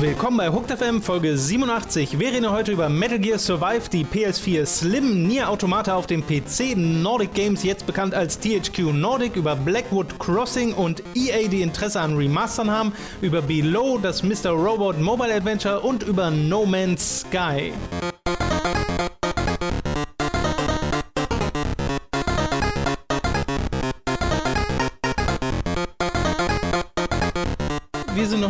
Willkommen 0.00 0.36
bei 0.36 0.50
Hooked 0.50 0.70
FM 0.70 1.00
Folge 1.00 1.36
87. 1.36 2.18
Wir 2.18 2.28
reden 2.28 2.50
heute 2.50 2.72
über 2.72 2.88
Metal 2.88 3.18
Gear 3.18 3.38
Survive, 3.38 3.88
die 3.90 4.04
PS4 4.04 4.66
Slim, 4.66 5.26
Nier 5.26 5.48
Automata 5.48 5.94
auf 5.94 6.06
dem 6.06 6.22
PC, 6.22 6.76
Nordic 6.76 7.32
Games, 7.32 7.62
jetzt 7.62 7.86
bekannt 7.86 8.14
als 8.14 8.38
THQ 8.38 8.92
Nordic, 8.92 9.36
über 9.36 9.56
Blackwood 9.56 10.18
Crossing 10.18 10.74
und 10.74 11.02
EA, 11.14 11.48
die 11.48 11.62
Interesse 11.62 12.00
an 12.00 12.16
Remastern 12.16 12.70
haben, 12.70 12.92
über 13.22 13.40
Below, 13.40 13.98
das 13.98 14.22
Mr. 14.22 14.50
Robot 14.50 15.00
Mobile 15.00 15.34
Adventure 15.34 15.80
und 15.80 16.02
über 16.02 16.30
No 16.30 16.66
Man's 16.66 17.20
Sky. 17.20 17.72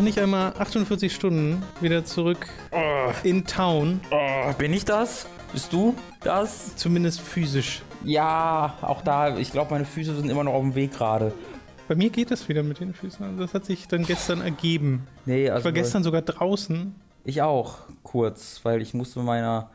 Nicht 0.04 0.18
einmal 0.18 0.52
48 0.58 1.12
Stunden 1.14 1.62
wieder 1.80 2.04
zurück 2.04 2.46
Oh, 2.70 3.10
in 3.22 3.44
Town, 3.44 4.00
oh, 4.10 4.52
bin 4.58 4.72
ich 4.72 4.84
das? 4.84 5.26
Bist 5.52 5.72
du 5.72 5.94
das? 6.22 6.76
zumindest 6.76 7.20
physisch. 7.20 7.82
Ja, 8.04 8.74
auch 8.82 9.02
da, 9.02 9.36
ich 9.38 9.50
glaube, 9.52 9.70
meine 9.72 9.84
Füße 9.84 10.14
sind 10.14 10.28
immer 10.30 10.44
noch 10.44 10.52
auf 10.52 10.62
dem 10.62 10.74
Weg 10.74 10.92
gerade. 10.92 11.32
Bei 11.88 11.94
mir 11.94 12.10
geht 12.10 12.30
das 12.30 12.48
wieder 12.48 12.62
mit 12.62 12.80
den 12.80 12.94
Füßen. 12.94 13.38
Das 13.38 13.54
hat 13.54 13.64
sich 13.64 13.88
dann 13.88 14.04
gestern 14.04 14.40
ergeben. 14.40 15.06
Nee, 15.26 15.48
also 15.48 15.60
Ich 15.60 15.64
war 15.66 15.72
gestern 15.72 16.02
sogar 16.02 16.22
draußen. 16.22 16.94
Ich 17.24 17.42
auch, 17.42 17.78
kurz, 18.02 18.60
weil 18.64 18.82
ich 18.82 18.94
musste 18.94 19.20
meiner 19.20 19.70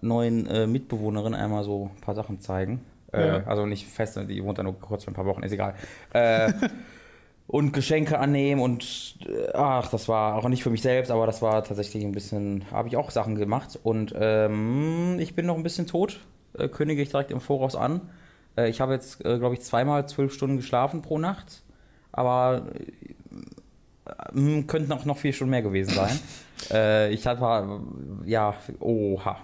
neuen 0.00 0.46
äh, 0.46 0.66
Mitbewohnerin 0.66 1.34
einmal 1.34 1.64
so 1.64 1.90
ein 1.94 2.00
paar 2.00 2.14
Sachen 2.14 2.40
zeigen. 2.40 2.80
Äh, 3.12 3.26
Ja. 3.26 3.42
Also 3.46 3.66
nicht 3.66 3.86
fest, 3.86 4.18
die 4.28 4.42
wohnt 4.44 4.58
da 4.58 4.62
nur 4.62 4.78
kurz 4.78 5.04
für 5.04 5.10
ein 5.10 5.14
paar 5.14 5.26
Wochen, 5.26 5.42
ist 5.42 5.52
egal. 5.52 5.74
Äh, 6.12 6.52
und 7.46 7.72
Geschenke 7.72 8.18
annehmen 8.18 8.60
und 8.60 9.18
äh, 9.26 9.52
ach, 9.54 9.90
das 9.90 10.08
war 10.08 10.36
auch 10.36 10.48
nicht 10.48 10.62
für 10.62 10.70
mich 10.70 10.82
selbst, 10.82 11.10
aber 11.10 11.26
das 11.26 11.42
war 11.42 11.62
tatsächlich 11.62 12.04
ein 12.04 12.12
bisschen, 12.12 12.64
habe 12.70 12.88
ich 12.88 12.96
auch 12.96 13.10
Sachen 13.10 13.36
gemacht 13.36 13.78
und 13.82 14.14
ähm, 14.18 15.18
ich 15.20 15.34
bin 15.34 15.46
noch 15.46 15.56
ein 15.56 15.62
bisschen 15.62 15.86
tot, 15.86 16.18
äh, 16.58 16.68
kündige 16.68 17.02
ich 17.02 17.10
direkt 17.10 17.30
im 17.30 17.40
Voraus 17.40 17.76
an. 17.76 18.00
Äh, 18.56 18.68
ich 18.68 18.80
habe 18.80 18.94
jetzt, 18.94 19.24
äh, 19.24 19.38
glaube 19.38 19.54
ich, 19.54 19.60
zweimal 19.60 20.08
zwölf 20.08 20.32
Stunden 20.32 20.56
geschlafen 20.56 21.02
pro 21.02 21.18
Nacht, 21.18 21.62
aber 22.10 22.66
äh, 24.34 24.62
könnten 24.62 24.92
auch 24.92 25.04
noch 25.04 25.18
vier 25.18 25.32
Stunden 25.32 25.50
mehr 25.52 25.62
gewesen 25.62 25.94
sein. 25.94 26.18
äh, 26.72 27.12
ich 27.12 27.26
hatte, 27.26 27.80
ja, 28.24 28.54
oha. 28.80 29.36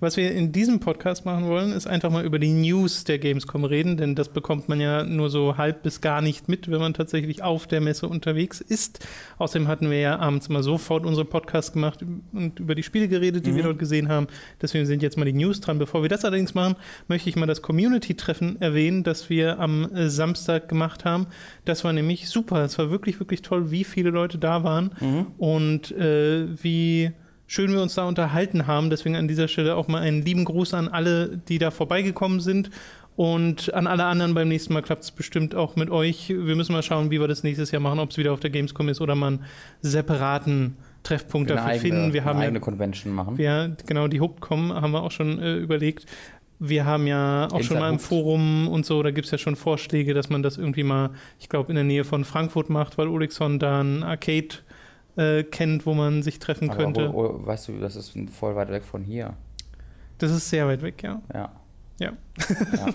Was 0.00 0.16
wir 0.16 0.32
in 0.32 0.52
diesem 0.52 0.80
Podcast 0.80 1.24
machen 1.24 1.46
wollen, 1.46 1.72
ist 1.72 1.86
einfach 1.86 2.10
mal 2.10 2.24
über 2.24 2.38
die 2.38 2.52
News 2.52 3.04
der 3.04 3.18
Gamescom 3.18 3.64
reden, 3.64 3.96
denn 3.96 4.14
das 4.14 4.28
bekommt 4.28 4.68
man 4.68 4.80
ja 4.80 5.04
nur 5.04 5.30
so 5.30 5.56
halb 5.56 5.82
bis 5.82 6.00
gar 6.00 6.20
nicht 6.20 6.48
mit, 6.48 6.70
wenn 6.70 6.80
man 6.80 6.94
tatsächlich 6.94 7.42
auf 7.42 7.66
der 7.66 7.80
Messe 7.80 8.08
unterwegs 8.08 8.60
ist. 8.60 9.06
Außerdem 9.38 9.68
hatten 9.68 9.90
wir 9.90 10.00
ja 10.00 10.18
abends 10.18 10.48
mal 10.48 10.62
sofort 10.62 11.06
unsere 11.06 11.24
Podcast 11.24 11.72
gemacht 11.72 12.04
und 12.32 12.58
über 12.58 12.74
die 12.74 12.82
Spiele 12.82 13.08
geredet, 13.08 13.46
die 13.46 13.54
wir 13.54 13.62
dort 13.62 13.78
gesehen 13.78 14.08
haben. 14.08 14.26
Deswegen 14.60 14.86
sind 14.86 15.02
jetzt 15.02 15.16
mal 15.16 15.24
die 15.24 15.32
News 15.32 15.60
dran. 15.60 15.78
Bevor 15.78 16.02
wir 16.02 16.08
das 16.08 16.24
allerdings 16.24 16.54
machen, 16.54 16.76
möchte 17.08 17.28
ich 17.28 17.36
mal 17.36 17.46
das 17.46 17.62
Community-Treffen 17.62 18.60
erwähnen, 18.60 19.04
das 19.04 19.30
wir 19.30 19.58
am 19.60 19.94
äh, 19.94 20.08
Samstag 20.10 20.68
gemacht 20.68 21.04
haben. 21.04 21.26
Das 21.64 21.84
war 21.84 21.92
nämlich 21.92 22.28
super. 22.28 22.64
Es 22.64 22.78
war 22.78 22.90
wirklich, 22.90 23.20
wirklich 23.20 23.42
toll, 23.42 23.70
wie 23.70 23.84
viele 23.84 24.10
Leute 24.10 24.38
da 24.38 24.64
waren 24.64 24.90
und 25.38 25.92
äh, 25.92 26.46
wie 26.62 27.12
schön 27.52 27.70
wir 27.72 27.82
uns 27.82 27.94
da 27.94 28.04
unterhalten 28.08 28.66
haben. 28.66 28.88
Deswegen 28.88 29.14
an 29.14 29.28
dieser 29.28 29.46
Stelle 29.46 29.76
auch 29.76 29.86
mal 29.86 30.00
einen 30.00 30.22
lieben 30.22 30.46
Gruß 30.46 30.72
an 30.72 30.88
alle, 30.88 31.38
die 31.48 31.58
da 31.58 31.70
vorbeigekommen 31.70 32.40
sind. 32.40 32.70
Und 33.14 33.74
an 33.74 33.86
alle 33.86 34.04
anderen 34.06 34.32
beim 34.32 34.48
nächsten 34.48 34.72
Mal 34.72 34.80
klappt 34.80 35.04
es 35.04 35.10
bestimmt 35.10 35.54
auch 35.54 35.76
mit 35.76 35.90
euch. 35.90 36.30
Wir 36.30 36.56
müssen 36.56 36.72
mal 36.72 36.82
schauen, 36.82 37.10
wie 37.10 37.20
wir 37.20 37.28
das 37.28 37.42
nächstes 37.42 37.70
Jahr 37.70 37.82
machen, 37.82 37.98
ob 37.98 38.10
es 38.10 38.16
wieder 38.16 38.32
auf 38.32 38.40
der 38.40 38.48
Gamescom 38.48 38.88
ist 38.88 39.02
oder 39.02 39.14
mal 39.14 39.26
einen 39.26 39.44
separaten 39.82 40.78
Treffpunkt 41.02 41.50
dafür 41.50 41.64
eigene, 41.66 41.80
finden. 41.80 42.12
Wir 42.14 42.24
haben 42.24 42.36
eine 42.36 42.40
ja 42.40 42.46
eigene 42.46 42.60
Convention 42.60 43.12
machen. 43.12 43.36
wir, 43.36 43.76
genau, 43.86 44.08
die 44.08 44.18
Hooked.com 44.18 44.72
haben 44.72 44.92
wir 44.92 45.02
auch 45.02 45.10
schon 45.10 45.38
äh, 45.38 45.56
überlegt. 45.56 46.06
Wir 46.58 46.86
haben 46.86 47.06
ja 47.06 47.48
auch 47.48 47.60
schon 47.60 47.76
Inside 47.76 47.80
mal 47.80 47.92
im. 47.92 47.98
Forum 47.98 48.68
und 48.68 48.86
so, 48.86 49.02
da 49.02 49.10
gibt 49.10 49.26
es 49.26 49.30
ja 49.30 49.36
schon 49.36 49.56
Vorschläge, 49.56 50.14
dass 50.14 50.30
man 50.30 50.42
das 50.42 50.56
irgendwie 50.56 50.84
mal, 50.84 51.10
ich 51.38 51.50
glaube, 51.50 51.68
in 51.68 51.74
der 51.74 51.84
Nähe 51.84 52.04
von 52.04 52.24
Frankfurt 52.24 52.70
macht, 52.70 52.96
weil 52.96 53.08
Olixon 53.08 53.58
da 53.58 53.82
ein 53.82 54.04
Arcade 54.04 54.54
äh, 55.16 55.42
kennt, 55.42 55.86
wo 55.86 55.94
man 55.94 56.22
sich 56.22 56.38
treffen 56.38 56.70
Aber 56.70 56.78
könnte. 56.78 57.12
wo, 57.12 57.40
wo, 57.40 57.46
weißt 57.46 57.68
du, 57.68 57.78
das 57.78 57.96
ist 57.96 58.14
voll 58.30 58.54
weit 58.56 58.70
weg 58.70 58.84
von 58.84 59.02
hier. 59.02 59.34
Das 60.18 60.30
ist 60.30 60.48
sehr 60.48 60.66
weit 60.66 60.82
weg, 60.82 61.02
ja. 61.02 61.20
Ja. 61.34 61.50
Ja. 61.98 62.12
ja. 62.76 62.86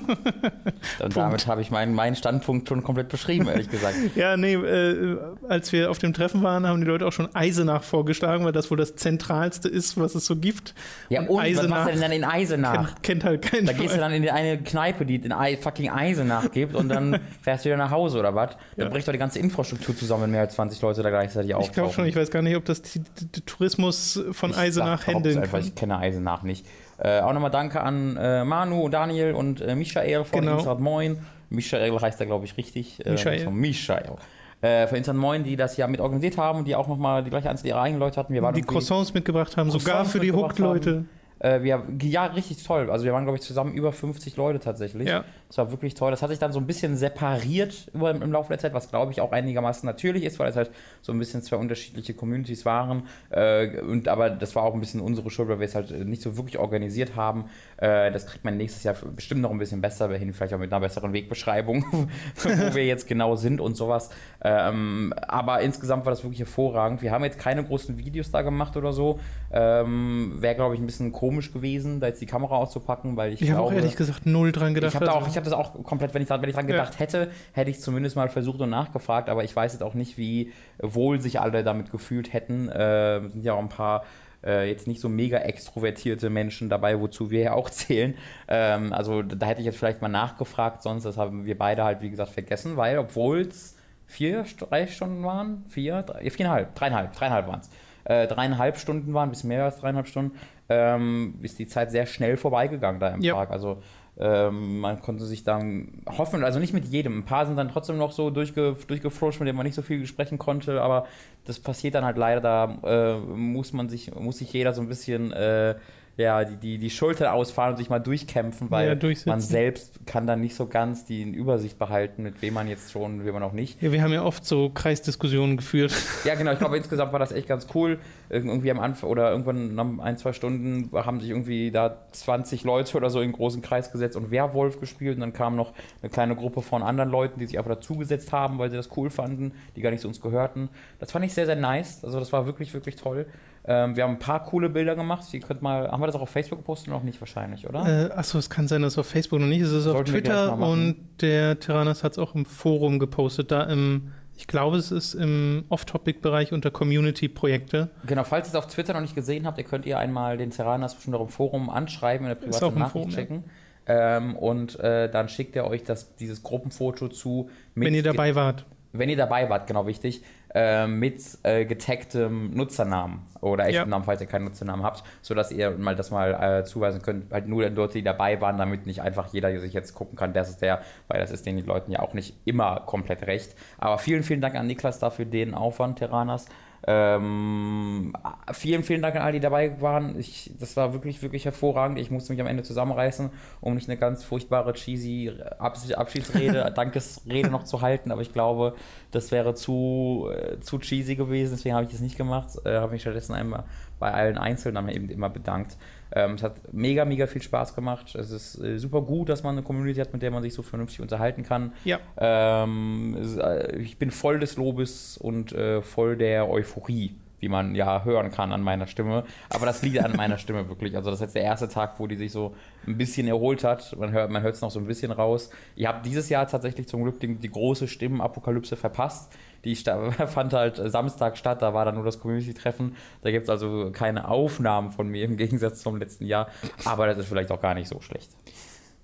Und 1.04 1.16
damit 1.16 1.48
habe 1.48 1.62
ich 1.62 1.72
meinen, 1.72 1.94
meinen 1.94 2.16
Standpunkt 2.16 2.68
schon 2.68 2.84
komplett 2.84 3.10
beschrieben, 3.10 3.48
ehrlich 3.48 3.70
gesagt. 3.70 3.96
Ja, 4.16 4.36
nee, 4.36 4.54
äh, 4.54 5.18
als 5.48 5.72
wir 5.72 5.92
auf 5.92 6.00
dem 6.00 6.14
Treffen 6.14 6.42
waren, 6.42 6.66
haben 6.66 6.82
die 6.82 6.88
Leute 6.88 7.06
auch 7.06 7.12
schon 7.12 7.34
Eisenach 7.36 7.84
vorgeschlagen, 7.84 8.46
weil 8.46 8.52
das 8.52 8.72
wohl 8.72 8.78
das 8.78 8.96
Zentralste 8.96 9.70
ist, 9.70 10.00
was 10.00 10.16
es 10.16 10.26
so 10.26 10.36
gibt. 10.36 10.74
Ja, 11.10 11.22
und, 11.22 11.30
was 11.30 11.68
machst 11.68 11.88
du 11.88 11.92
denn 11.92 12.02
dann 12.02 12.12
in 12.12 12.24
Eisenach? 12.24 12.88
kennt, 13.02 13.04
kennt 13.04 13.24
halt 13.24 13.42
kein 13.44 13.66
Da 13.66 13.74
gehst 13.74 13.96
du 13.96 14.00
dann 14.00 14.12
in 14.12 14.24
die 14.24 14.32
eine 14.32 14.58
Kneipe, 14.58 15.06
die 15.06 15.20
den 15.20 15.34
fucking 15.62 15.90
Eisenach 15.90 16.52
gibt 16.52 16.76
und 16.76 16.90
dann 16.90 17.20
fährst 17.42 17.66
du 17.66 17.70
wieder 17.70 17.78
nach 17.78 17.92
Hause 17.92 18.20
oder 18.20 18.34
was? 18.34 18.52
Dann 18.76 18.88
Ja. 18.88 18.90
bricht 18.90 19.08
doch 19.08 19.12
die 19.14 19.20
ganze 19.20 19.40
Infrastruktur 19.40 19.96
zusammen, 19.96 20.24
wenn 20.24 20.32
mehr 20.32 20.42
als 20.42 20.56
20 20.56 20.82
Leute 20.82 21.04
da 21.04 21.10
gleichzeitig 21.10 21.54
auftauchen. 21.54 21.70
Ich 21.70 21.74
glaube 21.76 21.94
schon, 21.94 22.06
ich 22.06 22.16
weiß 22.16 22.32
gar 22.32 22.42
nicht, 22.42 22.56
ob 22.56 22.66
das 22.66 22.82
die, 22.82 23.00
die, 23.00 23.26
die 23.26 23.42
Tourismus 23.42 24.20
von 24.32 24.52
Ich 24.52 24.58
Eisenach 24.58 25.06
händeln 25.06 25.38
einfach, 25.38 25.60
kann. 25.60 25.62
Ich 25.62 25.76
kenne 25.76 25.98
Eisenach 26.00 26.44
nicht. 26.44 26.66
Äh, 27.00 27.20
auch 27.20 27.34
nochmal 27.34 27.52
danke 27.52 27.82
an 27.82 28.18
äh, 28.18 28.44
Manu, 28.44 28.90
Daniel 28.90 29.34
und 29.34 29.62
äh, 29.62 29.76
Michael 29.76 30.24
von 30.24 30.42
Genau. 30.42 30.58
Insert 30.58 30.80
Moin. 30.80 31.18
Michael 31.50 32.00
heißt 32.00 32.20
er, 32.20 32.26
glaube 32.26 32.46
ich, 32.46 32.58
richtig. 32.58 33.06
Äh, 33.06 33.12
Michael. 33.12 33.40
von 33.40 33.56
Michael. 33.56 34.16
Äh, 34.62 34.88
von 34.88 34.98
Insert 34.98 35.16
Moin, 35.16 35.44
die 35.44 35.56
das 35.56 35.78
ja 35.78 35.88
mit 35.88 36.00
organisiert 36.00 36.38
haben 36.38 36.60
und 36.60 36.68
die 36.68 36.76
auch 36.76 36.88
nochmal 36.88 37.24
die 37.24 37.30
gleiche 37.30 37.50
Anzahl 37.50 37.68
ihrer 37.68 37.82
eigenen 37.82 38.00
Leute 38.00 38.20
hatten. 38.20 38.34
Wir 38.34 38.42
waren 38.42 38.56
Die 38.56 38.62
Croissants 38.64 39.14
mitgebracht 39.14 39.56
haben, 39.58 39.70
sogar 39.70 39.98
Croissants 39.98 40.12
für 40.12 40.20
die 40.20 40.32
Hooked-Leute. 40.32 41.06
Äh, 41.40 41.62
wir, 41.62 41.84
ja, 42.02 42.26
richtig 42.26 42.64
toll. 42.64 42.90
Also 42.90 43.06
wir 43.06 43.14
waren, 43.14 43.24
glaube 43.24 43.38
ich, 43.38 43.44
zusammen 43.44 43.74
über 43.74 43.92
50 43.92 44.38
Leute 44.38 44.60
tatsächlich. 44.60 45.08
Ja. 45.08 45.24
Das 45.48 45.58
war 45.58 45.72
wirklich 45.72 45.94
toll. 45.94 46.12
Das 46.12 46.22
hat 46.22 46.30
sich 46.30 46.40
dann 46.40 46.52
so 46.52 46.60
ein 46.60 46.68
bisschen 46.68 46.98
separiert 46.98 47.90
über, 47.94 48.12
im 48.12 48.32
Laufe 48.32 48.50
der 48.50 48.60
Zeit, 48.60 48.74
was, 48.74 48.90
glaube 48.90 49.12
ich, 49.12 49.22
auch 49.22 49.32
einigermaßen 49.32 49.86
natürlich 49.86 50.24
ist, 50.24 50.40
weil 50.40 50.50
es 50.50 50.56
halt 50.56 50.72
so 51.02 51.14
ein 51.14 51.20
bisschen 51.20 51.42
zwei 51.42 51.58
unterschiedliche 51.58 52.14
Communities 52.14 52.66
waren. 52.66 53.04
Äh, 53.30 53.80
und, 53.82 54.08
aber 54.08 54.30
das 54.30 54.56
war 54.56 54.64
auch 54.64 54.74
ein 54.74 54.80
bisschen 54.80 55.00
unsere 55.00 55.30
Schuld, 55.30 55.48
weil 55.48 55.60
wir 55.60 55.66
es 55.66 55.76
halt 55.76 55.92
nicht 56.06 56.22
so 56.22 56.38
wirklich 56.38 56.58
organisiert 56.58 57.16
haben. 57.16 57.46
Äh, 57.78 58.12
das 58.12 58.26
kriegt 58.26 58.44
man 58.44 58.58
nächstes 58.58 58.84
Jahr 58.84 58.96
bestimmt 59.16 59.42
noch 59.42 59.52
ein 59.52 59.58
bisschen 59.58 59.80
besser 59.80 60.12
hin, 60.14 60.34
vielleicht 60.34 60.54
auch 60.54 60.60
mit 60.60 60.74
einer 60.74 60.82
besseren 60.82 61.14
Wegbeschreibung, 61.14 61.86
wo 62.36 62.76
wir 62.76 62.86
jetzt 62.86 63.08
genau 63.08 63.36
sind 63.36 63.62
und 63.62 63.78
sowas. 63.78 64.10
Ähm, 64.42 65.14
aber 65.28 65.62
insgesamt 65.62 66.06
war 66.06 66.12
das 66.12 66.24
wirklich 66.24 66.40
hervorragend. 66.40 67.02
Wir 67.02 67.12
haben 67.12 67.24
jetzt 67.24 67.40
keine 67.40 67.64
großen 67.64 67.98
Videos 67.98 68.32
da 68.32 68.42
gemacht 68.42 68.76
oder 68.76 68.92
so. 68.92 69.20
Ähm, 69.52 70.34
Wäre, 70.40 70.56
glaube 70.56 70.76
ich, 70.76 70.82
ein 70.82 70.86
bisschen 70.86 71.12
komisch 71.12 71.27
gewesen, 71.32 72.00
da 72.00 72.08
jetzt 72.08 72.22
die 72.22 72.26
Kamera 72.26 72.56
auszupacken, 72.56 73.16
weil 73.18 73.34
ich, 73.34 73.42
Ich 73.42 73.52
habe 73.52 73.62
auch 73.62 73.72
ehrlich 73.72 73.96
gesagt 73.96 74.26
null 74.26 74.52
dran 74.52 74.74
gedacht. 74.74 74.90
Ich 74.92 74.96
habe 74.96 75.06
da 75.06 75.12
also- 75.14 75.26
auch, 75.26 75.30
ich 75.30 75.36
habe 75.36 75.46
das 75.46 75.54
auch 75.54 75.84
komplett, 75.84 76.14
wenn 76.14 76.22
ich, 76.22 76.28
dran- 76.28 76.42
wenn 76.42 76.50
ich 76.50 76.56
dran 76.56 76.68
Ja. 76.68 76.76
gedacht 76.78 77.00
hätte, 77.00 77.30
hätte 77.54 77.70
ich 77.70 77.80
zumindest 77.82 78.16
mal 78.16 78.30
versucht 78.30 78.60
und 78.62 78.70
nachgefragt, 78.70 79.30
aber 79.30 79.44
ich 79.44 79.56
weiß 79.56 79.74
jetzt 79.74 79.82
auch 79.84 79.94
nicht, 79.94 80.18
wie 80.18 80.52
wohl 80.82 81.20
sich 81.22 81.40
alle 81.40 81.64
damit 81.64 81.92
gefühlt 81.92 82.34
hätten. 82.34 82.70
Äh, 82.70 83.28
sind 83.30 83.44
ja 83.44 83.54
auch 83.54 83.60
ein 83.60 83.70
paar 83.70 84.04
äh, 84.46 84.70
jetzt 84.70 84.86
nicht 84.88 85.02
so 85.02 85.10
mega 85.10 85.40
extrovertierte 85.40 86.30
Menschen 86.30 86.70
dabei, 86.70 87.00
wozu 87.02 87.32
wir 87.32 87.42
ja 87.42 87.54
auch 87.54 87.70
zählen. 87.72 88.14
Ähm, 88.48 88.94
also 88.94 89.24
da 89.24 89.46
hätte 89.48 89.62
ich 89.62 89.66
jetzt 89.66 89.78
vielleicht 89.80 90.02
mal 90.02 90.10
nachgefragt, 90.10 90.84
sonst 90.84 91.04
das 91.06 91.18
haben 91.18 91.46
wir 91.46 91.58
beide 91.58 91.84
halt, 91.84 92.02
wie 92.02 92.10
gesagt, 92.10 92.32
vergessen, 92.32 92.78
weil 92.78 92.98
obwohl 93.00 93.42
es 93.42 93.76
vier, 94.06 94.46
drei 94.60 94.86
Stunden 94.88 95.24
waren, 95.24 95.66
vier, 95.68 96.04
drei, 96.04 96.30
viereinhalb, 96.30 96.76
dreieinhalb, 96.76 97.14
dreieinhalb 97.14 97.48
waren 97.48 97.60
es. 97.62 97.70
Äh, 98.06 98.28
dreieinhalb 98.28 98.78
Stunden 98.78 99.14
waren, 99.14 99.30
bis 99.32 99.44
mehr 99.44 99.66
als 99.66 99.80
dreieinhalb 99.80 100.08
Stunden, 100.08 100.38
ähm, 100.70 101.36
ist 101.42 101.60
die 101.60 101.68
Zeit 101.68 101.92
sehr 101.92 102.06
schnell 102.06 102.38
vorbeigegangen 102.38 103.00
da 103.00 103.10
im 103.10 103.22
Ja. 103.22 103.36
Park. 103.36 103.52
Also 103.52 103.82
ähm, 104.20 104.80
man 104.80 105.00
konnte 105.02 105.26
sich 105.26 105.44
dann 105.44 106.02
hoffen, 106.08 106.44
also 106.44 106.60
nicht 106.60 106.74
mit 106.74 106.86
jedem. 106.86 107.20
Ein 107.20 107.26
paar 107.26 107.46
sind 107.46 107.56
dann 107.56 107.70
trotzdem 107.70 107.98
noch 107.98 108.12
so 108.12 108.30
durchge, 108.32 108.76
durchgeflutscht, 108.88 109.40
mit 109.40 109.48
denen 109.48 109.58
man 109.58 109.66
nicht 109.66 109.76
so 109.76 109.82
viel 109.84 110.06
sprechen 110.08 110.38
konnte, 110.40 110.82
aber 110.82 111.06
das 111.46 111.60
passiert 111.60 111.94
dann 111.96 112.04
halt 112.04 112.18
leider, 112.18 112.42
da 112.42 113.16
äh, 113.16 113.20
muss 113.20 113.74
man 113.74 113.90
sich, 113.90 114.14
muss 114.16 114.40
sich 114.40 114.52
jeder 114.52 114.74
so 114.74 114.82
ein 114.82 114.88
bisschen 114.88 115.32
äh, 115.34 115.76
ja, 116.18 116.44
die, 116.44 116.56
die, 116.56 116.78
die 116.80 116.90
Schulter 116.90 117.32
ausfahren 117.34 117.72
und 117.74 117.78
sich 117.78 117.90
mal 117.90 118.00
durchkämpfen, 118.00 118.72
weil 118.72 119.00
Ja, 119.00 119.10
man 119.28 119.40
selbst 119.40 120.00
kann 120.08 120.26
dann 120.26 120.42
nicht 120.42 120.56
so 120.56 120.66
ganz 120.66 121.06
die 121.06 121.22
Übersicht 121.22 121.78
behalten, 121.78 122.24
mit 122.24 122.42
wem 122.42 122.56
man 122.56 122.68
jetzt 122.68 122.92
schon, 122.92 123.24
wem 123.24 123.34
man 123.34 123.42
noch 123.44 123.54
nicht. 123.54 123.80
Ja, 123.84 123.92
wir 123.92 124.02
haben 124.02 124.12
ja 124.12 124.24
oft 124.24 124.44
so 124.44 124.70
Kreisdiskussionen 124.70 125.58
geführt. 125.58 125.94
Ja, 126.24 126.34
genau, 126.36 126.52
ich 126.52 126.60
glaube, 126.60 126.76
insgesamt 126.76 127.14
war 127.14 127.20
das 127.20 127.32
echt 127.32 127.48
ganz 127.48 127.68
cool. 127.76 128.00
Ir- 128.30 128.44
Irgendwie 128.44 128.72
am 128.72 128.80
Anfang 128.80 129.10
oder 129.10 129.30
irgendwann 129.32 129.76
nach 129.76 129.86
ein, 130.04 130.18
zwei 130.18 130.34
Stunden 130.34 130.90
haben 130.94 131.20
sich 131.22 131.30
irgendwie 131.30 131.72
da 131.72 131.98
20 132.12 132.64
Leute 132.64 132.98
oder 132.98 133.10
so 133.12 133.22
in 133.22 133.32
großen 133.32 133.62
Kreis 133.62 133.92
gesetzt 133.92 134.18
und 134.18 134.32
Werwolf 134.32 134.80
gespielt. 134.80 135.16
Und 135.16 135.22
dann 135.22 135.34
kam 135.34 135.56
noch 135.56 135.74
eine 136.02 136.10
kleine 136.10 136.36
Gruppe 136.36 136.62
von 136.64 136.82
anderen 136.84 137.12
Leuten, 137.12 137.40
die 137.40 137.46
sich 137.46 137.58
einfach 137.60 137.76
dazugesetzt 137.76 138.32
haben, 138.34 138.58
weil 138.58 138.70
sie 138.72 138.76
das 138.76 138.90
cool 138.98 139.10
fanden, 139.12 139.52
die 139.76 139.82
gar 139.82 139.92
nicht 139.92 140.02
zu 140.02 140.08
uns 140.08 140.20
gehörten. 140.20 140.70
Das 141.00 141.12
fand 141.12 141.24
ich 141.26 141.34
sehr, 141.34 141.46
sehr 141.46 141.56
nice. 141.56 142.04
Also, 142.04 142.20
das 142.20 142.34
war 142.34 142.46
wirklich, 142.48 142.74
wirklich 142.74 142.96
toll. 142.96 143.28
Ähm, 143.70 143.98
wir 143.98 144.06
haben 144.06 144.12
ein 144.12 144.20
paar 144.20 144.44
coole 144.46 144.70
Bilder 144.70 144.96
gemacht. 144.96 145.26
Ihr 145.34 145.42
könnt 145.42 145.62
mal, 145.62 145.92
haben 145.92 146.02
wir 146.02 146.08
das 146.08 146.16
auch 146.16 146.22
auf 146.22 146.30
Facebook 146.30 146.60
gepostet? 146.60 146.90
Noch 146.90 147.04
nicht 147.04 147.20
wahrscheinlich, 147.20 147.68
oder? 147.68 148.08
Äh, 148.08 148.12
achso, 148.14 148.38
es 148.38 148.50
kann 148.50 148.70
sein, 148.70 148.82
dass 148.82 148.94
es 148.94 148.98
auf 148.98 149.08
Facebook 149.08 149.42
noch 149.42 149.48
nicht 149.48 149.60
ist. 149.60 149.72
Es 149.72 149.86
ist 149.86 149.88
auf 149.88 150.06
Twitter 150.06 150.58
und 150.58 150.96
der 151.20 151.60
Tyrannos 151.60 152.04
hat 152.04 152.14
es 152.14 152.18
auch 152.18 152.34
im 152.34 152.46
Forum 152.46 152.98
gepostet. 152.98 153.52
Da 153.52 153.64
im, 153.64 154.14
ich 154.38 154.48
glaube, 154.48 154.78
es 154.78 154.92
ist 154.92 155.16
im 155.16 155.66
Off-Topic-Bereich 155.68 156.54
unter 156.54 156.72
Community-Projekte. 156.72 157.90
Genau, 158.06 158.24
falls 158.24 158.48
ihr 158.48 158.52
es 158.52 158.56
auf 158.56 158.68
Twitter 158.68 158.94
noch 158.94 159.02
nicht 159.02 159.16
gesehen 159.16 159.46
habt, 159.46 159.58
ihr 159.58 159.66
könnt 159.66 159.86
ihr 159.86 160.00
einmal 160.00 160.38
den 160.38 160.52
Terranas 160.52 160.96
bestimmt 160.96 161.18
auch 161.18 161.22
im 161.22 161.30
Forum 161.30 161.70
anschreiben, 161.70 162.26
in 162.26 162.30
der 162.30 162.36
privaten 162.36 162.80
Nachricht 162.80 162.94
Forum, 162.94 163.10
ja. 163.10 163.16
schicken. 163.18 163.44
Ähm, 163.86 164.38
und 164.38 164.80
äh, 164.80 165.10
dann 165.12 165.28
schickt 165.28 165.58
er 165.58 165.68
euch 165.68 165.84
das, 165.84 166.16
dieses 166.16 166.42
Gruppenfoto 166.42 167.10
zu. 167.10 167.50
Wenn 167.76 167.94
ihr 167.94 168.04
dabei 168.04 168.34
wart. 168.34 168.66
wenn 168.94 169.10
ihr 169.10 169.18
dabei 169.18 169.50
wart, 169.50 169.68
genau 169.68 169.88
wichtig, 169.88 170.24
äh, 170.58 170.88
mit 170.88 171.22
äh, 171.44 171.66
getagtem 171.66 172.50
Nutzernamen 172.52 173.20
oder 173.42 173.66
echten 173.66 173.76
Ja. 173.76 173.86
Namen, 173.86 174.06
falls 174.06 174.22
ihr 174.22 174.28
keinen 174.28 174.46
Nutzernamen 174.46 174.84
habt, 174.84 175.04
sodass 175.22 175.52
ihr 175.52 175.70
mal 175.78 175.96
das 175.96 176.10
mal 176.10 176.34
äh, 176.34 176.64
zuweisen 176.64 177.04
könnt, 177.04 177.32
halt 177.32 177.48
nur 177.48 177.70
Leute, 177.70 177.94
die 177.94 178.04
dabei 178.04 178.42
waren, 178.42 178.58
damit 178.58 178.88
nicht 178.88 179.04
einfach 179.04 179.32
jeder 179.32 179.58
sich 179.60 179.74
jetzt 179.74 179.94
gucken 179.94 180.18
kann, 180.18 180.34
das 180.34 180.50
ist 180.50 180.64
der, 180.64 180.82
weil 181.10 181.20
das 181.20 181.30
ist 181.30 181.46
den 181.46 181.64
Leuten 181.64 181.92
ja 181.92 182.00
auch 182.00 182.14
nicht 182.16 182.36
immer 182.46 182.82
komplett 182.88 183.28
recht. 183.28 183.56
Aber 183.78 184.00
vielen, 184.00 184.24
vielen 184.24 184.42
Dank 184.42 184.56
an 184.56 184.66
Niklas 184.66 184.98
dafür 184.98 185.26
den 185.26 185.54
Aufwand, 185.54 186.00
Terranas. 186.00 186.48
Ähm, 186.90 188.14
vielen, 188.54 188.82
vielen 188.82 189.02
Dank 189.02 189.18
an 189.18 189.22
all 189.22 189.34
die 189.34 189.42
dabei 189.42 189.82
waren. 189.82 190.18
Ich, 190.18 190.54
das 190.58 190.78
war 190.78 190.94
wirklich, 190.94 191.22
wirklich 191.22 191.44
hervorragend. 191.44 192.00
Ich 192.00 192.12
musste 192.12 192.32
mich 192.32 192.40
am 192.40 192.48
Ende 192.48 192.64
zusammenreißen, 192.64 193.30
um 193.60 193.76
nicht 193.76 193.90
eine 193.90 193.98
ganz 193.98 194.24
furchtbare, 194.24 194.72
cheesy 194.72 195.34
Abs 195.60 195.92
Abschiedsrede, 195.92 196.72
Dankesrede 196.76 197.50
noch 197.50 197.64
zu 197.64 197.82
halten. 197.82 198.10
Aber 198.10 198.22
ich 198.22 198.32
glaube, 198.32 198.74
das 199.12 199.34
wäre 199.34 199.54
zu, 199.54 200.30
äh, 200.34 200.62
zu 200.62 200.80
cheesy 200.80 201.16
gewesen. 201.16 201.52
Deswegen 201.56 201.76
habe 201.76 201.86
ich 201.86 201.92
das 201.92 202.00
nicht 202.00 202.16
gemacht. 202.16 202.52
Äh, 202.64 202.78
habe 202.78 202.94
mich 202.94 203.02
stattdessen 203.02 203.34
einmal 203.34 203.66
bei 204.00 204.14
allen 204.14 204.38
einzeln 204.38 204.76
dann 204.76 204.88
eben 204.88 205.10
immer 205.10 205.30
bedankt. 205.30 205.76
Ähm, 206.14 206.34
es 206.36 206.44
hat 206.44 206.74
mega, 206.74 207.06
mega 207.06 207.28
viel 207.28 207.42
Spaß 207.42 207.76
gemacht. 207.76 208.16
Es 208.16 208.32
ist 208.32 208.58
äh, 208.64 208.78
super 208.80 209.02
gut, 209.02 209.30
dass 209.30 209.44
man 209.44 209.56
eine 209.56 209.64
Community 209.64 210.00
hat, 210.00 210.14
mit 210.14 210.22
der 210.22 210.32
man 210.32 210.42
sich 210.44 210.54
so 210.54 210.62
vernünftig 210.62 211.02
unterhalten 211.02 211.44
kann. 211.44 211.74
Ja. 211.84 212.00
Ähm, 212.18 213.18
es- 213.20 213.38
äh, 213.38 213.78
ich 213.78 213.98
bin 213.98 214.12
voll 214.12 214.40
des 214.40 214.56
Lobes 214.58 215.18
und 215.18 215.52
äh, 215.54 215.82
voll 215.82 216.16
der 216.18 216.50
Euphorie, 216.50 217.16
wie 217.40 217.50
man 217.50 217.76
ja 217.76 218.04
hören 218.04 218.32
kann 218.32 218.52
an 218.52 218.62
meiner 218.62 218.88
Stimme. 218.88 219.24
Aber 219.50 219.66
das 219.66 219.82
liegt 219.84 220.00
an 220.04 220.16
meiner 220.16 220.38
Stimme 220.38 220.68
wirklich. 220.70 220.96
Also 220.96 221.10
das 221.10 221.20
ist 221.20 221.26
jetzt 221.26 221.36
der 221.36 221.44
erste 221.44 221.68
Tag, 221.68 222.00
wo 222.00 222.08
die 222.08 222.16
sich 222.16 222.32
so 222.32 222.56
ein 222.88 222.98
bisschen 222.98 223.28
erholt 223.28 223.64
hat. 223.64 223.96
Man 223.98 224.12
hört 224.12 224.32
man 224.32 224.44
es 224.46 224.62
noch 224.62 224.72
so 224.72 224.80
ein 224.80 224.88
bisschen 224.88 225.12
raus. 225.12 225.50
Ich 225.76 225.86
habe 225.86 226.00
dieses 226.04 226.30
Jahr 226.30 226.48
tatsächlich 226.48 226.88
zum 226.88 227.04
Glück 227.04 227.20
die, 227.20 227.36
die 227.36 227.50
große 227.52 227.88
Stimmenapokalypse 227.88 228.76
verpasst. 228.76 229.32
Die 229.68 229.76
fand 230.28 230.54
halt 230.54 230.78
Samstag 230.78 231.38
statt, 231.38 231.62
da 231.62 231.74
war 231.74 231.86
dann 231.86 231.96
nur 231.96 232.06
das 232.06 232.20
Community-Treffen. 232.20 232.96
Da 233.22 233.32
gibt 233.32 233.44
es 233.44 233.50
also 233.50 233.92
keine 233.92 234.30
Aufnahmen 234.30 234.92
von 234.92 235.08
mir 235.10 235.26
im 235.26 235.38
Gegensatz 235.38 235.82
zum 235.82 235.98
letzten 235.98 236.26
Jahr. 236.26 236.48
Aber 236.86 237.06
das 237.08 237.18
ist 237.18 237.28
vielleicht 237.28 237.52
auch 237.52 237.62
gar 237.62 237.74
nicht 237.74 237.88
so 237.88 238.00
schlecht. 238.00 238.32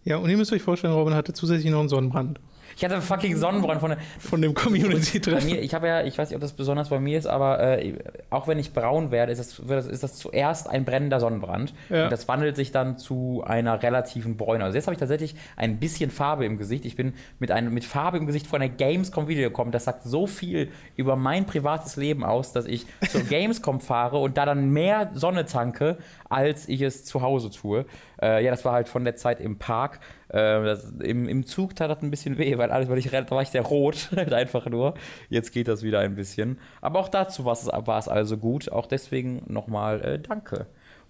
Ja, 0.06 0.18
und 0.18 0.30
ihr 0.30 0.38
müsst 0.38 0.51
euch 0.51 0.62
vorstellen, 0.62 0.94
Robin 0.94 1.13
hatte 1.13 1.33
zusätzlich 1.33 1.71
noch 1.71 1.80
einen 1.80 1.89
Sonnenbrand 1.89 2.39
Ich 2.75 2.84
hatte 2.84 2.96
einen 2.96 3.04
fucking 3.04 3.38
Sonnenbrand 3.38 3.80
von 3.80 3.92
der, 3.92 4.00
von 4.20 4.42
dem 4.42 4.54
Community-Treffen. 4.54 5.50
ich 5.50 5.74
habe 5.74 5.88
ja, 5.88 6.04
ich 6.04 6.18
weiß 6.18 6.30
nicht, 6.30 6.36
ob 6.36 6.42
das 6.42 6.54
besonders 6.54 6.90
bei 6.90 7.00
mir 7.00 7.18
ist, 7.18 7.28
aber 7.28 7.60
äh, 7.60 7.94
auch 8.30 8.48
wenn 8.48 8.60
ich 8.60 8.74
braun 8.74 9.12
werde, 9.12 9.31
ist 9.31 9.40
das, 9.40 9.88
ist 9.88 10.04
das 10.04 10.16
zuerst 10.16 10.70
ein 10.70 10.86
brennender 10.86 11.20
Sonnenbrand. 11.20 11.74
Ja. 11.90 12.06
Und 12.06 12.12
das 12.12 12.28
wandelt 12.28 12.56
sich 12.56 12.72
dann 12.72 12.98
zu 12.98 13.44
einer 13.46 13.81
relativen 13.81 14.38
Bräune. 14.38 14.64
Also 14.64 14.75
jetzt 14.75 14.88
habe 14.88 14.94
ich 14.94 15.00
tatsächlich 15.00 15.36
ein 15.56 15.80
bisschen 15.80 16.12
Farbe 16.12 16.46
im 16.46 16.58
Gesicht. 16.58 16.86
Ich 16.86 16.96
bin 16.96 17.14
mit, 17.40 17.52
einem, 17.52 17.74
mit 17.74 17.86
Farbe 17.86 18.18
im 18.18 18.25
Gesicht 18.25 18.48
von 18.48 18.60
der 18.60 18.70
Gamescom 18.70 19.28
Video 19.28 19.50
gekommen. 19.50 19.72
Das 19.72 19.86
sagt 19.86 20.04
so 20.04 20.28
viel 20.28 20.72
über 20.96 21.16
mein 21.16 21.46
privates 21.46 21.96
Leben 21.96 22.24
aus, 22.24 22.54
dass 22.54 22.66
ich 22.66 22.86
zur 23.10 23.22
Gamescom 23.30 23.80
fahre 23.80 24.18
und 24.18 24.38
da 24.38 24.46
dann 24.46 24.70
mehr 24.72 25.12
Sonne 25.14 25.46
tanke, 25.46 25.98
als 26.30 26.68
ich 26.68 26.81
es 26.81 27.06
zu 27.06 27.22
Hause 27.22 27.52
tue. 27.52 27.86
Äh, 28.24 28.44
ja, 28.44 28.52
das 28.52 28.64
war 28.64 28.74
halt 28.74 28.88
von 28.88 29.04
der 29.04 29.18
Zeit 29.18 29.42
im 29.42 29.58
Park. 29.58 30.00
Äh, 30.30 30.64
das, 30.64 30.92
im, 31.04 31.28
Im 31.28 31.46
Zug 31.46 31.75
tat 31.75 31.90
das 31.90 32.02
ein 32.02 32.10
bisschen 32.10 32.38
weh, 32.38 32.58
weil 32.58 32.72
alles, 32.72 32.88
weil 32.88 32.98
ich 32.98 33.10
da 33.10 33.30
war 33.30 33.42
ich 33.42 33.50
sehr 33.50 33.64
rot, 33.64 34.10
halt 34.16 34.34
einfach 34.34 34.66
nur. 34.68 34.94
Jetzt 35.30 35.52
geht 35.52 35.68
das 35.68 35.84
wieder 35.84 36.00
ein 36.00 36.16
bisschen. 36.16 36.58
Aber 36.80 37.00
auch 37.00 37.10
dazu 37.10 37.44
war 37.44 37.54
es, 37.54 37.68
war 37.68 38.00
es 38.00 38.08
also 38.08 38.38
gut. 38.38 38.72
Auch 38.72 38.86
deswegen 38.86 39.44
nochmal 39.48 40.02
äh, 40.02 40.20
Danke. 40.20 40.68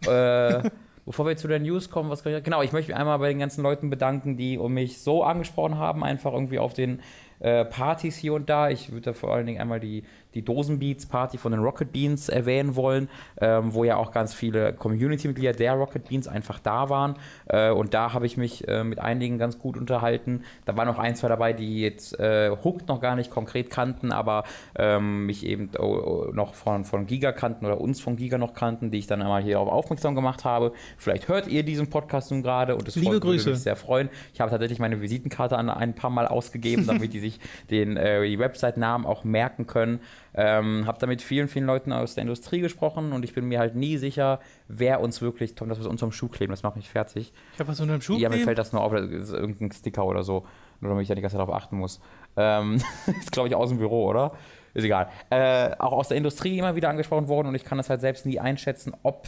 Äh, 0.07 0.69
Bevor 1.05 1.27
wir 1.27 1.35
zu 1.35 1.49
der 1.49 1.59
News 1.59 1.89
kommen, 1.89 2.09
was 2.09 2.23
kann 2.23 2.33
ich, 2.33 2.43
genau, 2.43 2.61
ich 2.61 2.71
möchte 2.71 2.91
mich 2.91 2.97
einmal 2.97 3.19
bei 3.19 3.27
den 3.27 3.39
ganzen 3.39 3.61
Leuten 3.61 3.89
bedanken, 3.89 4.37
die 4.37 4.57
um 4.57 4.73
mich 4.73 5.01
so 5.01 5.21
angesprochen 5.23 5.77
haben, 5.77 6.01
einfach 6.01 6.31
irgendwie 6.31 6.59
auf 6.59 6.73
den 6.73 7.01
äh, 7.39 7.65
Partys 7.65 8.15
hier 8.15 8.33
und 8.33 8.49
da. 8.49 8.69
Ich 8.69 8.93
würde 8.93 9.01
da 9.01 9.13
vor 9.13 9.33
allen 9.33 9.45
Dingen 9.45 9.59
einmal 9.59 9.81
die, 9.81 10.05
die 10.35 10.43
Dosenbeats-Party 10.43 11.37
von 11.37 11.51
den 11.51 11.61
Rocket 11.61 11.91
Beans 11.91 12.29
erwähnen 12.29 12.75
wollen, 12.75 13.09
ähm, 13.39 13.73
wo 13.73 13.83
ja 13.83 13.97
auch 13.97 14.11
ganz 14.11 14.33
viele 14.33 14.73
Community-Mitglieder 14.73 15.53
der 15.53 15.73
Rocket 15.73 16.07
Beans 16.07 16.27
einfach 16.27 16.59
da 16.59 16.89
waren. 16.89 17.15
Äh, 17.47 17.71
und 17.71 17.93
da 17.93 18.13
habe 18.13 18.25
ich 18.25 18.37
mich 18.37 18.67
äh, 18.67 18.83
mit 18.83 18.99
einigen 18.99 19.37
ganz 19.37 19.59
gut 19.59 19.77
unterhalten. 19.77 20.43
Da 20.65 20.75
waren 20.77 20.87
noch 20.87 20.99
ein, 20.99 21.15
zwei 21.15 21.27
dabei, 21.27 21.53
die 21.53 21.81
jetzt 21.81 22.19
äh, 22.19 22.51
Hooked 22.63 22.87
noch 22.87 23.01
gar 23.01 23.15
nicht 23.15 23.31
konkret 23.31 23.69
kannten, 23.69 24.11
aber 24.11 24.43
ähm, 24.75 25.25
mich 25.25 25.45
eben 25.45 25.69
oh, 25.79 25.83
oh, 25.83 26.31
noch 26.33 26.53
von, 26.53 26.85
von 26.85 27.05
Giga 27.05 27.31
kannten 27.31 27.65
oder 27.65 27.79
uns 27.79 28.01
von 28.01 28.15
Giga 28.15 28.37
noch 28.37 28.53
kannten, 28.53 28.91
die 28.91 28.99
ich 28.99 29.07
dann 29.07 29.21
einmal 29.21 29.41
hier 29.43 29.53
darauf 29.53 29.69
aufmerksam 29.69 30.15
gemacht 30.15 30.45
habe. 30.45 30.73
Vielleicht 30.97 31.27
hört 31.27 31.47
ihr 31.47 31.63
diesen 31.63 31.89
Podcast 31.89 32.31
nun 32.31 32.43
gerade 32.43 32.75
und 32.75 32.87
es 32.87 32.95
Liebe 32.95 33.13
freut- 33.13 33.23
würde 33.23 33.49
mich 33.51 33.59
sehr 33.59 33.75
freuen. 33.75 34.09
Ich 34.33 34.41
habe 34.41 34.51
tatsächlich 34.51 34.79
meine 34.79 35.01
Visitenkarte 35.01 35.57
an 35.57 35.69
ein 35.69 35.93
paar 35.95 36.09
Mal 36.09 36.27
ausgegeben, 36.27 36.85
damit 36.87 37.13
die 37.13 37.19
sich 37.19 37.39
den 37.69 37.97
äh, 37.97 38.27
die 38.27 38.39
Website-Namen 38.39 39.05
auch 39.05 39.23
merken 39.23 39.67
können. 39.67 39.99
Ähm, 40.35 40.87
habe 40.87 40.97
damit 40.99 41.21
vielen, 41.21 41.47
vielen 41.47 41.65
Leuten 41.65 41.91
aus 41.91 42.15
der 42.15 42.23
Industrie 42.23 42.59
gesprochen 42.59 43.11
und 43.13 43.23
ich 43.23 43.33
bin 43.33 43.45
mir 43.45 43.59
halt 43.59 43.75
nie 43.75 43.97
sicher, 43.97 44.39
wer 44.67 44.99
uns 44.99 45.21
wirklich, 45.21 45.53
Tom, 45.53 45.69
das 45.69 45.79
was 45.79 45.85
uns 45.85 46.01
am 46.01 46.11
Schuh 46.11 46.27
kleben, 46.27 46.51
das 46.51 46.63
macht 46.63 46.75
mich 46.75 46.89
fertig. 46.89 47.33
Ich 47.53 47.59
habe 47.59 47.69
was 47.69 47.79
unter 47.79 47.93
dem 47.93 48.01
Schuh. 48.01 48.17
Ja, 48.17 48.29
mir 48.29 48.35
kleben. 48.35 48.45
fällt 48.45 48.57
das 48.57 48.73
nur 48.73 48.81
auf, 48.81 48.91
das 48.93 49.05
ist 49.05 49.31
irgendein 49.31 49.71
Sticker 49.71 50.05
oder 50.05 50.23
so, 50.23 50.45
nur 50.79 50.89
damit 50.89 51.03
ich 51.03 51.07
da 51.07 51.15
die 51.15 51.21
ganze 51.21 51.37
Zeit 51.37 51.47
darauf 51.47 51.55
achten 51.55 51.77
muss. 51.77 52.01
Ähm, 52.35 52.81
ist, 53.19 53.31
glaube 53.31 53.47
ich, 53.47 53.55
aus 53.55 53.69
dem 53.69 53.77
Büro, 53.77 54.09
oder? 54.09 54.31
Ist 54.73 54.85
egal. 54.85 55.09
Äh, 55.29 55.75
auch 55.77 55.93
aus 55.93 56.07
der 56.07 56.17
Industrie 56.17 56.57
immer 56.57 56.75
wieder 56.75 56.89
angesprochen 56.89 57.27
worden 57.27 57.47
und 57.47 57.55
ich 57.55 57.63
kann 57.63 57.77
das 57.77 57.91
halt 57.91 58.01
selbst 58.01 58.25
nie 58.25 58.39
einschätzen, 58.39 58.93
ob, 59.03 59.27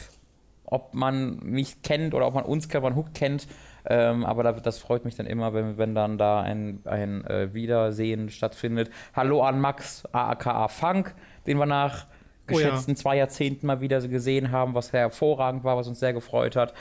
ob 0.65 0.95
man 0.95 1.37
mich 1.43 1.83
kennt 1.83 2.15
oder 2.15 2.25
ob 2.25 2.33
man 2.33 2.45
uns 2.45 2.67
kennt, 2.67 2.83
ob 2.83 2.89
man 2.89 2.95
Hook 2.95 3.13
kennt. 3.13 3.47
Ähm, 3.87 4.25
aber 4.25 4.43
da, 4.43 4.51
das 4.53 4.79
freut 4.79 5.05
mich 5.05 5.15
dann 5.15 5.25
immer, 5.25 5.53
wenn, 5.53 5.77
wenn 5.77 5.95
dann 5.95 6.17
da 6.17 6.41
ein, 6.41 6.79
ein 6.85 7.25
äh, 7.25 7.53
Wiedersehen 7.53 8.29
stattfindet. 8.29 8.89
Hallo 9.15 9.43
an 9.43 9.59
Max, 9.59 10.03
aka 10.11 10.67
Funk, 10.67 11.13
den 11.45 11.57
wir 11.57 11.65
nach 11.65 12.07
Oh 12.51 12.59
ja. 12.59 12.69
geschätzten 12.69 12.95
zwei 12.95 13.17
Jahrzehnten 13.17 13.65
mal 13.65 13.81
wieder 13.81 13.99
gesehen 14.07 14.51
haben, 14.51 14.75
was 14.75 14.93
hervorragend 14.93 15.63
war, 15.63 15.77
was 15.77 15.87
uns 15.87 15.99
sehr 15.99 16.13
gefreut 16.13 16.55
hat. 16.55 16.73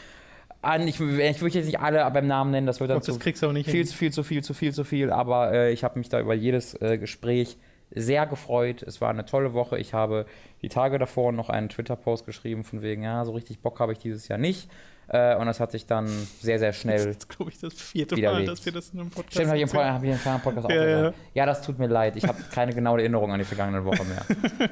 An, 0.61 0.87
ich, 0.87 1.01
ich 1.01 1.43
möchte 1.43 1.59
jetzt 1.59 1.67
nicht 1.67 1.81
alle 1.81 2.11
beim 2.11 2.27
Namen 2.27 2.51
nennen, 2.51 2.67
das 2.67 2.81
wird 2.81 2.91
dann 2.91 3.03
zu 3.03 3.13
auch 3.13 3.53
nicht 3.53 3.69
viel 3.71 3.87
zu 3.87 3.95
viel, 3.95 4.13
zu 4.13 4.23
viel, 4.23 4.43
zu 4.43 4.55
viel, 4.55 4.73
zu 4.73 4.85
viel. 4.85 5.11
Aber 5.11 5.53
äh, 5.53 5.73
ich 5.73 5.85
habe 5.85 5.99
mich 5.99 6.09
da 6.09 6.21
über 6.21 6.35
jedes 6.35 6.75
äh, 6.81 6.99
Gespräch 6.99 7.59
sehr 7.91 8.27
gefreut. 8.27 8.83
Es 8.83 9.01
war 9.01 9.11
eine 9.11 9.27
tolle 9.27 9.53
Woche. 9.53 9.79
Ich 9.79 9.93
habe 9.93 10.27
die 10.63 10.69
Tage 10.69 10.99
davor 10.99 11.33
noch 11.33 11.51
einen 11.51 11.69
Twitter-Post 11.69 12.25
geschrieben, 12.25 12.65
von 12.65 12.83
wegen, 12.83 13.03
ja, 13.03 13.25
so 13.25 13.33
richtig 13.33 13.61
Bock 13.61 13.79
habe 13.81 13.93
ich 13.93 13.99
dieses 13.99 14.29
Jahr 14.29 14.39
nicht. 14.39 14.71
Äh, 15.09 15.37
und 15.37 15.47
das 15.47 15.61
hat 15.61 15.71
sich 15.73 15.87
dann 15.87 16.07
sehr, 16.41 16.59
sehr 16.59 16.71
Das 16.71 16.77
schnell. 16.77 17.09
ist, 17.09 17.29
glaube 17.29 17.51
ich, 17.53 17.59
das 17.59 17.75
vierte. 17.75 18.17
Mal, 18.17 18.45
dass 18.47 18.65
wir 18.65 18.73
das 18.73 18.91
in 18.91 19.01
einem 19.01 19.11
Podcast 19.11 19.33
Stimmt, 19.35 19.49
habe 19.49 19.59
ich 19.59 19.65
hab 19.75 20.03
ich 20.03 20.11
im 20.11 20.19
vorherigen 20.19 20.43
Podcast 20.43 20.67
auch 20.67 20.71
Ja, 20.71 20.77
ja. 20.87 20.97
gesagt. 20.99 21.19
Ja, 21.35 21.47
das 21.47 21.63
tut 21.63 21.79
mir 21.79 21.87
leid. 21.89 22.17
Ich 22.17 22.25
habe 22.25 22.39
keine 22.53 22.73
genaue 22.73 23.01
Erinnerung 23.01 23.33
an 23.33 23.39
die 23.39 23.45
vergangene 23.45 23.85
Woche 23.85 24.05
mehr. 24.05 24.25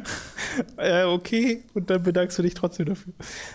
Äh, 0.76 1.04
okay, 1.04 1.62
und 1.72 1.88
dann 1.88 2.02
bedankst 2.02 2.38
du 2.38 2.42
dich 2.42 2.52
trotzdem 2.52 2.84
dafür. 2.86 3.14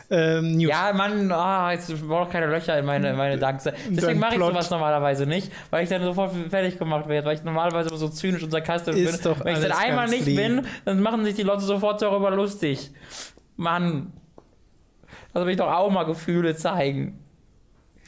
Ähm. 0.10 0.60
Ja, 0.60 0.92
Mann, 0.94 1.32
ah, 1.32 1.72
jetzt 1.72 1.94
brauche 2.08 2.24
ich 2.26 2.30
keine 2.32 2.48
Löcher 2.48 2.78
in 2.80 2.86
meine, 2.86 3.12
in 3.12 3.16
meine 3.16 3.38
Danks. 3.38 3.66
Deswegen 3.66 3.96
Dein 3.98 4.18
mache 4.20 4.34
ich 4.36 4.40
sowas 4.40 4.72
normalerweise 4.72 5.28
nicht, 5.28 5.52
weil 5.70 5.84
ich 5.84 5.90
dann 5.90 6.02
sofort 6.02 6.34
fertig 6.50 6.80
gemacht 6.80 7.08
werde, 7.08 7.28
weil 7.28 7.36
ich 7.36 7.44
normalerweise 7.44 7.90
immer 7.90 8.00
so 8.00 8.10
zynisch 8.10 8.42
und 8.42 8.50
sarkastisch 8.50 8.96
Ist 8.96 9.22
bin. 9.24 9.32
doch 9.32 9.46
Wenn 9.46 9.58
ich 9.58 9.62
dann 9.62 9.74
einmal 9.74 10.08
nicht 10.08 10.26
lieb. 10.26 10.38
bin, 10.38 10.66
dann 10.86 11.02
machen 11.02 11.24
sich 11.24 11.36
die 11.36 11.44
Leute 11.44 11.62
sofort 11.62 12.02
darüber 12.02 12.32
lustig. 12.32 12.90
Mann. 13.58 14.12
Also 15.34 15.46
will 15.46 15.54
ich 15.54 15.58
doch 15.58 15.72
auch 15.72 15.92
mal 15.92 16.04
Gefühle 16.04 16.56
zeigen. 16.56 17.20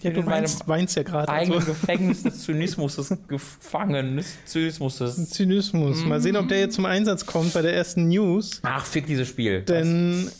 Ja, 0.01 0.11
du 0.11 0.21
in 0.21 0.25
meinem 0.25 0.49
weinst, 0.65 0.95
ja 0.95 1.03
gerade. 1.03 1.27
eigenen 1.29 1.59
Also. 1.59 1.73
Gefängnis 1.73 2.23
des 2.23 2.43
Zynismus 2.43 3.13
gefangen. 3.27 4.17
Des 4.17 4.45
Zynismus. 4.45 5.29
Zynismus. 5.29 6.05
Mal 6.05 6.21
sehen, 6.21 6.37
ob 6.37 6.47
der 6.47 6.59
jetzt 6.59 6.75
zum 6.75 6.85
Einsatz 6.85 7.25
kommt 7.25 7.53
bei 7.53 7.61
der 7.61 7.73
ersten 7.73 8.07
News. 8.07 8.61
Ach, 8.63 8.85
fick 8.85 9.07
dieses 9.07 9.27
Spiel. 9.27 9.61
Denn 9.63 10.31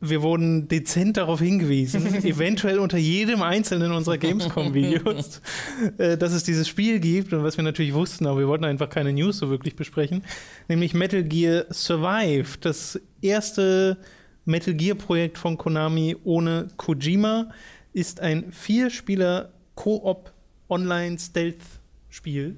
wir 0.00 0.20
wurden 0.20 0.66
dezent 0.66 1.16
darauf 1.16 1.38
hingewiesen, 1.38 2.04
eventuell 2.24 2.80
unter 2.80 2.98
jedem 2.98 3.40
einzelnen 3.40 3.92
unserer 3.92 4.18
Gamescom-Videos, 4.18 5.40
äh, 5.98 6.18
dass 6.18 6.32
es 6.32 6.42
dieses 6.42 6.66
Spiel 6.66 6.98
gibt 6.98 7.32
und 7.32 7.44
was 7.44 7.56
wir 7.56 7.62
natürlich 7.62 7.94
wussten, 7.94 8.26
aber 8.26 8.40
wir 8.40 8.48
wollten 8.48 8.64
einfach 8.64 8.90
keine 8.90 9.12
News 9.12 9.38
so 9.38 9.48
wirklich 9.48 9.76
besprechen, 9.76 10.24
nämlich 10.66 10.92
Metal 10.92 11.22
Gear 11.22 11.66
Survive, 11.70 12.58
das 12.60 13.00
erste 13.20 13.96
Metal 14.44 14.74
Gear-Projekt 14.74 15.38
von 15.38 15.56
Konami 15.56 16.16
ohne 16.24 16.68
Kojima, 16.76 17.50
ist 17.92 18.20
ein 18.20 18.52
Vierspieler 18.52 19.50
Koop 19.74 20.32
Online 20.68 21.18
Stealth 21.18 21.62
Spiel 22.08 22.56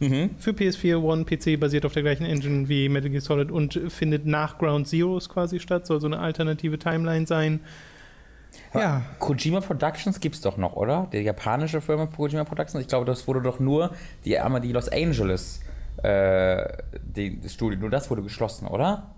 mhm. 0.00 0.30
für 0.38 0.50
PS4, 0.50 0.96
One, 0.96 1.24
PC, 1.24 1.58
basiert 1.58 1.84
auf 1.86 1.92
der 1.92 2.02
gleichen 2.02 2.24
Engine 2.24 2.68
wie 2.68 2.88
Metal 2.88 3.10
Gear 3.10 3.20
Solid 3.20 3.50
und 3.50 3.80
findet 3.88 4.26
nach 4.26 4.58
Ground 4.58 4.88
Zeroes 4.88 5.28
quasi 5.28 5.60
statt, 5.60 5.86
soll 5.86 6.00
so 6.00 6.06
eine 6.06 6.18
alternative 6.18 6.78
Timeline 6.78 7.26
sein. 7.26 7.60
Ja. 8.74 9.02
Kojima 9.18 9.60
Productions 9.60 10.20
gibt 10.20 10.34
es 10.34 10.40
doch 10.42 10.58
noch, 10.58 10.74
oder? 10.74 11.08
Die 11.12 11.18
japanische 11.18 11.80
Firma 11.80 12.06
Kojima 12.06 12.44
Productions. 12.44 12.82
Ich 12.82 12.88
glaube, 12.88 13.06
das 13.06 13.26
wurde 13.26 13.40
doch 13.40 13.60
nur 13.60 13.92
die, 14.24 14.38
einmal 14.38 14.60
die 14.60 14.72
Los 14.72 14.88
Angeles 14.90 15.60
äh, 16.02 16.68
die, 17.02 17.40
das 17.40 17.54
Studio, 17.54 17.78
nur 17.78 17.90
das 17.90 18.10
wurde 18.10 18.22
geschlossen, 18.22 18.66
oder? 18.66 19.11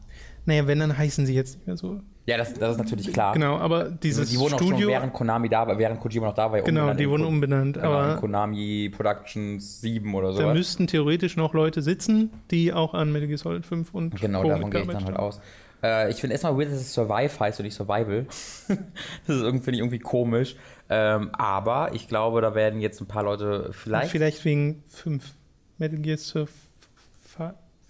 Naja, 0.46 0.66
wenn, 0.66 0.78
dann 0.78 0.96
heißen 0.96 1.26
sie 1.26 1.34
jetzt 1.34 1.56
nicht 1.56 1.66
mehr 1.66 1.76
so. 1.76 2.00
Ja, 2.26 2.38
das, 2.38 2.54
das 2.54 2.72
ist 2.72 2.78
natürlich 2.78 3.12
klar. 3.12 3.34
Genau, 3.34 3.58
aber 3.58 3.90
dieses 3.90 4.30
Die 4.30 4.38
wurden 4.38 4.54
Studio, 4.54 4.74
auch 4.76 4.80
schon 4.80 4.88
während 4.88 5.12
Konami 5.12 5.48
da 5.48 5.66
war, 5.66 5.78
während 5.78 6.00
Kojima 6.00 6.28
noch 6.28 6.34
da 6.34 6.50
war. 6.50 6.62
Genau, 6.62 6.94
die 6.94 7.08
wurden 7.08 7.24
umbenannt. 7.24 7.74
Genau, 7.76 7.92
aber 7.92 8.16
Konami 8.16 8.90
Productions 8.94 9.82
7 9.82 10.14
oder 10.14 10.32
so. 10.32 10.40
Da 10.40 10.54
müssten 10.54 10.86
theoretisch 10.86 11.36
noch 11.36 11.52
Leute 11.52 11.82
sitzen, 11.82 12.30
die 12.50 12.72
auch 12.72 12.94
an 12.94 13.12
Metal 13.12 13.28
Gear 13.28 13.38
Solid 13.38 13.66
5 13.66 13.92
und 13.92 14.20
Genau, 14.20 14.42
Co 14.42 14.48
davon 14.48 14.70
gehe 14.70 14.82
ich 14.82 14.88
dann 14.88 15.04
halt 15.04 15.16
aus. 15.16 15.40
Äh, 15.82 16.10
ich 16.10 16.16
finde 16.16 16.32
erstmal 16.32 16.56
weird, 16.56 16.72
dass 16.72 16.80
es 16.80 16.94
Survive 16.94 17.38
heißt 17.38 17.60
und 17.60 17.66
nicht 17.66 17.74
Survival. 17.74 18.24
das 18.68 19.36
ist 19.36 19.42
irgendwie, 19.42 19.76
irgendwie 19.76 19.98
komisch. 19.98 20.56
Ähm, 20.88 21.30
aber 21.34 21.90
ich 21.92 22.08
glaube, 22.08 22.40
da 22.40 22.54
werden 22.54 22.80
jetzt 22.80 23.02
ein 23.02 23.06
paar 23.06 23.24
Leute 23.24 23.70
vielleicht. 23.72 24.10
vielleicht 24.10 24.44
wegen 24.46 24.82
5 24.88 25.34
Metal 25.76 25.98
Gear 25.98 26.16
Survive. 26.16 26.63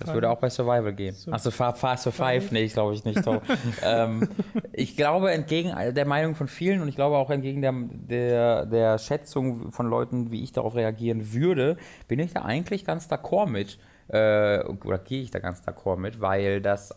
Das 0.05 0.15
würde 0.15 0.31
auch 0.31 0.39
bei 0.39 0.51
Survival 0.51 0.93
gehen. 0.93 1.15
So. 1.15 1.33
Achso, 1.33 1.51
Far, 1.51 1.75
Far 1.75 1.97
Survive? 1.97 2.53
Nee, 2.53 2.65
ich 2.65 2.73
glaube 2.73 2.95
ich 2.95 3.05
nicht. 3.05 3.21
ähm, 3.83 4.29
ich 4.73 4.97
glaube, 4.97 5.33
entgegen 5.33 5.73
der 5.95 6.07
Meinung 6.07 6.35
von 6.35 6.49
vielen 6.49 6.81
und 6.83 6.89
ich 6.89 6.95
glaube 6.95 7.17
auch 7.17 7.31
entgegen 7.31 7.63
der, 7.63 7.73
der, 7.73 8.67
der 8.67 8.99
Schätzung 8.99 9.73
von 9.73 9.87
Leuten, 9.89 10.31
wie 10.31 10.43
ich 10.43 10.53
darauf 10.53 10.75
reagieren 10.75 11.33
würde, 11.33 11.77
bin 12.09 12.19
ich 12.19 12.33
da 12.33 12.43
eigentlich 12.43 12.85
ganz 12.85 13.11
d'accord 13.11 13.47
mit. 13.47 13.79
Äh, 14.09 14.65
oder 14.65 14.99
gehe 14.99 15.23
ich 15.23 15.31
da 15.31 15.39
ganz 15.39 15.63
d'accord 15.63 15.97
mit, 15.97 16.21
weil 16.21 16.61
das 16.61 16.95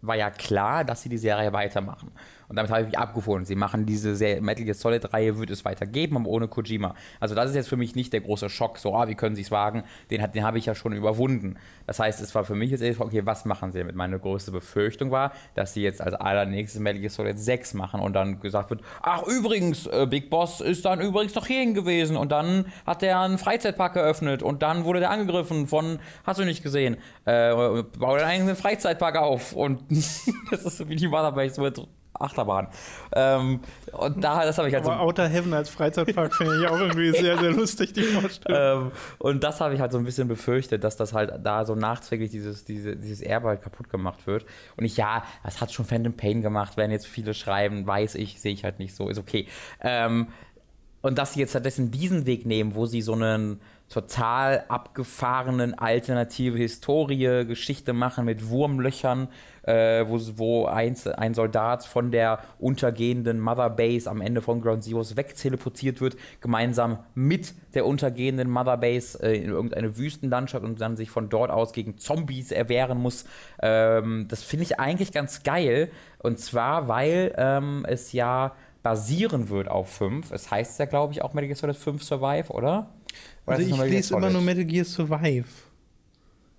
war 0.00 0.16
ja 0.16 0.30
klar, 0.30 0.84
dass 0.84 1.02
sie 1.02 1.08
die 1.08 1.18
Serie 1.18 1.52
weitermachen. 1.52 2.10
Und 2.48 2.56
damit 2.56 2.70
habe 2.70 2.82
ich 2.82 2.86
mich 2.88 2.98
abgefunden. 2.98 3.44
Sie 3.44 3.54
machen 3.54 3.86
diese 3.86 4.14
Serie, 4.14 4.40
Metal 4.40 4.64
Gear 4.64 4.74
Solid-Reihe, 4.74 5.38
wird 5.38 5.50
es 5.50 5.64
weitergeben, 5.64 6.16
aber 6.16 6.28
ohne 6.28 6.48
Kojima. 6.48 6.94
Also 7.20 7.34
das 7.34 7.50
ist 7.50 7.56
jetzt 7.56 7.68
für 7.68 7.76
mich 7.76 7.94
nicht 7.94 8.12
der 8.12 8.20
große 8.20 8.48
Schock. 8.48 8.78
So, 8.78 8.94
ah, 8.94 9.08
wie 9.08 9.14
können 9.14 9.36
sie 9.36 9.42
es 9.42 9.50
wagen? 9.50 9.84
Den, 10.10 10.30
den 10.32 10.44
habe 10.44 10.58
ich 10.58 10.66
ja 10.66 10.74
schon 10.74 10.92
überwunden. 10.92 11.56
Das 11.86 11.98
heißt, 11.98 12.20
es 12.20 12.34
war 12.34 12.44
für 12.44 12.54
mich 12.54 12.70
jetzt 12.70 12.82
okay, 13.00 13.24
was 13.24 13.44
machen 13.44 13.72
sie 13.72 13.78
damit? 13.78 13.96
Meine 13.96 14.18
größte 14.18 14.50
Befürchtung 14.50 15.10
war, 15.10 15.32
dass 15.54 15.74
sie 15.74 15.82
jetzt 15.82 16.00
als 16.00 16.14
allernächstes 16.14 16.80
Metal 16.80 17.00
Gear 17.00 17.10
Solid 17.10 17.38
6 17.38 17.74
machen 17.74 18.00
und 18.00 18.12
dann 18.14 18.40
gesagt 18.40 18.70
wird, 18.70 18.82
ach 19.02 19.22
übrigens, 19.24 19.86
äh, 19.86 20.06
Big 20.08 20.30
Boss 20.30 20.60
ist 20.60 20.84
dann 20.84 21.00
übrigens 21.00 21.34
noch 21.34 21.46
hierhin 21.46 21.74
gewesen 21.74 22.16
und 22.16 22.32
dann 22.32 22.66
hat 22.86 23.02
er 23.02 23.20
einen 23.20 23.38
Freizeitpark 23.38 23.96
eröffnet 23.96 24.42
und 24.42 24.62
dann 24.62 24.84
wurde 24.84 25.00
der 25.00 25.10
angegriffen 25.10 25.66
von, 25.66 25.98
hast 26.24 26.40
du 26.40 26.44
nicht 26.44 26.62
gesehen, 26.62 26.96
äh, 27.24 27.52
bau 27.98 28.16
deinen 28.16 28.28
eigenen 28.28 28.56
Freizeitpark 28.56 29.16
auf 29.16 29.52
und 29.52 29.82
das 30.50 30.64
ist 30.64 30.78
so 30.78 30.88
wie 30.88 30.96
die 30.96 31.08
Motherbass 31.08 31.58
wird 31.58 31.86
Achterbahn. 32.14 32.68
Ähm, 33.14 33.60
und 33.92 34.22
da, 34.22 34.44
das 34.44 34.58
habe 34.58 34.68
ich 34.68 34.74
halt 34.74 34.84
Aber 34.84 34.96
so. 34.96 35.00
Outer 35.00 35.28
Heaven 35.28 35.52
als 35.54 35.68
Freizeitpark 35.70 36.34
finde 36.34 36.60
ich 36.60 36.68
auch 36.68 36.78
irgendwie 36.78 37.10
sehr, 37.18 37.38
sehr 37.38 37.50
lustig, 37.50 37.92
die 37.92 38.02
Vorstellung. 38.02 38.82
Ähm, 38.84 38.92
und 39.18 39.44
das 39.44 39.60
habe 39.60 39.74
ich 39.74 39.80
halt 39.80 39.92
so 39.92 39.98
ein 39.98 40.04
bisschen 40.04 40.28
befürchtet, 40.28 40.84
dass 40.84 40.96
das 40.96 41.12
halt 41.12 41.32
da 41.42 41.64
so 41.64 41.74
nachträglich 41.74 42.30
dieses, 42.30 42.64
diese, 42.64 42.96
dieses 42.96 43.20
Erbe 43.20 43.48
halt 43.48 43.62
kaputt 43.62 43.90
gemacht 43.90 44.26
wird. 44.26 44.44
Und 44.76 44.84
ich, 44.84 44.96
ja, 44.96 45.24
das 45.44 45.60
hat 45.60 45.72
schon 45.72 45.84
Phantom 45.84 46.14
Pain 46.14 46.42
gemacht, 46.42 46.76
wenn 46.76 46.90
jetzt 46.90 47.06
viele 47.06 47.34
schreiben, 47.34 47.86
weiß 47.86 48.14
ich, 48.16 48.40
sehe 48.40 48.52
ich 48.52 48.64
halt 48.64 48.78
nicht 48.78 48.94
so, 48.94 49.08
ist 49.08 49.18
okay. 49.18 49.46
Ähm, 49.80 50.28
und 51.02 51.18
dass 51.18 51.34
sie 51.34 51.40
jetzt 51.40 51.50
stattdessen 51.50 51.90
diesen 51.90 52.26
Weg 52.26 52.46
nehmen, 52.46 52.74
wo 52.74 52.86
sie 52.86 53.02
so 53.02 53.12
einen 53.12 53.60
total 53.88 54.64
abgefahrenen 54.68 55.78
alternative 55.78 56.56
Historie, 56.56 57.44
Geschichte 57.44 57.92
machen 57.92 58.24
mit 58.24 58.48
Wurmlöchern, 58.48 59.28
äh, 59.62 60.04
wo, 60.06 60.18
wo 60.36 60.66
ein, 60.66 60.96
ein 61.16 61.34
Soldat 61.34 61.84
von 61.84 62.10
der 62.10 62.40
untergehenden 62.58 63.40
Mother 63.40 63.70
Base 63.70 64.10
am 64.10 64.20
Ende 64.20 64.42
von 64.42 64.60
Ground 64.60 64.84
Zeroes 64.84 65.16
wegteleportiert 65.16 66.00
wird, 66.00 66.16
gemeinsam 66.40 66.98
mit 67.14 67.54
der 67.74 67.86
untergehenden 67.86 68.50
Mother 68.50 68.76
Base 68.76 69.22
äh, 69.22 69.36
in 69.36 69.50
irgendeine 69.50 69.96
Wüstenlandschaft 69.96 70.64
und 70.64 70.80
dann 70.80 70.96
sich 70.96 71.10
von 71.10 71.28
dort 71.28 71.50
aus 71.50 71.72
gegen 71.72 71.98
Zombies 71.98 72.50
erwehren 72.50 72.98
muss. 72.98 73.24
Ähm, 73.60 74.26
das 74.28 74.42
finde 74.42 74.64
ich 74.64 74.80
eigentlich 74.80 75.12
ganz 75.12 75.42
geil. 75.42 75.90
Und 76.18 76.38
zwar, 76.38 76.88
weil 76.88 77.34
ähm, 77.36 77.84
es 77.88 78.12
ja 78.12 78.52
basieren 78.82 79.48
wird 79.48 79.68
auf 79.68 79.90
5. 79.92 80.32
Es 80.32 80.50
heißt 80.50 80.78
ja, 80.78 80.86
glaube 80.86 81.12
ich, 81.12 81.22
auch 81.22 81.34
Metal 81.34 81.46
Gear 81.46 81.56
Solid 81.56 81.76
5 81.76 82.02
Survive, 82.02 82.50
oder? 82.50 82.88
oder 83.46 83.56
also 83.56 83.62
ich 83.62 83.90
lese 83.90 84.16
immer 84.16 84.30
nur 84.30 84.42
Metal 84.42 84.64
Gear 84.64 84.84
Survive. 84.84 85.46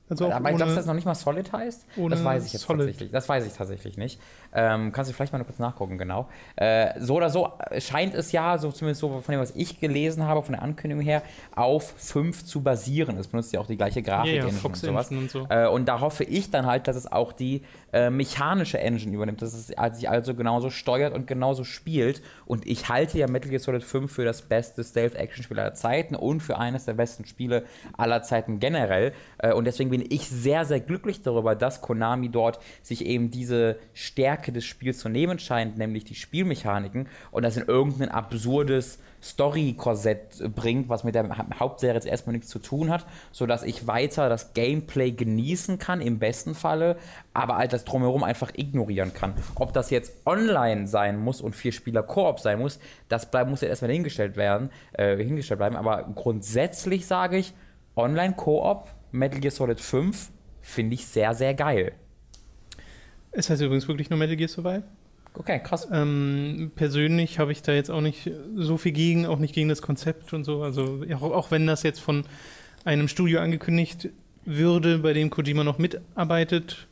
Also 0.10 0.32
aber 0.32 0.52
ich 0.52 0.58
glaube, 0.58 0.70
dass 0.72 0.80
das 0.80 0.86
noch 0.86 0.94
nicht 0.94 1.06
mal 1.06 1.16
Solid 1.16 1.52
heißt. 1.52 1.86
Das 2.10 2.24
weiß 2.24 2.46
ich 2.46 2.54
jetzt 2.54 2.64
Solid. 2.64 2.82
tatsächlich. 2.88 3.12
Das 3.12 3.30
weiß 3.30 3.46
ich 3.46 3.54
tatsächlich 3.54 3.98
nicht. 3.98 4.20
Ähm, 4.54 4.92
kannst 4.92 5.10
du 5.10 5.16
vielleicht 5.16 5.34
mal 5.34 5.44
kurz 5.44 5.60
nachgucken, 5.60 5.98
genau. 5.98 6.28
Äh, 6.56 7.00
so 7.00 7.16
oder 7.16 7.30
so 7.30 7.52
scheint 7.80 8.14
es 8.14 8.32
ja, 8.32 8.58
so 8.58 8.72
zumindest 8.72 9.02
so 9.02 9.10
von 9.10 9.32
dem, 9.32 9.42
was 9.42 9.52
ich 9.56 9.80
gelesen 9.80 10.24
habe, 10.24 10.44
von 10.44 10.54
der 10.54 10.62
Ankündigung 10.62 11.04
her, 11.04 11.24
auf 11.56 11.94
5 11.98 12.46
zu 12.46 12.62
basieren. 12.62 13.18
Es 13.18 13.28
benutzt 13.28 13.54
ja 13.54 13.60
auch 13.60 13.68
die 13.68 13.78
gleiche 13.78 14.02
Grafik 14.02 14.34
yeah, 14.34 14.46
und 14.46 14.78
sowas. 14.78 15.10
Und, 15.12 15.32
so. 15.32 15.48
äh, 15.50 15.68
und 15.68 15.88
da 15.88 16.00
hoffe 16.00 16.24
ich 16.24 16.52
dann 16.52 16.66
halt, 16.66 16.88
dass 16.88 16.96
es 16.96 17.12
auch 17.12 17.34
die 17.34 17.64
äh, 17.92 18.10
mechanische 18.10 18.80
Engine 18.80 19.14
übernimmt, 19.14 19.42
dass 19.42 19.54
es 19.54 19.68
sich 19.68 20.10
also 20.10 20.34
genauso 20.36 20.70
steuert 20.70 21.14
und 21.14 21.28
genauso 21.28 21.64
spielt. 21.64 22.22
Und 22.46 22.66
ich 22.68 22.90
halte 22.90 23.18
ja 23.18 23.28
Metal 23.28 23.50
Gear 23.50 23.60
Solid 23.60 23.84
5 23.84 24.12
für 24.12 24.26
das 24.26 24.44
beste 24.44 24.84
Stealth-Action-Spiel 24.84 25.60
aller 25.60 25.74
Zeiten 25.74 26.16
und 26.16 26.42
für 26.42 26.58
eines 26.58 26.86
der 26.86 26.94
besten 26.94 27.26
Spiele 27.26 27.64
aller 27.98 28.24
Zeiten 28.24 28.60
generell. 28.60 29.14
Äh, 29.38 29.54
und 29.54 29.66
deswegen 29.66 29.90
bin 29.90 30.04
ich 30.08 30.28
sehr, 30.30 30.66
sehr 30.66 30.80
glücklich 30.80 31.22
darüber, 31.22 31.56
dass 31.56 31.82
Konami 31.82 32.30
dort 32.30 32.60
sich 32.82 33.06
eben 33.06 33.32
diese 33.32 33.78
Stärke 33.94 34.43
Stärke 34.44 34.52
des 34.52 34.66
Spiels 34.66 35.00
zu 35.00 35.10
nehmen 35.10 35.40
scheint, 35.40 35.78
nämlich 35.78 36.04
die 36.04 36.16
Spielmechaniken, 36.16 37.08
und 37.32 37.44
das 37.44 37.56
in 37.56 37.66
irgendein 37.66 38.10
absurdes 38.10 39.00
Story-Korsett 39.22 40.54
bringt, 40.54 40.90
was 40.90 41.06
mit 41.06 41.16
der 41.16 41.30
Hauptserie 41.60 41.96
jetzt 41.96 42.06
erstmal 42.06 42.34
nichts 42.34 42.50
zu 42.50 42.60
tun 42.60 42.90
hat, 42.90 43.06
sodass 43.32 43.64
ich 43.64 43.88
weiter 43.88 44.28
das 44.28 44.54
Gameplay 44.54 45.12
genießen 45.12 45.80
kann, 45.80 46.02
im 46.02 46.20
besten 46.20 46.56
Falle, 46.56 46.98
aber 47.34 47.56
all 47.56 47.70
das 47.70 47.86
drumherum 47.86 48.24
einfach 48.24 48.52
ignorieren 48.56 49.14
kann. 49.14 49.34
Ob 49.56 49.72
das 49.72 49.90
jetzt 49.90 50.14
online 50.26 50.88
sein 50.88 51.18
muss 51.18 51.40
und 51.40 51.56
vier 51.56 51.72
Spieler 51.72 52.04
Koop 52.04 52.42
sein 52.42 52.60
muss, 52.60 52.80
das 53.08 53.32
bleib, 53.32 53.48
muss 53.48 53.62
ja 53.62 53.70
erstmal 53.70 53.92
hingestellt 53.92 54.36
werden, 54.36 54.70
äh, 54.94 55.16
hingestellt 55.16 55.60
bleiben, 55.60 55.78
aber 55.78 56.04
grundsätzlich 56.16 57.06
sage 57.06 57.38
ich, 57.38 57.54
Online-Koop, 57.96 58.90
Metal 59.12 59.40
Gear 59.40 59.52
Solid 59.52 59.80
5, 59.80 60.32
finde 60.62 60.96
ich 60.96 61.06
sehr, 61.06 61.34
sehr 61.34 61.54
geil. 61.54 61.94
Es 63.34 63.50
heißt 63.50 63.62
übrigens 63.62 63.88
wirklich 63.88 64.10
nur 64.10 64.20
Metal 64.20 64.36
Gear 64.36 64.48
Survive. 64.50 64.84
Okay, 65.36 65.60
krass. 65.60 65.88
Ähm, 65.92 66.72
persönlich 66.76 67.40
habe 67.40 67.52
ich 67.52 67.64
da 67.64 67.74
jetzt 67.74 67.90
auch 67.90 68.02
nicht 68.02 68.30
so 68.56 68.78
viel 68.78 68.92
gegen, 68.92 69.26
auch 69.26 69.40
nicht 69.40 69.56
gegen 69.56 69.70
das 69.70 69.82
Konzept 69.82 70.34
und 70.34 70.44
so. 70.44 70.62
Also 70.62 71.04
auch, 71.16 71.24
auch 71.24 71.52
wenn 71.52 71.66
das 71.66 71.84
jetzt 71.84 72.00
von 72.00 72.24
einem 72.86 73.08
Studio 73.08 73.40
angekündigt 73.40 74.10
würde, 74.46 75.00
bei 75.00 75.14
dem 75.14 75.30
Kojima 75.30 75.64
noch 75.64 75.80
mitarbeitet, 75.80 76.88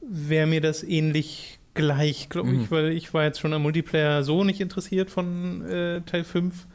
wäre 0.00 0.46
mir 0.46 0.60
das 0.60 0.84
ähnlich 0.84 1.58
gleich, 1.74 2.28
glaube 2.28 2.50
mhm. 2.50 2.60
ich, 2.60 2.70
weil 2.70 2.92
ich 2.92 3.12
war 3.12 3.24
jetzt 3.24 3.40
schon 3.40 3.52
am 3.52 3.62
Multiplayer 3.62 4.22
so 4.22 4.44
nicht 4.44 4.60
interessiert 4.60 5.10
von 5.10 5.66
äh, 5.66 6.00
Teil 6.02 6.22
5. 6.22 6.66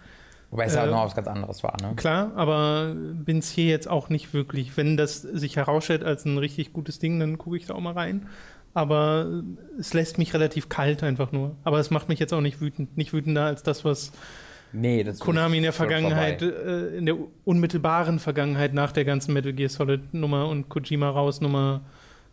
Wobei 0.49 0.65
es 0.65 0.75
ja 0.75 0.85
äh, 0.85 0.91
noch 0.91 1.05
was 1.05 1.15
ganz 1.15 1.27
anderes 1.29 1.63
war, 1.63 1.77
ne? 1.81 1.93
Klar, 1.95 2.33
aber 2.35 2.93
bin 2.93 3.37
es 3.37 3.49
hier 3.49 3.67
jetzt 3.67 3.89
auch 3.89 4.09
nicht 4.09 4.33
wirklich. 4.33 4.75
Wenn 4.75 4.97
das 4.97 5.21
sich 5.21 5.55
herausstellt 5.55 6.03
als 6.03 6.25
ein 6.25 6.37
richtig 6.37 6.73
gutes 6.73 6.99
Ding, 6.99 7.19
dann 7.21 7.37
gucke 7.37 7.55
ich 7.55 7.67
da 7.67 7.75
auch 7.75 7.79
mal 7.79 7.93
rein 7.93 8.27
aber 8.73 9.43
es 9.79 9.93
lässt 9.93 10.17
mich 10.17 10.33
relativ 10.33 10.69
kalt 10.69 11.03
einfach 11.03 11.31
nur. 11.31 11.55
Aber 11.63 11.79
es 11.79 11.89
macht 11.89 12.09
mich 12.09 12.19
jetzt 12.19 12.33
auch 12.33 12.41
nicht 12.41 12.61
wütend. 12.61 12.97
Nicht 12.97 13.13
wütender 13.13 13.45
als 13.45 13.63
das, 13.63 13.83
was 13.83 14.11
nee, 14.71 15.03
das 15.03 15.19
Konami 15.19 15.57
in 15.57 15.63
der 15.63 15.73
Vergangenheit, 15.73 16.41
äh, 16.41 16.95
in 16.97 17.05
der 17.05 17.17
unmittelbaren 17.43 18.19
Vergangenheit 18.19 18.73
nach 18.73 18.91
der 18.91 19.05
ganzen 19.05 19.33
Metal 19.33 19.53
Gear 19.53 19.69
Solid 19.69 20.13
Nummer 20.13 20.47
und 20.47 20.69
Kojima 20.69 21.09
raus 21.09 21.41
Nummer 21.41 21.81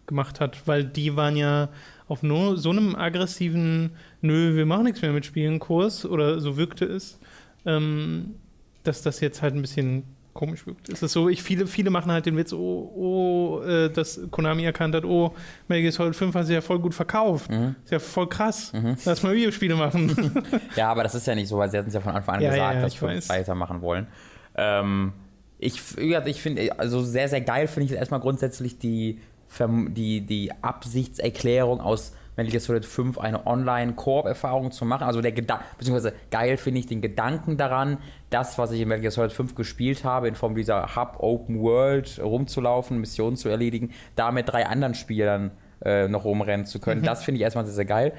gemacht 0.06 0.40
hat. 0.40 0.66
Weil 0.66 0.84
die 0.84 1.16
waren 1.16 1.36
ja 1.36 1.70
auf 2.06 2.22
nur 2.22 2.56
so 2.56 2.70
einem 2.70 2.94
aggressiven, 2.94 3.90
nö, 4.20 4.54
wir 4.56 4.66
machen 4.66 4.84
nichts 4.84 5.02
mehr 5.02 5.12
mit 5.12 5.26
Spielen 5.26 5.58
Kurs 5.58 6.06
oder 6.06 6.40
so 6.40 6.56
wirkte 6.56 6.84
es, 6.84 7.18
ähm, 7.66 8.36
dass 8.84 9.02
das 9.02 9.20
jetzt 9.20 9.42
halt 9.42 9.54
ein 9.54 9.60
bisschen 9.60 10.04
komisch 10.38 10.64
wirkt. 10.66 10.88
Es 10.88 11.02
ist 11.02 11.12
so, 11.12 11.28
ich, 11.28 11.42
viele, 11.42 11.66
viele 11.66 11.90
machen 11.90 12.12
halt 12.12 12.24
den 12.24 12.36
Witz, 12.36 12.52
oh, 12.52 12.92
oh 12.94 13.62
äh, 13.66 13.90
dass 13.90 14.20
Konami 14.30 14.62
erkannt 14.62 14.94
hat, 14.94 15.04
oh, 15.04 15.34
Metal 15.66 15.82
Gear 15.82 15.92
Solid 15.92 16.14
5 16.14 16.32
hat 16.32 16.46
sich 16.46 16.54
ja 16.54 16.60
voll 16.60 16.78
gut 16.78 16.94
verkauft. 16.94 17.50
Mhm. 17.50 17.74
Ist 17.82 17.90
ja 17.90 17.98
voll 17.98 18.28
krass. 18.28 18.72
Mhm. 18.72 18.96
Lass 19.04 19.22
mal 19.24 19.34
Videospiele 19.34 19.74
machen. 19.74 20.44
ja, 20.76 20.90
aber 20.90 21.02
das 21.02 21.16
ist 21.16 21.26
ja 21.26 21.34
nicht 21.34 21.48
so, 21.48 21.58
weil 21.58 21.68
sie 21.70 21.78
hatten 21.78 21.88
es 21.88 21.94
ja 21.94 22.00
von 22.00 22.14
Anfang 22.14 22.36
an 22.36 22.42
ja, 22.42 22.50
gesagt, 22.50 22.74
ja, 22.76 22.82
dass 22.82 23.02
wir 23.02 23.36
weitermachen 23.36 23.82
wollen. 23.82 24.06
Ähm, 24.54 25.12
ich 25.58 25.80
ja, 26.00 26.24
ich 26.24 26.40
finde, 26.40 26.78
also 26.78 27.02
sehr, 27.02 27.28
sehr 27.28 27.40
geil 27.40 27.66
finde 27.66 27.92
ich 27.92 27.98
erstmal 27.98 28.20
grundsätzlich 28.20 28.78
die, 28.78 29.18
die, 29.58 30.20
die 30.20 30.52
Absichtserklärung 30.62 31.80
aus 31.80 32.12
Metal 32.38 32.52
Gear 32.52 32.60
Solid 32.60 32.84
5 32.84 33.18
eine 33.18 33.46
Online-Koop-Erfahrung 33.46 34.70
zu 34.70 34.84
machen. 34.84 35.02
Also 35.02 35.20
der 35.20 35.32
Gedanke, 35.32 35.64
beziehungsweise 35.76 36.14
geil 36.30 36.56
finde 36.56 36.78
ich 36.80 36.86
den 36.86 37.02
Gedanken 37.02 37.56
daran, 37.56 37.98
das, 38.30 38.58
was 38.58 38.70
ich 38.70 38.80
in 38.80 38.88
Metal 38.88 39.02
Gear 39.02 39.10
Solid 39.10 39.32
5 39.32 39.56
gespielt 39.56 40.04
habe, 40.04 40.28
in 40.28 40.36
Form 40.36 40.54
dieser 40.54 40.94
Hub 40.94 41.16
Open 41.18 41.60
World 41.60 42.20
rumzulaufen, 42.22 42.98
Missionen 42.98 43.36
zu 43.36 43.48
erledigen, 43.48 43.90
da 44.14 44.30
mit 44.30 44.48
drei 44.48 44.66
anderen 44.66 44.94
Spielern 44.94 45.50
äh, 45.84 46.06
noch 46.06 46.24
rumrennen 46.24 46.64
zu 46.64 46.78
können. 46.78 47.00
Mhm. 47.00 47.06
Das 47.06 47.24
finde 47.24 47.38
ich 47.38 47.42
erstmal 47.42 47.64
sehr, 47.64 47.74
sehr 47.74 47.84
geil. 47.84 48.12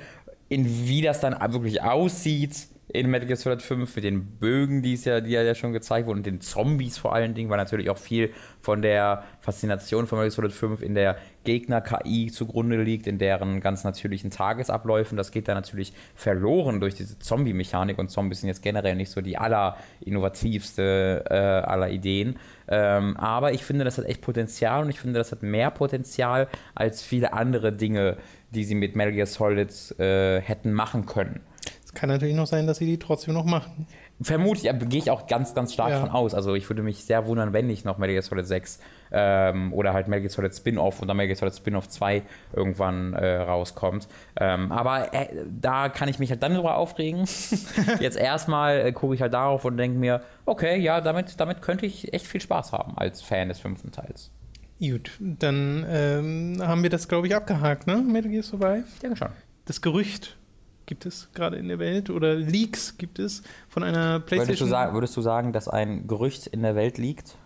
In 0.49 0.65
wie 0.65 1.01
das 1.01 1.21
dann 1.21 1.39
wirklich 1.53 1.81
aussieht, 1.81 2.67
in 2.91 3.09
Metal 3.09 3.27
Gear 3.27 3.37
Solid 3.37 3.61
5 3.61 3.95
mit 3.95 4.03
den 4.03 4.25
Bögen, 4.37 4.81
die, 4.81 4.95
ja, 4.95 5.21
die 5.21 5.31
ja 5.31 5.55
schon 5.55 5.73
gezeigt 5.73 6.07
wurden 6.07 6.19
und 6.19 6.25
den 6.25 6.41
Zombies 6.41 6.97
vor 6.97 7.13
allen 7.13 7.35
Dingen, 7.35 7.49
weil 7.49 7.57
natürlich 7.57 7.89
auch 7.89 7.97
viel 7.97 8.31
von 8.59 8.81
der 8.81 9.23
Faszination 9.41 10.07
von 10.07 10.17
Metal 10.17 10.29
Gear 10.29 10.35
Solid 10.35 10.51
5 10.51 10.81
in 10.81 10.95
der 10.95 11.17
Gegner-KI 11.43 12.31
zugrunde 12.31 12.81
liegt, 12.81 13.07
in 13.07 13.17
deren 13.17 13.61
ganz 13.61 13.83
natürlichen 13.83 14.29
Tagesabläufen. 14.31 15.17
Das 15.17 15.31
geht 15.31 15.47
da 15.47 15.53
natürlich 15.53 15.93
verloren 16.15 16.79
durch 16.79 16.95
diese 16.95 17.17
Zombie-Mechanik 17.19 17.97
und 17.97 18.09
Zombies 18.09 18.41
sind 18.41 18.49
jetzt 18.49 18.61
generell 18.61 18.95
nicht 18.95 19.11
so 19.11 19.21
die 19.21 19.37
allerinnovativste 19.37 21.25
äh, 21.29 21.33
aller 21.33 21.89
Ideen. 21.89 22.37
Ähm, 22.67 23.17
aber 23.17 23.53
ich 23.53 23.63
finde, 23.63 23.85
das 23.85 23.97
hat 23.97 24.05
echt 24.05 24.21
Potenzial 24.21 24.83
und 24.83 24.89
ich 24.89 24.99
finde, 24.99 25.19
das 25.19 25.31
hat 25.31 25.43
mehr 25.43 25.71
Potenzial 25.71 26.47
als 26.75 27.01
viele 27.01 27.33
andere 27.33 27.71
Dinge, 27.71 28.17
die 28.51 28.63
sie 28.63 28.75
mit 28.75 28.95
Metal 28.95 29.13
Gear 29.13 29.25
Solid 29.25 29.99
äh, 29.99 30.41
hätten 30.41 30.73
machen 30.73 31.05
können. 31.05 31.41
Es 31.83 31.95
kann 31.95 32.09
natürlich 32.09 32.35
noch 32.35 32.45
sein, 32.45 32.67
dass 32.67 32.77
sie 32.77 32.85
die 32.85 32.99
trotzdem 32.99 33.33
noch 33.33 33.45
machen. 33.45 33.87
Vermutlich, 34.21 34.71
gehe 34.89 34.99
ich 34.99 35.09
auch 35.09 35.25
ganz, 35.25 35.55
ganz 35.55 35.73
stark 35.73 35.89
ja. 35.89 35.99
von 35.99 36.09
aus. 36.09 36.35
Also 36.35 36.53
ich 36.53 36.69
würde 36.69 36.83
mich 36.83 37.03
sehr 37.05 37.25
wundern, 37.25 37.53
wenn 37.53 37.65
nicht 37.65 37.85
noch 37.85 37.97
Metal 37.97 38.13
Gear 38.13 38.21
Solid 38.21 38.45
6 38.45 38.79
ähm, 39.11 39.73
oder 39.73 39.93
halt 39.93 40.07
Metal 40.07 40.21
Gear 40.21 40.31
Solid 40.31 40.55
Spin-Off 40.55 41.01
oder 41.01 41.13
Metal 41.13 41.27
Gear 41.27 41.37
Solid 41.37 41.55
Spin-Off 41.55 41.89
2 41.89 42.23
irgendwann 42.53 43.13
äh, 43.13 43.37
rauskommt. 43.37 44.07
Ähm, 44.39 44.71
aber 44.71 45.13
äh, 45.13 45.27
da 45.49 45.89
kann 45.89 46.09
ich 46.09 46.19
mich 46.19 46.29
halt 46.29 46.43
dann 46.43 46.55
drüber 46.55 46.77
aufregen. 46.77 47.25
Jetzt 47.99 48.17
erstmal 48.17 48.85
äh, 48.85 48.91
gucke 48.91 49.15
ich 49.15 49.21
halt 49.21 49.33
darauf 49.33 49.65
und 49.65 49.77
denke 49.77 49.97
mir, 49.97 50.21
okay, 50.45 50.79
ja, 50.79 51.01
damit, 51.01 51.39
damit 51.39 51.61
könnte 51.61 51.85
ich 51.85 52.13
echt 52.13 52.27
viel 52.27 52.41
Spaß 52.41 52.73
haben 52.73 52.97
als 52.97 53.21
Fan 53.21 53.49
des 53.49 53.59
fünften 53.59 53.91
Teils. 53.91 54.31
Gut, 54.79 55.11
dann 55.19 55.85
ähm, 55.89 56.57
haben 56.61 56.83
wir 56.83 56.89
das, 56.89 57.07
glaube 57.07 57.27
ich, 57.27 57.35
abgehakt, 57.35 57.85
ne? 57.85 57.97
Metal 57.97 58.31
Gear 58.31 58.43
Survive? 58.43 58.85
Ich 58.93 58.99
denke 58.99 59.17
schon. 59.17 59.29
Das 59.65 59.81
Gerücht 59.81 60.37
gibt 60.85 61.05
es 61.05 61.29
gerade 61.33 61.57
in 61.57 61.67
der 61.67 61.77
Welt 61.77 62.09
oder 62.09 62.33
Leaks 62.33 62.97
gibt 62.97 63.19
es 63.19 63.43
von 63.67 63.83
einer 63.83 64.19
PlayStation. 64.19 64.47
Würdest 64.47 64.61
du, 64.61 64.65
sagen, 64.65 64.93
würdest 64.93 65.17
du 65.17 65.21
sagen, 65.21 65.53
dass 65.53 65.67
ein 65.67 66.07
Gerücht 66.07 66.47
in 66.47 66.63
der 66.63 66.75
Welt 66.75 66.97
liegt? 66.97 67.37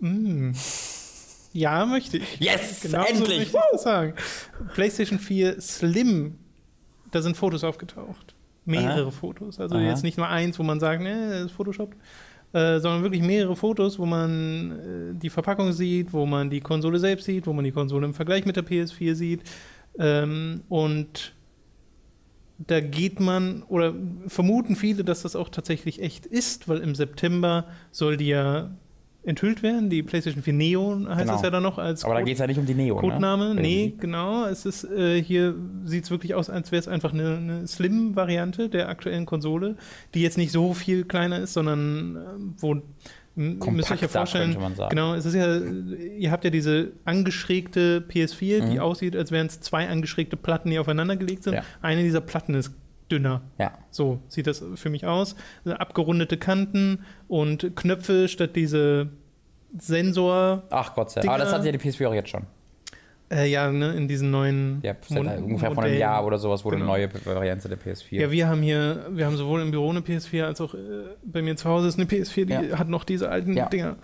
Mm. 0.00 0.52
Ja, 1.52 1.86
möchte 1.86 2.18
ich. 2.18 2.40
Yes, 2.40 2.80
genau 2.82 3.04
endlich! 3.04 3.50
So 3.50 3.58
ich 3.74 3.80
sagen. 3.80 4.14
PlayStation 4.74 5.18
4 5.18 5.60
Slim, 5.60 6.36
da 7.10 7.22
sind 7.22 7.36
Fotos 7.36 7.62
aufgetaucht. 7.62 8.34
Mehrere 8.64 9.02
Aha. 9.02 9.10
Fotos. 9.10 9.60
Also 9.60 9.76
Aha. 9.76 9.84
jetzt 9.84 10.02
nicht 10.02 10.18
nur 10.18 10.28
eins, 10.28 10.58
wo 10.58 10.62
man 10.62 10.80
sagt, 10.80 11.02
ne, 11.02 11.30
das 11.30 11.42
ist 11.46 11.52
Photoshop. 11.52 11.94
Äh, 12.52 12.78
sondern 12.78 13.02
wirklich 13.02 13.22
mehrere 13.22 13.56
Fotos, 13.56 13.98
wo 13.98 14.06
man 14.06 14.70
äh, 14.70 15.14
die 15.14 15.28
Verpackung 15.28 15.72
sieht, 15.72 16.12
wo 16.12 16.24
man 16.24 16.50
die 16.50 16.60
Konsole 16.60 17.00
selbst 17.00 17.24
sieht, 17.24 17.48
wo 17.48 17.52
man 17.52 17.64
die 17.64 17.72
Konsole 17.72 18.06
im 18.06 18.14
Vergleich 18.14 18.46
mit 18.46 18.54
der 18.54 18.64
PS4 18.64 19.14
sieht. 19.16 19.42
Ähm, 19.98 20.62
und 20.68 21.34
da 22.58 22.80
geht 22.80 23.18
man 23.18 23.64
oder 23.64 23.92
vermuten 24.28 24.76
viele, 24.76 25.02
dass 25.02 25.22
das 25.22 25.34
auch 25.34 25.48
tatsächlich 25.48 26.00
echt 26.00 26.26
ist, 26.26 26.68
weil 26.68 26.78
im 26.78 26.94
September 26.94 27.66
soll 27.90 28.16
die 28.16 28.28
ja 28.28 28.70
enthüllt 29.24 29.62
werden. 29.62 29.90
Die 29.90 30.02
PlayStation 30.02 30.42
4 30.42 30.52
Neo 30.52 31.06
heißt 31.08 31.20
genau. 31.20 31.36
es 31.36 31.42
ja 31.42 31.50
dann 31.50 31.62
noch 31.62 31.78
als 31.78 32.04
Aber 32.04 32.14
Code 32.14 32.22
da 32.22 32.24
geht 32.26 32.34
es 32.34 32.40
ja 32.40 32.46
nicht 32.46 32.58
um 32.58 32.66
die 32.66 32.74
Neo. 32.74 32.96
Ne? 32.96 33.00
Codename. 33.00 33.54
Ne? 33.54 33.60
Nee, 33.60 33.94
genau. 33.98 34.46
Es 34.46 34.66
ist 34.66 34.84
äh, 34.84 35.22
hier 35.22 35.54
sieht 35.84 36.04
es 36.04 36.10
wirklich 36.10 36.34
aus, 36.34 36.50
als 36.50 36.72
wäre 36.72 36.80
es 36.80 36.88
einfach 36.88 37.12
eine, 37.12 37.36
eine 37.36 37.66
Slim-Variante 37.66 38.68
der 38.68 38.88
aktuellen 38.88 39.26
Konsole, 39.26 39.76
die 40.14 40.22
jetzt 40.22 40.38
nicht 40.38 40.52
so 40.52 40.74
viel 40.74 41.04
kleiner 41.04 41.38
ist, 41.40 41.54
sondern 41.54 42.16
äh, 42.16 42.20
wo 42.58 42.82
Kompakter, 43.36 43.70
müsst 43.72 43.90
euch 43.90 44.00
ja 44.00 44.06
vorstellen, 44.06 44.56
genau, 44.90 45.14
es 45.14 45.26
ist 45.26 45.34
ja, 45.34 45.58
ihr 45.58 46.30
habt 46.30 46.44
ja 46.44 46.50
diese 46.50 46.92
angeschrägte 47.04 48.04
PS4, 48.08 48.62
mhm. 48.62 48.70
die 48.70 48.78
aussieht, 48.78 49.16
als 49.16 49.32
wären 49.32 49.48
es 49.48 49.60
zwei 49.60 49.88
angeschrägte 49.88 50.36
Platten, 50.36 50.70
die 50.70 50.78
aufeinander 50.78 51.16
gelegt 51.16 51.42
sind. 51.42 51.54
Ja. 51.54 51.64
Eine 51.82 52.04
dieser 52.04 52.20
Platten 52.20 52.54
ist 52.54 52.74
dünner. 53.14 53.42
Ja. 53.58 53.72
So 53.90 54.20
sieht 54.28 54.46
das 54.46 54.62
für 54.74 54.90
mich 54.90 55.06
aus. 55.06 55.36
Abgerundete 55.64 56.36
Kanten 56.36 57.04
und 57.28 57.76
Knöpfe 57.76 58.28
statt 58.28 58.56
diese 58.56 59.10
Sensor. 59.78 60.64
Ach 60.70 60.94
Gott 60.94 61.10
sei 61.10 61.20
Dank. 61.20 61.32
Aber 61.32 61.44
das 61.44 61.52
hat 61.52 61.64
ja 61.64 61.72
die 61.72 61.78
PS4 61.78 62.08
auch 62.08 62.14
jetzt 62.14 62.30
schon. 62.30 62.46
Äh, 63.30 63.46
ja, 63.46 63.70
ne, 63.70 63.94
in 63.94 64.06
diesen 64.06 64.30
neuen. 64.30 64.80
Ja, 64.82 64.94
halt 65.10 65.42
ungefähr 65.42 65.72
von 65.72 65.84
einem 65.84 65.98
Jahr 65.98 66.24
oder 66.26 66.38
sowas 66.38 66.64
wurde 66.64 66.76
genau. 66.76 66.92
eine 66.92 67.08
neue 67.08 67.24
Variante 67.24 67.68
der 67.68 67.78
PS4. 67.78 68.20
Ja, 68.20 68.30
wir 68.30 68.48
haben 68.48 68.62
hier, 68.62 69.06
wir 69.10 69.26
haben 69.26 69.36
sowohl 69.36 69.62
im 69.62 69.70
Büro 69.70 69.90
eine 69.90 70.00
PS4 70.00 70.44
als 70.44 70.60
auch 70.60 70.74
äh, 70.74 70.78
bei 71.24 71.40
mir 71.40 71.56
zu 71.56 71.68
Hause 71.68 71.88
ist 71.88 71.98
eine 71.98 72.06
PS4, 72.06 72.44
die 72.44 72.52
ja. 72.52 72.78
hat 72.78 72.88
noch 72.88 73.04
diese 73.04 73.30
alten 73.30 73.56
ja. 73.56 73.68
Dinger. 73.68 73.96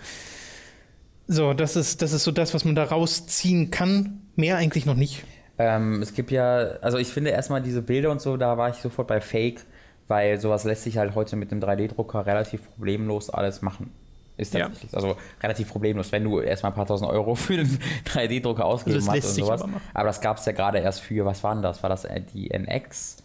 So, 1.27 1.53
das 1.53 1.77
ist, 1.77 2.03
das 2.03 2.12
ist 2.12 2.25
so 2.25 2.33
das, 2.33 2.55
was 2.55 2.64
man 2.64 2.75
da 2.75 2.85
rausziehen 2.85 3.70
kann. 3.70 4.23
Mehr 4.37 4.57
eigentlich 4.57 4.87
noch 4.87 4.96
nicht. 4.96 5.25
Ähm, 5.61 6.01
es 6.01 6.14
gibt 6.14 6.31
ja, 6.31 6.57
also 6.81 6.96
ich 6.96 7.09
finde 7.09 7.31
erstmal 7.31 7.61
diese 7.61 7.83
Bilder 7.83 8.11
und 8.11 8.23
so, 8.23 8.38
da 8.38 8.57
war 8.57 8.70
ich 8.70 8.77
sofort 8.77 9.07
bei 9.07 9.20
Fake, 9.20 9.61
weil 10.09 10.40
sowas 10.40 10.64
lässt 10.64 10.85
sich 10.85 10.96
halt 10.96 11.14
heute 11.14 11.37
mit 11.37 11.51
dem 11.51 11.61
3D-Drucker 11.61 12.25
relativ 12.25 12.64
problemlos 12.75 13.29
alles 13.29 13.61
machen. 13.61 13.92
Ist 14.38 14.55
tatsächlich. 14.55 14.90
Ja. 14.90 14.96
Also 14.96 15.18
relativ 15.42 15.68
problemlos, 15.68 16.12
wenn 16.12 16.25
du 16.25 16.40
erstmal 16.40 16.73
ein 16.73 16.77
paar 16.77 16.87
tausend 16.87 17.11
Euro 17.11 17.35
für 17.35 17.59
den 17.59 17.79
3D-Drucker 18.07 18.64
ausgegeben 18.64 19.07
hast 19.07 19.27
und 19.27 19.35
sowas. 19.35 19.61
Aber, 19.61 19.73
aber, 19.92 20.07
das 20.07 20.23
gab 20.23 20.38
es 20.38 20.46
ja 20.46 20.53
gerade 20.53 20.79
erst 20.79 21.03
für, 21.03 21.27
was 21.27 21.44
waren 21.44 21.61
das? 21.61 21.83
War 21.83 21.90
das 21.90 22.07
äh, 22.07 22.23
die 22.23 22.51
NX? 22.51 23.18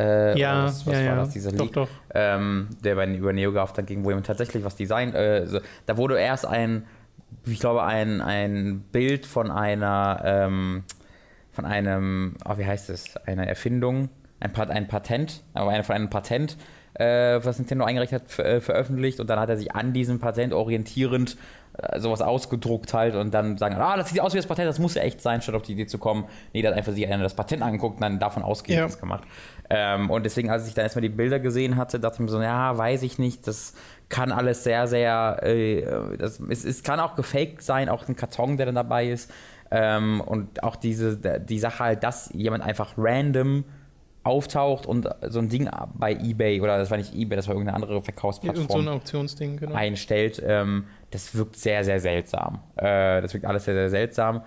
Äh, 0.00 0.36
ja, 0.36 0.64
was, 0.64 0.84
was 0.84 0.94
ja, 0.94 1.10
war 1.10 1.16
das, 1.16 1.30
dieser 1.30 1.52
Leak, 1.52 1.72
doch, 1.74 1.86
doch. 1.86 1.88
Ähm, 2.12 2.70
der 2.82 2.96
bei 2.96 3.06
über 3.06 3.32
NeoGAF 3.32 3.72
dann 3.72 3.86
ging, 3.86 4.04
wo 4.04 4.08
jemand 4.08 4.26
tatsächlich 4.26 4.64
was 4.64 4.74
designt. 4.74 5.14
Äh, 5.14 5.46
so, 5.46 5.60
da 5.86 5.96
wurde 5.96 6.18
erst 6.18 6.44
ein, 6.44 6.86
ich 7.46 7.60
glaube, 7.60 7.84
ein, 7.84 8.20
ein 8.20 8.80
Bild 8.90 9.26
von 9.26 9.52
einer, 9.52 10.22
ähm, 10.24 10.82
von 11.58 11.64
einem, 11.64 12.36
oh, 12.48 12.56
wie 12.56 12.64
heißt 12.64 12.88
es, 12.88 13.16
einer 13.26 13.48
Erfindung, 13.48 14.10
ein, 14.38 14.54
ein 14.54 14.86
Patent, 14.86 15.42
aber 15.52 15.82
von 15.82 15.96
einem 15.96 16.08
Patent 16.08 16.56
äh, 16.94 17.40
was 17.42 17.58
Nintendo 17.58 17.84
eingerechnet 17.84 18.22
hat, 18.22 18.38
äh, 18.38 18.60
veröffentlicht 18.60 19.18
und 19.18 19.28
dann 19.28 19.40
hat 19.40 19.48
er 19.48 19.56
sich 19.56 19.74
an 19.74 19.92
diesem 19.92 20.20
Patent 20.20 20.52
orientierend 20.52 21.36
äh, 21.76 22.00
sowas 22.00 22.20
ausgedruckt 22.20 22.92
halt 22.94 23.14
und 23.14 23.32
dann 23.32 23.56
sagen, 23.56 23.76
ah, 23.76 23.96
das 23.96 24.10
sieht 24.10 24.20
aus 24.20 24.32
wie 24.34 24.36
das 24.36 24.46
Patent, 24.46 24.68
das 24.68 24.78
muss 24.78 24.94
ja 24.94 25.02
echt 25.02 25.20
sein, 25.20 25.42
statt 25.42 25.54
auf 25.54 25.62
die 25.62 25.72
Idee 25.72 25.86
zu 25.86 25.98
kommen, 25.98 26.26
nee, 26.52 26.62
der 26.62 26.70
hat 26.70 26.78
einfach 26.78 26.92
sich 26.92 27.06
einer 27.06 27.22
das 27.22 27.34
Patent 27.34 27.62
angeguckt 27.62 27.96
und 27.96 28.02
dann 28.02 28.18
davon 28.18 28.42
ausgehend 28.42 28.80
ja. 28.80 28.86
das 28.86 28.98
gemacht. 28.98 29.24
Ähm, 29.70 30.10
und 30.10 30.24
deswegen, 30.24 30.50
als 30.50 30.66
ich 30.66 30.74
dann 30.74 30.84
erstmal 30.84 31.02
die 31.02 31.08
Bilder 31.08 31.40
gesehen 31.40 31.76
hatte, 31.76 32.00
dachte 32.00 32.16
ich 32.16 32.20
mir 32.20 32.28
so, 32.28 32.40
ja, 32.40 32.76
weiß 32.76 33.02
ich 33.02 33.18
nicht, 33.18 33.46
das 33.46 33.74
kann 34.08 34.32
alles 34.32 34.64
sehr, 34.64 34.86
sehr, 34.86 35.40
äh, 35.42 36.16
das, 36.16 36.40
es, 36.48 36.64
es 36.64 36.82
kann 36.82 36.98
auch 37.00 37.14
gefaked 37.14 37.62
sein, 37.62 37.88
auch 37.88 38.08
ein 38.08 38.16
Karton, 38.16 38.56
der 38.56 38.66
dann 38.66 38.74
dabei 38.74 39.08
ist. 39.08 39.30
Ähm, 39.70 40.20
und 40.20 40.62
auch 40.62 40.76
diese, 40.76 41.16
die 41.16 41.58
Sache 41.58 41.84
halt, 41.84 42.02
dass 42.02 42.30
jemand 42.34 42.64
einfach 42.64 42.94
random 42.96 43.64
auftaucht 44.24 44.86
und 44.86 45.08
so 45.28 45.38
ein 45.38 45.48
Ding 45.48 45.70
bei 45.94 46.12
eBay 46.12 46.60
oder 46.60 46.76
das 46.76 46.90
war 46.90 46.98
nicht 46.98 47.14
eBay, 47.14 47.36
das 47.36 47.48
war 47.48 47.54
irgendeine 47.54 47.76
andere 47.76 48.02
Verkaufsplattform. 48.02 48.68
So 48.68 48.78
ein 48.78 48.88
Auktionsding, 48.88 49.56
genau. 49.56 49.74
Einstellt, 49.74 50.42
ähm, 50.44 50.84
das 51.10 51.34
wirkt 51.34 51.56
sehr, 51.56 51.84
sehr 51.84 52.00
seltsam. 52.00 52.60
Äh, 52.76 53.22
das 53.22 53.32
wirkt 53.32 53.46
alles 53.46 53.64
sehr, 53.64 53.74
sehr 53.74 53.90
seltsam. 53.90 54.42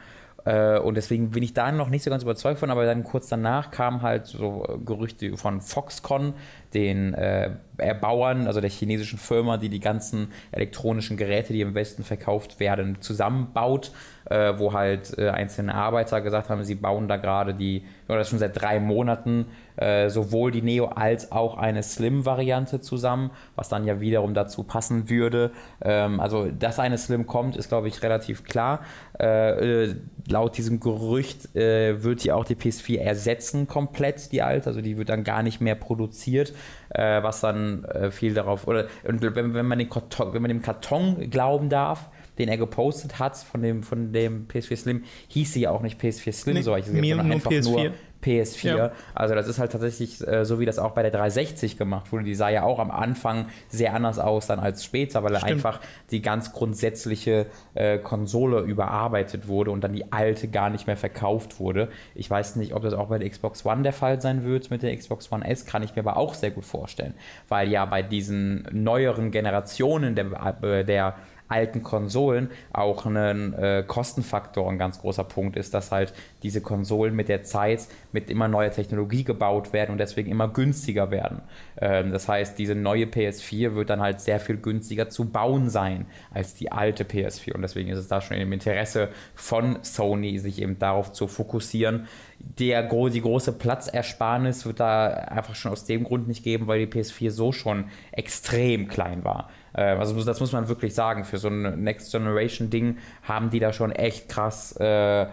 Äh, 0.46 0.80
und 0.80 0.96
deswegen 0.96 1.32
bin 1.32 1.44
ich 1.44 1.54
da 1.54 1.72
noch 1.72 1.90
nicht 1.90 2.04
so 2.04 2.10
ganz 2.10 2.24
überzeugt 2.24 2.60
von, 2.60 2.70
aber 2.70 2.86
dann 2.86 3.04
kurz 3.04 3.28
danach 3.28 3.72
kamen 3.72 4.02
halt 4.02 4.26
so 4.28 4.66
Gerüchte 4.86 5.38
von 5.38 5.62
Foxconn, 5.62 6.34
den 6.74 7.14
äh, 7.14 7.52
Erbauern, 7.82 8.48
also 8.48 8.62
der 8.62 8.70
chinesischen 8.70 9.20
Firma, 9.20 9.58
die 9.58 9.70
die 9.70 9.80
ganzen 9.80 10.32
elektronischen 10.52 11.18
Geräte, 11.18 11.54
die 11.54 11.62
im 11.62 11.76
Westen 11.76 12.04
verkauft 12.04 12.60
werden, 12.60 12.98
zusammenbaut, 13.02 13.92
äh, 14.26 14.58
wo 14.58 14.74
halt 14.74 15.18
äh, 15.18 15.30
einzelne 15.30 15.76
Arbeiter 15.76 16.22
gesagt 16.22 16.50
haben, 16.50 16.64
sie 16.64 16.76
bauen 16.76 17.08
da 17.08 17.18
gerade 17.18 17.54
die, 17.54 17.84
oder 18.08 18.24
schon 18.24 18.40
seit 18.40 18.60
drei 18.62 18.80
Monaten, 18.80 19.48
äh, 19.78 20.10
sowohl 20.10 20.52
die 20.52 20.62
Neo 20.62 20.86
als 20.86 21.32
auch 21.32 21.58
eine 21.58 21.84
Slim-Variante 21.84 22.82
zusammen, 22.82 23.32
was 23.56 23.68
dann 23.68 23.86
ja 23.86 24.00
wiederum 24.00 24.34
dazu 24.34 24.64
passen 24.64 25.10
würde. 25.10 25.52
Ähm, 25.82 26.20
also, 26.20 26.50
dass 26.50 26.80
eine 26.80 26.98
Slim 26.98 27.26
kommt, 27.26 27.58
ist, 27.58 27.70
glaube 27.70 27.88
ich, 27.88 28.04
relativ 28.04 28.44
klar. 28.44 28.82
Äh, 29.20 29.86
äh, 29.86 29.96
laut 30.28 30.58
diesem 30.58 30.80
Gerücht 30.80 31.54
wird 31.54 32.24
die 32.24 32.32
auch 32.32 32.46
die 32.46 32.56
PS4 32.56 33.00
ersetzen 33.00 33.68
komplett, 33.68 34.32
die 34.32 34.42
alte, 34.42 34.68
also 34.68 34.82
die 34.82 34.98
wird 34.98 35.10
dann 35.10 35.24
gar 35.24 35.44
nicht 35.44 35.60
mehr 35.60 35.76
produziert 35.76 36.54
was 36.94 37.42
dann 37.42 37.86
viel 38.12 38.34
darauf, 38.34 38.68
oder 38.68 38.88
wenn, 39.04 39.54
wenn, 39.54 39.66
man 39.66 39.80
den 39.80 39.90
Karton, 39.90 40.34
wenn 40.34 40.42
man 40.42 40.50
dem 40.50 40.62
Karton 40.62 41.30
glauben 41.30 41.70
darf, 41.70 42.10
den 42.38 42.50
er 42.50 42.58
gepostet 42.58 43.20
hat 43.20 43.38
von 43.38 43.62
dem, 43.62 43.84
von 43.84 44.12
dem 44.14 44.48
PS4 44.48 44.76
Slim, 44.76 45.04
hieß 45.28 45.54
sie 45.54 45.62
ja 45.62 45.72
auch 45.72 45.82
nicht 45.82 46.02
PS4 46.02 46.32
Slim, 46.32 46.56
Nee, 46.56 46.62
so 46.62 46.76
ich 46.76 46.86
sondern 46.86 47.32
einfach 47.32 47.52
PS4. 47.52 47.62
nur 47.84 47.92
PS4. 48.22 48.78
Ja. 48.78 48.92
Also 49.14 49.36
das 49.36 49.48
ist 49.48 49.60
halt 49.60 49.72
tatsächlich 49.72 50.26
äh, 50.28 50.46
so, 50.46 50.60
wie 50.60 50.66
das 50.66 50.80
auch 50.80 50.92
bei 50.92 51.02
der 51.02 51.12
360 51.12 51.78
gemacht 51.78 52.12
wurde. 52.12 52.24
Die 52.24 52.36
sah 52.36 52.50
ja 52.50 52.64
auch 52.64 52.80
am 52.80 52.92
Anfang 52.92 53.48
sehr 53.70 53.94
anders 53.94 54.20
aus 54.20 54.48
dann 54.48 54.60
als 54.60 54.84
später, 54.84 55.24
weil 55.24 55.36
Stimmt. 55.36 55.52
einfach 55.52 55.80
die 56.12 56.22
ganz 56.22 56.54
grundsätzliche 56.54 57.48
äh, 57.74 57.98
Konsole 57.98 58.62
überarbeitet 58.62 59.48
wurde 59.48 59.72
und 59.72 59.84
dann 59.84 59.94
die 59.94 60.12
alte 60.12 60.48
gar 60.48 60.70
nicht 60.70 60.88
mehr 60.88 60.98
verkauft 60.98 61.60
wurde. 61.60 61.90
Ich 62.16 62.30
weiß 62.30 62.56
nicht, 62.56 62.74
ob 62.74 62.84
das 62.84 62.94
auch 62.94 63.08
bei 63.08 63.18
der 63.18 63.30
Xbox 63.30 63.66
One 63.66 63.84
der 63.84 63.94
Fall 63.94 64.22
sein 64.22 64.44
wird. 64.44 64.72
Mit 64.72 64.84
der 64.84 64.96
Xbox 64.96 65.32
One 65.32 65.46
S 65.46 65.66
kann 65.66 65.84
ich 65.84 65.96
mir 65.96 66.02
aber 66.02 66.18
auch 66.18 66.34
sehr 66.34 66.52
gut 66.52 66.66
vorstellen, 66.66 67.14
weil 67.50 67.70
ja 67.70 67.86
bei 67.86 68.02
diesen 68.02 68.68
neueren 68.72 69.32
Generationen 69.32 70.16
der, 70.16 70.56
äh, 70.62 70.86
der 70.86 71.16
alten 71.52 71.84
Konsolen 71.84 72.50
auch 72.74 73.06
ein 73.06 73.54
äh, 73.54 73.84
Kostenfaktor 73.86 74.70
ein 74.70 74.78
ganz 74.78 75.00
großer 75.00 75.24
Punkt 75.24 75.58
ist, 75.58 75.74
dass 75.74 75.92
halt 75.92 76.14
diese 76.44 76.62
Konsolen 76.62 77.16
mit 77.16 77.30
der 77.30 77.44
Zeit 77.44 77.88
mit 78.12 78.30
immer 78.30 78.48
neuer 78.48 78.72
Technologie 78.72 79.24
gebaut 79.24 79.74
werden 79.74 79.92
und 79.92 79.98
deswegen 79.98 80.32
immer 80.32 80.48
günstiger 80.48 81.12
werden. 81.12 81.42
Ähm, 81.80 82.12
das 82.12 82.28
heißt, 82.28 82.58
diese 82.58 82.76
neue 82.76 83.06
PS4 83.06 83.76
wird 83.76 83.90
dann 83.90 84.02
halt 84.02 84.22
sehr 84.22 84.40
viel 84.40 84.58
günstiger 84.58 85.10
zu 85.10 85.26
bauen 85.26 85.70
sein 85.70 86.06
als 86.32 86.54
die 86.56 86.72
alte 86.72 87.04
PS4 87.04 87.54
und 87.54 87.62
deswegen 87.62 87.90
ist 87.90 88.00
es 88.00 88.08
da 88.08 88.22
schon 88.22 88.38
im 88.38 88.52
Interesse 88.54 89.10
von 89.36 89.80
Sony, 89.82 90.40
sich 90.40 90.62
eben 90.62 90.80
darauf 90.80 91.12
zu 91.12 91.28
fokussieren. 91.28 92.08
Der, 92.40 92.84
die 92.84 93.22
große 93.22 93.54
Platzersparnis 93.54 94.66
wird 94.66 94.80
da 94.80 95.08
einfach 95.10 95.56
schon 95.56 95.72
aus 95.72 95.86
dem 95.86 96.04
Grund 96.04 96.28
nicht 96.28 96.44
geben, 96.44 96.68
weil 96.68 96.86
die 96.86 96.92
PS4 96.92 97.30
so 97.30 97.52
schon 97.52 97.86
extrem 98.12 98.88
klein 98.88 99.24
war. 99.24 99.50
Äh, 99.74 99.82
Also 99.96 100.22
das 100.24 100.40
muss 100.40 100.52
man 100.52 100.68
wirklich 100.68 100.94
sagen. 100.94 101.24
Für 101.24 101.38
so 101.38 101.48
ein 101.50 101.84
Next 101.84 102.12
Generation 102.12 102.70
Ding 102.70 102.98
haben 103.24 103.50
die 103.50 103.60
da 103.60 103.74
schon 103.74 103.92
echt 103.92 104.30
krass 104.30 104.76
äh, 104.78 105.28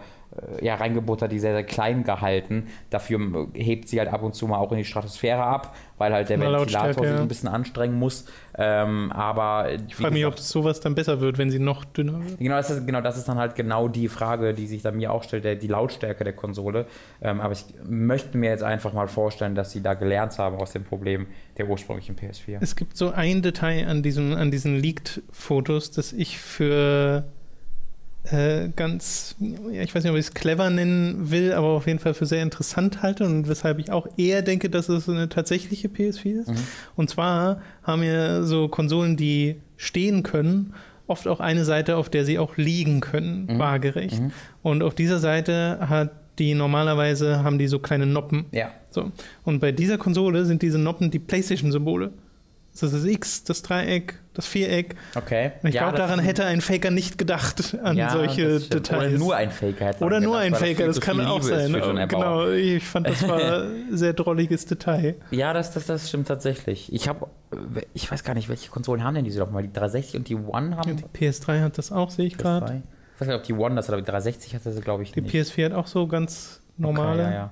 ja, 0.61 0.75
reingebuttert, 0.75 1.31
die 1.31 1.39
sehr, 1.39 1.53
sehr 1.53 1.63
klein 1.63 2.03
gehalten. 2.03 2.67
Dafür 2.91 3.47
hebt 3.53 3.89
sie 3.89 3.99
halt 3.99 4.13
ab 4.13 4.21
und 4.21 4.35
zu 4.35 4.47
mal 4.47 4.57
auch 4.57 4.71
in 4.71 4.77
die 4.77 4.85
Stratosphäre 4.85 5.41
ab, 5.41 5.75
weil 5.97 6.13
halt 6.13 6.29
der 6.29 6.37
Mal 6.37 6.53
Ventilator 6.53 6.81
Lautstärke, 6.83 7.07
sich 7.07 7.15
ja. 7.17 7.21
ein 7.21 7.27
bisschen 7.27 7.49
anstrengen 7.49 7.97
muss. 7.97 8.25
Ähm, 8.55 9.11
aber 9.11 9.71
Ich 9.87 9.95
frage 9.95 10.13
mich, 10.13 10.25
ob 10.25 10.37
sowas 10.37 10.81
dann 10.81 10.93
besser 10.93 11.19
wird, 11.19 11.39
wenn 11.39 11.49
sie 11.49 11.57
noch 11.57 11.83
dünner 11.83 12.23
wird. 12.23 12.37
Genau 12.37 12.55
das, 12.55 12.69
ist, 12.69 12.85
genau, 12.85 13.01
das 13.01 13.17
ist 13.17 13.27
dann 13.27 13.37
halt 13.37 13.55
genau 13.55 13.87
die 13.87 14.07
Frage, 14.07 14.53
die 14.53 14.67
sich 14.67 14.83
dann 14.83 14.97
mir 14.97 15.11
auch 15.11 15.23
stellt, 15.23 15.45
der, 15.45 15.55
die 15.55 15.67
Lautstärke 15.67 16.23
der 16.23 16.33
Konsole. 16.33 16.85
Ähm, 17.21 17.41
aber 17.41 17.53
ich 17.53 17.65
möchte 17.83 18.37
mir 18.37 18.51
jetzt 18.51 18.63
einfach 18.63 18.93
mal 18.93 19.07
vorstellen, 19.07 19.55
dass 19.55 19.71
sie 19.71 19.81
da 19.81 19.95
gelernt 19.95 20.37
haben 20.37 20.57
aus 20.57 20.73
dem 20.73 20.83
Problem 20.83 21.25
der 21.57 21.67
ursprünglichen 21.67 22.15
PS4. 22.15 22.57
Es 22.61 22.75
gibt 22.75 22.97
so 22.97 23.09
ein 23.09 23.41
Detail 23.41 23.87
an, 23.87 24.03
diesem, 24.03 24.33
an 24.35 24.51
diesen 24.51 24.75
Leaked-Fotos, 24.75 25.89
das 25.91 26.13
ich 26.13 26.37
für 26.37 27.25
äh, 28.31 28.69
ganz, 28.75 29.35
ja, 29.39 29.81
ich 29.81 29.93
weiß 29.93 30.03
nicht, 30.03 30.11
ob 30.11 30.17
ich 30.17 30.25
es 30.27 30.33
clever 30.33 30.69
nennen 30.69 31.31
will, 31.31 31.53
aber 31.53 31.67
auf 31.67 31.87
jeden 31.87 31.99
Fall 31.99 32.13
für 32.13 32.25
sehr 32.25 32.43
interessant 32.43 33.01
halte 33.01 33.25
und 33.25 33.47
weshalb 33.47 33.79
ich 33.79 33.91
auch 33.91 34.07
eher 34.17 34.41
denke, 34.41 34.69
dass 34.69 34.89
es 34.89 35.07
eine 35.09 35.29
tatsächliche 35.29 35.87
PS4 35.87 36.41
ist. 36.41 36.49
Mhm. 36.49 36.55
Und 36.95 37.09
zwar 37.09 37.61
haben 37.83 38.01
wir 38.01 38.43
so 38.43 38.67
Konsolen, 38.67 39.17
die 39.17 39.55
stehen 39.77 40.23
können, 40.23 40.73
oft 41.07 41.27
auch 41.27 41.39
eine 41.39 41.65
Seite, 41.65 41.95
auf 41.97 42.09
der 42.09 42.23
sie 42.25 42.37
auch 42.37 42.57
liegen 42.57 42.99
können, 43.01 43.47
Mhm. 43.47 43.59
waagerecht. 43.59 44.19
Mhm. 44.19 44.31
Und 44.61 44.83
auf 44.83 44.93
dieser 44.95 45.19
Seite 45.19 45.79
hat 45.89 46.11
die 46.37 46.53
normalerweise 46.53 47.43
haben 47.43 47.57
die 47.59 47.67
so 47.67 47.79
kleine 47.79 48.05
Noppen. 48.05 48.45
Ja. 48.51 48.71
So. 48.91 49.11
Und 49.43 49.59
bei 49.59 49.71
dieser 49.73 49.97
Konsole 49.97 50.45
sind 50.45 50.61
diese 50.61 50.77
Noppen 50.79 51.11
die 51.11 51.19
PlayStation-Symbole. 51.19 52.11
Das 52.79 52.93
ist 52.93 53.03
das 53.03 53.11
X, 53.11 53.43
das 53.43 53.61
Dreieck, 53.61 54.15
das 54.33 54.45
Viereck. 54.47 54.95
Okay. 55.15 55.51
Und 55.61 55.69
ich 55.69 55.75
Ja, 55.75 55.81
glaube, 55.83 55.97
das- 55.97 56.07
daran 56.09 56.23
hätte 56.23 56.45
ein 56.45 56.61
Faker 56.61 56.91
nicht 56.91 57.17
gedacht, 57.17 57.77
an 57.83 57.97
ja, 57.97 58.09
solche 58.09 58.47
das. 58.53 58.69
Details. 58.69 59.09
Oder 59.13 59.19
nur 59.19 59.35
ein 59.35 59.51
Faker. 59.51 59.85
hätte 59.85 60.03
Oder 60.03 60.19
nur 60.19 60.39
gedacht, 60.41 60.61
ein 60.61 60.67
Faker, 60.67 60.87
das 60.87 60.95
zu 60.95 61.01
kann 61.01 61.25
auch 61.25 61.41
sein. 61.41 61.73
Genau, 61.73 62.49
ich 62.51 62.83
fand, 62.83 63.07
das 63.07 63.27
war 63.27 63.63
ein 63.63 63.85
sehr 63.97 64.13
drolliges 64.13 64.65
Detail. 64.65 65.15
Ja, 65.31 65.53
das, 65.53 65.71
das, 65.71 65.85
das 65.87 66.09
stimmt 66.09 66.27
tatsächlich. 66.27 66.91
Ich 66.93 67.07
habe, 67.09 67.27
ich 67.93 68.11
weiß 68.11 68.23
gar 68.23 68.33
nicht, 68.33 68.49
welche 68.49 68.69
Konsolen 68.69 69.03
haben 69.03 69.15
denn 69.15 69.25
diese 69.25 69.39
doch 69.39 69.51
mal? 69.51 69.61
Die 69.63 69.73
360 69.73 70.15
und 70.17 70.29
die 70.29 70.35
One 70.35 70.77
haben. 70.77 70.97
Die 70.97 71.03
PS3 71.27 71.61
hat 71.61 71.77
das 71.77 71.91
auch, 71.91 72.09
sehe 72.09 72.25
ich 72.25 72.37
gerade. 72.37 72.65
PS3? 72.65 72.81
Ich 73.15 73.21
weiß 73.21 73.27
nicht, 73.27 73.37
ob 73.37 73.43
die 73.43 73.53
One 73.53 73.75
das 73.75 73.87
hat, 73.87 73.93
aber 73.93 74.01
die 74.01 74.09
360 74.09 74.55
hatte 74.55 74.71
sie, 74.71 74.79
glaube 74.81 75.03
ich, 75.03 75.11
Die 75.11 75.21
nicht. 75.21 75.35
PS4 75.35 75.65
hat 75.65 75.73
auch 75.73 75.87
so 75.87 76.07
ganz 76.07 76.61
normale. 76.77 77.23
Okay, 77.23 77.31
ja, 77.33 77.37
ja. 77.37 77.51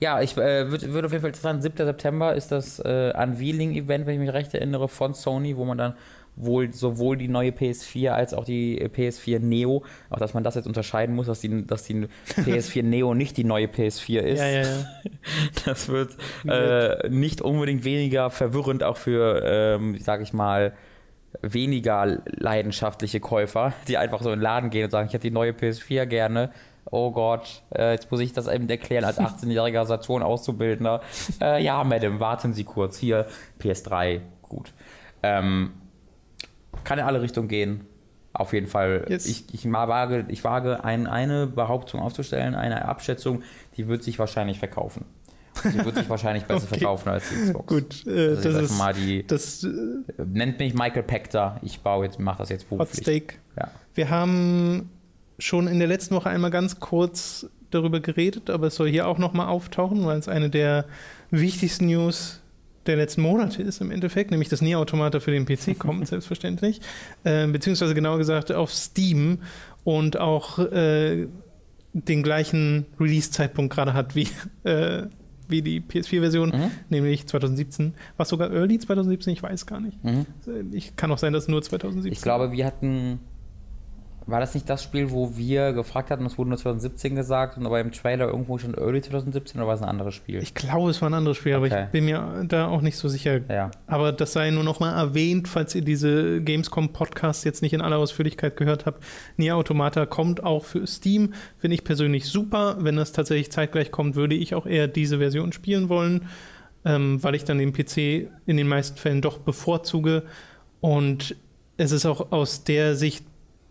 Ja, 0.00 0.20
ich 0.20 0.36
äh, 0.36 0.70
würde 0.70 0.92
würd 0.92 1.06
auf 1.06 1.12
jeden 1.12 1.22
Fall 1.22 1.34
sagen, 1.34 1.62
7. 1.62 1.76
September 1.76 2.34
ist 2.34 2.52
das 2.52 2.78
äh, 2.80 3.12
Unveiling-Event, 3.16 4.06
wenn 4.06 4.14
ich 4.14 4.20
mich 4.20 4.32
recht 4.32 4.52
erinnere, 4.54 4.88
von 4.88 5.14
Sony, 5.14 5.56
wo 5.56 5.64
man 5.64 5.78
dann 5.78 5.94
wohl 6.36 6.72
sowohl 6.72 7.16
die 7.16 7.28
neue 7.28 7.50
PS4 7.50 8.10
als 8.10 8.34
auch 8.34 8.44
die 8.44 8.78
äh, 8.78 8.88
PS4 8.88 9.38
Neo, 9.38 9.84
auch 10.10 10.18
dass 10.18 10.34
man 10.34 10.44
das 10.44 10.54
jetzt 10.54 10.66
unterscheiden 10.66 11.14
muss, 11.14 11.26
dass 11.26 11.40
die, 11.40 11.66
dass 11.66 11.84
die 11.84 12.08
PS4 12.36 12.82
Neo 12.84 13.14
nicht 13.14 13.38
die 13.38 13.44
neue 13.44 13.66
PS4 13.66 14.20
ist. 14.20 14.40
Ja, 14.40 14.48
ja, 14.48 14.62
ja. 14.62 14.86
Das 15.64 15.88
wird 15.88 16.16
äh, 16.46 17.08
nicht 17.08 17.40
unbedingt 17.40 17.84
weniger 17.84 18.30
verwirrend, 18.30 18.82
auch 18.82 18.98
für, 18.98 19.42
ähm, 19.44 19.98
sage 19.98 20.22
ich 20.22 20.34
mal, 20.34 20.74
weniger 21.42 22.22
leidenschaftliche 22.26 23.20
Käufer, 23.20 23.72
die 23.88 23.98
einfach 23.98 24.22
so 24.22 24.30
in 24.30 24.38
den 24.38 24.42
Laden 24.42 24.70
gehen 24.70 24.84
und 24.84 24.90
sagen, 24.90 25.08
ich 25.08 25.14
hätte 25.14 25.28
die 25.28 25.34
neue 25.34 25.52
PS4 25.52 26.06
gerne. 26.06 26.50
Oh 26.90 27.10
Gott, 27.10 27.62
äh, 27.74 27.92
jetzt 27.92 28.10
muss 28.10 28.20
ich 28.20 28.32
das 28.32 28.46
eben 28.46 28.68
erklären 28.68 29.04
als 29.04 29.18
18-jähriger 29.20 29.84
Saturn-Auszubildender. 29.86 31.00
Äh, 31.40 31.62
ja, 31.62 31.82
Madame, 31.84 32.20
warten 32.20 32.52
Sie 32.52 32.64
kurz. 32.64 32.96
Hier, 32.96 33.26
PS3, 33.60 34.20
gut. 34.42 34.72
Ähm, 35.22 35.72
kann 36.84 36.98
in 36.98 37.04
alle 37.04 37.20
Richtungen 37.22 37.48
gehen. 37.48 37.86
Auf 38.32 38.52
jeden 38.52 38.66
Fall. 38.66 39.06
Yes. 39.08 39.26
Ich, 39.26 39.52
ich, 39.54 39.70
wage, 39.72 40.26
ich 40.28 40.44
wage 40.44 40.84
ein, 40.84 41.06
eine 41.06 41.46
Behauptung 41.46 42.00
aufzustellen, 42.00 42.54
eine 42.54 42.84
Abschätzung, 42.84 43.42
die 43.76 43.88
wird 43.88 44.02
sich 44.04 44.18
wahrscheinlich 44.18 44.58
verkaufen. 44.58 45.06
Und 45.64 45.72
Die 45.74 45.82
wird 45.84 45.96
sich 45.96 46.10
wahrscheinlich 46.10 46.44
besser 46.46 46.66
Okay. 46.70 46.78
verkaufen 46.80 47.08
als 47.08 47.30
die 47.30 47.34
Xbox. 47.46 47.66
Gut, 47.66 48.06
äh, 48.06 48.28
Also 48.36 48.52
das 48.52 48.70
ist 48.70 48.78
mal 48.78 48.92
die. 48.92 49.26
das 49.26 49.64
äh, 49.64 49.68
Nennt 50.22 50.58
mich 50.58 50.74
Michael 50.74 51.02
Pector. 51.02 51.58
Ich 51.62 51.80
baue 51.80 52.04
jetzt, 52.04 52.20
mache 52.20 52.38
das 52.38 52.50
jetzt 52.50 52.64
Hot 52.70 52.78
beruflich. 52.78 53.02
Steak. 53.02 53.38
Ja. 53.58 53.70
Wir 53.94 54.10
haben 54.10 54.90
schon 55.38 55.66
in 55.68 55.78
der 55.78 55.88
letzten 55.88 56.14
Woche 56.14 56.30
einmal 56.30 56.50
ganz 56.50 56.80
kurz 56.80 57.48
darüber 57.70 58.00
geredet, 58.00 58.48
aber 58.50 58.68
es 58.68 58.76
soll 58.76 58.88
hier 58.88 59.06
auch 59.06 59.18
nochmal 59.18 59.48
auftauchen, 59.48 60.06
weil 60.06 60.18
es 60.18 60.28
eine 60.28 60.50
der 60.50 60.84
wichtigsten 61.30 61.86
News 61.86 62.40
der 62.86 62.96
letzten 62.96 63.20
Monate 63.22 63.62
ist 63.62 63.80
im 63.80 63.90
Endeffekt, 63.90 64.30
nämlich 64.30 64.48
dass 64.48 64.62
Nier 64.62 64.78
Automata 64.78 65.18
für 65.20 65.32
den 65.32 65.44
PC 65.44 65.76
kommt, 65.78 66.06
selbstverständlich. 66.06 66.80
Äh, 67.24 67.48
beziehungsweise 67.48 67.94
genauer 67.94 68.18
gesagt 68.18 68.52
auf 68.52 68.72
Steam 68.72 69.38
und 69.82 70.18
auch 70.18 70.58
äh, 70.60 71.26
den 71.92 72.22
gleichen 72.22 72.86
Release-Zeitpunkt 73.00 73.74
gerade 73.74 73.92
hat 73.94 74.14
wie, 74.14 74.28
äh, 74.64 75.02
wie 75.48 75.62
die 75.62 75.80
PS4-Version, 75.80 76.50
Mhm. 76.50 76.70
nämlich 76.88 77.26
2017. 77.26 77.94
War 78.16 78.24
es 78.24 78.28
sogar 78.28 78.52
Early 78.52 78.78
2017? 78.78 79.32
Ich 79.32 79.42
weiß 79.42 79.66
gar 79.66 79.80
nicht. 79.80 80.02
Mhm. 80.04 80.26
Ich 80.72 80.94
kann 80.96 81.10
auch 81.10 81.18
sein, 81.18 81.32
dass 81.32 81.44
es 81.44 81.48
nur 81.48 81.62
2017 81.62 82.12
Ich 82.12 82.22
glaube, 82.22 82.52
wir 82.52 82.64
hatten. 82.66 83.18
War 84.28 84.40
das 84.40 84.54
nicht 84.54 84.68
das 84.68 84.82
Spiel, 84.82 85.12
wo 85.12 85.36
wir 85.36 85.72
gefragt 85.72 86.10
hatten, 86.10 86.26
es 86.26 86.36
wurde 86.36 86.50
nur 86.50 86.58
2017 86.58 87.14
gesagt 87.14 87.56
und 87.58 87.64
aber 87.64 87.78
im 87.80 87.92
Trailer 87.92 88.26
irgendwo 88.26 88.58
schon 88.58 88.74
Early 88.74 89.00
2017 89.00 89.60
oder 89.60 89.68
war 89.68 89.74
es 89.76 89.82
ein 89.82 89.88
anderes 89.88 90.14
Spiel? 90.16 90.42
Ich 90.42 90.52
glaube, 90.52 90.90
es 90.90 91.00
war 91.00 91.08
ein 91.10 91.14
anderes 91.14 91.36
Spiel, 91.36 91.54
aber 91.54 91.66
Okay. 91.66 91.84
ich 91.84 91.90
bin 91.90 92.06
mir 92.06 92.44
da 92.48 92.66
auch 92.66 92.80
nicht 92.80 92.96
so 92.96 93.06
sicher. 93.08 93.40
ja. 93.48 93.70
Aber 93.86 94.10
das 94.10 94.32
sei 94.32 94.50
nur 94.50 94.64
noch 94.64 94.80
mal 94.80 94.92
erwähnt, 94.98 95.46
falls 95.46 95.76
ihr 95.76 95.82
diese 95.82 96.40
Gamescom-Podcasts 96.40 97.44
jetzt 97.44 97.62
nicht 97.62 97.72
in 97.72 97.80
aller 97.80 97.98
Ausführlichkeit 97.98 98.56
gehört 98.56 98.84
habt. 98.84 99.00
Nier 99.36 99.54
Automata 99.56 100.06
kommt 100.06 100.42
auch 100.42 100.64
für 100.64 100.86
Steam. 100.88 101.32
Finde 101.58 101.76
ich 101.76 101.84
persönlich 101.84 102.24
super. 102.26 102.78
Wenn 102.80 102.96
das 102.96 103.12
tatsächlich 103.12 103.52
zeitgleich 103.52 103.92
kommt, 103.92 104.16
würde 104.16 104.34
ich 104.34 104.56
auch 104.56 104.66
eher 104.66 104.88
diese 104.88 105.18
Version 105.18 105.52
spielen 105.52 105.88
wollen, 105.88 106.26
ähm, 106.84 107.22
weil 107.22 107.36
ich 107.36 107.44
dann 107.44 107.58
den 107.58 107.72
PC 107.72 108.28
in 108.46 108.56
den 108.56 108.66
meisten 108.66 108.96
Fällen 108.98 109.22
doch 109.22 109.38
bevorzuge. 109.38 110.24
Und 110.80 111.36
es 111.76 111.92
ist 111.92 112.06
auch 112.06 112.32
aus 112.32 112.64
der 112.64 112.96
Sicht 112.96 113.24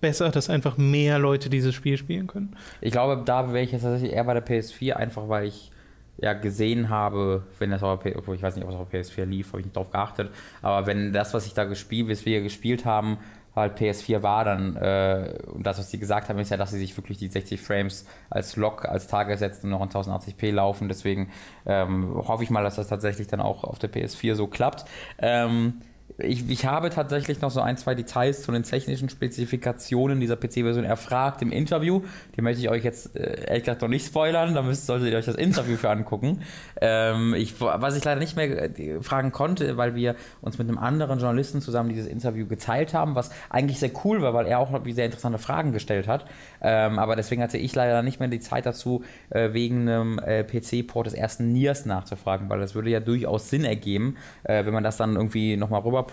besser, 0.06 0.30
dass 0.30 0.52
einfach 0.52 0.78
mehr 0.78 1.18
Leute 1.18 1.50
dieses 1.50 1.74
Spiel 1.74 1.98
spielen 1.98 2.28
können. 2.28 2.56
Ich 2.80 2.92
glaube, 2.92 3.24
da 3.26 3.52
wäre 3.54 3.64
ich 3.64 3.72
jetzt 3.72 3.82
tatsächlich 3.82 4.14
eher 4.14 4.24
bei 4.24 4.36
der 4.36 4.46
PS4, 4.46 4.94
einfach 4.94 5.28
weil 5.30 5.48
ich 5.48 5.72
ja 6.18 6.34
gesehen 6.34 6.90
habe, 6.90 7.42
wenn 7.58 7.72
das 7.72 7.82
auf 7.82 8.04
der 8.04 8.16
ich 8.16 8.42
weiß 8.42 8.56
nicht, 8.56 8.66
ob 8.66 8.72
es 8.72 8.78
auf 8.78 8.90
der 8.90 9.04
PS4 9.04 9.26
lief, 9.26 9.48
habe 9.48 9.62
ich 9.62 9.66
nicht 9.66 9.76
drauf 9.76 9.90
geachtet, 9.90 10.30
aber 10.62 10.86
wenn 10.86 11.12
das, 11.12 11.34
was 11.34 11.48
ich 11.48 11.56
da 11.56 11.64
gespielt, 11.64 12.08
was 12.08 12.24
wir 12.24 12.42
gespielt 12.42 12.86
haben, 12.86 13.18
halt 13.56 13.80
PS4 13.80 14.22
war, 14.22 14.46
dann 14.46 14.76
äh, 14.76 15.40
und 15.48 15.66
das, 15.66 15.80
was 15.80 15.90
sie 15.90 15.98
gesagt 15.98 16.30
haben, 16.30 16.38
ist 16.38 16.52
ja, 16.52 16.58
dass 16.58 16.70
sie 16.70 16.78
sich 16.78 16.96
wirklich 16.96 17.18
die 17.18 17.30
60 17.30 17.60
Frames 17.60 18.06
als 18.30 18.58
Log, 18.58 18.86
als 18.86 19.08
Target 19.08 19.40
setzen 19.40 19.68
und 19.68 19.72
noch 19.72 19.82
in 19.82 19.90
1080p 19.90 20.52
laufen. 20.52 20.88
Deswegen 20.88 21.32
ähm, 21.66 22.14
hoffe 22.16 22.44
ich 22.44 22.50
mal, 22.50 22.64
dass 22.64 22.76
das 22.76 22.90
tatsächlich 22.90 23.28
dann 23.28 23.40
auch 23.40 23.64
auf 23.64 23.80
der 23.80 23.92
PS4 23.92 24.36
so 24.36 24.48
klappt. 24.48 24.86
Ähm, 25.18 25.82
ich, 26.18 26.50
ich 26.50 26.66
habe 26.66 26.90
tatsächlich 26.90 27.42
noch 27.42 27.52
so 27.52 27.60
ein, 27.60 27.76
zwei 27.76 27.94
Details 27.94 28.42
zu 28.44 28.52
den 28.52 28.64
technischen 28.64 29.10
Spezifikationen 29.10 30.22
dieser 30.22 30.38
PC-Version 30.38 30.86
erfragt 30.86 31.42
im 31.42 31.52
Interview. 31.52 32.04
Die 32.38 32.42
möchte 32.42 32.62
ich 32.62 32.70
euch 32.70 32.84
jetzt 32.84 33.18
äh, 33.18 33.48
ehrlich 33.48 33.64
gesagt 33.64 33.82
noch 33.82 33.90
nicht 33.90 34.06
spoilern, 34.06 34.54
da 34.54 34.62
müsst, 34.62 34.86
solltet 34.86 35.12
ihr 35.12 35.18
euch 35.18 35.26
das 35.26 35.36
Interview 35.36 35.76
für 35.76 35.90
angucken. 35.90 36.42
Ähm, 36.80 37.34
ich, 37.34 37.60
was 37.60 37.98
ich 37.98 38.04
leider 38.06 38.20
nicht 38.20 38.38
mehr 38.38 38.80
äh, 38.80 39.02
fragen 39.02 39.34
konnte, 39.34 39.76
weil 39.76 39.96
wir 39.96 40.16
uns 40.42 40.58
mit 40.58 40.70
einem 40.70 40.78
anderen 40.78 41.20
Journalisten 41.20 41.60
zusammen 41.60 41.90
dieses 41.90 42.08
Interview 42.08 42.48
geteilt 42.48 42.94
haben, 42.94 43.16
was 43.16 43.30
eigentlich 43.50 43.80
sehr 43.80 43.92
cool 44.06 44.22
war, 44.22 44.34
weil 44.34 44.48
er 44.48 44.60
auch 44.60 44.86
wie 44.86 44.94
sehr 44.94 45.06
interessante 45.06 45.38
Fragen 45.38 45.74
gestellt 45.74 46.08
hat. 46.08 46.26
Ähm, 46.62 46.98
aber 46.98 47.18
deswegen 47.18 47.42
hatte 47.42 47.58
ich 47.58 47.76
leider 47.76 48.02
nicht 48.04 48.22
mehr 48.22 48.30
die 48.30 48.40
Zeit 48.40 48.66
dazu, 48.66 49.04
äh, 49.32 49.52
wegen 49.52 49.82
einem 49.82 50.20
äh, 50.20 50.46
PC-Port 50.46 51.08
des 51.08 51.14
ersten 51.14 51.52
Niers 51.52 51.86
nachzufragen, 51.86 52.50
weil 52.50 52.60
das 52.60 52.74
würde 52.74 52.90
ja 52.90 53.02
durchaus 53.02 53.50
Sinn 53.50 53.66
ergeben, 53.66 54.16
äh, 54.44 54.66
wenn 54.66 54.74
man 54.74 54.84
das 54.84 54.96
dann 54.96 55.18
irgendwie 55.18 55.58
nochmal 55.58 55.82
rüberportet. 55.82 56.05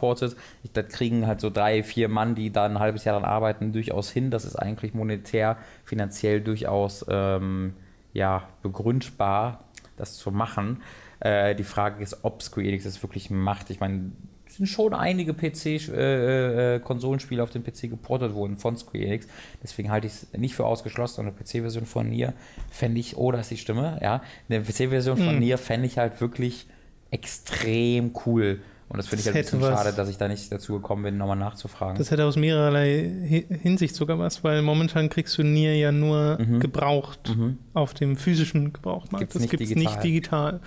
Ich, 0.62 0.72
das 0.72 0.88
kriegen 0.88 1.26
halt 1.26 1.40
so 1.40 1.50
drei, 1.50 1.82
vier 1.82 2.08
Mann, 2.08 2.34
die 2.34 2.50
da 2.50 2.64
ein 2.64 2.78
halbes 2.78 3.04
Jahr 3.04 3.18
dran 3.18 3.28
arbeiten, 3.28 3.72
durchaus 3.72 4.10
hin. 4.10 4.30
Das 4.30 4.44
ist 4.44 4.56
eigentlich 4.56 4.94
monetär, 4.94 5.56
finanziell 5.84 6.40
durchaus 6.40 7.04
ähm, 7.08 7.74
ja, 8.12 8.48
begründbar, 8.62 9.64
das 9.96 10.16
zu 10.16 10.30
machen. 10.30 10.82
Äh, 11.20 11.54
die 11.54 11.64
Frage 11.64 12.02
ist, 12.02 12.24
ob 12.24 12.42
Square 12.42 12.66
Enix 12.66 12.84
das 12.84 13.02
wirklich 13.02 13.30
macht. 13.30 13.70
Ich 13.70 13.80
meine, 13.80 14.12
sind 14.52 14.66
schon 14.66 14.94
einige 14.94 15.32
PC-Konsolenspiele 15.32 17.40
äh, 17.40 17.40
äh 17.40 17.44
auf 17.44 17.50
den 17.50 17.64
PC 17.64 17.90
geportet 17.90 18.34
worden 18.34 18.56
von 18.56 18.76
Square 18.76 19.04
Enix. 19.04 19.26
Deswegen 19.62 19.90
halte 19.90 20.06
ich 20.06 20.12
es 20.12 20.32
nicht 20.34 20.54
für 20.54 20.66
ausgeschlossen. 20.66 21.22
Eine 21.22 21.32
PC-Version 21.32 21.86
von 21.86 22.08
Nier 22.08 22.34
fände 22.70 23.00
ich, 23.00 23.16
oh, 23.16 23.32
das 23.32 23.40
ist 23.42 23.50
die 23.50 23.56
Stimme, 23.56 23.98
ja. 24.02 24.22
Eine 24.48 24.60
PC-Version 24.60 25.16
von 25.16 25.30
hm. 25.30 25.38
Nier 25.38 25.58
fände 25.58 25.86
ich 25.86 25.98
halt 25.98 26.20
wirklich 26.20 26.66
extrem 27.10 28.12
cool. 28.26 28.60
Und 28.92 28.98
das 28.98 29.06
finde 29.08 29.20
ich 29.20 29.26
halt 29.26 29.36
ein 29.36 29.42
bisschen 29.42 29.60
was. 29.62 29.80
schade, 29.80 29.96
dass 29.96 30.10
ich 30.10 30.18
da 30.18 30.28
nicht 30.28 30.52
dazu 30.52 30.74
gekommen 30.74 31.02
bin, 31.02 31.16
nochmal 31.16 31.38
nachzufragen. 31.38 31.96
Das 31.96 32.10
hätte 32.10 32.26
aus 32.26 32.36
mehrerlei 32.36 33.46
Hinsicht 33.62 33.94
sogar 33.94 34.18
was, 34.18 34.44
weil 34.44 34.60
momentan 34.60 35.08
kriegst 35.08 35.38
du 35.38 35.42
Nier 35.42 35.74
ja 35.78 35.92
nur 35.92 36.38
mhm. 36.38 36.60
gebraucht 36.60 37.34
mhm. 37.34 37.56
auf 37.72 37.94
dem 37.94 38.16
physischen 38.16 38.74
Gebrauchtmarkt. 38.74 39.20
Gibt's 39.22 39.38
das 39.38 39.48
gibt 39.48 39.62
es 39.62 39.74
nicht 39.74 40.04
digital. 40.04 40.60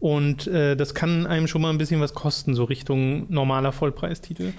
Und 0.00 0.48
äh, 0.48 0.74
das 0.74 0.94
kann 0.94 1.26
einem 1.26 1.46
schon 1.46 1.62
mal 1.62 1.70
ein 1.70 1.78
bisschen 1.78 2.00
was 2.00 2.12
kosten, 2.12 2.56
so 2.56 2.64
Richtung 2.64 3.32
normaler 3.32 3.70
Vollpreistitel. 3.70 4.52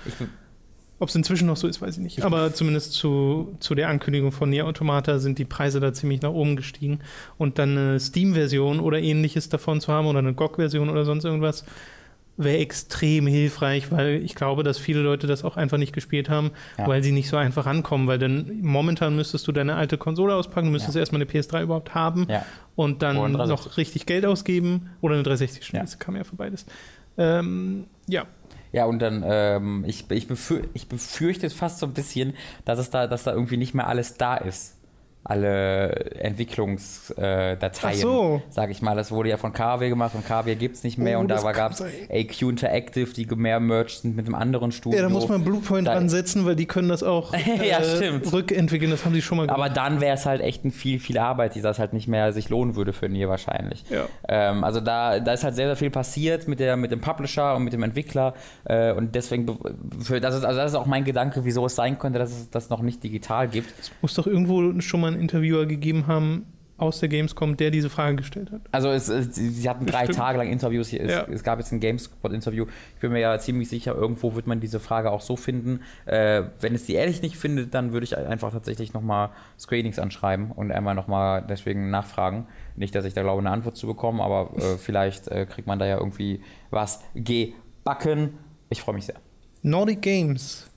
Ob 0.99 1.09
es 1.09 1.15
inzwischen 1.15 1.47
noch 1.47 1.57
so 1.57 1.67
ist, 1.67 1.81
weiß 1.81 1.97
ich 1.97 2.03
nicht. 2.03 2.23
Aber 2.23 2.53
zumindest 2.53 2.93
zu, 2.93 3.57
zu 3.59 3.75
der 3.75 3.89
Ankündigung 3.89 4.31
von 4.31 4.49
Nier 4.49 4.67
Automata 4.67 5.19
sind 5.19 5.37
die 5.37 5.45
Preise 5.45 5.81
da 5.81 5.91
ziemlich 5.91 6.21
nach 6.21 6.29
oben 6.29 6.55
gestiegen. 6.55 6.99
Und 7.37 7.59
dann 7.59 7.71
eine 7.71 7.99
Steam-Version 7.99 8.79
oder 8.79 8.99
ähnliches 8.99 9.49
davon 9.49 9.81
zu 9.81 9.91
haben 9.91 10.07
oder 10.07 10.19
eine 10.19 10.33
GOG-Version 10.33 10.89
oder 10.89 11.03
sonst 11.03 11.25
irgendwas, 11.25 11.65
wäre 12.37 12.57
extrem 12.57 13.27
hilfreich, 13.27 13.91
weil 13.91 14.21
ich 14.23 14.35
glaube, 14.35 14.63
dass 14.63 14.77
viele 14.77 15.01
Leute 15.01 15.27
das 15.27 15.43
auch 15.43 15.57
einfach 15.57 15.77
nicht 15.77 15.93
gespielt 15.93 16.29
haben, 16.29 16.51
ja. 16.77 16.87
weil 16.87 17.03
sie 17.03 17.11
nicht 17.11 17.29
so 17.29 17.37
einfach 17.37 17.65
rankommen, 17.65 18.07
weil 18.07 18.19
dann 18.19 18.61
momentan 18.61 19.15
müsstest 19.15 19.47
du 19.47 19.51
deine 19.51 19.75
alte 19.75 19.97
Konsole 19.97 20.35
auspacken, 20.35 20.71
müsstest 20.71 20.95
ja. 20.95 21.01
erstmal 21.01 21.21
eine 21.21 21.29
PS3 21.29 21.63
überhaupt 21.63 21.93
haben 21.93 22.27
ja. 22.29 22.45
und 22.75 23.01
dann 23.01 23.15
noch 23.15 23.77
richtig 23.77 24.05
Geld 24.05 24.25
ausgeben 24.25 24.89
oder 25.01 25.15
eine 25.15 25.23
360 25.23 25.65
Spiel, 25.65 25.79
das 25.81 25.99
kam 25.99 26.15
ja 26.15 26.23
für 26.23 26.35
beides. 26.35 26.65
Ähm, 27.17 27.85
ja. 28.07 28.25
Ja, 28.73 28.85
und 28.85 28.99
dann, 28.99 29.21
ähm, 29.25 29.83
ich, 29.85 30.09
ich, 30.11 30.27
befür, 30.27 30.61
ich 30.73 30.87
befürchte 30.87 31.49
fast 31.49 31.79
so 31.79 31.85
ein 31.85 31.93
bisschen, 31.93 32.35
dass 32.63 32.79
es 32.79 32.89
da, 32.89 33.05
dass 33.05 33.23
da 33.23 33.33
irgendwie 33.33 33.57
nicht 33.57 33.73
mehr 33.73 33.87
alles 33.87 34.15
da 34.15 34.37
ist 34.37 34.77
alle 35.23 35.91
Entwicklungsdateien, 36.19 37.93
äh, 37.93 37.95
so. 37.95 38.41
sage 38.49 38.71
ich 38.71 38.81
mal. 38.81 38.95
Das 38.95 39.11
wurde 39.11 39.29
ja 39.29 39.37
von 39.37 39.53
KW 39.53 39.89
gemacht 39.89 40.15
und 40.15 40.25
KW 40.25 40.55
gibt 40.55 40.77
es 40.77 40.83
nicht 40.83 40.97
mehr 40.97 41.19
oh, 41.19 41.21
und 41.21 41.27
da 41.27 41.39
gab 41.51 41.73
es 41.73 41.81
AQ 41.81 42.41
Interactive, 42.41 43.13
die 43.13 43.27
mehr 43.35 43.59
merged 43.59 44.01
sind 44.01 44.15
mit 44.15 44.25
einem 44.25 44.33
anderen 44.33 44.71
Studio. 44.71 44.97
Ja, 44.97 45.03
da 45.03 45.09
muss 45.09 45.27
man 45.27 45.43
Bluepoint 45.43 45.87
da, 45.87 45.93
ansetzen, 45.93 46.45
weil 46.45 46.55
die 46.55 46.65
können 46.65 46.89
das 46.89 47.03
auch 47.03 47.33
äh, 47.33 47.69
ja, 47.69 47.77
rückentwickeln, 48.31 48.89
das 48.89 49.05
haben 49.05 49.13
sie 49.13 49.21
schon 49.21 49.37
mal 49.37 49.45
gemacht. 49.45 49.59
Aber 49.59 49.69
dann 49.69 50.01
wäre 50.01 50.15
es 50.15 50.25
halt 50.25 50.41
echt 50.41 50.65
ein 50.65 50.71
viel, 50.71 50.99
viel 50.99 51.19
Arbeit, 51.19 51.53
die 51.53 51.61
das 51.61 51.77
halt 51.77 51.93
nicht 51.93 52.07
mehr 52.07 52.33
sich 52.33 52.49
lohnen 52.49 52.75
würde 52.75 52.91
für 52.91 53.07
Nier 53.07 53.29
wahrscheinlich. 53.29 53.83
Ja. 53.89 54.05
Ähm, 54.27 54.63
also 54.63 54.79
da, 54.79 55.19
da 55.19 55.33
ist 55.33 55.43
halt 55.43 55.53
sehr, 55.53 55.67
sehr 55.67 55.75
viel 55.75 55.91
passiert 55.91 56.47
mit, 56.47 56.59
der, 56.59 56.77
mit 56.77 56.91
dem 56.91 57.01
Publisher 57.01 57.55
und 57.55 57.63
mit 57.63 57.73
dem 57.73 57.83
Entwickler 57.83 58.33
äh, 58.65 58.91
und 58.91 59.13
deswegen, 59.13 59.45
für, 59.99 60.19
das, 60.19 60.35
ist, 60.35 60.45
also 60.45 60.59
das 60.59 60.71
ist 60.71 60.77
auch 60.77 60.87
mein 60.87 61.03
Gedanke, 61.03 61.45
wieso 61.45 61.67
es 61.67 61.75
sein 61.75 61.99
könnte, 61.99 62.17
dass 62.17 62.31
es 62.31 62.49
das 62.49 62.69
noch 62.69 62.81
nicht 62.81 63.03
digital 63.03 63.47
gibt. 63.47 63.71
Es 63.79 63.91
muss 64.01 64.15
doch 64.15 64.25
irgendwo 64.25 64.79
schon 64.81 65.01
mal 65.01 65.10
einen 65.11 65.21
Interviewer 65.21 65.65
gegeben 65.65 66.07
haben 66.07 66.45
aus 66.81 66.99
der 66.99 67.09
Gamescom, 67.09 67.57
der 67.57 67.69
diese 67.69 67.91
Frage 67.91 68.15
gestellt 68.15 68.51
hat. 68.51 68.61
Also 68.71 68.89
es, 68.89 69.07
es, 69.07 69.35
sie 69.35 69.69
hatten 69.69 69.85
drei 69.85 70.07
Bestimmt. 70.07 70.17
Tage 70.17 70.39
lang 70.39 70.49
Interviews. 70.49 70.91
Es, 70.91 71.11
ja. 71.11 71.27
es, 71.27 71.43
gab 71.43 71.59
jetzt 71.59 71.71
ein 71.71 71.79
Gamespot-Interview. 71.79 72.65
Ich 72.95 73.01
bin 73.01 73.11
mir 73.11 73.19
ja 73.19 73.37
ziemlich 73.37 73.69
sicher, 73.69 73.93
irgendwo 73.93 74.33
wird 74.33 74.47
man 74.47 74.59
diese 74.59 74.79
Frage 74.79 75.11
auch 75.11 75.21
so 75.21 75.35
finden. 75.35 75.81
Äh, 76.05 76.43
wenn 76.59 76.73
es 76.73 76.85
die 76.85 76.95
ehrlich 76.95 77.21
nicht 77.21 77.37
findet, 77.37 77.75
dann 77.75 77.93
würde 77.93 78.05
ich 78.05 78.17
einfach 78.17 78.51
tatsächlich 78.51 78.93
nochmal 78.93 79.29
Screenings 79.59 79.99
anschreiben 79.99 80.51
und 80.51 80.71
einmal 80.71 80.95
nochmal 80.95 81.45
deswegen 81.47 81.91
nachfragen. 81.91 82.47
Nicht, 82.75 82.95
dass 82.95 83.05
ich 83.05 83.13
da 83.13 83.21
glaube, 83.21 83.41
eine 83.41 83.51
Antwort 83.51 83.77
zu 83.77 83.85
bekommen, 83.85 84.19
aber 84.19 84.49
äh, 84.57 84.77
vielleicht 84.79 85.27
äh, 85.27 85.45
kriegt 85.45 85.67
man 85.67 85.77
da 85.77 85.85
ja 85.85 85.99
irgendwie 85.99 86.41
was 86.71 87.03
gebacken. 87.13 88.39
Ich 88.69 88.81
freue 88.81 88.95
mich 88.95 89.05
sehr. 89.05 89.17
Nordic 89.61 90.01
Games 90.01 90.70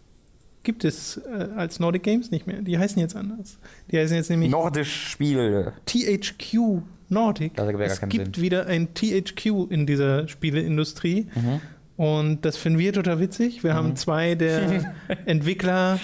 gibt 0.64 0.84
es 0.84 1.18
äh, 1.18 1.48
als 1.56 1.78
Nordic 1.78 2.02
Games 2.02 2.30
nicht 2.30 2.46
mehr. 2.46 2.62
Die 2.62 2.78
heißen 2.78 3.00
jetzt 3.00 3.14
anders. 3.14 3.58
Die 3.90 3.98
heißen 3.98 4.16
jetzt 4.16 4.30
nämlich 4.30 4.50
Nordisch 4.50 5.10
Spiele. 5.10 5.74
THQ 5.86 6.82
Nordic. 7.08 7.54
Das 7.54 7.68
es 7.68 8.00
gibt 8.08 8.36
Sinn. 8.36 8.44
wieder 8.44 8.66
ein 8.66 8.94
THQ 8.94 9.70
in 9.70 9.86
dieser 9.86 10.26
Spieleindustrie. 10.26 11.28
Mhm. 11.34 11.60
Und 11.96 12.44
das 12.44 12.56
finden 12.56 12.78
wir 12.78 12.92
total 12.92 13.20
witzig. 13.20 13.62
Wir 13.62 13.72
mhm. 13.72 13.76
haben 13.76 13.96
zwei 13.96 14.34
der 14.34 14.94
Entwickler, 15.26 16.00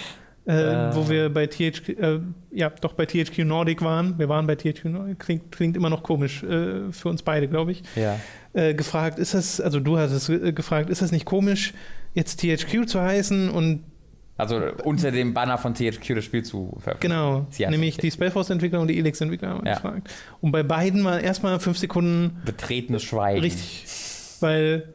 äh, 0.47 0.53
äh. 0.53 0.95
wo 0.95 1.09
wir 1.09 1.29
bei 1.29 1.47
THQ, 1.47 1.89
äh, 1.89 2.19
ja, 2.51 2.69
doch 2.69 2.93
bei 2.93 3.05
THQ 3.05 3.39
Nordic 3.39 3.81
waren. 3.81 4.17
Wir 4.17 4.29
waren 4.29 4.47
bei 4.47 4.55
THQ 4.55 4.85
Nordic. 4.85 5.19
Klingt, 5.19 5.51
klingt 5.51 5.75
immer 5.75 5.89
noch 5.89 6.03
komisch 6.03 6.43
äh, 6.43 6.91
für 6.91 7.09
uns 7.09 7.23
beide, 7.23 7.47
glaube 7.47 7.73
ich. 7.73 7.83
Ja. 7.95 8.19
Äh, 8.53 8.73
gefragt, 8.73 9.19
ist 9.19 9.33
das, 9.33 9.59
also 9.59 9.79
du 9.79 9.97
hast 9.97 10.11
es 10.11 10.55
gefragt, 10.55 10.89
ist 10.89 11.01
das 11.01 11.11
nicht 11.11 11.25
komisch, 11.25 11.73
jetzt 12.13 12.41
THQ 12.41 12.87
zu 12.87 13.01
heißen 13.01 13.49
und 13.49 13.83
also 14.41 14.59
unter 14.83 15.11
dem 15.11 15.35
Banner 15.35 15.59
von 15.59 15.75
THQ 15.75 16.15
das 16.15 16.25
Spiel 16.25 16.43
zu 16.43 16.75
veröffentlichen. 16.79 17.13
Genau, 17.13 17.45
nämlich 17.69 17.97
die 17.97 18.09
Spellforce-Entwickler 18.09 18.81
und 18.81 18.87
die 18.87 18.97
Elix-Entwickler 18.97 19.49
haben 19.49 19.67
ja. 19.67 19.75
gefragt. 19.75 20.09
Und 20.41 20.51
bei 20.51 20.63
beiden 20.63 21.03
war 21.03 21.19
erstmal 21.19 21.59
fünf 21.59 21.77
Sekunden 21.77 22.41
betretenes 22.43 23.03
Schweigen. 23.03 23.41
Richtig, 23.41 23.85
weil 24.39 24.93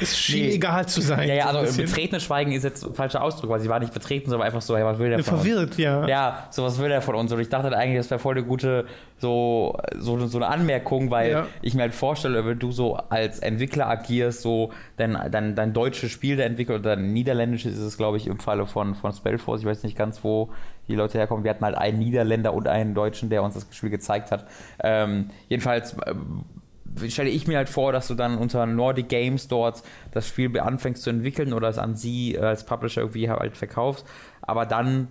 es 0.00 0.18
schien 0.18 0.46
nee. 0.46 0.54
egal 0.54 0.86
zu 0.86 1.00
sein. 1.00 1.28
Ja, 1.28 1.34
ja, 1.34 1.46
also 1.46 1.76
betretenes 1.76 2.22
Schweigen 2.22 2.52
ist 2.52 2.64
jetzt 2.64 2.84
ein 2.84 2.94
falscher 2.94 3.22
Ausdruck, 3.22 3.50
weil 3.50 3.60
sie 3.60 3.68
war 3.68 3.80
nicht 3.80 3.92
betreten, 3.92 4.30
sondern 4.30 4.46
einfach 4.46 4.62
so, 4.62 4.76
hey, 4.76 4.84
was 4.84 4.98
will 4.98 5.10
der 5.10 5.22
von 5.22 5.38
Verwirrt, 5.38 5.70
uns? 5.70 5.76
ja. 5.78 6.06
Ja, 6.06 6.48
so 6.50 6.64
was 6.64 6.78
will 6.78 6.88
der 6.88 7.02
von 7.02 7.14
uns? 7.14 7.32
Und 7.32 7.40
ich 7.40 7.48
dachte 7.48 7.76
eigentlich, 7.76 7.98
das 7.98 8.10
wäre 8.10 8.18
voll 8.18 8.36
eine 8.36 8.46
gute, 8.46 8.86
so, 9.18 9.78
so, 9.98 10.26
so 10.26 10.38
eine 10.38 10.48
Anmerkung, 10.48 11.10
weil 11.10 11.30
ja. 11.30 11.46
ich 11.62 11.74
mir 11.74 11.82
halt 11.82 11.94
vorstelle, 11.94 12.44
wenn 12.46 12.58
du 12.58 12.72
so 12.72 12.96
als 12.96 13.38
Entwickler 13.40 13.88
agierst, 13.88 14.42
so 14.42 14.70
dein, 14.96 15.18
dein, 15.30 15.54
dein 15.54 15.72
deutsches 15.72 16.10
Spiel 16.10 16.36
der 16.36 16.46
Entwickler 16.46 16.76
oder 16.76 16.96
dein 16.96 17.12
niederländisches 17.12 17.74
ist 17.74 17.80
es, 17.82 17.96
glaube 17.96 18.16
ich, 18.16 18.26
im 18.26 18.38
Falle 18.38 18.66
von, 18.66 18.94
von 18.94 19.12
Spellforce, 19.12 19.60
ich 19.60 19.66
weiß 19.66 19.82
nicht 19.82 19.96
ganz, 19.96 20.22
wo 20.22 20.50
die 20.88 20.94
Leute 20.94 21.18
herkommen. 21.18 21.44
Wir 21.44 21.50
hatten 21.50 21.64
halt 21.64 21.76
einen 21.76 21.98
Niederländer 21.98 22.54
und 22.54 22.66
einen 22.66 22.94
Deutschen, 22.94 23.28
der 23.28 23.42
uns 23.42 23.54
das 23.54 23.66
Spiel 23.70 23.90
gezeigt 23.90 24.30
hat. 24.32 24.46
Ähm, 24.82 25.28
jedenfalls 25.48 25.92
äh, 25.92 26.14
stelle 27.08 27.30
ich 27.30 27.46
mir 27.46 27.56
halt 27.56 27.68
vor, 27.68 27.92
dass 27.92 28.08
du 28.08 28.14
dann 28.14 28.38
unter 28.38 28.66
Nordic 28.66 29.08
Games 29.08 29.48
dort 29.48 29.82
das 30.12 30.26
Spiel 30.26 30.58
anfängst 30.58 31.02
zu 31.02 31.10
entwickeln 31.10 31.52
oder 31.52 31.68
es 31.68 31.78
an 31.78 31.96
sie 31.96 32.34
äh, 32.34 32.40
als 32.40 32.64
Publisher 32.64 33.02
irgendwie 33.02 33.30
halt 33.30 33.56
verkaufst, 33.56 34.06
aber 34.42 34.66
dann 34.66 35.08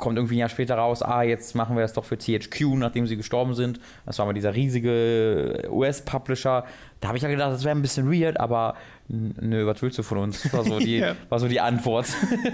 kommt 0.00 0.16
irgendwie 0.16 0.36
ein 0.36 0.38
Jahr 0.38 0.48
später 0.48 0.76
raus, 0.76 1.02
ah, 1.02 1.22
jetzt 1.22 1.54
machen 1.54 1.76
wir 1.76 1.82
das 1.82 1.92
doch 1.92 2.04
für 2.04 2.18
THQ, 2.18 2.76
nachdem 2.76 3.06
sie 3.06 3.16
gestorben 3.16 3.54
sind. 3.54 3.78
Das 4.06 4.18
war 4.18 4.26
mal 4.26 4.32
dieser 4.32 4.54
riesige 4.54 5.68
US-Publisher. 5.70 6.64
Da 7.00 7.08
habe 7.08 7.18
ich 7.18 7.22
ja 7.22 7.28
gedacht, 7.28 7.52
das 7.52 7.64
wäre 7.64 7.76
ein 7.76 7.82
bisschen 7.82 8.10
weird, 8.10 8.40
aber 8.40 8.74
Nö, 9.12 9.66
was 9.66 9.82
willst 9.82 9.98
du 9.98 10.04
von 10.04 10.18
uns? 10.18 10.52
War 10.52 10.62
so 10.62 10.78
die, 10.78 10.98
ja. 10.98 11.16
war 11.28 11.40
so 11.40 11.48
die 11.48 11.60
Antwort. 11.60 12.06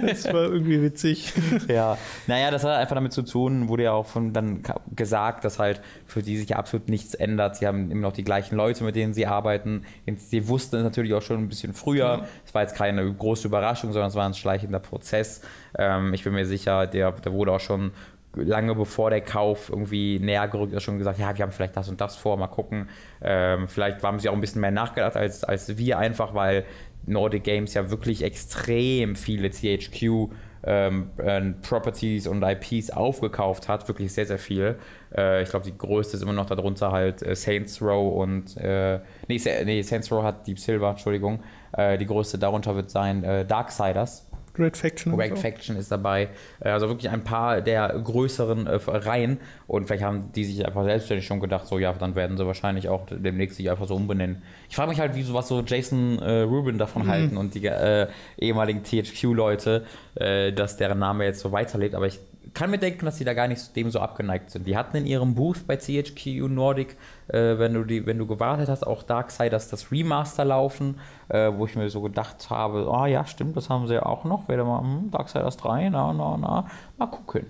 das 0.06 0.24
war 0.24 0.44
irgendwie 0.44 0.80
witzig. 0.80 1.34
ja. 1.68 1.98
Naja, 2.26 2.50
das 2.50 2.64
hat 2.64 2.76
einfach 2.76 2.94
damit 2.94 3.12
zu 3.12 3.22
tun, 3.22 3.68
wurde 3.68 3.82
ja 3.82 3.92
auch 3.92 4.06
von 4.06 4.32
dann 4.32 4.62
gesagt, 4.94 5.44
dass 5.44 5.58
halt 5.58 5.82
für 6.06 6.22
die 6.22 6.38
sich 6.38 6.56
absolut 6.56 6.88
nichts 6.88 7.12
ändert. 7.12 7.56
Sie 7.56 7.66
haben 7.66 7.90
immer 7.90 8.02
noch 8.02 8.14
die 8.14 8.24
gleichen 8.24 8.56
Leute, 8.56 8.84
mit 8.84 8.96
denen 8.96 9.12
sie 9.12 9.26
arbeiten. 9.26 9.82
Sie 10.16 10.48
wussten 10.48 10.76
es 10.76 10.82
natürlich 10.82 11.12
auch 11.12 11.22
schon 11.22 11.40
ein 11.40 11.48
bisschen 11.48 11.74
früher. 11.74 12.22
Es 12.44 12.50
ja. 12.50 12.54
war 12.54 12.62
jetzt 12.62 12.74
keine 12.74 13.12
große 13.12 13.46
Überraschung, 13.48 13.92
sondern 13.92 14.08
es 14.08 14.14
war 14.14 14.26
ein 14.26 14.34
schleichender 14.34 14.80
Prozess. 14.80 15.42
Ähm, 15.78 16.14
ich 16.14 16.24
bin 16.24 16.32
mir 16.32 16.46
sicher, 16.46 16.86
der, 16.86 17.12
der 17.12 17.32
wurde 17.32 17.52
auch 17.52 17.60
schon 17.60 17.92
lange 18.36 18.74
bevor 18.74 19.10
der 19.10 19.20
Kauf 19.20 19.70
irgendwie 19.70 20.18
näher 20.18 20.48
gerückt 20.48 20.72
ist, 20.72 20.82
schon 20.82 20.98
gesagt, 20.98 21.18
ja, 21.18 21.36
wir 21.36 21.42
haben 21.42 21.52
vielleicht 21.52 21.76
das 21.76 21.88
und 21.88 22.00
das 22.00 22.16
vor, 22.16 22.36
mal 22.36 22.46
gucken. 22.46 22.88
Ähm, 23.22 23.68
vielleicht 23.68 24.02
haben 24.02 24.18
sie 24.18 24.28
auch 24.28 24.34
ein 24.34 24.40
bisschen 24.40 24.60
mehr 24.60 24.70
nachgedacht 24.70 25.16
als, 25.16 25.44
als 25.44 25.76
wir 25.76 25.98
einfach, 25.98 26.34
weil 26.34 26.64
Nordic 27.06 27.44
Games 27.44 27.74
ja 27.74 27.90
wirklich 27.90 28.22
extrem 28.22 29.16
viele 29.16 29.50
THQ 29.50 30.30
ähm, 30.64 31.10
äh, 31.18 31.40
Properties 31.62 32.26
und 32.26 32.42
IPs 32.42 32.90
aufgekauft 32.90 33.68
hat, 33.68 33.86
wirklich 33.88 34.12
sehr, 34.12 34.26
sehr 34.26 34.38
viel. 34.38 34.76
Äh, 35.16 35.42
ich 35.42 35.48
glaube, 35.48 35.64
die 35.64 35.76
größte 35.76 36.16
ist 36.16 36.22
immer 36.22 36.32
noch 36.32 36.46
darunter 36.46 36.90
halt 36.90 37.22
äh, 37.22 37.36
Saints 37.36 37.80
Row 37.80 38.20
und, 38.20 38.56
äh, 38.56 38.98
nee, 39.28 39.40
nee, 39.64 39.82
Saints 39.82 40.10
Row 40.10 40.24
hat 40.24 40.46
Deep 40.46 40.58
Silver, 40.58 40.90
Entschuldigung. 40.90 41.42
Äh, 41.72 41.96
die 41.98 42.06
größte 42.06 42.38
darunter 42.38 42.74
wird 42.74 42.90
sein 42.90 43.22
äh, 43.22 43.44
Darksiders. 43.44 44.26
Red 44.58 44.76
Faction. 44.76 45.14
Red 45.14 45.38
Faction 45.38 45.76
ist 45.76 45.90
dabei. 45.90 46.28
Äh, 46.60 46.70
also 46.70 46.88
wirklich 46.88 47.10
ein 47.10 47.24
paar 47.24 47.60
der 47.60 47.88
größeren 47.88 48.66
äh, 48.66 48.78
Reihen. 48.86 49.38
Und 49.66 49.86
vielleicht 49.86 50.04
haben 50.04 50.32
die 50.32 50.44
sich 50.44 50.64
einfach 50.66 50.84
selbstständig 50.84 51.26
schon 51.26 51.40
gedacht, 51.40 51.66
so 51.66 51.78
ja, 51.78 51.92
dann 51.92 52.14
werden 52.14 52.36
sie 52.36 52.46
wahrscheinlich 52.46 52.88
auch 52.88 53.06
demnächst 53.10 53.56
sich 53.56 53.70
einfach 53.70 53.86
so 53.86 53.94
umbenennen. 53.94 54.42
Ich 54.68 54.76
frage 54.76 54.90
mich 54.90 55.00
halt, 55.00 55.14
wie 55.14 55.22
sowas 55.22 55.48
so 55.48 55.62
Jason 55.62 56.18
äh, 56.18 56.42
Rubin 56.42 56.78
davon 56.78 57.04
mhm. 57.04 57.08
halten 57.08 57.36
und 57.36 57.54
die 57.54 57.66
äh, 57.66 58.08
ehemaligen 58.38 58.82
THQ-Leute, 58.82 59.84
äh, 60.14 60.52
dass 60.52 60.76
deren 60.76 60.98
Name 60.98 61.24
jetzt 61.24 61.40
so 61.40 61.52
weiterlebt. 61.52 61.94
Aber 61.94 62.06
ich 62.06 62.20
kann 62.56 62.70
mir 62.70 62.78
denken, 62.78 63.04
dass 63.04 63.18
sie 63.18 63.24
da 63.24 63.34
gar 63.34 63.48
nicht 63.48 63.76
dem 63.76 63.90
so 63.90 64.00
abgeneigt 64.00 64.50
sind. 64.50 64.66
Die 64.66 64.78
hatten 64.78 64.96
in 64.96 65.04
ihrem 65.04 65.34
Booth 65.34 65.66
bei 65.66 65.76
CHQ 65.76 66.48
Nordic, 66.48 66.96
äh, 67.28 67.58
wenn, 67.58 67.74
du 67.74 67.84
die, 67.84 68.06
wenn 68.06 68.16
du 68.16 68.26
gewartet 68.26 68.70
hast, 68.70 68.86
auch 68.86 69.02
Darksiders 69.02 69.68
das 69.68 69.92
Remaster 69.92 70.46
laufen, 70.46 70.98
äh, 71.28 71.52
wo 71.54 71.66
ich 71.66 71.76
mir 71.76 71.90
so 71.90 72.00
gedacht 72.00 72.48
habe, 72.48 72.88
ah 72.90 73.02
oh, 73.02 73.06
ja, 73.06 73.26
stimmt, 73.26 73.58
das 73.58 73.68
haben 73.68 73.86
sie 73.86 73.94
ja 73.94 74.06
auch 74.06 74.24
noch. 74.24 74.48
Werde 74.48 74.64
mal, 74.64 74.80
hm, 74.80 75.10
Darksiders 75.10 75.58
3, 75.58 75.90
na, 75.90 76.14
na, 76.14 76.38
na, 76.38 76.66
mal 76.96 77.06
gucken. 77.08 77.44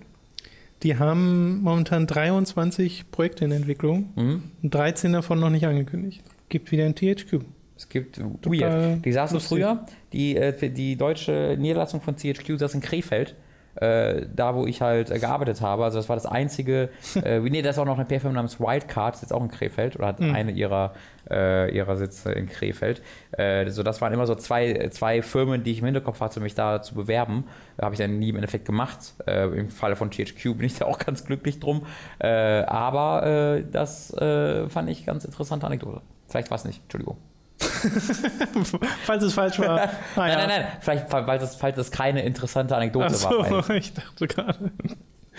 Die 0.83 0.99
haben 0.99 1.63
momentan 1.63 2.09
23 2.09 3.13
Projekte 3.13 3.45
in 3.45 3.53
Entwicklung 3.53 4.11
mhm. 4.17 4.43
und 4.61 4.75
13 4.75 5.13
davon 5.13 5.39
noch 5.39 5.51
nicht 5.51 5.67
angekündigt. 5.67 6.25
Gibt 6.49 6.73
wieder 6.73 6.85
ein 6.85 6.97
THQ. 6.97 7.45
Es 7.77 7.89
gibt 7.89 8.19
Weird. 8.45 9.05
Die 9.05 9.13
saßen 9.13 9.39
früher, 9.39 9.87
die, 10.13 10.37
äh, 10.37 10.69
die 10.69 10.97
deutsche 10.97 11.57
Niederlassung 11.57 12.01
von 12.01 12.17
CHQ 12.17 12.59
saß 12.59 12.75
in 12.75 12.81
Krefeld 12.81 13.37
äh, 13.77 14.27
da 14.35 14.55
wo 14.55 14.67
ich 14.67 14.81
halt 14.81 15.11
äh, 15.11 15.19
gearbeitet 15.19 15.61
habe. 15.61 15.85
Also 15.85 15.99
das 15.99 16.09
war 16.09 16.17
das 16.17 16.27
einzige, 16.27 16.89
äh, 17.25 17.41
nee, 17.41 17.63
da 17.63 17.71
ist 17.71 17.79
auch 17.79 17.85
noch 17.85 17.97
eine 17.97 18.05
PR-Firma 18.05 18.35
namens 18.35 18.61
Wildcard, 18.61 19.17
ist 19.17 19.23
jetzt 19.23 19.33
auch 19.33 19.43
in 19.43 19.49
Krefeld 19.49 19.97
oder 19.97 20.07
hat 20.09 20.21
mhm. 20.21 20.35
eine 20.35 20.53
ihrer, 20.53 20.95
äh, 21.31 21.75
ihrer 21.75 21.97
Sitze 21.97 22.33
in 22.33 22.49
Krefeld. 22.49 23.03
Äh, 23.33 23.69
so, 23.71 23.83
das 23.83 24.01
waren 24.01 24.13
immer 24.13 24.27
so 24.27 24.35
zwei, 24.35 24.89
zwei 24.91 25.23
Firmen, 25.23 25.63
die 25.65 25.73
ich 25.73 25.79
im 25.81 25.85
Hinterkopf 25.85 26.21
hatte, 26.21 26.41
mich 26.41 26.55
da 26.55 26.83
zu 26.83 26.95
bewerben. 26.95 27.45
Habe 27.81 27.95
ich 27.95 27.99
dann 27.99 28.19
nie 28.19 28.31
im 28.31 28.37
Endeffekt 28.37 28.65
gemacht. 28.65 29.15
Äh, 29.27 29.47
Im 29.49 29.69
Falle 29.69 29.97
von 29.97 30.11
THQ 30.11 30.57
bin 30.57 30.65
ich 30.65 30.79
da 30.79 30.87
auch 30.87 30.99
ganz 30.99 31.25
glücklich 31.25 31.61
drum. 31.61 31.87
Äh, 32.19 32.29
aber 32.29 33.63
das 33.71 34.15
fand 34.17 34.89
ich 34.89 35.07
ganz 35.07 35.25
interessante 35.25 35.67
Anekdote. 35.67 36.01
Vielleicht 36.29 36.51
war 36.51 36.57
es 36.57 36.65
nicht, 36.65 36.83
Entschuldigung. 36.83 37.17
falls 39.05 39.23
es 39.23 39.33
falsch 39.33 39.59
war. 39.59 39.81
Ah, 40.17 40.29
nein, 40.29 40.39
nein, 40.39 40.49
nein, 40.49 40.67
Vielleicht, 40.81 41.09
falls 41.09 41.43
es, 41.43 41.57
falls 41.57 41.79
es 41.79 41.91
keine 41.91 42.23
interessante 42.23 42.77
Anekdote 42.77 43.15
so, 43.15 43.31
war. 43.31 43.71
ich 43.77 43.95
dachte 43.95 44.27
gerade. 44.27 44.71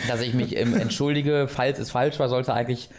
Dass 0.07 0.21
ich 0.21 0.33
mich 0.33 0.55
ähm, 0.55 0.75
entschuldige, 0.75 1.47
falls 1.47 1.79
es 1.79 1.91
falsch 1.91 2.19
war, 2.19 2.29
sollte 2.29 2.53
eigentlich 2.53 2.89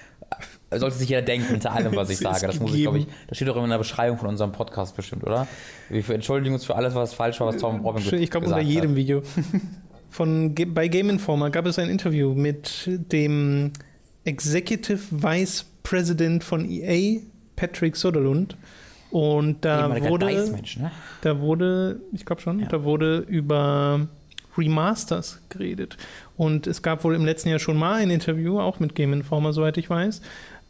sollte 0.70 0.96
sich 0.96 1.08
jeder 1.08 1.22
denken 1.22 1.48
hinter 1.48 1.72
allem, 1.72 1.96
was 1.96 2.10
ich 2.10 2.18
sage. 2.18 2.46
Das 2.46 2.60
muss 2.60 2.74
ich, 2.74 2.82
glaube 2.82 2.98
ich, 2.98 3.06
das 3.26 3.38
steht 3.38 3.48
doch 3.48 3.56
immer 3.56 3.64
in 3.64 3.70
der 3.70 3.78
Beschreibung 3.78 4.18
von 4.18 4.28
unserem 4.28 4.52
Podcast 4.52 4.94
bestimmt, 4.96 5.24
oder? 5.24 5.46
Wir 5.88 6.06
entschuldigen 6.10 6.54
uns 6.54 6.64
für 6.64 6.76
alles, 6.76 6.94
was 6.94 7.14
falsch 7.14 7.40
war, 7.40 7.46
was 7.46 7.56
Tom 7.56 7.80
Robin 7.80 8.02
gesagt 8.02 8.16
hat. 8.16 8.20
Ich 8.20 8.30
glaube, 8.30 8.46
unter 8.46 8.60
jedem 8.60 8.94
Video. 8.94 9.22
Von, 10.10 10.54
bei 10.54 10.88
Game 10.88 11.10
Informer 11.10 11.50
gab 11.50 11.66
es 11.66 11.78
ein 11.78 11.88
Interview 11.88 12.34
mit 12.34 12.82
dem 12.86 13.72
Executive 14.24 15.00
Vice 15.10 15.64
President 15.82 16.44
von 16.44 16.68
EA, 16.68 17.20
Patrick 17.56 17.96
Soderlund. 17.96 18.56
Und 19.10 19.64
da 19.64 19.90
wurde, 20.02 20.26
ne? 20.26 20.90
da 21.22 21.40
wurde, 21.40 22.00
ich 22.12 22.26
glaube 22.26 22.42
schon, 22.42 22.60
ja. 22.60 22.66
da 22.66 22.84
wurde 22.84 23.18
über 23.18 24.06
Remasters 24.56 25.40
geredet. 25.48 25.96
Und 26.36 26.66
es 26.66 26.82
gab 26.82 27.04
wohl 27.04 27.14
im 27.14 27.24
letzten 27.24 27.48
Jahr 27.48 27.58
schon 27.58 27.78
mal 27.78 27.94
ein 27.94 28.10
Interview, 28.10 28.60
auch 28.60 28.80
mit 28.80 28.94
Game 28.94 29.12
Informer, 29.12 29.52
soweit 29.52 29.78
ich 29.78 29.88
weiß, 29.88 30.20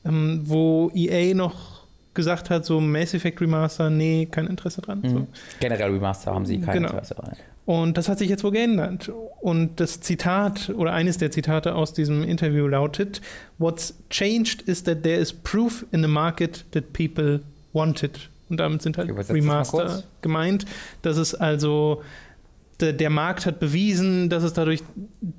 ähm, 0.05 0.42
wo 0.44 0.90
EA 0.94 1.35
noch 1.35 1.79
gesagt 2.14 2.51
hat, 2.51 2.64
so 2.64 2.81
Mass 2.81 3.14
Effect 3.14 3.40
Remaster, 3.40 3.90
nee, 3.90 4.27
kein 4.31 4.46
Interesse 4.46 4.83
dran. 4.83 5.01
Mhm. 5.01 5.09
So. 5.09 5.27
Generell 5.61 5.92
Remaster 5.92 6.35
haben 6.35 6.46
sie 6.46 6.61
kein 6.61 6.74
genau. 6.74 6.88
Interesse 6.90 7.14
dran. 7.14 7.33
Und 7.64 7.98
das 7.98 8.09
hat 8.09 8.18
sich 8.18 8.31
jetzt 8.31 8.44
wohl 8.44 8.53
geändert. 8.53 9.12
Und 9.40 9.79
das 9.79 10.01
Zitat 10.01 10.70
oder 10.70 10.94
eines 10.94 11.18
der 11.18 11.31
Zitate 11.31 11.74
aus 11.74 11.92
diesem 11.92 12.24
Interview 12.24 12.66
lautet: 12.66 13.20
What's 13.59 13.94
changed 14.09 14.62
is 14.62 14.83
that 14.85 15.03
there 15.03 15.18
is 15.18 15.33
proof 15.33 15.85
in 15.92 16.03
the 16.03 16.09
market 16.09 16.64
that 16.72 16.92
people 16.94 17.40
wanted. 17.72 18.31
Und 18.48 18.61
damit 18.61 18.83
sind 18.83 18.96
halt 18.96 19.11
Remaster 19.31 20.02
gemeint. 20.22 20.64
Das 21.02 21.18
ist 21.18 21.35
also, 21.35 22.02
der, 22.81 22.92
der 22.92 23.11
Markt 23.11 23.46
hat 23.46 23.61
bewiesen, 23.61 24.28
dass 24.31 24.42
es 24.42 24.52
dadurch 24.52 24.83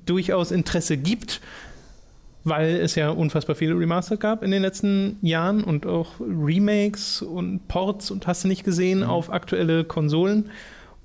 durchaus 0.06 0.52
Interesse 0.52 0.98
gibt, 0.98 1.42
weil 2.44 2.76
es 2.76 2.96
ja 2.96 3.10
unfassbar 3.10 3.56
viele 3.56 3.78
Remaster 3.78 4.18
gab 4.18 4.44
in 4.44 4.52
den 4.52 4.62
letzten 4.62 5.18
Jahren 5.22 5.64
und 5.64 5.86
auch 5.86 6.20
Remakes 6.20 7.22
und 7.22 7.68
Ports 7.68 8.12
und 8.12 8.28
hast 8.28 8.44
du 8.44 8.48
nicht 8.48 8.64
gesehen 8.64 9.00
mhm. 9.00 9.06
auf 9.06 9.32
aktuelle 9.32 9.84
Konsolen. 9.84 10.50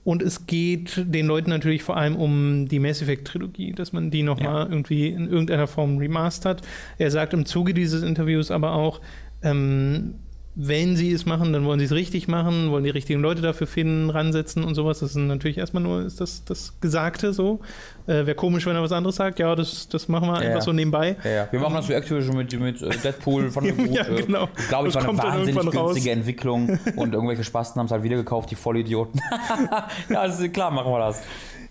Und 0.04 0.22
es 0.22 0.46
geht 0.46 1.02
den 1.06 1.26
Leuten 1.26 1.48
natürlich 1.48 1.82
vor 1.82 1.96
allem 1.96 2.16
um 2.16 2.68
die 2.68 2.78
Mass 2.78 3.00
Effect 3.00 3.26
Trilogie, 3.26 3.72
dass 3.72 3.94
man 3.94 4.10
die 4.10 4.22
nochmal 4.22 4.64
ja. 4.64 4.68
irgendwie 4.68 5.08
in 5.08 5.30
irgendeiner 5.30 5.66
Form 5.66 5.96
remastert. 5.96 6.60
Er 6.98 7.10
sagt 7.10 7.32
im 7.32 7.46
Zuge 7.46 7.72
dieses 7.72 8.02
Interviews 8.02 8.50
aber 8.50 8.72
auch, 8.72 9.00
ähm, 9.42 10.16
wenn 10.56 10.94
sie 10.94 11.10
es 11.12 11.26
machen, 11.26 11.52
dann 11.52 11.64
wollen 11.64 11.80
sie 11.80 11.86
es 11.86 11.92
richtig 11.92 12.28
machen, 12.28 12.70
wollen 12.70 12.84
die 12.84 12.90
richtigen 12.90 13.20
Leute 13.20 13.42
dafür 13.42 13.66
finden, 13.66 14.10
ransetzen 14.10 14.62
und 14.62 14.76
sowas. 14.76 15.00
Das 15.00 15.10
ist 15.10 15.16
natürlich 15.16 15.58
erstmal 15.58 15.82
nur 15.82 16.02
ist 16.02 16.20
das, 16.20 16.44
das 16.44 16.74
Gesagte 16.80 17.32
so. 17.32 17.58
Äh, 18.06 18.26
Wäre 18.26 18.36
komisch, 18.36 18.64
wenn 18.64 18.76
er 18.76 18.82
was 18.82 18.92
anderes 18.92 19.16
sagt. 19.16 19.40
Ja, 19.40 19.56
das, 19.56 19.88
das 19.88 20.06
machen 20.06 20.28
wir 20.28 20.40
ja, 20.40 20.50
einfach 20.50 20.62
so 20.62 20.72
nebenbei. 20.72 21.16
Ja, 21.24 21.30
ja. 21.30 21.48
Wir 21.50 21.58
machen 21.58 21.74
das 21.74 21.88
wie 21.88 21.94
Activision 21.94 22.36
mit, 22.36 22.58
mit 22.60 22.80
äh, 22.82 22.90
Deadpool 22.90 23.50
von 23.50 23.64
dem 23.64 23.86
ja, 23.92 24.04
genau. 24.04 24.48
Ich 24.56 24.68
glaube, 24.68 24.88
es 24.88 24.94
war 24.94 25.08
eine 25.08 25.18
wahnsinnig 25.18 25.70
günstige. 25.70 26.10
Entwicklung 26.12 26.78
und 26.96 27.14
irgendwelche 27.14 27.42
Spasten 27.42 27.80
haben 27.80 27.86
es 27.86 27.92
halt 27.92 28.04
wieder 28.04 28.16
gekauft, 28.16 28.50
die 28.50 28.54
Vollidioten. 28.56 29.20
ja, 30.08 30.20
also 30.20 30.48
klar, 30.50 30.70
machen 30.70 30.92
wir 30.92 31.00
das. 31.00 31.20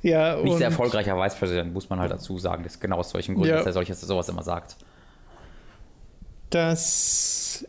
Ja, 0.01 0.35
Nicht 0.35 0.57
sehr 0.57 0.67
erfolgreicher 0.67 1.15
Vicepräsident, 1.15 1.73
muss 1.73 1.89
man 1.89 1.99
halt 1.99 2.11
dazu 2.11 2.37
sagen. 2.37 2.63
Das 2.63 2.73
ist 2.73 2.81
genau 2.81 2.97
aus 2.97 3.11
solchen 3.11 3.35
Gründen, 3.35 3.55
dass 3.55 3.65
er 3.65 3.71
solches, 3.71 4.01
sowas 4.01 4.27
immer 4.27 4.43
sagt. 4.43 4.75
Das 6.49 7.65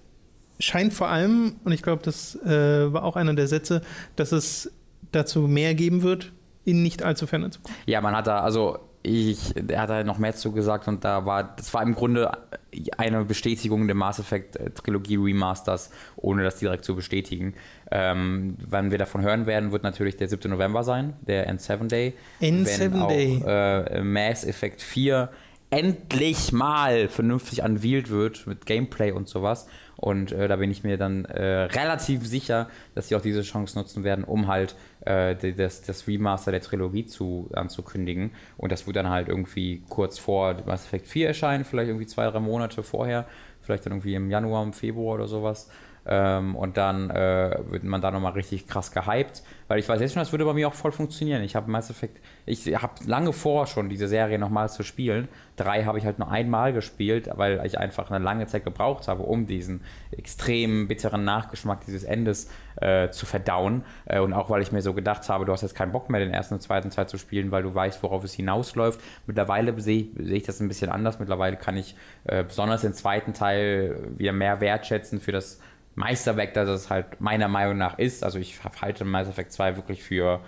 scheint 0.65 0.93
vor 0.95 1.09
allem, 1.09 1.57
und 1.65 1.73
ich 1.73 1.83
glaube, 1.83 2.03
das 2.03 2.37
äh, 2.45 2.93
war 2.93 3.05
auch 3.05 3.17
einer 3.17 3.35
der 3.35 3.47
Sätze, 3.47 3.83
dass 4.17 4.33
es 4.33 4.73
dazu 5.13 5.41
mehr 5.43 5.75
geben 5.75 6.03
wird 6.03 6.33
in 6.65 6.83
nicht 6.83 7.03
allzu 7.03 7.27
ferner 7.27 7.51
Zukunft. 7.51 7.79
Ja, 7.87 8.01
man 8.01 8.17
hat 8.17 8.27
da, 8.27 8.41
also 8.41 8.79
ich, 9.07 9.55
er 9.69 9.83
hat 9.83 9.91
da 9.91 10.03
noch 10.03 10.19
mehr 10.19 10.35
zu 10.35 10.51
gesagt 10.53 10.89
und 10.89 11.05
da 11.05 11.27
war, 11.27 11.55
das 11.57 11.75
war 11.75 11.83
im 11.83 11.95
Grunde 11.95 12.33
eine 12.97 13.25
Bestätigung 13.27 13.87
der 13.87 13.95
Mass 13.95 14.19
Effect 14.19 14.57
äh, 14.57 14.71
Trilogie 14.71 15.17
Remasters, 15.17 15.91
ohne 16.17 16.43
das 16.43 16.57
direkt 16.57 16.87
zu 16.87 16.97
bestätigen. 16.97 17.55
Ähm, 17.91 18.57
wann 18.67 18.91
wir 18.91 18.97
davon 18.97 19.21
hören 19.21 19.45
werden, 19.45 19.73
wird 19.73 19.83
natürlich 19.83 20.17
der 20.17 20.29
7. 20.29 20.51
November 20.51 20.85
sein, 20.85 21.13
der 21.21 21.53
N7 21.53 21.89
Day. 21.89 22.15
N7 22.41 23.09
Day. 23.09 23.43
Äh, 23.47 24.03
Mass 24.03 24.45
Effect 24.45 24.81
4 24.81 25.29
endlich 25.69 26.53
mal 26.53 27.09
vernünftig 27.09 27.63
unveiled 27.63 28.09
wird 28.09 28.47
mit 28.47 28.65
Gameplay 28.65 29.11
und 29.11 29.29
sowas. 29.29 29.67
Und 30.05 30.33
äh, 30.33 30.49
da 30.49 30.57
bin 30.57 30.71
ich 30.71 30.85
mir 30.85 30.99
dann 30.99 31.25
äh, 31.25 31.63
relativ 31.63 32.27
sicher, 32.27 32.69
dass 32.95 33.09
sie 33.09 33.17
auch 33.17 33.23
diese 33.23 33.41
Chance 33.41 33.79
nutzen 33.79 34.05
werden, 34.05 34.23
um 34.23 34.49
halt 34.49 34.77
äh, 35.07 35.35
das, 35.55 35.81
das, 35.81 36.07
Remaster 36.07 36.51
der 36.51 36.61
Trilogie 36.61 37.07
zu, 37.07 37.49
anzukündigen. 37.55 38.33
Und 38.59 38.71
das 38.71 38.87
wird 38.87 38.97
dann 38.97 39.09
halt 39.09 39.29
irgendwie 39.29 39.83
kurz 39.89 40.19
vor 40.19 40.57
Mass 40.67 40.85
Effect 40.85 41.07
4 41.07 41.29
erscheinen, 41.29 41.65
vielleicht 41.65 41.89
irgendwie 41.89 42.05
zwei, 42.05 42.27
drei 42.27 42.41
Monate 42.41 42.83
vorher, 42.83 43.25
vielleicht 43.63 43.87
dann 43.87 43.95
irgendwie 43.95 44.15
im 44.15 44.31
Januar, 44.31 44.63
im 44.63 44.75
Februar 44.75 45.15
oder 45.15 45.27
sowas. 45.27 45.71
Ähm, 46.05 46.55
und 46.55 46.77
dann 46.77 47.09
äh, 47.09 47.57
wird 47.71 47.85
man 47.85 48.03
da 48.03 48.11
nochmal 48.11 48.33
richtig 48.33 48.67
krass 48.67 48.93
gehypt, 48.93 49.43
weil 49.69 49.79
ich 49.79 49.89
weiß 49.89 50.01
jetzt 50.01 50.13
schon, 50.13 50.21
das 50.21 50.33
würde 50.33 50.45
bei 50.45 50.53
mir 50.53 50.69
auch 50.69 50.75
voll 50.75 50.93
funktionieren. 50.93 51.43
Ich 51.43 51.57
habe 51.57 51.71
Mass 51.71 51.91
Effect, 51.91 52.21
ich 52.47 52.67
habe 52.81 52.95
lange 53.07 53.33
vor 53.33 53.67
schon 53.67 53.89
diese 53.89 54.09
Serie 54.09 54.39
nochmal 54.39 54.69
zu 54.69 54.83
spielen. 54.83 55.29
Drei 55.57 55.85
habe 55.85 55.99
ich 55.99 56.05
halt 56.05 56.19
nur 56.19 56.31
einmal 56.31 56.73
gespielt, 56.73 57.31
weil 57.35 57.65
ich 57.65 57.79
einfach 57.79 58.11
eine 58.11 58.23
lange 58.23 58.47
Zeit 58.47 58.65
gebraucht 58.65 59.09
habe, 59.09 59.23
um 59.23 59.47
diesen 59.47 59.83
extrem 60.11 60.89
bitteren 60.89 61.25
Nachgeschmack 61.25 61.85
dieses 61.87 62.05
Endes 62.05 62.51
äh, 62.81 63.11
zu 63.11 63.25
verdauen. 63.25 63.85
Äh, 64.05 64.21
und 64.21 64.33
auch 64.33 64.51
weil 64.51 64.63
ich 64.63 64.73
mir 64.73 64.83
so 64.83 64.95
gedacht 64.95 65.29
habe, 65.29 65.45
du 65.45 65.53
hast 65.53 65.63
jetzt 65.63 65.75
keinen 65.75 65.93
Bock 65.93 66.11
mehr, 66.11 66.21
den 66.21 66.35
ersten 66.35 66.55
und 66.55 66.61
zweiten 66.61 66.91
Teil 66.91 67.09
zu 67.09 67.19
spielen, 67.19 67.51
weil 67.51 67.63
du 67.63 67.75
weißt, 67.75 68.03
worauf 68.03 68.25
es 68.25 68.35
hinausläuft. 68.35 69.01
Mittlerweile 69.27 69.81
sehe 69.81 70.09
seh 70.17 70.35
ich 70.35 70.43
das 70.43 70.61
ein 70.61 70.69
bisschen 70.69 70.91
anders. 70.91 71.19
Mittlerweile 71.19 71.57
kann 71.57 71.77
ich 71.77 71.95
äh, 72.25 72.45
besonders 72.45 72.83
den 72.83 72.95
zweiten 72.95 73.33
Teil 73.33 73.97
wieder 74.17 74.33
mehr 74.33 74.61
wertschätzen 74.61 75.21
für 75.21 75.33
das 75.33 75.61
Meisterwerk, 75.95 76.55
das 76.55 76.69
es 76.69 76.91
halt 76.91 77.21
meiner 77.21 77.49
Meinung 77.49 77.79
nach 77.79 77.99
ist. 77.99 78.25
Also 78.25 78.39
ich 78.39 78.59
halte 78.81 79.05
Mass 79.05 79.29
Effect 79.29 79.53
2 79.53 79.77
wirklich 79.77 80.03
für 80.03 80.41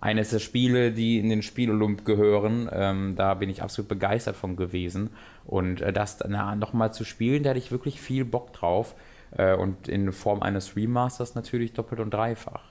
eines 0.00 0.30
der 0.30 0.38
Spiele, 0.38 0.92
die 0.92 1.18
in 1.18 1.28
den 1.28 1.42
Spielolymp 1.42 2.04
gehören. 2.04 2.68
Ähm, 2.72 3.16
da 3.16 3.34
bin 3.34 3.50
ich 3.50 3.62
absolut 3.62 3.88
begeistert 3.88 4.36
von 4.36 4.56
gewesen. 4.56 5.10
Und 5.44 5.80
äh, 5.80 5.92
das 5.92 6.18
nochmal 6.20 6.92
zu 6.92 7.04
spielen, 7.04 7.42
da 7.42 7.50
hatte 7.50 7.58
ich 7.58 7.72
wirklich 7.72 8.00
viel 8.00 8.24
Bock 8.24 8.52
drauf. 8.52 8.94
Äh, 9.36 9.54
und 9.54 9.88
in 9.88 10.12
Form 10.12 10.42
eines 10.42 10.76
Remasters 10.76 11.34
natürlich 11.34 11.72
doppelt 11.72 12.00
und 12.00 12.12
dreifach. 12.14 12.62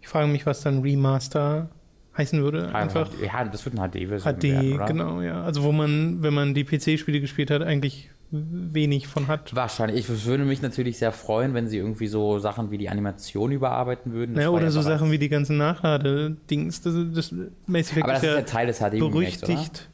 Ich 0.00 0.08
frage 0.08 0.28
mich, 0.28 0.46
was 0.46 0.62
dann 0.62 0.80
Remaster 0.80 1.70
heißen 2.16 2.42
würde. 2.42 2.74
Einfach 2.74 3.10
ja, 3.22 3.44
das 3.44 3.64
wird 3.64 3.78
eine 3.78 3.88
HD-Version. 3.88 4.34
HD, 4.34 4.42
werden, 4.44 4.86
genau, 4.86 5.20
ja. 5.20 5.42
Also 5.42 5.62
wo 5.62 5.72
man, 5.72 6.22
wenn 6.22 6.34
man 6.34 6.54
die 6.54 6.64
PC-Spiele 6.64 7.20
gespielt 7.20 7.50
hat, 7.50 7.62
eigentlich 7.62 8.10
wenig 8.32 9.08
von 9.08 9.26
hat. 9.26 9.54
Wahrscheinlich. 9.54 10.08
Ich 10.08 10.24
würde 10.26 10.44
mich 10.44 10.62
natürlich 10.62 10.98
sehr 10.98 11.12
freuen, 11.12 11.52
wenn 11.54 11.66
sie 11.66 11.78
irgendwie 11.78 12.06
so 12.06 12.38
Sachen 12.38 12.70
wie 12.70 12.78
die 12.78 12.88
Animation 12.88 13.50
überarbeiten 13.50 14.12
würden. 14.12 14.34
Das 14.34 14.44
ja, 14.44 14.50
oder 14.50 14.64
ja 14.64 14.70
so 14.70 14.82
Sachen 14.82 15.10
wie 15.10 15.18
die 15.18 15.28
ganzen 15.28 15.56
Nachlade-Dings. 15.56 16.82
Das, 16.82 16.94
das 17.12 17.34
Effect 17.72 18.04
Aber 18.04 18.12
das 18.12 18.22
ist, 18.22 18.28
ja, 18.28 18.42
Teil 18.42 18.66
des 18.68 18.78
HD 18.78 18.98
berüchtigt. 18.98 19.88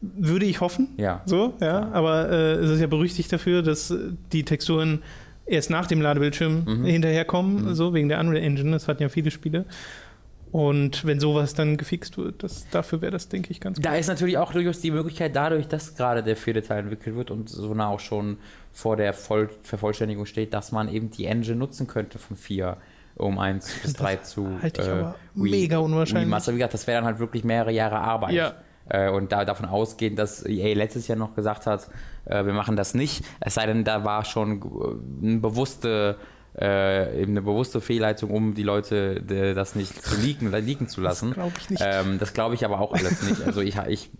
Würde 0.00 0.44
ich 0.44 0.60
hoffen. 0.60 0.90
Ja. 0.96 1.22
So, 1.24 1.54
ja. 1.60 1.66
ja. 1.66 1.92
Aber 1.92 2.30
äh, 2.30 2.52
es 2.54 2.70
ist 2.70 2.80
ja 2.80 2.86
berüchtigt 2.86 3.32
dafür, 3.32 3.62
dass 3.62 3.92
die 4.32 4.44
Texturen 4.44 5.02
erst 5.46 5.70
nach 5.70 5.86
dem 5.86 6.00
Ladebildschirm 6.00 6.64
mhm. 6.64 6.84
hinterherkommen, 6.84 7.64
mhm. 7.64 7.74
so 7.74 7.94
wegen 7.94 8.08
der 8.08 8.20
Unreal 8.20 8.44
Engine. 8.44 8.72
Das 8.72 8.86
hatten 8.86 9.02
ja 9.02 9.08
viele 9.08 9.30
Spiele. 9.30 9.64
Und 10.50 11.04
wenn 11.04 11.20
sowas 11.20 11.54
dann 11.54 11.76
gefixt 11.76 12.16
wird, 12.16 12.42
das, 12.42 12.68
dafür 12.70 13.02
wäre 13.02 13.12
das, 13.12 13.28
denke 13.28 13.50
ich, 13.50 13.60
ganz 13.60 13.76
gut. 13.76 13.84
Da 13.84 13.96
ist 13.96 14.08
natürlich 14.08 14.38
auch 14.38 14.52
durchaus 14.52 14.80
die 14.80 14.90
Möglichkeit, 14.90 15.36
dadurch, 15.36 15.68
dass 15.68 15.94
gerade 15.94 16.22
der 16.22 16.36
vierte 16.36 16.62
Teil 16.62 16.80
entwickelt 16.80 17.16
wird 17.16 17.30
und 17.30 17.48
so 17.48 17.74
nah 17.74 17.88
auch 17.88 18.00
schon 18.00 18.38
vor 18.72 18.96
der 18.96 19.12
Voll 19.12 19.50
Vervollständigung 19.62 20.26
steht, 20.26 20.54
dass 20.54 20.72
man 20.72 20.88
eben 20.88 21.10
die 21.10 21.26
Engine 21.26 21.56
nutzen 21.56 21.86
könnte 21.86 22.18
von 22.18 22.36
4 22.36 22.76
um 23.16 23.38
1 23.38 23.78
bis 23.82 23.92
3 23.94 24.16
zu. 24.16 24.48
Halte 24.62 24.82
ich 24.82 24.88
äh, 24.88 24.90
aber 24.90 25.14
mega 25.34 25.78
unwahrscheinlich. 25.78 26.28
Master, 26.28 26.52
wie 26.52 26.58
gesagt, 26.58 26.74
das 26.74 26.86
wäre 26.86 26.98
dann 26.98 27.04
halt 27.04 27.18
wirklich 27.18 27.44
mehrere 27.44 27.72
Jahre 27.72 27.98
Arbeit. 27.98 28.32
Ja. 28.32 28.54
Äh, 28.88 29.10
und 29.10 29.32
da, 29.32 29.44
davon 29.44 29.66
ausgehend, 29.66 30.18
dass 30.18 30.46
EA 30.46 30.74
letztes 30.74 31.08
Jahr 31.08 31.18
noch 31.18 31.34
gesagt 31.34 31.66
hat, 31.66 31.88
äh, 32.24 32.44
wir 32.44 32.52
machen 32.52 32.76
das 32.76 32.94
nicht, 32.94 33.24
es 33.40 33.54
sei 33.54 33.66
denn, 33.66 33.84
da 33.84 34.04
war 34.04 34.24
schon 34.24 34.62
eine 35.22 35.38
bewusste 35.38 36.16
äh, 36.60 37.22
eben 37.22 37.32
eine 37.32 37.42
bewusste 37.42 37.80
Fehlleitung, 37.80 38.30
um 38.30 38.54
die 38.54 38.62
Leute 38.62 39.22
äh, 39.28 39.54
das 39.54 39.74
nicht 39.74 40.02
zu 40.02 40.20
leaken, 40.20 40.50
leaken 40.50 40.88
zu 40.88 41.00
lassen. 41.00 41.28
Das 41.28 41.34
glaube 41.34 41.54
ich 41.58 41.70
nicht. 41.70 41.82
Ähm, 41.84 42.18
das 42.18 42.32
glaube 42.32 42.54
ich 42.54 42.64
aber 42.64 42.80
auch 42.80 42.92
alles 42.92 43.22
nicht. 43.22 43.42
Also 43.42 43.60
ich, 43.60 43.76
ich 43.88 44.10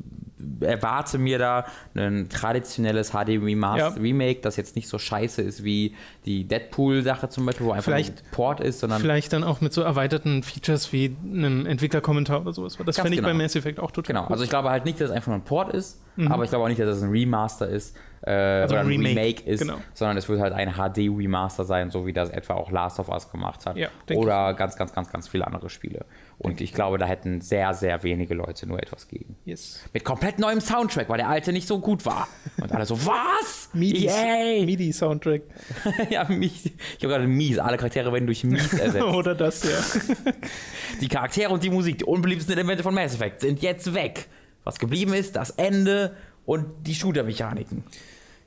erwarte 0.60 1.18
mir 1.18 1.38
da 1.38 1.64
ein 1.94 2.28
traditionelles 2.28 3.10
HD 3.10 3.40
Remaster, 3.40 3.96
ja. 3.96 4.02
Remake, 4.02 4.40
das 4.40 4.56
jetzt 4.56 4.76
nicht 4.76 4.88
so 4.88 4.98
scheiße 4.98 5.42
ist 5.42 5.64
wie 5.64 5.94
die 6.24 6.44
Deadpool-Sache 6.44 7.28
zum 7.28 7.46
Beispiel, 7.46 7.66
wo 7.66 7.72
einfach 7.72 7.84
vielleicht, 7.84 8.24
ein 8.24 8.30
Port 8.30 8.60
ist, 8.60 8.80
sondern. 8.80 9.00
Vielleicht 9.00 9.32
dann 9.32 9.44
auch 9.44 9.60
mit 9.60 9.72
so 9.72 9.82
erweiterten 9.82 10.42
Features 10.42 10.92
wie 10.92 11.16
einem 11.24 11.66
Entwicklerkommentar 11.66 12.40
oder 12.40 12.52
sowas. 12.52 12.76
Das 12.84 12.96
fände 12.96 13.10
ich 13.12 13.16
genau. 13.16 13.28
bei 13.28 13.34
Mass 13.34 13.56
Effect 13.56 13.80
auch 13.80 13.90
total 13.90 14.08
Genau, 14.08 14.22
gut. 14.22 14.32
also 14.32 14.44
ich 14.44 14.50
glaube 14.50 14.70
halt 14.70 14.84
nicht, 14.84 15.00
dass 15.00 15.10
es 15.10 15.14
einfach 15.14 15.28
nur 15.28 15.36
ein 15.36 15.44
Port 15.44 15.72
ist, 15.72 16.02
mhm. 16.16 16.32
aber 16.32 16.44
ich 16.44 16.50
glaube 16.50 16.64
auch 16.64 16.68
nicht, 16.68 16.80
dass 16.80 16.96
es 16.96 17.02
ein 17.02 17.10
Remaster 17.10 17.68
ist, 17.68 17.96
äh, 18.22 18.30
also 18.30 18.74
oder 18.74 18.80
ein 18.82 18.88
Remake, 18.88 19.10
Remake 19.10 19.42
ist, 19.44 19.60
genau. 19.60 19.76
sondern 19.94 20.16
es 20.16 20.28
wird 20.28 20.40
halt 20.40 20.52
ein 20.52 20.72
HD-Remaster 20.74 21.64
sein, 21.64 21.90
so 21.90 22.06
wie 22.06 22.12
das 22.12 22.30
etwa 22.30 22.54
auch 22.54 22.70
Last 22.70 22.98
of 22.98 23.08
Us 23.08 23.30
gemacht 23.30 23.66
hat. 23.66 23.76
Ja, 23.76 23.88
oder 24.14 24.54
ganz, 24.54 24.76
ganz, 24.76 24.92
ganz, 24.92 25.10
ganz 25.10 25.28
viele 25.28 25.46
andere 25.46 25.70
Spiele. 25.70 26.04
Und 26.40 26.60
ich 26.60 26.72
glaube, 26.72 26.98
da 26.98 27.06
hätten 27.06 27.40
sehr, 27.40 27.74
sehr 27.74 28.04
wenige 28.04 28.34
Leute 28.34 28.66
nur 28.66 28.80
etwas 28.80 29.08
gegen. 29.08 29.36
Yes. 29.44 29.80
Mit 29.92 30.04
komplett 30.04 30.38
neuem 30.38 30.60
Soundtrack, 30.60 31.08
weil 31.08 31.18
der 31.18 31.28
alte 31.28 31.52
nicht 31.52 31.66
so 31.66 31.80
gut 31.80 32.06
war. 32.06 32.28
Und 32.60 32.70
alle 32.70 32.86
so, 32.86 32.96
was? 33.06 33.70
MIDI-Soundtrack. 33.72 35.42
ja, 36.10 36.24
Mies. 36.28 36.66
Ich 36.66 36.72
habe 37.04 37.08
gerade 37.08 37.26
Mies. 37.26 37.58
Alle 37.58 37.76
Charaktere 37.76 38.12
werden 38.12 38.26
durch 38.26 38.44
Mies 38.44 38.72
ersetzt. 38.78 39.04
Oder 39.04 39.34
das, 39.34 39.64
ja. 39.64 40.32
die 41.00 41.08
Charaktere 41.08 41.52
und 41.52 41.64
die 41.64 41.70
Musik, 41.70 41.98
die 41.98 42.04
unbeliebtesten 42.04 42.54
Elemente 42.54 42.84
von 42.84 42.94
Mass 42.94 43.14
Effect, 43.14 43.40
sind 43.40 43.60
jetzt 43.60 43.92
weg. 43.92 44.28
Was 44.62 44.78
geblieben 44.78 45.14
ist, 45.14 45.34
das 45.34 45.50
Ende 45.50 46.14
und 46.46 46.86
die 46.86 46.94
Shooter-Mechaniken. 46.94 47.82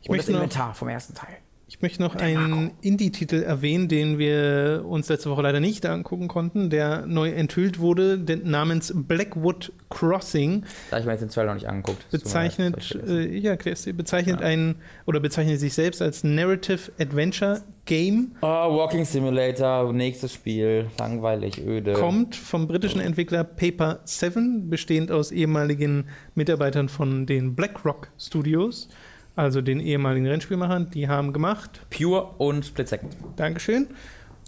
Und 0.07 0.17
das 0.17 0.29
Inventar 0.29 0.73
vom 0.73 0.87
ersten 0.87 1.13
Teil. 1.13 1.37
Ich 1.71 1.81
möchte 1.81 2.01
noch 2.01 2.15
einen 2.15 2.71
Indie-Titel 2.81 3.43
erwähnen, 3.43 3.87
den 3.87 4.19
wir 4.19 4.83
uns 4.85 5.07
letzte 5.07 5.29
Woche 5.29 5.41
leider 5.41 5.61
nicht 5.61 5.85
angucken 5.85 6.27
konnten, 6.27 6.69
der 6.69 7.05
neu 7.05 7.29
enthüllt 7.29 7.79
wurde, 7.79 8.21
namens 8.43 8.91
Blackwood 8.93 9.71
Crossing. 9.89 10.65
Da 10.89 10.99
ich 10.99 11.05
mir 11.05 11.13
jetzt 11.13 11.21
den 11.21 11.29
Trailer 11.29 11.47
noch 11.47 11.53
nicht 11.53 11.69
angeguckt. 11.69 12.05
Bezeichnet, 12.11 12.99
äh, 13.07 13.37
ja, 13.37 13.55
bezeichnet 13.55 14.41
ja. 14.41 14.45
ein 14.45 14.75
oder 15.05 15.21
bezeichnet 15.21 15.61
sich 15.61 15.73
selbst 15.73 16.01
als 16.01 16.25
Narrative 16.25 16.91
Adventure 16.99 17.61
Game. 17.85 18.33
Oh, 18.41 18.47
Walking 18.47 19.05
Simulator, 19.05 19.93
nächstes 19.93 20.33
Spiel, 20.33 20.87
langweilig, 20.99 21.65
öde. 21.65 21.93
Kommt 21.93 22.35
vom 22.35 22.67
britischen 22.67 22.99
Entwickler 22.99 23.45
Paper 23.45 24.01
7, 24.03 24.69
bestehend 24.69 25.09
aus 25.09 25.31
ehemaligen 25.31 26.09
Mitarbeitern 26.35 26.89
von 26.89 27.25
den 27.25 27.55
BlackRock 27.55 28.09
Studios 28.19 28.89
also 29.35 29.61
den 29.61 29.79
ehemaligen 29.79 30.27
Rennspielmachern, 30.27 30.89
die 30.91 31.07
haben 31.07 31.33
gemacht. 31.33 31.81
Pure 31.89 32.35
und 32.37 32.65
Split 32.65 32.87
Second. 32.87 33.15
Dankeschön. 33.35 33.87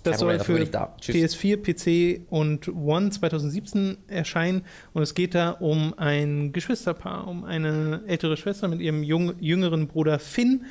Das 0.03 0.19
soll 0.19 0.39
für 0.39 0.65
da. 0.65 0.95
PS4, 1.01 1.57
PC 1.57 2.25
und 2.29 2.67
One 2.67 3.09
2017 3.09 3.97
erscheinen. 4.07 4.63
Und 4.91 5.01
es 5.01 5.13
geht 5.13 5.33
da 5.33 5.51
um 5.51 5.93
ein 5.97 6.51
Geschwisterpaar, 6.51 7.27
um 7.27 7.45
eine 7.45 8.01
ältere 8.07 8.35
Schwester 8.35 8.67
mit 8.67 8.81
ihrem 8.81 9.01
jung, 9.03 9.33
jüngeren 9.39 9.87
Bruder 9.87 10.19
Finn. 10.19 10.65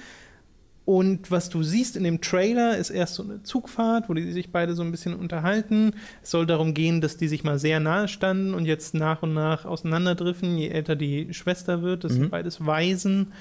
Und 0.84 1.30
was 1.30 1.48
du 1.48 1.62
siehst 1.62 1.96
in 1.96 2.02
dem 2.02 2.20
Trailer, 2.20 2.76
ist 2.76 2.90
erst 2.90 3.14
so 3.14 3.22
eine 3.22 3.42
Zugfahrt, 3.42 4.08
wo 4.08 4.14
die 4.14 4.32
sich 4.32 4.50
beide 4.50 4.74
so 4.74 4.82
ein 4.82 4.90
bisschen 4.90 5.14
unterhalten. 5.14 5.92
Es 6.22 6.30
soll 6.30 6.44
darum 6.44 6.74
gehen, 6.74 7.00
dass 7.00 7.16
die 7.16 7.28
sich 7.28 7.44
mal 7.44 7.58
sehr 7.58 7.78
nahe 7.78 8.08
standen 8.08 8.52
und 8.52 8.66
jetzt 8.66 8.92
nach 8.92 9.22
und 9.22 9.32
nach 9.32 9.64
auseinanderdriften, 9.64 10.58
je 10.58 10.68
älter 10.68 10.96
die 10.96 11.32
Schwester 11.32 11.82
wird. 11.82 12.04
Das 12.04 12.12
mhm. 12.12 12.16
sind 12.16 12.30
beides 12.30 12.66
Waisen. 12.66 13.32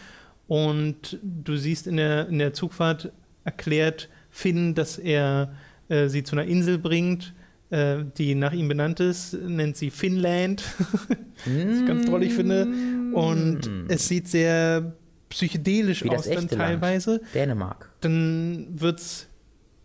Und 0.52 1.18
du 1.24 1.56
siehst 1.56 1.88
in 1.88 1.96
der, 1.96 2.28
in 2.28 2.38
der 2.38 2.52
Zugfahrt 2.52 3.14
erklärt 3.46 4.10
Finn, 4.30 4.76
dass 4.76 4.98
er 4.98 5.54
äh, 5.88 6.10
sie 6.10 6.24
zu 6.24 6.36
einer 6.36 6.44
Insel 6.44 6.78
bringt, 6.78 7.34
äh, 7.70 8.00
die 8.18 8.36
nach 8.36 8.52
ihm 8.52 8.68
benannt 8.68 9.00
ist, 9.00 9.32
nennt 9.32 9.78
sie 9.78 9.90
Finnland, 9.90 10.62
was 11.46 11.80
ich 11.80 11.86
ganz 11.86 12.06
ich 12.06 12.34
finde. 12.34 12.68
Und 13.14 13.66
mm. 13.66 13.86
es 13.88 14.10
sieht 14.10 14.28
sehr 14.28 14.92
psychedelisch 15.30 16.06
aus 16.10 16.28
dann 16.28 16.50
teilweise. 16.50 17.12
Land. 17.12 17.34
Dänemark. 17.34 17.90
Dann 18.02 18.68
wird 18.74 19.00
es 19.00 19.28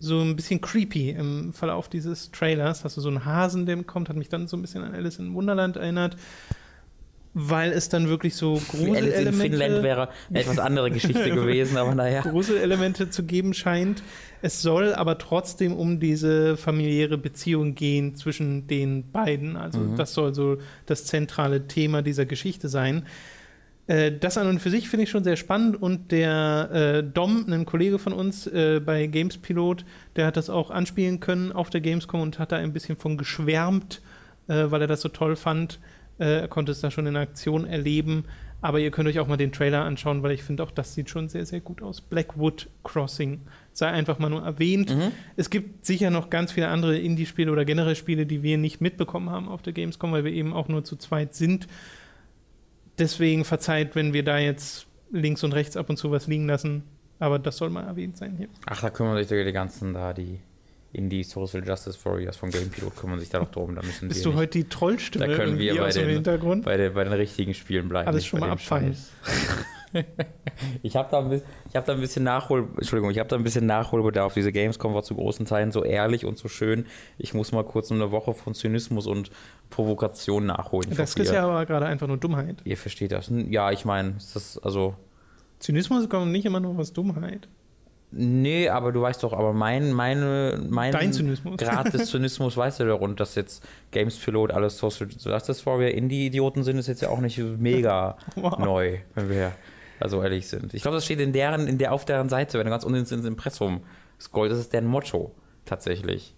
so 0.01 0.21
ein 0.21 0.35
bisschen 0.35 0.61
creepy 0.61 1.11
im 1.11 1.53
Verlauf 1.53 1.89
dieses 1.89 2.33
Trailers. 2.33 2.83
Hast 2.83 2.97
du 2.97 3.01
so 3.01 3.09
einen 3.09 3.25
Hasen, 3.25 3.67
der 3.67 3.81
kommt, 3.85 4.09
hat 4.09 4.17
mich 4.17 4.31
dann 4.31 4.49
so 4.49 4.57
ein 4.57 4.63
bisschen 4.63 4.83
an 4.83 4.95
Alice 4.97 5.21
in 5.21 5.33
Wunderland 5.33 5.77
erinnert 5.77 6.17
weil 7.39 7.73
es 7.73 7.91
dann 7.91 8.09
wirklich 8.09 8.35
so 8.35 8.55
Gruselelemente... 8.55 9.15
Alice 9.15 9.27
in 9.27 9.35
Finnland 9.35 9.83
wäre 9.83 10.09
eine 10.31 10.41
etwas 10.41 10.59
andere 10.59 10.91
Geschichte 10.91 11.31
gewesen, 11.35 11.77
aber 11.77 11.95
naja. 11.95 12.23
Gruselelemente 12.23 13.11
zu 13.11 13.25
geben 13.25 13.53
scheint. 13.53 14.03
Es 14.41 14.63
soll 14.63 14.95
aber 14.95 15.19
trotzdem 15.19 15.75
um 15.75 16.01
diese 16.01 16.57
familiäre 16.57 17.19
Beziehung 17.19 17.75
gehen 17.75 18.17
zwischen 18.17 18.67
den 18.69 19.11
beiden. 19.13 19.59
Also 19.59 19.81
mhm. 19.81 19.97
das 19.97 20.15
soll 20.15 20.33
so 20.33 20.57
das 20.87 21.05
zentrale 21.05 21.67
Thema 21.67 22.01
dieser 22.01 22.25
Geschichte 22.25 22.71
sein. 22.71 23.05
Äh, 23.87 24.13
das 24.13 24.39
an 24.39 24.49
und 24.49 24.61
für 24.61 24.71
sich 24.71 24.89
finde 24.89 25.05
ich 25.05 25.11
schon 25.11 25.23
sehr 25.23 25.37
spannend 25.37 25.81
und 25.83 26.13
der 26.13 26.71
äh, 26.73 27.03
Dom, 27.03 27.45
ein 27.53 27.67
Kollege 27.67 27.99
von 27.99 28.15
uns 28.15 28.47
äh, 28.47 28.81
bei 28.83 29.09
Games 29.09 29.37
Pilot, 29.37 29.85
der 30.17 30.25
hat 30.25 30.39
das 30.39 30.49
auch 30.49 30.71
anspielen 30.71 31.21
können 31.21 31.53
auf 31.53 31.69
der 31.69 31.83
Gamescom 31.83 32.23
und 32.23 32.39
hat 32.39 32.53
da 32.53 32.57
ein 32.57 32.73
bisschen 32.73 32.97
von 32.97 33.19
geschwärmt, 33.19 34.01
äh, 34.49 34.71
weil 34.71 34.81
er 34.81 34.87
das 34.87 35.03
so 35.03 35.11
toll 35.11 35.37
fand 35.37 35.81
äh, 36.19 36.49
konnte 36.49 36.73
es 36.73 36.81
da 36.81 36.91
schon 36.91 37.07
in 37.07 37.17
Aktion 37.17 37.67
erleben. 37.67 38.25
Aber 38.63 38.81
ihr 38.81 38.91
könnt 38.91 39.09
euch 39.09 39.19
auch 39.19 39.29
mal 39.29 39.37
den 39.37 39.53
Trailer 39.53 39.85
anschauen, 39.85 40.23
weil 40.23 40.33
ich 40.33 40.43
finde 40.43 40.63
auch, 40.63 40.71
das 40.71 40.95
sieht 40.95 41.11
schon 41.11 41.29
sehr, 41.29 41.45
sehr 41.45 41.61
gut 41.61 41.83
aus. 41.83 42.01
Blackwood 42.01 42.69
Crossing 42.85 43.43
sei 43.73 43.89
einfach 43.89 44.19
mal 44.19 44.31
nur 44.31 44.43
erwähnt. 44.43 44.95
Mhm. 44.97 45.13
Es 45.37 45.51
gibt 45.51 45.85
sicher 45.85 46.11
noch 46.11 46.31
ganz 46.31 46.53
viele 46.53 46.69
andere 46.69 46.99
Indie-Spiele 46.99 47.53
oder 47.53 47.65
generell 47.65 47.97
Spiele, 47.97 48.25
die 48.25 48.43
wir 48.43 48.57
nicht 48.57 48.81
mitbekommen 48.81 49.31
haben 49.31 49.49
auf 49.49 49.63
der 49.63 49.75
Gamescom, 49.75 50.11
weil 50.13 50.25
wir 50.25 50.33
eben 50.33 50.55
auch 50.55 50.69
nur 50.69 50.85
zu 50.85 50.97
zweit 50.97 51.35
sind. 51.35 51.69
Deswegen 52.99 53.45
verzeiht, 53.45 53.95
wenn 53.95 54.15
wir 54.15 54.25
da 54.25 54.39
jetzt 54.39 54.87
links 55.13 55.45
und 55.45 55.53
rechts 55.53 55.77
ab 55.77 55.91
und 55.91 55.99
zu 55.99 56.11
was 56.11 56.27
liegen 56.27 56.47
lassen. 56.47 56.83
Aber 57.19 57.39
das 57.39 57.59
soll 57.59 57.71
mal 57.71 57.85
erwähnt 57.85 58.17
sein 58.17 58.37
hier. 58.37 58.49
Ach, 58.67 58.81
da 58.81 58.91
kümmern 58.91 59.17
sich 59.17 59.29
die 59.29 59.53
ganzen 59.53 59.93
da, 59.93 60.13
die 60.13 60.41
in 60.97 61.11
die 61.11 61.23
Social 61.25 61.63
Justice 61.67 61.99
Warriors 62.05 62.39
von 62.39 62.51
Game 62.51 62.71
Pilot 62.71 62.97
kümmern 62.97 63.21
sich 63.21 63.29
da 63.29 63.41
noch 63.41 63.51
drum. 63.51 63.75
Da 63.75 63.83
müssen 63.83 64.09
Bist 64.09 64.25
du 64.25 64.31
nicht, 64.31 64.39
heute 64.39 64.59
die 64.59 64.69
Trollstimme? 64.69 65.29
Da 65.29 65.35
können 65.37 65.59
wir 65.59 65.77
bei 65.77 65.91
den, 65.91 66.09
Hintergrund? 66.09 66.65
Bei, 66.65 66.79
den, 66.79 66.95
bei 66.95 67.05
den 67.05 67.13
richtigen 67.13 67.53
Spielen 67.53 67.89
bleiben. 67.89 68.09
Alles 68.09 68.25
schon 68.25 68.41
mal 68.41 68.51
abfangen. 68.51 68.97
ich 70.83 70.97
habe 70.97 71.09
da, 71.11 71.19
ein 71.19 71.29
bisschen, 71.29 71.47
hab 71.75 71.85
da 71.85 71.93
ein 71.93 72.01
bisschen 72.01 72.25
Nachhol, 72.25 72.69
Entschuldigung, 72.77 73.11
ich 73.11 73.19
habe 73.19 73.29
da 73.29 73.37
ein 73.37 73.43
bisschen 73.43 73.67
Nachholbedarf. 73.67 74.33
Diese 74.33 74.53
Gamescom 74.53 74.95
war 74.95 75.03
zu 75.03 75.15
großen 75.15 75.45
Teilen 75.45 75.71
so 75.71 75.85
ehrlich 75.85 76.25
und 76.25 76.39
so 76.39 76.49
schön. 76.49 76.87
Ich 77.19 77.35
muss 77.35 77.53
mal 77.53 77.65
kurz 77.65 77.93
eine 77.93 78.11
Woche 78.11 78.33
von 78.33 78.55
Zynismus 78.55 79.07
und 79.07 79.31
Provokation 79.69 80.47
nachholen. 80.47 80.95
Das 80.97 81.15
ist 81.15 81.31
ja 81.31 81.45
aber 81.45 81.67
gerade 81.67 81.85
einfach 81.85 82.07
nur 82.07 82.17
Dummheit. 82.17 82.57
Ihr 82.65 82.79
versteht 82.79 83.13
das. 83.13 83.31
Ja, 83.51 83.71
ich 83.71 83.85
meine, 83.85 84.15
das 84.33 84.57
also. 84.59 84.95
Zynismus 85.59 86.09
kommt 86.09 86.33
nicht 86.33 86.47
immer 86.47 86.61
nur 86.61 86.79
aus 86.79 86.95
Dummheit. 86.95 87.49
Nee, 88.19 88.71
aber 88.71 88.93
du 88.93 89.03
weißt 89.03 89.23
doch, 89.23 89.35
aber 89.35 89.53
mein, 89.53 89.93
meine, 89.93 90.59
mein 90.69 90.93
Dein 90.93 91.13
Zynismus. 91.13 91.57
Grad 91.59 91.93
des 91.93 92.09
Zynismus 92.11 92.57
weißt 92.57 92.81
du 92.81 92.85
ja 92.85 92.95
rund, 92.95 93.21
dass 93.21 93.35
jetzt 93.35 93.63
Games 93.91 94.17
Pilot 94.17 94.53
alles 94.53 94.79
Social 94.79 95.07
Justice 95.09 95.67
Warrior 95.67 95.91
Indie-Idioten 95.91 96.63
sind, 96.63 96.79
ist 96.79 96.87
jetzt 96.87 97.03
ja 97.03 97.11
auch 97.11 97.21
nicht 97.21 97.39
mega 97.39 98.17
wow. 98.37 98.59
neu, 98.59 98.99
wenn 99.15 99.29
wir 99.29 99.53
also 100.01 100.23
ehrlich 100.23 100.49
sind. 100.49 100.73
Ich 100.73 100.83
glaube, 100.83 100.97
das 100.97 101.05
steht 101.05 101.21
in 101.21 101.33
deren, 101.33 101.67
in 101.67 101.77
der, 101.79 101.93
auf 101.93 102.05
deren 102.07 102.29
Seite, 102.31 102.59
wenn 102.59 102.65
du 102.65 102.71
ganz 102.71 102.85
unten 102.85 103.01
ins 103.01 103.13
Impressum 103.13 103.83
scrollst, 104.19 104.53
das 104.53 104.61
ist 104.61 104.73
deren 104.73 104.87
Motto 104.87 105.35
tatsächlich. 105.67 106.35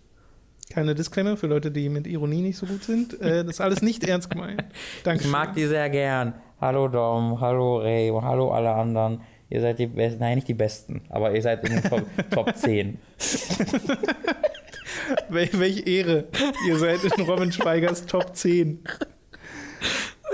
Keine 0.70 0.94
Disclaimer 0.94 1.36
für 1.36 1.46
Leute, 1.46 1.70
die 1.70 1.88
mit 1.88 2.06
Ironie 2.06 2.42
nicht 2.42 2.58
so 2.58 2.66
gut 2.66 2.82
sind. 2.82 3.20
Äh, 3.20 3.44
das 3.44 3.54
ist 3.54 3.60
alles 3.60 3.82
nicht 3.82 4.04
ernst 4.08 4.30
gemeint. 4.30 4.64
Danke. 5.04 5.24
Ich 5.24 5.30
mag 5.30 5.54
die 5.54 5.66
sehr 5.66 5.88
gern. 5.90 6.34
Hallo 6.60 6.88
Dom, 6.88 7.40
hallo 7.40 7.78
Ray, 7.78 8.10
hallo 8.20 8.50
alle 8.50 8.72
anderen. 8.72 9.20
Ihr 9.50 9.60
seid 9.62 9.78
die 9.78 9.86
Besten, 9.86 10.20
nein, 10.20 10.34
nicht 10.36 10.48
die 10.48 10.54
Besten, 10.54 11.00
aber 11.08 11.34
ihr 11.34 11.40
seid 11.42 11.66
in 11.68 11.80
den 11.80 11.82
Top, 11.82 12.02
Top 12.30 12.54
10. 12.56 12.98
Wel 15.28 15.48
welche 15.54 15.80
Ehre. 15.88 16.24
Ihr 16.66 16.78
seid 16.78 17.00
in 17.04 17.22
Robin 17.24 17.50
Schweigers 17.52 18.04
Top 18.06 18.34
10. 18.36 18.80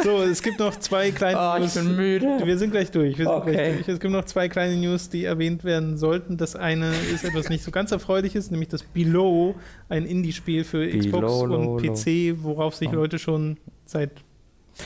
So, 0.03 0.23
es 0.23 0.43
gibt 0.43 0.59
noch 0.59 0.77
zwei 0.81 1.13
kleine 1.13 1.39
Oh, 1.39 1.55
ich 1.57 1.61
News. 1.63 1.75
bin 1.75 1.97
müde. 1.97 2.41
Wir 2.45 2.59
sind 2.59 2.73
gleich 2.73 2.91
durch. 2.91 3.17
Wir 3.17 3.25
sind 3.25 3.35
Okay. 3.35 3.53
gleich 3.53 3.75
durch. 3.77 3.89
Es 3.89 4.01
gibt 4.01 4.13
noch 4.13 4.25
zwei 4.25 4.49
kleine 4.49 4.77
News, 4.77 5.09
die 5.09 5.25
erwähnt 5.25 5.65
werden 5.65 5.97
sollten. 5.97 6.37
Das 6.37 6.57
eine 6.57 6.93
ist 7.15 7.25
etwas 7.25 7.49
nicht 7.49 7.63
so 7.65 7.71
ganz 7.71 7.91
Erfreuliches, 7.93 8.51
nämlich 8.51 8.69
das 8.69 8.83
Below, 8.83 9.55
ein 9.89 10.05
Indie-Spiel 10.05 10.65
für 10.65 10.87
Xbox 10.89 11.11
Below, 11.23 11.41
und 11.45 11.51
lo, 11.51 11.79
lo. 11.79 11.95
PC, 11.95 12.35
worauf 12.43 12.75
sich 12.75 12.89
Oh. 12.89 12.93
Leute 12.97 13.19
schon 13.19 13.57
seit 13.87 14.11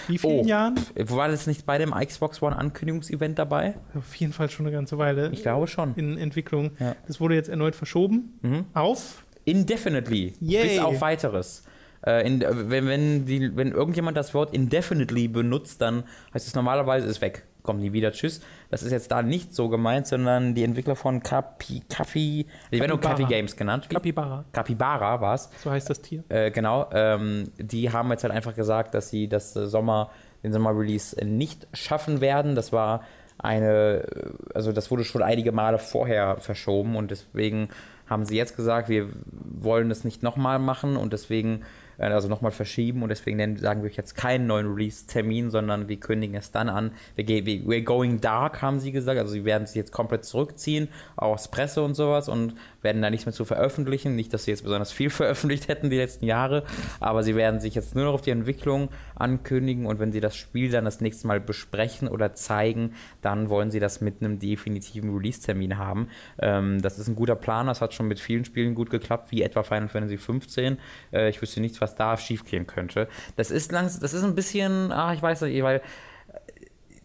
wie 0.07 0.18
vielen 0.18 0.45
Oh. 0.45 0.49
Jahren? 0.49 0.74
War 0.97 1.28
das 1.28 1.47
nicht 1.47 1.64
bei 1.66 1.78
dem 1.78 1.93
Xbox 1.93 2.41
One 2.43 2.57
Ankündigungsevent 2.57 3.39
dabei? 3.39 3.74
Auf 3.95 4.14
jeden 4.16 4.32
Fall 4.32 4.51
schon 4.51 4.66
eine 4.66 4.74
ganze 4.74 4.99
Weile 4.99 5.30
Ich 5.32 5.43
glaube 5.43 5.66
schon. 5.66 5.95
in 5.97 6.18
Entwicklung. 6.18 6.70
Ja. 6.78 6.95
Das 7.07 7.20
wurde 7.20 7.34
jetzt 7.34 7.49
erneut 7.49 7.74
verschoben 7.74 8.39
Mhm. 8.43 8.64
auf 8.74 9.24
Indefinitely. 9.45 10.34
Yay. 10.41 10.62
Bis 10.68 10.78
auf 10.78 11.01
weiteres. 11.01 11.64
Äh, 12.07 12.26
in, 12.26 12.43
äh, 12.43 12.70
wenn, 12.70 12.86
wenn, 12.86 13.24
die, 13.26 13.57
wenn 13.57 13.72
irgendjemand 13.72 14.16
das 14.16 14.32
Wort 14.34 14.55
indefinitely 14.55 15.26
benutzt, 15.26 15.80
dann 15.80 16.05
heißt 16.34 16.47
es 16.47 16.55
normalerweise 16.55 17.09
ist 17.09 17.20
weg. 17.20 17.45
Kommt 17.69 17.83
nie 17.83 17.93
wieder, 17.93 18.12
tschüss. 18.12 18.41
Das 18.71 18.83
ist 18.83 18.93
jetzt 18.93 19.11
da 19.11 19.21
nicht 19.21 19.55
so 19.55 19.69
gemeint, 19.69 20.07
sondern 20.07 20.55
die 20.55 20.64
Entwickler 20.64 20.97
von 20.97 21.23
Capi, 21.23 21.83
Capi, 21.87 22.47
die 22.73 22.81
werden 22.81 22.93
nur. 22.93 22.99
Capi 22.99 23.25
Games 23.25 23.55
genannt. 23.57 23.91
Capybara. 23.91 24.47
Capybara 24.55 25.21
war 25.21 25.35
es. 25.35 25.51
So 25.62 25.71
heißt 25.71 25.91
das 25.91 26.01
Tier. 26.01 26.25
Äh, 26.31 26.51
genau, 26.51 26.89
ähm, 26.95 27.53
die 27.59 27.93
haben 27.93 28.11
jetzt 28.11 28.23
halt 28.25 28.33
einfach 28.33 28.55
gesagt, 28.55 28.95
dass 28.95 29.11
sie 29.11 29.29
das 29.29 29.55
äh, 29.55 29.66
Sommer, 29.66 30.11
den 30.43 30.55
Sommer-Release 30.55 31.23
nicht 31.27 31.66
schaffen 31.75 32.23
werden. 32.23 32.55
Das 32.55 32.73
war 32.73 33.03
eine, 33.37 33.99
äh, 33.99 34.31
also 34.55 34.73
das 34.73 34.91
wurde 34.91 35.05
schon 35.05 35.23
einige 35.23 35.53
Male 35.53 35.79
vorher 35.79 36.39
verschoben 36.39 36.97
und 36.97 37.11
deswegen 37.11 37.69
haben 38.07 38.25
sie 38.25 38.39
jetzt 38.39 38.57
gesagt, 38.57 38.89
wir 38.89 39.11
wollen 39.61 39.91
das 39.91 40.05
nicht 40.05 40.23
nochmal 40.23 40.59
machen 40.59 40.97
und 40.97 41.12
deswegen, 41.12 41.64
also 41.99 42.28
nochmal 42.28 42.53
verschieben 42.53 43.03
und 43.03 43.09
deswegen 43.09 43.36
nennen, 43.36 43.57
sagen 43.57 43.82
wir 43.82 43.90
euch 43.90 43.96
jetzt 43.96 44.14
keinen 44.14 44.46
neuen 44.46 44.66
Release-Termin, 44.72 45.51
sondern 45.51 45.88
wir 45.88 45.99
kündigen 45.99 46.36
es 46.36 46.51
dann 46.51 46.68
an. 46.68 46.92
Wir, 47.16 47.42
we're 47.44 47.82
going 47.82 48.20
dark, 48.20 48.62
haben 48.62 48.80
sie 48.80 48.92
gesagt, 48.92 49.18
also 49.18 49.32
sie 49.32 49.44
werden 49.44 49.66
sich 49.66 49.76
jetzt 49.76 49.92
komplett 49.92 50.24
zurückziehen 50.24 50.88
aus 51.16 51.51
Presse 51.51 51.82
und 51.82 51.94
sowas 51.94 52.28
und 52.28 52.55
werden 52.82 53.03
da 53.03 53.11
nichts 53.11 53.26
mehr 53.26 53.32
zu 53.32 53.44
veröffentlichen. 53.44 54.14
Nicht, 54.14 54.32
dass 54.32 54.44
sie 54.44 54.53
jetzt 54.53 54.62
besonders 54.62 54.92
viel 54.92 55.11
veröffentlicht 55.18 55.68
hätten 55.68 55.90
die 55.90 55.96
letzten 55.96 56.24
Jahre, 56.24 56.64
aber 57.01 57.22
sie 57.22 57.34
werden 57.34 57.61
sich 57.61 57.74
jetzt 57.74 57.94
nur 57.94 58.05
noch 58.05 58.14
auf 58.14 58.22
die 58.22 58.30
Entwicklung 58.30 58.88
ankündigen 59.16 59.86
und 59.86 59.99
wenn 59.99 60.12
sie 60.12 60.20
das 60.20 60.36
Spiel 60.36 60.70
dann 60.70 60.84
das 60.84 61.01
nächste 61.01 61.26
Mal 61.26 61.40
besprechen 61.40 62.09
oder 62.09 62.34
zeigen, 62.34 62.94
dann 63.22 63.49
wollen 63.49 63.70
sie 63.70 63.80
das 63.80 64.01
mit 64.01 64.22
einem 64.22 64.38
definitiven 64.38 65.14
Release-Termin 65.14 65.78
haben. 65.78 66.09
Ähm, 66.38 66.80
das 66.80 66.99
ist 66.99 67.09
ein 67.09 67.16
guter 67.16 67.36
Plan, 67.36 67.66
das 67.66 67.80
hat 67.80 67.94
schon 67.94 68.09
mit 68.09 68.20
vielen 68.20 68.44
Spielen 68.44 68.74
gut 68.74 68.90
geklappt, 68.90 69.30
wie 69.30 69.42
etwa 69.42 69.62
Final 69.62 69.88
Fantasy 69.88 70.16
15. 70.16 70.78
Äh, 71.12 71.30
ich 71.30 71.42
wüsste 71.42 71.61
nicht, 71.61 71.80
was 71.80 71.88
da 71.95 72.16
schiefgehen 72.16 72.66
könnte. 72.66 73.09
Das 73.36 73.51
ist 73.51 73.72
langs 73.72 74.01
das 74.01 74.14
ist 74.14 74.24
ein 74.24 74.34
bisschen, 74.34 74.93
ah, 74.93 75.12
ich 75.12 75.22
weiß 75.22 75.43
nicht, 75.43 75.62
weil 75.62 75.82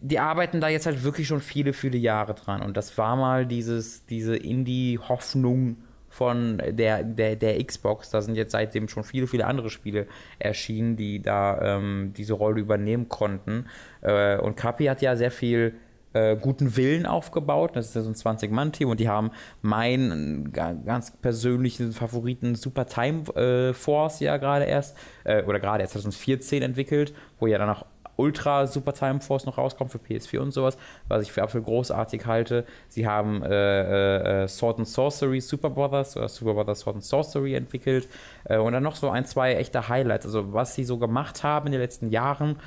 die 0.03 0.19
arbeiten 0.19 0.59
da 0.59 0.67
jetzt 0.67 0.85
halt 0.85 1.03
wirklich 1.03 1.27
schon 1.27 1.39
viele, 1.39 1.71
viele 1.71 1.97
Jahre 1.97 2.33
dran. 2.33 2.61
Und 2.61 2.75
das 2.75 2.97
war 2.97 3.15
mal 3.15 3.45
dieses, 3.45 4.05
diese 4.05 4.35
Indie-Hoffnung 4.35 5.77
von 6.09 6.61
der, 6.69 7.03
der, 7.03 7.37
der 7.37 7.63
Xbox. 7.63 8.09
Da 8.09 8.21
sind 8.21 8.35
jetzt 8.35 8.51
seitdem 8.51 8.89
schon 8.89 9.05
viele, 9.05 9.27
viele 9.27 9.47
andere 9.47 9.69
Spiele 9.69 10.07
erschienen, 10.39 10.97
die 10.97 11.21
da 11.21 11.77
ähm, 11.77 12.13
diese 12.17 12.33
Rolle 12.33 12.59
übernehmen 12.59 13.07
konnten. 13.07 13.65
Äh, 14.01 14.37
und 14.37 14.57
Capi 14.57 14.85
hat 14.85 15.01
ja 15.01 15.15
sehr 15.15 15.31
viel 15.31 15.75
äh, 16.13 16.35
guten 16.35 16.75
Willen 16.77 17.05
aufgebaut. 17.05 17.71
Das 17.75 17.87
ist 17.87 17.95
ja 17.95 18.01
so 18.01 18.09
ein 18.09 18.15
20-Mann-Team 18.15 18.89
und 18.89 18.99
die 18.99 19.09
haben 19.09 19.31
meinen 19.61 20.51
ga- 20.51 20.73
ganz 20.73 21.11
persönlichen 21.11 21.91
Favoriten 21.91 22.55
Super 22.55 22.85
Time 22.85 23.23
äh, 23.35 23.73
Force 23.73 24.19
ja 24.19 24.37
gerade 24.37 24.65
erst, 24.65 24.97
äh, 25.23 25.43
oder 25.43 25.59
gerade 25.59 25.81
erst 25.81 25.93
2014 25.93 26.61
entwickelt, 26.61 27.13
wo 27.39 27.47
ja 27.47 27.57
dann 27.57 27.69
auch 27.69 27.85
Ultra 28.15 28.67
Super 28.67 28.93
Time 28.93 29.21
Force 29.21 29.45
noch 29.47 29.57
rauskommt 29.57 29.91
für 29.91 29.97
PS4 29.97 30.37
und 30.39 30.51
sowas, 30.51 30.77
was 31.07 31.23
ich 31.23 31.31
für 31.31 31.41
absolut 31.41 31.65
großartig 31.65 32.27
halte. 32.27 32.63
Sie 32.87 33.07
haben 33.07 33.41
äh, 33.41 34.43
äh, 34.43 34.47
Sword 34.47 34.77
and 34.77 34.87
Sorcery 34.87 35.41
Super 35.41 35.71
Brothers 35.71 36.15
oder 36.15 36.29
Super 36.29 36.53
Brothers 36.53 36.81
Sword 36.81 36.97
and 36.97 37.03
Sorcery 37.03 37.55
entwickelt 37.55 38.07
äh, 38.43 38.57
und 38.57 38.73
dann 38.73 38.83
noch 38.83 38.95
so 38.97 39.09
ein, 39.09 39.25
zwei 39.25 39.55
echte 39.55 39.89
Highlights. 39.89 40.27
Also 40.27 40.53
was 40.53 40.75
sie 40.75 40.83
so 40.83 40.99
gemacht 40.99 41.43
haben 41.43 41.65
in 41.65 41.71
den 41.71 41.81
letzten 41.81 42.11
Jahren, 42.11 42.57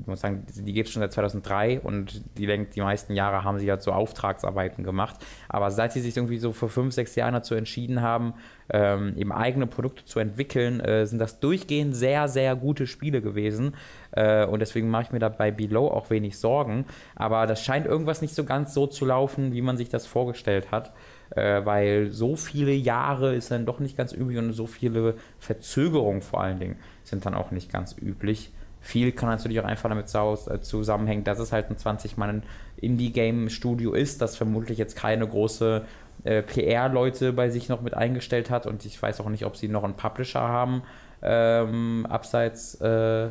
ich 0.00 0.06
muss 0.06 0.20
sagen, 0.20 0.44
die 0.54 0.72
gibt 0.72 0.88
es 0.88 0.92
schon 0.92 1.00
seit 1.00 1.12
2003 1.12 1.80
und 1.80 2.22
die, 2.36 2.46
die 2.46 2.80
meisten 2.80 3.14
Jahre 3.14 3.44
haben 3.44 3.58
sie 3.58 3.70
halt 3.70 3.82
so 3.82 3.92
Auftragsarbeiten 3.92 4.82
gemacht. 4.82 5.24
Aber 5.48 5.70
seit 5.70 5.92
sie 5.92 6.00
sich 6.00 6.16
irgendwie 6.16 6.38
so 6.38 6.52
vor 6.52 6.68
fünf, 6.68 6.94
sechs 6.94 7.14
Jahren 7.14 7.34
dazu 7.34 7.54
entschieden 7.54 8.02
haben, 8.02 8.34
ähm, 8.70 9.14
eben 9.16 9.30
eigene 9.30 9.66
Produkte 9.66 10.04
zu 10.04 10.18
entwickeln, 10.18 10.80
äh, 10.80 11.06
sind 11.06 11.20
das 11.20 11.38
durchgehend 11.38 11.94
sehr, 11.94 12.28
sehr 12.28 12.56
gute 12.56 12.86
Spiele 12.86 13.22
gewesen. 13.22 13.76
Äh, 14.10 14.46
und 14.46 14.60
deswegen 14.60 14.90
mache 14.90 15.04
ich 15.04 15.12
mir 15.12 15.20
da 15.20 15.28
bei 15.28 15.52
Below 15.52 15.88
auch 15.88 16.10
wenig 16.10 16.38
Sorgen. 16.38 16.86
Aber 17.14 17.46
das 17.46 17.62
scheint 17.62 17.86
irgendwas 17.86 18.20
nicht 18.20 18.34
so 18.34 18.44
ganz 18.44 18.74
so 18.74 18.86
zu 18.86 19.04
laufen, 19.04 19.52
wie 19.52 19.62
man 19.62 19.76
sich 19.76 19.90
das 19.90 20.06
vorgestellt 20.06 20.72
hat. 20.72 20.92
Äh, 21.30 21.64
weil 21.64 22.10
so 22.10 22.36
viele 22.36 22.72
Jahre 22.72 23.34
ist 23.34 23.50
dann 23.50 23.66
doch 23.66 23.78
nicht 23.78 23.96
ganz 23.96 24.12
üblich 24.12 24.38
und 24.38 24.52
so 24.52 24.66
viele 24.66 25.14
Verzögerungen 25.38 26.22
vor 26.22 26.42
allen 26.42 26.58
Dingen 26.58 26.76
sind 27.02 27.26
dann 27.26 27.34
auch 27.34 27.50
nicht 27.50 27.72
ganz 27.72 27.96
üblich. 27.96 28.52
Viel 28.84 29.12
kann 29.12 29.30
natürlich 29.30 29.58
auch 29.60 29.64
einfach 29.64 29.88
damit 29.88 30.14
äh, 30.14 30.60
zusammenhängen, 30.60 31.24
dass 31.24 31.38
es 31.38 31.52
halt 31.52 31.70
ein 31.70 31.76
20-Mann 31.76 32.42
Indie-Game-Studio 32.76 33.94
ist, 33.94 34.20
das 34.20 34.36
vermutlich 34.36 34.76
jetzt 34.76 34.94
keine 34.94 35.26
große 35.26 35.86
äh, 36.24 36.42
PR-Leute 36.42 37.32
bei 37.32 37.48
sich 37.48 37.70
noch 37.70 37.80
mit 37.80 37.94
eingestellt 37.94 38.50
hat 38.50 38.66
und 38.66 38.84
ich 38.84 39.00
weiß 39.00 39.20
auch 39.22 39.30
nicht, 39.30 39.46
ob 39.46 39.56
sie 39.56 39.68
noch 39.68 39.84
einen 39.84 39.94
Publisher 39.94 40.42
haben. 40.42 40.82
Ähm, 41.22 42.06
abseits, 42.10 42.74
äh, 42.82 42.86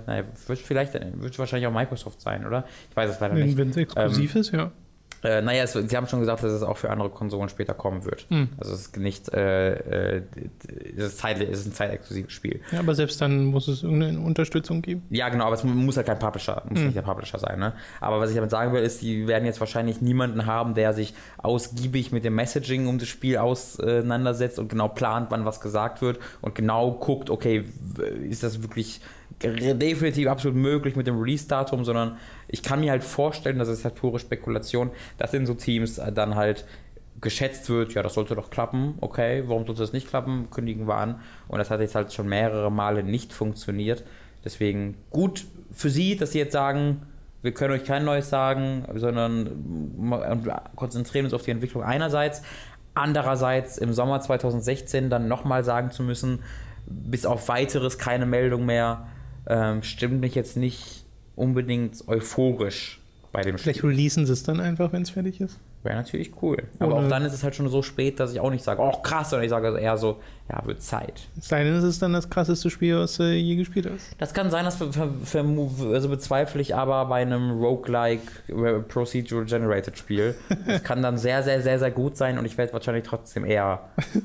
naja, 0.08 0.24
wird 0.47 0.58
vielleicht, 0.58 0.93
wird 0.93 1.38
wahrscheinlich 1.38 1.68
auch 1.68 1.74
Microsoft 1.74 2.20
sein, 2.20 2.47
oder? 2.47 2.66
Ich 2.89 2.95
weiß 2.95 3.12
es 3.12 3.20
leider 3.20 3.36
nicht. 3.36 3.56
Wenn 3.56 3.70
es 3.70 3.78
exklusiv 3.78 4.36
ist, 4.36 4.51
ja. 4.54 4.72
Äh, 5.24 5.41
naja, 5.41 5.63
es, 5.63 5.74
sie 5.74 5.95
haben 5.97 6.07
schon 6.07 6.19
gesagt, 6.19 6.43
dass 6.43 6.51
es 6.51 6.63
auch 6.63 6.78
für 6.78 6.89
andere 6.89 7.09
Konsolen 7.09 7.49
später 7.49 7.74
kommen 7.74 8.03
wird. 8.05 8.26
Hm. 8.30 8.49
Also 8.59 8.74
es 8.74 8.82
ist 8.82 8.97
nicht, 8.97 9.34
äh, 9.34 10.17
äh, 10.17 10.21
es, 10.97 11.05
ist 11.05 11.17
Zeit, 11.19 11.39
es 11.41 11.59
ist 11.61 11.67
ein 11.67 11.74
zeitexklusives 11.74 12.32
Spiel. 12.34 12.61
ja. 12.71 12.80
Aber 12.80 12.93
selbst 12.95 13.21
dann 13.21 13.45
muss 13.45 13.67
es 13.67 13.84
irgendeine 13.84 14.19
Unterstützung 14.19 14.82
geben. 14.82 15.03
Ja, 15.09 15.30
genau, 15.30 15.45
aber 15.45 15.55
es 15.55 15.63
muss 15.63 15.95
halt 15.97 16.07
kein 16.07 16.19
Publisher, 16.19 16.63
muss 16.69 16.80
Mhm. 16.80 16.86
nicht 16.88 16.97
der 16.97 17.01
Publisher 17.03 17.39
sein, 17.39 17.59
ne? 17.59 17.74
Aber 18.01 18.19
was 18.19 18.30
ich 18.30 18.36
damit 18.36 18.51
sagen 18.51 18.74
will, 18.74 18.84
ist, 18.84 19.01
die 19.01 19.28
werden 19.28 19.45
jetzt 19.45 19.59
wahrscheinlich 19.59 20.01
niemanden 20.01 20.45
haben, 20.45 20.74
der 20.74 20.93
sich 20.93 21.13
ausgiebig 21.38 22.11
mit 22.11 22.26
dem 22.26 22.36
Messaging 22.36 22.88
um 22.88 22.99
das 22.99 23.07
Spiel 23.07 23.38
auseinandersetzt 23.38 24.59
und 24.59 24.69
genau 24.69 24.88
plant, 24.89 25.32
wann 25.32 25.45
was 25.45 25.61
gesagt 25.61 26.01
wird 26.01 26.19
und 26.41 26.55
genau 26.55 26.91
guckt, 26.93 27.30
okay, 27.30 27.63
ist 28.30 28.43
das 28.43 28.61
wirklich 28.61 29.01
definitiv 29.43 30.27
absolut 30.27 30.57
möglich 30.57 30.95
mit 30.95 31.07
dem 31.07 31.19
Release-Datum, 31.19 31.85
sondern 31.85 32.17
ich 32.47 32.63
kann 32.63 32.79
mir 32.79 32.91
halt 32.91 33.03
vorstellen, 33.03 33.59
das 33.59 33.67
ist 33.67 33.83
halt 33.83 33.95
pure 33.95 34.19
Spekulation, 34.19 34.91
dass 35.17 35.33
in 35.33 35.45
so 35.45 35.53
Teams 35.53 35.97
äh, 35.97 36.11
dann 36.11 36.35
halt 36.35 36.65
geschätzt 37.21 37.69
wird, 37.69 37.93
ja, 37.93 38.03
das 38.03 38.15
sollte 38.15 38.35
doch 38.35 38.49
klappen, 38.49 38.95
okay, 39.01 39.43
warum 39.47 39.65
sollte 39.65 39.81
das 39.81 39.93
nicht 39.93 40.07
klappen, 40.07 40.49
kündigen 40.51 40.87
wir 40.87 40.95
an. 40.95 41.21
Und 41.47 41.59
das 41.59 41.69
hat 41.69 41.79
jetzt 41.79 41.95
halt 41.95 42.11
schon 42.11 42.27
mehrere 42.27 42.71
Male 42.71 43.03
nicht 43.03 43.33
funktioniert. 43.33 44.03
Deswegen 44.43 44.95
gut 45.09 45.45
für 45.71 45.89
Sie, 45.89 46.17
dass 46.17 46.33
Sie 46.33 46.39
jetzt 46.39 46.53
sagen, 46.53 47.03
wir 47.41 47.53
können 47.53 47.73
euch 47.73 47.85
kein 47.85 48.05
Neues 48.05 48.29
sagen, 48.29 48.85
sondern 48.95 50.11
konzentrieren 50.75 51.25
uns 51.25 51.33
auf 51.33 51.43
die 51.43 51.51
Entwicklung 51.51 51.83
einerseits. 51.83 52.41
Andererseits 52.93 53.77
im 53.77 53.93
Sommer 53.93 54.21
2016 54.21 55.09
dann 55.09 55.27
nochmal 55.27 55.63
sagen 55.63 55.91
zu 55.91 56.03
müssen, 56.03 56.39
bis 56.85 57.25
auf 57.25 57.47
weiteres 57.49 57.97
keine 57.97 58.25
Meldung 58.25 58.65
mehr, 58.65 59.07
ähm, 59.47 59.83
stimmt 59.83 60.21
mich 60.21 60.35
jetzt 60.35 60.57
nicht 60.57 61.03
unbedingt 61.35 62.07
euphorisch 62.07 62.99
bei 63.31 63.41
dem 63.41 63.57
Spiel. 63.57 63.73
Vielleicht 63.73 63.83
releasen 63.83 64.25
sie 64.25 64.33
es 64.33 64.43
dann 64.43 64.59
einfach, 64.59 64.93
wenn 64.93 65.01
es 65.01 65.09
fertig 65.09 65.41
ist. 65.41 65.59
Wäre 65.81 65.97
natürlich 65.97 66.31
cool. 66.41 66.57
Aber 66.79 66.95
Ohne- 66.95 67.05
auch 67.05 67.09
dann 67.09 67.25
ist 67.25 67.33
es 67.33 67.43
halt 67.43 67.55
schon 67.55 67.67
so 67.67 67.81
spät, 67.81 68.17
dass 68.21 68.31
ich 68.31 68.39
auch 68.39 68.51
nicht 68.51 68.63
sage, 68.63 68.81
oh 68.81 68.91
krass, 69.01 69.31
sondern 69.31 69.43
ich 69.43 69.49
sage 69.49 69.67
also 69.67 69.77
eher 69.77 69.97
so, 69.97 70.19
ja, 70.49 70.65
wird 70.65 70.81
Zeit. 70.81 71.27
Es 71.37 71.49
sei 71.49 71.65
denn, 71.65 71.73
es 71.73 71.83
ist 71.83 72.01
dann 72.01 72.13
das 72.13 72.29
krasseste 72.29 72.69
Spiel, 72.69 72.97
was 72.97 73.17
du 73.17 73.23
je 73.33 73.55
gespielt 73.57 73.89
hast. 73.93 74.15
Das 74.17 74.33
kann 74.33 74.49
sein, 74.49 74.63
das 74.63 74.81
also 74.81 76.07
bezweifle 76.09 76.61
ich 76.61 76.73
aber 76.73 77.03
bei 77.07 77.21
einem 77.21 77.59
Roguelike 77.59 78.21
äh, 78.47 78.79
Procedural 78.79 79.43
Generated 79.45 79.97
Spiel. 79.97 80.35
Das 80.65 80.83
kann 80.83 81.01
dann 81.01 81.17
sehr, 81.17 81.43
sehr, 81.43 81.61
sehr, 81.61 81.79
sehr 81.79 81.91
gut 81.91 82.15
sein 82.15 82.37
und 82.37 82.45
ich 82.45 82.57
werde 82.57 82.71
wahrscheinlich 82.71 83.03
trotzdem 83.03 83.43
eher 83.43 83.81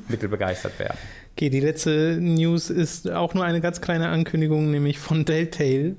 mittelbegeistert 0.09 0.79
werden. 0.79 0.97
Okay, 1.39 1.51
die 1.51 1.61
letzte 1.61 2.19
News 2.21 2.69
ist 2.69 3.09
auch 3.09 3.33
nur 3.33 3.45
eine 3.45 3.61
ganz 3.61 3.81
kleine 3.81 4.09
Ankündigung, 4.09 4.73
nämlich 4.73 4.99
von 4.99 5.25
Deltale. 5.25 5.95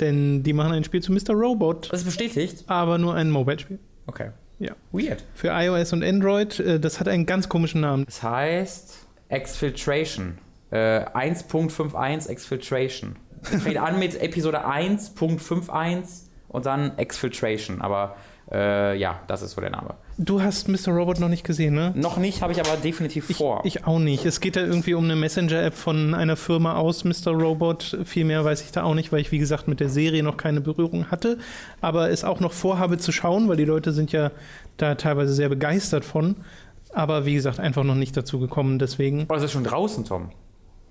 Denn 0.00 0.42
die 0.44 0.54
machen 0.54 0.72
ein 0.72 0.82
Spiel 0.82 1.02
zu 1.02 1.12
Mr. 1.12 1.34
Robot, 1.34 1.92
Das 1.92 2.00
ist 2.00 2.06
bestätigt? 2.06 2.64
aber 2.68 2.96
nur 2.96 3.14
ein 3.14 3.28
Mobile-Spiel. 3.30 3.78
Okay. 4.06 4.30
Ja. 4.58 4.72
Weird. 4.90 5.24
Für 5.34 5.48
iOS 5.48 5.92
und 5.92 6.02
Android. 6.02 6.58
Äh, 6.58 6.80
Das 6.80 7.00
hat 7.00 7.06
einen 7.08 7.26
ganz 7.26 7.50
komischen 7.50 7.82
Namen. 7.82 8.06
Das 8.06 8.22
heißt 8.22 9.06
Exfiltration. 9.28 10.38
Äh, 10.70 11.00
1.51 11.04 12.30
Exfiltration. 12.30 13.16
Fängt 13.42 13.76
an 13.76 13.98
mit 13.98 14.18
Episode 14.22 14.66
1.51 14.66 16.28
und 16.48 16.64
dann 16.64 16.96
Exfiltration. 16.96 17.82
Aber 17.82 18.16
äh, 18.50 18.96
ja, 18.98 19.20
das 19.26 19.42
ist 19.42 19.50
so 19.50 19.60
der 19.60 19.68
Name. 19.70 19.96
Du 20.18 20.42
hast 20.42 20.68
Mr. 20.68 20.88
Robot 20.88 21.20
noch 21.20 21.28
nicht 21.28 21.44
gesehen, 21.44 21.74
ne? 21.74 21.92
Noch 21.96 22.18
nicht, 22.18 22.42
habe 22.42 22.52
ich 22.52 22.60
aber 22.60 22.76
definitiv 22.76 23.34
vor. 23.36 23.62
Ich 23.64 23.86
auch 23.86 23.98
nicht. 23.98 24.26
Es 24.26 24.40
geht 24.40 24.56
da 24.56 24.60
irgendwie 24.60 24.94
um 24.94 25.04
eine 25.04 25.16
Messenger-App 25.16 25.74
von 25.74 26.14
einer 26.14 26.36
Firma 26.36 26.76
aus, 26.76 27.04
Mr. 27.04 27.32
Robot. 27.32 27.98
Viel 28.04 28.24
mehr 28.26 28.44
weiß 28.44 28.62
ich 28.62 28.72
da 28.72 28.82
auch 28.82 28.94
nicht, 28.94 29.10
weil 29.10 29.20
ich, 29.20 29.32
wie 29.32 29.38
gesagt, 29.38 29.68
mit 29.68 29.80
der 29.80 29.88
Serie 29.88 30.22
noch 30.22 30.36
keine 30.36 30.60
Berührung 30.60 31.10
hatte. 31.10 31.38
Aber 31.80 32.10
es 32.10 32.24
auch 32.24 32.40
noch 32.40 32.52
vorhabe 32.52 32.98
zu 32.98 33.10
schauen, 33.10 33.48
weil 33.48 33.56
die 33.56 33.64
Leute 33.64 33.92
sind 33.92 34.12
ja 34.12 34.30
da 34.76 34.94
teilweise 34.96 35.32
sehr 35.32 35.48
begeistert 35.48 36.04
von. 36.04 36.36
Aber 36.92 37.24
wie 37.24 37.34
gesagt, 37.34 37.58
einfach 37.58 37.84
noch 37.84 37.94
nicht 37.94 38.16
dazu 38.16 38.38
gekommen, 38.38 38.78
deswegen. 38.78 39.26
Oh, 39.30 39.34
das 39.34 39.44
ist 39.44 39.52
schon 39.52 39.64
draußen, 39.64 40.04
Tom. 40.04 40.30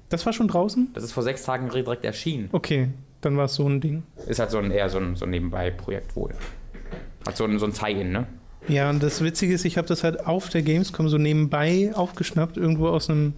Das 0.09 0.25
war 0.25 0.33
schon 0.33 0.47
draußen? 0.47 0.89
Das 0.93 1.03
ist 1.03 1.11
vor 1.11 1.23
sechs 1.23 1.43
Tagen 1.43 1.69
direkt 1.69 2.03
erschienen. 2.03 2.49
Okay, 2.51 2.89
dann 3.21 3.37
war 3.37 3.45
es 3.45 3.53
so 3.53 3.67
ein 3.67 3.79
Ding. 3.79 4.03
Ist 4.27 4.39
halt 4.39 4.49
so 4.49 4.57
ein, 4.57 4.71
eher 4.71 4.89
so 4.89 4.97
ein, 4.97 5.15
so 5.15 5.25
ein 5.25 5.29
Nebenbei-Projekt 5.29 6.15
wohl. 6.15 6.33
Hat 7.25 7.37
so 7.37 7.45
ein, 7.45 7.59
so 7.59 7.67
ein 7.67 7.73
Tie-In, 7.73 8.11
ne? 8.11 8.27
Ja, 8.67 8.89
und 8.89 9.01
das 9.01 9.21
Witzige 9.23 9.53
ist, 9.53 9.65
ich 9.65 9.77
habe 9.77 9.87
das 9.87 10.03
halt 10.03 10.25
auf 10.27 10.49
der 10.49 10.61
Gamescom 10.61 11.09
so 11.09 11.17
nebenbei 11.17 11.91
aufgeschnappt, 11.93 12.57
irgendwo 12.57 12.87
aus 12.87 13.09
einem 13.09 13.33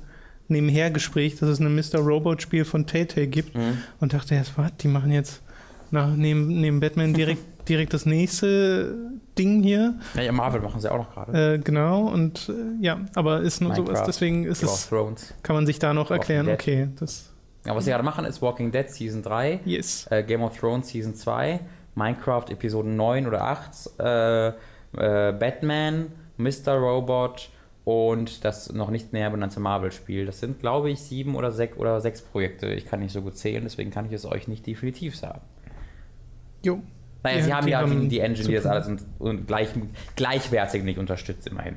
Nebenhergespräch, 0.50 1.38
dass 1.38 1.50
es 1.50 1.60
ein 1.60 1.74
Mr. 1.74 2.00
Robot-Spiel 2.00 2.66
von 2.66 2.86
Tay-Tay 2.86 3.28
gibt 3.28 3.56
Mhm. 3.56 3.78
und 4.00 4.14
dachte 4.14 4.36
erst, 4.36 4.58
was, 4.58 4.76
die 4.78 4.88
machen 4.90 5.12
jetzt 5.12 5.42
nach, 5.92 6.10
neben, 6.16 6.60
neben 6.60 6.80
Batman 6.80 7.14
direkt, 7.14 7.42
direkt 7.70 7.94
das 7.94 8.06
nächste 8.06 8.96
Ding 9.38 9.64
hier. 9.64 9.96
Ja, 10.16 10.32
Marvel 10.32 10.62
machen 10.62 10.82
sie 10.82 10.92
auch 10.92 10.98
noch 10.98 11.14
gerade. 11.14 11.54
Äh, 11.56 11.60
genau, 11.60 12.08
und 12.08 12.50
äh, 12.50 12.84
ja, 12.86 13.00
aber 13.16 13.42
ist 13.42 13.62
nur 13.62 13.74
sowas, 13.74 13.88
Minecraft, 13.88 14.06
deswegen 14.08 14.44
ist 14.46 14.60
Game 14.60 14.70
of 14.70 14.76
es, 14.76 14.90
Thrones. 14.90 15.34
kann 15.44 15.56
man 15.56 15.66
sich 15.66 15.80
da 15.80 15.94
noch 15.94 16.10
Walking 16.10 16.18
erklären, 16.20 16.46
Dead. 16.48 16.54
okay, 16.56 16.88
das, 17.00 17.32
Ja, 17.66 17.74
was 17.76 17.86
sie 17.86 17.92
gerade 17.92 18.04
machen, 18.04 18.26
ist 18.26 18.42
Walking 18.42 18.72
Dead 18.72 18.90
Season 18.90 19.24
3, 19.24 19.62
yes. 19.66 20.06
äh, 20.12 20.22
Game 20.24 20.44
of 20.44 20.58
Thrones 20.60 20.90
Season 20.90 21.16
2, 21.16 21.62
Minecraft 21.96 22.46
Episoden 22.50 22.96
9 22.98 23.26
oder 23.28 23.44
8, 23.44 23.70
äh, 24.98 25.32
Batman, 25.34 26.08
Mr. 26.38 26.74
Robot 26.76 27.50
und 27.86 28.46
das 28.46 28.72
noch 28.72 28.90
nicht 28.90 29.12
näher 29.14 29.30
benannte 29.30 29.60
Marvel-Spiel. 29.60 30.26
Das 30.26 30.40
sind, 30.40 30.60
glaube 30.60 30.90
ich, 30.90 31.00
sieben 31.02 31.36
oder 31.36 31.52
sechs 31.52 31.78
oder 31.78 32.00
sechs 32.02 32.22
Projekte. 32.22 32.68
Ich 32.68 32.86
kann 32.86 33.00
nicht 33.02 33.12
so 33.12 33.22
gut 33.22 33.38
zählen, 33.38 33.64
deswegen 33.64 33.92
kann 33.92 34.06
ich 34.06 34.14
es 34.14 34.26
euch 34.26 34.48
nicht 34.48 34.66
definitiv 34.66 35.16
sagen. 35.16 35.42
Jo. 36.64 36.82
Naja, 37.24 37.38
Ja, 37.38 37.44
sie 37.44 37.54
haben 37.54 37.68
ja 37.68 37.86
die, 37.86 38.08
die 38.08 38.20
Engine, 38.20 38.48
die 38.48 38.56
das 38.56 38.66
alles 38.66 38.88
und, 38.88 39.02
und 39.20 39.48
gleich, 39.48 39.70
gleichwertig 40.16 40.84
nicht 40.84 40.98
unterstützt, 40.98 41.48
immerhin. 41.48 41.76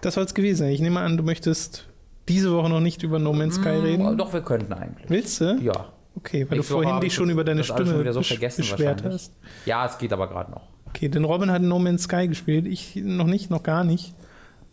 Das 0.00 0.14
soll 0.14 0.24
es 0.24 0.34
gewesen 0.34 0.58
sein. 0.58 0.70
Ich 0.70 0.80
nehme 0.80 1.00
an, 1.00 1.16
du 1.16 1.22
möchtest 1.22 1.88
diese 2.28 2.52
Woche 2.52 2.68
noch 2.68 2.80
nicht 2.80 3.02
über 3.02 3.18
No 3.18 3.32
Man's 3.32 3.56
Sky 3.56 3.68
reden. 3.70 4.14
Mm, 4.14 4.18
Doch, 4.18 4.32
wir 4.32 4.42
könnten 4.42 4.72
eigentlich. 4.72 5.08
Willst 5.08 5.40
du? 5.40 5.58
Ja. 5.60 5.92
Okay, 6.16 6.46
weil 6.48 6.58
Nächste 6.58 6.74
du 6.74 6.82
vorhin 6.82 7.00
dich 7.00 7.08
ich 7.08 7.14
schon 7.14 7.30
über 7.30 7.44
deine 7.44 7.64
Stimme 7.64 8.12
so 8.12 8.20
beschwert 8.20 9.04
hast. 9.04 9.32
Ja, 9.66 9.86
es 9.86 9.98
geht 9.98 10.12
aber 10.12 10.28
gerade 10.28 10.52
noch. 10.52 10.62
Okay, 10.86 11.08
denn 11.08 11.24
Robin 11.24 11.50
hat 11.50 11.62
No 11.62 11.78
Man's 11.78 12.04
Sky 12.04 12.28
gespielt. 12.28 12.66
Ich 12.66 12.96
noch 12.96 13.26
nicht, 13.26 13.50
noch 13.50 13.62
gar 13.62 13.82
nicht. 13.82 14.14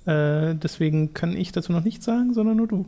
Äh, 0.06 0.56
deswegen 0.56 1.14
kann 1.14 1.36
ich 1.36 1.52
dazu 1.52 1.72
noch 1.72 1.84
nichts 1.84 2.06
sagen, 2.06 2.34
sondern 2.34 2.58
nur 2.58 2.68
du. 2.68 2.86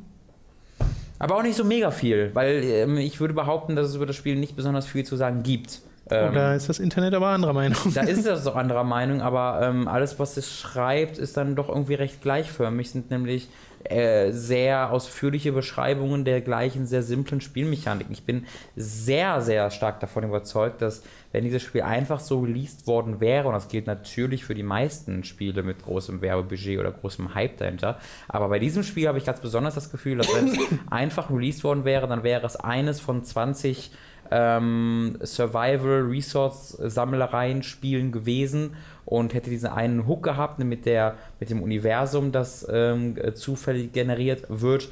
Aber 1.19 1.37
auch 1.37 1.43
nicht 1.43 1.55
so 1.55 1.63
mega 1.63 1.91
viel, 1.91 2.31
weil 2.33 2.63
ähm, 2.63 2.97
ich 2.97 3.19
würde 3.19 3.33
behaupten, 3.33 3.75
dass 3.75 3.87
es 3.87 3.95
über 3.95 4.05
das 4.05 4.15
Spiel 4.15 4.35
nicht 4.35 4.55
besonders 4.55 4.85
viel 4.85 5.05
zu 5.05 5.15
sagen 5.15 5.41
gibt. 5.41 5.81
Ähm, 6.09 6.31
Oder 6.31 6.55
ist 6.55 6.67
das 6.69 6.79
Internet 6.79 7.13
aber 7.13 7.27
anderer 7.27 7.53
Meinung? 7.53 7.77
da 7.93 8.01
ist 8.01 8.25
es 8.25 8.45
auch 8.45 8.55
anderer 8.55 8.83
Meinung, 8.83 9.21
aber 9.21 9.61
ähm, 9.63 9.87
alles, 9.87 10.19
was 10.19 10.37
es 10.37 10.51
schreibt, 10.51 11.17
ist 11.17 11.37
dann 11.37 11.55
doch 11.55 11.69
irgendwie 11.69 11.93
recht 11.93 12.21
gleichförmig. 12.21 12.91
Sind 12.91 13.09
nämlich 13.09 13.47
äh, 13.85 14.31
sehr 14.31 14.91
ausführliche 14.91 15.51
Beschreibungen 15.51 16.25
der 16.25 16.41
gleichen 16.41 16.85
sehr 16.85 17.03
simplen 17.03 17.41
Spielmechaniken. 17.41 18.13
Ich 18.13 18.23
bin 18.23 18.45
sehr, 18.75 19.41
sehr 19.41 19.71
stark 19.71 19.99
davon 19.99 20.23
überzeugt, 20.23 20.81
dass 20.81 21.03
wenn 21.31 21.43
dieses 21.43 21.63
Spiel 21.63 21.81
einfach 21.81 22.19
so 22.19 22.41
released 22.41 22.87
worden 22.87 23.19
wäre, 23.19 23.47
und 23.47 23.53
das 23.53 23.67
gilt 23.67 23.87
natürlich 23.87 24.45
für 24.45 24.55
die 24.55 24.63
meisten 24.63 25.23
Spiele 25.23 25.63
mit 25.63 25.83
großem 25.83 26.21
Werbebudget 26.21 26.79
oder 26.79 26.91
großem 26.91 27.33
Hype 27.35 27.57
dahinter, 27.57 27.99
aber 28.27 28.49
bei 28.49 28.59
diesem 28.59 28.83
Spiel 28.83 29.07
habe 29.07 29.17
ich 29.17 29.25
ganz 29.25 29.41
besonders 29.41 29.75
das 29.75 29.91
Gefühl, 29.91 30.17
dass 30.17 30.33
wenn 30.33 30.47
es 30.47 30.57
einfach 30.89 31.29
released 31.29 31.63
worden 31.63 31.85
wäre, 31.85 32.07
dann 32.07 32.23
wäre 32.23 32.45
es 32.45 32.55
eines 32.55 32.99
von 32.99 33.23
20 33.23 33.91
ähm, 34.31 35.17
Survival 35.21 36.01
Resource 36.09 36.69
Sammlereien 36.79 37.63
Spielen 37.63 38.11
gewesen 38.11 38.75
und 39.05 39.33
hätte 39.33 39.49
diesen 39.49 39.69
einen 39.69 40.07
Hook 40.07 40.23
gehabt 40.23 40.59
mit 40.59 40.85
der 40.85 41.15
mit 41.39 41.49
dem 41.49 41.61
Universum, 41.61 42.31
das 42.31 42.67
ähm, 42.71 43.15
äh, 43.17 43.33
zufällig 43.33 43.91
generiert 43.93 44.45
wird 44.49 44.89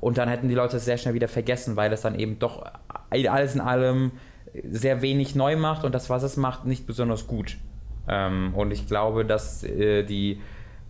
und 0.00 0.18
dann 0.18 0.28
hätten 0.28 0.48
die 0.48 0.54
Leute 0.54 0.76
es 0.76 0.84
sehr 0.84 0.98
schnell 0.98 1.14
wieder 1.14 1.28
vergessen, 1.28 1.76
weil 1.76 1.92
es 1.92 2.02
dann 2.02 2.18
eben 2.18 2.38
doch 2.38 2.64
alles 3.10 3.54
in 3.54 3.60
allem 3.60 4.12
sehr 4.70 5.02
wenig 5.02 5.34
neu 5.34 5.56
macht 5.56 5.84
und 5.84 5.94
das, 5.94 6.08
was 6.08 6.22
es 6.22 6.36
macht, 6.36 6.64
nicht 6.64 6.86
besonders 6.86 7.26
gut. 7.26 7.56
Ähm, 8.08 8.54
und 8.54 8.70
ich 8.70 8.86
glaube, 8.86 9.24
dass 9.24 9.64
äh, 9.64 10.04
die 10.04 10.40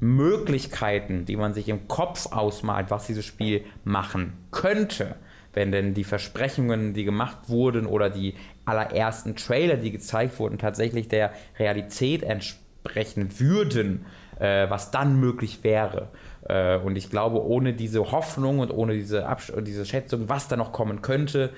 Möglichkeiten, 0.00 1.24
die 1.24 1.36
man 1.36 1.54
sich 1.54 1.68
im 1.68 1.88
Kopf 1.88 2.26
ausmalt, 2.30 2.90
was 2.90 3.06
dieses 3.06 3.24
Spiel 3.24 3.64
machen 3.84 4.34
könnte, 4.50 5.16
wenn 5.52 5.72
denn 5.72 5.94
die 5.94 6.04
Versprechungen, 6.04 6.94
die 6.94 7.04
gemacht 7.04 7.48
wurden 7.48 7.86
oder 7.86 8.10
die 8.10 8.34
allerersten 8.64 9.36
Trailer, 9.36 9.76
die 9.76 9.90
gezeigt 9.90 10.38
wurden, 10.38 10.58
tatsächlich 10.58 11.08
der 11.08 11.32
Realität 11.58 12.22
entsprechen 12.22 13.38
würden, 13.38 14.06
äh, 14.38 14.68
was 14.70 14.90
dann 14.90 15.18
möglich 15.18 15.64
wäre. 15.64 16.08
Äh, 16.48 16.78
und 16.78 16.96
ich 16.96 17.10
glaube, 17.10 17.44
ohne 17.44 17.72
diese 17.72 18.12
Hoffnung 18.12 18.60
und 18.60 18.70
ohne 18.70 18.94
diese, 18.94 19.26
Absch 19.26 19.52
diese 19.60 19.84
Schätzung, 19.84 20.28
was 20.28 20.48
da 20.48 20.56
noch 20.56 20.72
kommen 20.72 21.02
könnte, 21.02 21.50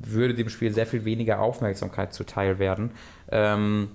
würde 0.00 0.34
dem 0.34 0.48
Spiel 0.48 0.72
sehr 0.72 0.86
viel 0.86 1.04
weniger 1.04 1.40
Aufmerksamkeit 1.40 2.12
zuteil 2.12 2.58
werden. 2.58 2.92
Ähm, 3.30 3.88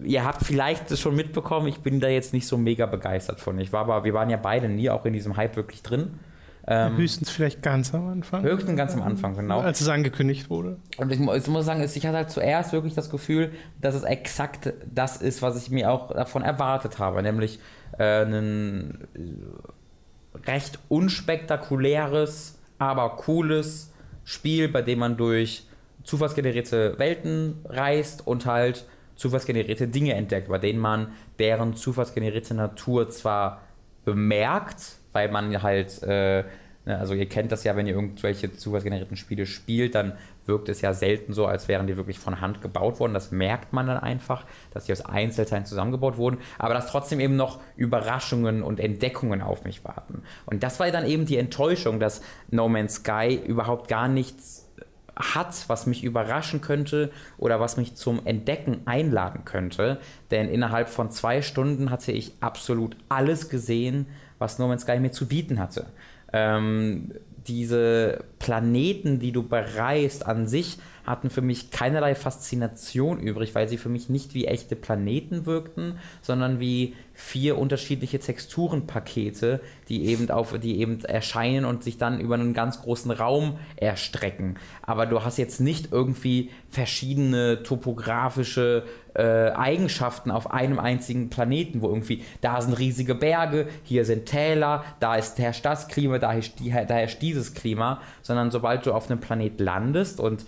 ihr 0.00 0.24
habt 0.24 0.44
vielleicht 0.44 0.90
es 0.90 1.00
schon 1.00 1.16
mitbekommen, 1.16 1.66
ich 1.68 1.80
bin 1.80 2.00
da 2.00 2.08
jetzt 2.08 2.32
nicht 2.32 2.46
so 2.46 2.58
mega 2.58 2.86
begeistert 2.86 3.40
von. 3.40 3.58
Ich 3.58 3.72
war 3.72 3.80
aber, 3.80 4.04
wir 4.04 4.14
waren 4.14 4.30
ja 4.30 4.36
beide 4.36 4.68
nie 4.68 4.90
auch 4.90 5.06
in 5.06 5.12
diesem 5.12 5.36
Hype 5.36 5.56
wirklich 5.56 5.82
drin. 5.82 6.18
Ähm, 6.66 6.96
Höchstens 6.96 7.28
vielleicht 7.30 7.60
ganz 7.62 7.92
am 7.94 8.08
Anfang. 8.08 8.42
höchstens 8.42 8.76
ganz 8.76 8.94
am 8.94 9.02
Anfang, 9.02 9.34
genau. 9.36 9.60
Als 9.60 9.82
es 9.82 9.88
angekündigt 9.88 10.48
wurde. 10.48 10.78
Und 10.96 11.12
ich, 11.12 11.18
mu- 11.18 11.34
ich 11.34 11.46
muss 11.48 11.66
sagen, 11.66 11.82
ich 11.82 12.06
hatte 12.06 12.16
halt 12.16 12.30
zuerst 12.30 12.72
wirklich 12.72 12.94
das 12.94 13.10
Gefühl, 13.10 13.52
dass 13.82 13.94
es 13.94 14.02
exakt 14.02 14.72
das 14.90 15.18
ist, 15.18 15.42
was 15.42 15.56
ich 15.62 15.70
mir 15.70 15.90
auch 15.90 16.12
davon 16.14 16.40
erwartet 16.42 16.98
habe, 16.98 17.22
nämlich 17.22 17.58
äh, 17.98 18.24
ein 18.24 19.06
äh, 19.14 20.48
recht 20.50 20.78
unspektakuläres, 20.88 22.58
aber 22.78 23.10
cooles 23.16 23.92
Spiel, 24.24 24.68
bei 24.68 24.82
dem 24.82 25.00
man 25.00 25.16
durch 25.16 25.66
zufallsgenerierte 26.02 26.98
Welten 26.98 27.56
reist 27.66 28.26
und 28.26 28.46
halt 28.46 28.84
zufallsgenerierte 29.16 29.86
Dinge 29.88 30.14
entdeckt, 30.14 30.48
bei 30.48 30.58
denen 30.58 30.78
man 30.78 31.08
deren 31.38 31.74
zufallsgenerierte 31.74 32.54
Natur 32.54 33.08
zwar 33.10 33.60
bemerkt, 34.04 34.96
weil 35.14 35.30
man 35.30 35.62
halt, 35.62 36.02
äh, 36.02 36.44
ne, 36.84 36.98
also 36.98 37.14
ihr 37.14 37.26
kennt 37.26 37.50
das 37.52 37.64
ja, 37.64 37.74
wenn 37.76 37.86
ihr 37.86 37.94
irgendwelche 37.94 38.52
zufallsgenerierten 38.52 39.16
Spiele 39.16 39.46
spielt, 39.46 39.94
dann 39.94 40.12
wirkt 40.44 40.68
es 40.68 40.82
ja 40.82 40.92
selten 40.92 41.32
so, 41.32 41.46
als 41.46 41.68
wären 41.68 41.86
die 41.86 41.96
wirklich 41.96 42.18
von 42.18 42.42
Hand 42.42 42.60
gebaut 42.60 43.00
worden. 43.00 43.14
Das 43.14 43.30
merkt 43.30 43.72
man 43.72 43.86
dann 43.86 43.96
einfach, 43.96 44.44
dass 44.72 44.84
die 44.84 44.92
aus 44.92 45.00
Einzelteilen 45.00 45.64
zusammengebaut 45.64 46.18
wurden, 46.18 46.38
aber 46.58 46.74
dass 46.74 46.88
trotzdem 46.88 47.20
eben 47.20 47.36
noch 47.36 47.60
Überraschungen 47.76 48.62
und 48.62 48.80
Entdeckungen 48.80 49.40
auf 49.40 49.64
mich 49.64 49.84
warten. 49.84 50.22
Und 50.44 50.62
das 50.62 50.78
war 50.80 50.90
dann 50.90 51.06
eben 51.06 51.24
die 51.24 51.38
Enttäuschung, 51.38 52.00
dass 52.00 52.20
No 52.50 52.68
Man's 52.68 52.96
Sky 52.96 53.40
überhaupt 53.46 53.88
gar 53.88 54.08
nichts 54.08 54.68
hat, 55.16 55.68
was 55.68 55.86
mich 55.86 56.02
überraschen 56.02 56.60
könnte 56.60 57.10
oder 57.38 57.60
was 57.60 57.76
mich 57.76 57.94
zum 57.94 58.26
Entdecken 58.26 58.82
einladen 58.86 59.44
könnte. 59.44 60.00
Denn 60.30 60.48
innerhalb 60.48 60.88
von 60.88 61.10
zwei 61.10 61.42
Stunden 61.42 61.90
hatte 61.90 62.12
ich 62.12 62.32
absolut 62.40 62.96
alles 63.08 63.48
gesehen, 63.48 64.06
was 64.38 64.58
No 64.58 64.68
Man's 64.68 64.82
Sky 64.82 64.98
mir 64.98 65.12
zu 65.12 65.26
bieten 65.26 65.58
hatte. 65.58 65.86
Ähm, 66.32 67.12
diese 67.46 68.24
Planeten, 68.38 69.18
die 69.18 69.32
du 69.32 69.42
bereist 69.42 70.26
an 70.26 70.46
sich, 70.46 70.78
hatten 71.04 71.30
für 71.30 71.42
mich 71.42 71.70
keinerlei 71.70 72.14
Faszination 72.14 73.20
übrig, 73.20 73.54
weil 73.54 73.68
sie 73.68 73.76
für 73.76 73.88
mich 73.88 74.08
nicht 74.08 74.34
wie 74.34 74.46
echte 74.46 74.76
Planeten 74.76 75.46
wirkten, 75.46 75.98
sondern 76.22 76.60
wie 76.60 76.94
vier 77.12 77.58
unterschiedliche 77.58 78.18
Texturenpakete, 78.18 79.60
die 79.88 80.06
eben 80.06 80.30
auf, 80.30 80.58
die 80.58 80.80
eben 80.80 81.04
erscheinen 81.04 81.64
und 81.64 81.84
sich 81.84 81.96
dann 81.96 82.20
über 82.20 82.34
einen 82.34 82.54
ganz 82.54 82.82
großen 82.82 83.10
Raum 83.10 83.58
erstrecken. 83.76 84.56
Aber 84.82 85.06
du 85.06 85.22
hast 85.22 85.38
jetzt 85.38 85.60
nicht 85.60 85.92
irgendwie 85.92 86.50
verschiedene 86.68 87.62
topografische 87.62 88.84
äh, 89.14 89.50
Eigenschaften 89.50 90.32
auf 90.32 90.50
einem 90.50 90.80
einzigen 90.80 91.30
Planeten, 91.30 91.82
wo 91.82 91.88
irgendwie 91.88 92.24
da 92.40 92.60
sind 92.60 92.76
riesige 92.78 93.14
Berge, 93.14 93.68
hier 93.84 94.04
sind 94.04 94.26
Täler, 94.26 94.84
da 94.98 95.14
ist 95.14 95.38
herrscht 95.38 95.64
das 95.64 95.86
Klima, 95.86 96.18
da 96.18 96.32
herrscht, 96.32 96.58
die, 96.58 96.70
da 96.70 96.94
herrscht 96.94 97.22
dieses 97.22 97.54
Klima, 97.54 98.00
sondern 98.22 98.50
sobald 98.50 98.86
du 98.86 98.92
auf 98.92 99.08
einem 99.08 99.20
Planet 99.20 99.60
landest 99.60 100.18
und 100.18 100.44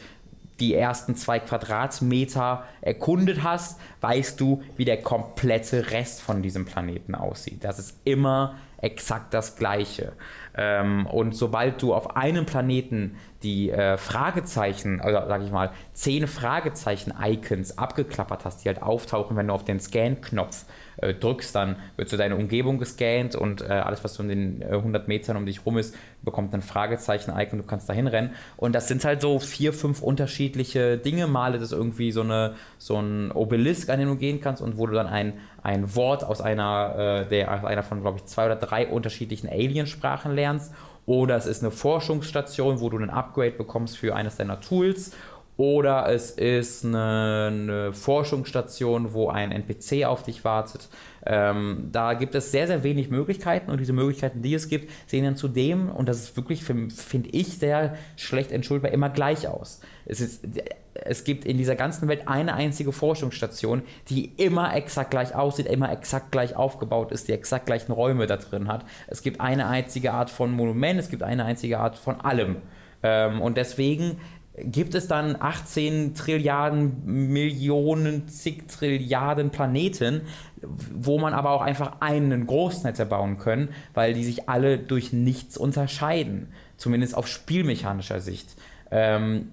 die 0.61 0.75
ersten 0.75 1.17
zwei 1.17 1.39
Quadratmeter 1.39 2.65
erkundet 2.81 3.43
hast, 3.43 3.79
weißt 4.01 4.41
du, 4.41 4.63
wie 4.77 4.85
der 4.85 5.03
komplette 5.03 5.91
Rest 5.91 6.23
von 6.23 6.43
diesem 6.43 6.65
Planeten 6.65 7.15
aussieht. 7.15 7.63
Das 7.65 7.79
ist 7.79 7.99
immer 8.05 8.57
exakt 8.79 9.35
das 9.35 9.57
gleiche. 9.57 10.13
Ähm, 10.57 11.07
und 11.07 11.35
sobald 11.35 11.81
du 11.83 11.95
auf 11.95 12.17
einem 12.17 12.47
Planeten 12.47 13.17
die 13.43 13.71
äh, 13.71 13.97
Fragezeichen, 13.97 15.01
oder 15.01 15.27
sag 15.29 15.43
ich 15.43 15.51
mal, 15.51 15.71
zehn 15.93 16.27
Fragezeichen-Icons 16.27 17.79
abgeklappert 17.79 18.45
hast, 18.45 18.65
die 18.65 18.69
halt 18.69 18.83
auftauchen, 18.83 19.37
wenn 19.37 19.49
du 19.49 19.55
auf 19.55 19.65
den 19.65 19.81
Scan-Knopf 19.81 20.65
äh, 20.65 20.86
drückst, 20.99 21.55
dann 21.55 21.77
wird 21.97 22.09
so 22.09 22.17
deine 22.17 22.37
Umgebung 22.37 22.79
gescannt 22.79 23.35
und 23.35 23.63
äh, 23.63 23.67
alles, 23.67 24.03
was 24.03 24.15
so 24.15 24.23
in 24.23 24.29
den 24.29 24.63
100 24.63 25.05
äh, 25.05 25.09
Metern 25.09 25.37
um 25.37 25.47
dich 25.47 25.65
rum 25.67 25.79
ist, 25.79 25.95
bekommt 26.23 26.55
ein 26.55 26.63
Fragezeichen-Icon, 26.63 27.59
du 27.59 27.65
kannst 27.65 27.89
da 27.89 27.93
hinrennen. 27.93 28.31
Und 28.57 28.75
das 28.75 28.89
sind 28.89 29.05
halt 29.05 29.21
so 29.21 29.39
vier, 29.39 29.73
fünf 29.73 30.03
unterschiedliche 30.03 30.99
Dinge. 30.99 31.27
Mal 31.27 31.55
ist 31.55 31.63
es 31.63 31.73
irgendwie 31.73 32.13
so, 32.13 32.23
eine, 32.23 32.55
so 32.79 32.97
ein 33.01 33.31
Obelisk, 33.33 33.91
an 33.91 33.99
den 33.99 34.09
du 34.09 34.17
gehen 34.17 34.41
kannst 34.41 34.63
und 34.63 34.79
wo 34.79 34.87
du 34.87 34.95
dann 34.95 35.07
ein, 35.07 35.35
ein 35.63 35.95
Wort 35.95 36.25
aus 36.25 36.41
einer, 36.41 37.25
äh, 37.27 37.29
der, 37.29 37.65
einer 37.65 37.83
von, 37.83 38.01
glaube 38.01 38.19
ich, 38.19 38.25
zwei 38.25 38.47
oder 38.47 38.57
drei 38.57 38.87
unterschiedlichen 38.87 39.49
Aliensprachen 39.49 40.35
lernst. 40.35 40.73
Oder 41.07 41.37
es 41.37 41.47
ist 41.47 41.63
eine 41.63 41.71
Forschungsstation, 41.71 42.81
wo 42.81 42.91
du 42.91 42.99
ein 42.99 43.11
Upgrade 43.11 43.53
bekommst 43.53 43.97
für 43.97 44.17
eines 44.17 44.37
deiner 44.37 44.61
Tools 44.61 45.13
oder 45.57 46.09
es 46.11 46.31
ist 46.31 46.85
eine, 46.85 47.51
eine, 47.51 47.93
Forschungsstation, 47.93 49.15
wo 49.15 49.29
ein 49.31 49.53
NPC 49.53 50.05
auf 50.05 50.23
dich 50.23 50.45
wartet. 50.45 50.89
Ähm, 51.25 51.89
da 51.93 52.13
gibt 52.13 52.35
es 52.35 52.53
sehr, 52.53 52.67
sehr 52.67 52.83
wenig 52.83 53.11
Möglichkeiten 53.11 53.71
und 53.71 53.81
diese 53.81 53.95
Möglichkeiten, 53.95 54.43
die 54.43 54.55
es 54.55 54.69
gibt, 54.69 54.91
sehen 55.07 55.25
dann 55.25 55.37
zudem, 55.37 55.89
und 55.89 56.09
das 56.09 56.19
ist 56.19 56.37
wirklich, 56.37 56.63
finde 56.63 57.31
ich, 57.31 57.59
sehr 57.59 57.97
schlecht 58.17 58.53
entschuldbar, 58.53 58.93
immer 58.93 59.09
gleich 59.09 59.49
aus. 59.49 59.81
Es, 60.05 60.21
ist, 60.21 60.47
es 60.93 61.25
gibt 61.25 61.47
in 61.47 61.57
dieser 61.57 61.75
ganzen 61.75 62.07
Welt 62.07 62.29
eine 62.29 62.55
einzige 62.55 62.93
Forschungsstation, 62.93 63.83
die 64.11 64.33
immer 64.37 64.77
exakt 64.77 65.11
gleich 65.11 65.35
aussieht, 65.35 65.67
immer 65.67 65.91
exakt 65.91 66.33
gleich 66.33 66.55
aufgebaut 66.55 67.13
ist, 67.13 67.29
die 67.29 67.33
exakt 67.33 67.65
gleichen 67.65 67.93
Räume 67.93 68.27
da 68.27 68.37
drin 68.37 68.69
hat. 68.69 68.85
Es 69.07 69.23
gibt 69.23 69.41
eine 69.41 69.67
einzige 69.69 70.13
Art 70.13 70.29
von 70.29 70.53
Monument, 70.53 71.01
es 71.01 71.09
gibt 71.09 71.23
eine 71.23 71.47
einzige 71.47 71.79
Art 71.79 71.97
von 71.97 72.21
allem. 72.21 72.57
Ähm, 73.03 73.41
und 73.41 73.57
deswegen 73.57 74.19
gibt 74.59 74.95
es 74.95 75.07
dann 75.09 75.37
18 75.39 76.15
Trilliarden, 76.15 77.05
Millionen, 77.05 78.29
zig 78.29 78.69
Trilliarden 78.69 79.51
Planeten, 79.51 80.23
wo 80.63 81.19
man 81.19 81.35
aber 81.35 81.51
auch 81.51 81.61
einfach 81.61 82.01
einen 82.01 82.47
großen 82.47 82.85
hätte 82.85 83.07
bauen 83.07 83.39
können, 83.39 83.69
weil 83.95 84.15
die 84.15 84.25
sich 84.25 84.49
alle 84.49 84.79
durch 84.79 85.13
nichts 85.13 85.57
unterscheiden. 85.57 86.49
Zumindest 86.77 87.17
auf 87.17 87.27
spielmechanischer 87.27 88.21
Sicht. 88.21 88.57
Ähm, 88.91 89.49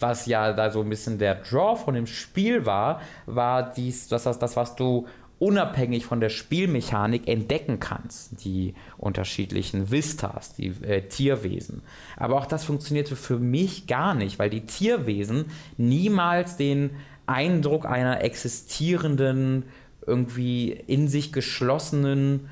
was 0.00 0.26
ja 0.26 0.52
da 0.52 0.70
so 0.70 0.82
ein 0.82 0.88
bisschen 0.88 1.18
der 1.18 1.36
Draw 1.36 1.76
von 1.76 1.94
dem 1.94 2.06
Spiel 2.06 2.66
war, 2.66 3.00
war 3.26 3.72
dies, 3.72 4.08
das, 4.08 4.24
das, 4.24 4.38
das 4.38 4.56
was 4.56 4.76
du 4.76 5.06
unabhängig 5.38 6.06
von 6.06 6.20
der 6.20 6.28
Spielmechanik 6.28 7.28
entdecken 7.28 7.80
kannst, 7.80 8.44
die 8.44 8.74
unterschiedlichen 8.98 9.90
Vistas, 9.90 10.54
die 10.54 10.68
äh, 10.82 11.02
Tierwesen. 11.08 11.82
Aber 12.16 12.36
auch 12.36 12.46
das 12.46 12.64
funktionierte 12.64 13.16
für 13.16 13.38
mich 13.38 13.86
gar 13.86 14.14
nicht, 14.14 14.38
weil 14.38 14.50
die 14.50 14.66
Tierwesen 14.66 15.46
niemals 15.76 16.56
den 16.56 16.90
Eindruck 17.26 17.86
einer 17.86 18.22
existierenden, 18.22 19.64
irgendwie 20.06 20.70
in 20.70 21.08
sich 21.08 21.32
geschlossenen 21.32 22.48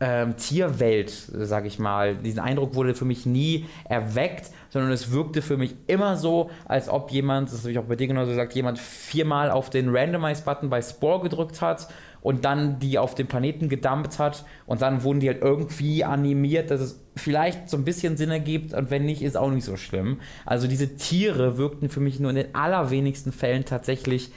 ähm, 0.00 0.36
Tierwelt, 0.36 1.10
sag 1.10 1.66
ich 1.66 1.78
mal. 1.78 2.16
Diesen 2.16 2.40
Eindruck 2.40 2.74
wurde 2.74 2.94
für 2.94 3.04
mich 3.04 3.26
nie 3.26 3.66
erweckt, 3.84 4.50
sondern 4.70 4.92
es 4.92 5.12
wirkte 5.12 5.42
für 5.42 5.58
mich 5.58 5.74
immer 5.86 6.16
so, 6.16 6.50
als 6.64 6.88
ob 6.88 7.10
jemand, 7.10 7.52
das 7.52 7.60
habe 7.60 7.72
ich 7.72 7.78
auch 7.78 7.84
bei 7.84 7.96
dir 7.96 8.06
genauso 8.06 8.30
gesagt, 8.30 8.54
jemand 8.54 8.78
viermal 8.78 9.50
auf 9.50 9.68
den 9.68 9.94
Randomize-Button 9.94 10.70
bei 10.70 10.80
Spore 10.80 11.22
gedrückt 11.22 11.60
hat 11.60 11.88
und 12.22 12.44
dann 12.44 12.78
die 12.78 12.98
auf 12.98 13.14
den 13.14 13.26
Planeten 13.26 13.68
gedumpt 13.68 14.18
hat 14.18 14.44
und 14.66 14.82
dann 14.82 15.02
wurden 15.02 15.20
die 15.20 15.28
halt 15.28 15.42
irgendwie 15.42 16.04
animiert, 16.04 16.70
dass 16.70 16.80
es 16.80 17.00
vielleicht 17.16 17.68
so 17.68 17.76
ein 17.76 17.84
bisschen 17.84 18.16
Sinn 18.16 18.30
ergibt 18.30 18.72
und 18.72 18.90
wenn 18.90 19.04
nicht, 19.04 19.22
ist 19.22 19.36
auch 19.36 19.50
nicht 19.50 19.64
so 19.64 19.76
schlimm. 19.76 20.20
Also 20.46 20.66
diese 20.66 20.96
Tiere 20.96 21.58
wirkten 21.58 21.88
für 21.88 22.00
mich 22.00 22.20
nur 22.20 22.30
in 22.30 22.36
den 22.36 22.54
allerwenigsten 22.54 23.32
Fällen 23.32 23.64
tatsächlich 23.64 24.30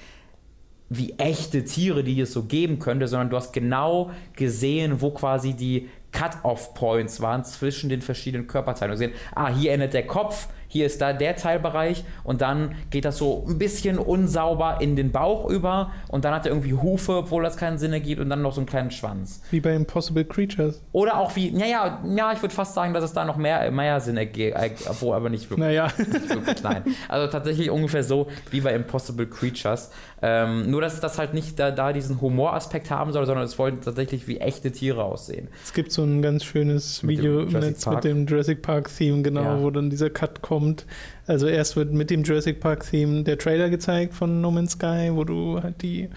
wie 0.90 1.14
echte 1.18 1.64
Tiere, 1.66 2.04
die 2.04 2.20
es 2.22 2.34
so 2.34 2.44
geben 2.44 2.80
könnte, 2.80 3.08
sondern 3.08 3.30
du 3.30 3.38
hast 3.38 3.54
genau 3.54 4.12
gesehen, 4.36 5.02
wo 5.02 5.12
quasi 5.12 5.54
die 5.54 5.90
Cut-off-Points 6.12 7.22
waren 7.22 7.44
zwischen 7.44 7.90
den 7.90 8.02
verschiedenen 8.02 8.48
Körperteilen. 8.48 8.92
Du 8.92 9.00
gesehen, 9.00 9.20
ah, 9.34 9.50
hier 9.50 9.74
endet 9.74 9.94
der 9.94 10.06
Kopf, 10.06 10.48
hier 10.74 10.88
ist 10.88 11.02
da 11.02 11.14
der 11.14 11.36
Teilbereich 11.36 12.04
und 12.24 12.42
dann 12.42 12.74
geht 12.90 13.06
das 13.06 13.18
so 13.18 13.46
ein 13.48 13.60
bisschen 13.60 14.00
unsauber 14.00 14.80
in 14.82 14.96
den 14.96 15.12
Bauch 15.12 15.48
über 15.48 15.92
und 16.08 16.26
dann 16.26 16.34
hat 16.34 16.48
er 16.48 16.52
irgendwie 16.52 16.74
Hufe, 16.74 17.18
obwohl 17.18 17.44
das 17.44 17.58
keinen 17.58 17.78
Sinn 17.78 17.94
ergibt 17.94 18.20
und 18.20 18.30
dann 18.30 18.42
noch 18.42 18.54
so 18.54 18.60
einen 18.60 18.66
kleinen 18.66 18.90
Schwanz. 18.90 19.44
Wie 19.52 19.60
bei 19.60 19.76
Impossible 19.76 20.26
Creatures. 20.26 20.82
Oder 20.92 21.20
auch 21.20 21.36
wie, 21.36 21.52
naja, 21.52 22.02
ja, 22.16 22.34
ich 22.34 22.42
würde 22.42 22.56
fast 22.56 22.74
sagen, 22.74 22.96
dass 22.96 23.04
es 23.04 23.14
da 23.14 23.24
noch 23.24 23.38
mehr, 23.38 23.70
mehr 23.70 24.00
Sinn 24.00 24.18
ergibt, 24.18 24.58
obwohl 24.90 25.16
aber 25.16 25.30
nicht 25.30 25.48
wirklich. 25.52 25.60
Naja. 25.60 25.90
Nicht 25.96 26.30
wirklich, 26.30 26.64
nein. 26.64 26.84
Also 27.08 27.32
tatsächlich 27.32 27.70
ungefähr 27.70 28.04
so 28.04 28.28
wie 28.50 28.62
bei 28.62 28.74
Impossible 28.74 29.28
Creatures. 29.28 29.92
Ähm, 30.24 30.72
nur, 30.72 30.82
dass 30.82 31.00
das 31.00 31.20
halt 31.20 31.36
nicht 31.36 31.60
da, 31.60 31.70
da 31.70 31.94
diesen 31.94 32.20
Humoraspekt 32.20 32.90
haben 32.90 33.12
soll, 33.12 33.28
sondern 33.28 33.44
es 33.46 33.60
wollen 33.60 33.82
tatsächlich 33.82 34.28
wie 34.28 34.40
echte 34.40 34.72
Tiere 34.72 35.04
aussehen. 35.04 35.50
Es 35.64 35.74
gibt 35.74 35.92
so 35.92 36.04
ein 36.04 36.22
ganz 36.22 36.46
schönes 36.46 37.06
Video 37.06 37.42
im 37.42 37.52
Netz 37.52 37.86
mit 37.86 38.04
dem 38.06 38.26
Jurassic 38.26 38.62
Park-Theme, 38.64 39.22
genau, 39.22 39.44
ja. 39.44 39.62
wo 39.62 39.70
dann 39.70 39.90
dieser 39.90 40.10
Cut 40.10 40.42
kommt 40.42 40.63
kommt. 40.64 40.86
Also 41.28 41.48
erst 41.48 41.76
wird 41.76 41.94
mit 41.94 42.10
dem 42.10 42.24
Jurassic 42.24 42.60
Park-Theme 42.60 43.24
der 43.24 43.38
Trailer 43.38 43.70
gezeigt 43.70 44.14
von 44.14 44.42
No 44.42 44.52
Man's 44.52 44.72
Sky, 44.72 45.10
wo 45.12 45.24
du 45.24 45.62
halt 45.62 45.82
die 45.82 46.10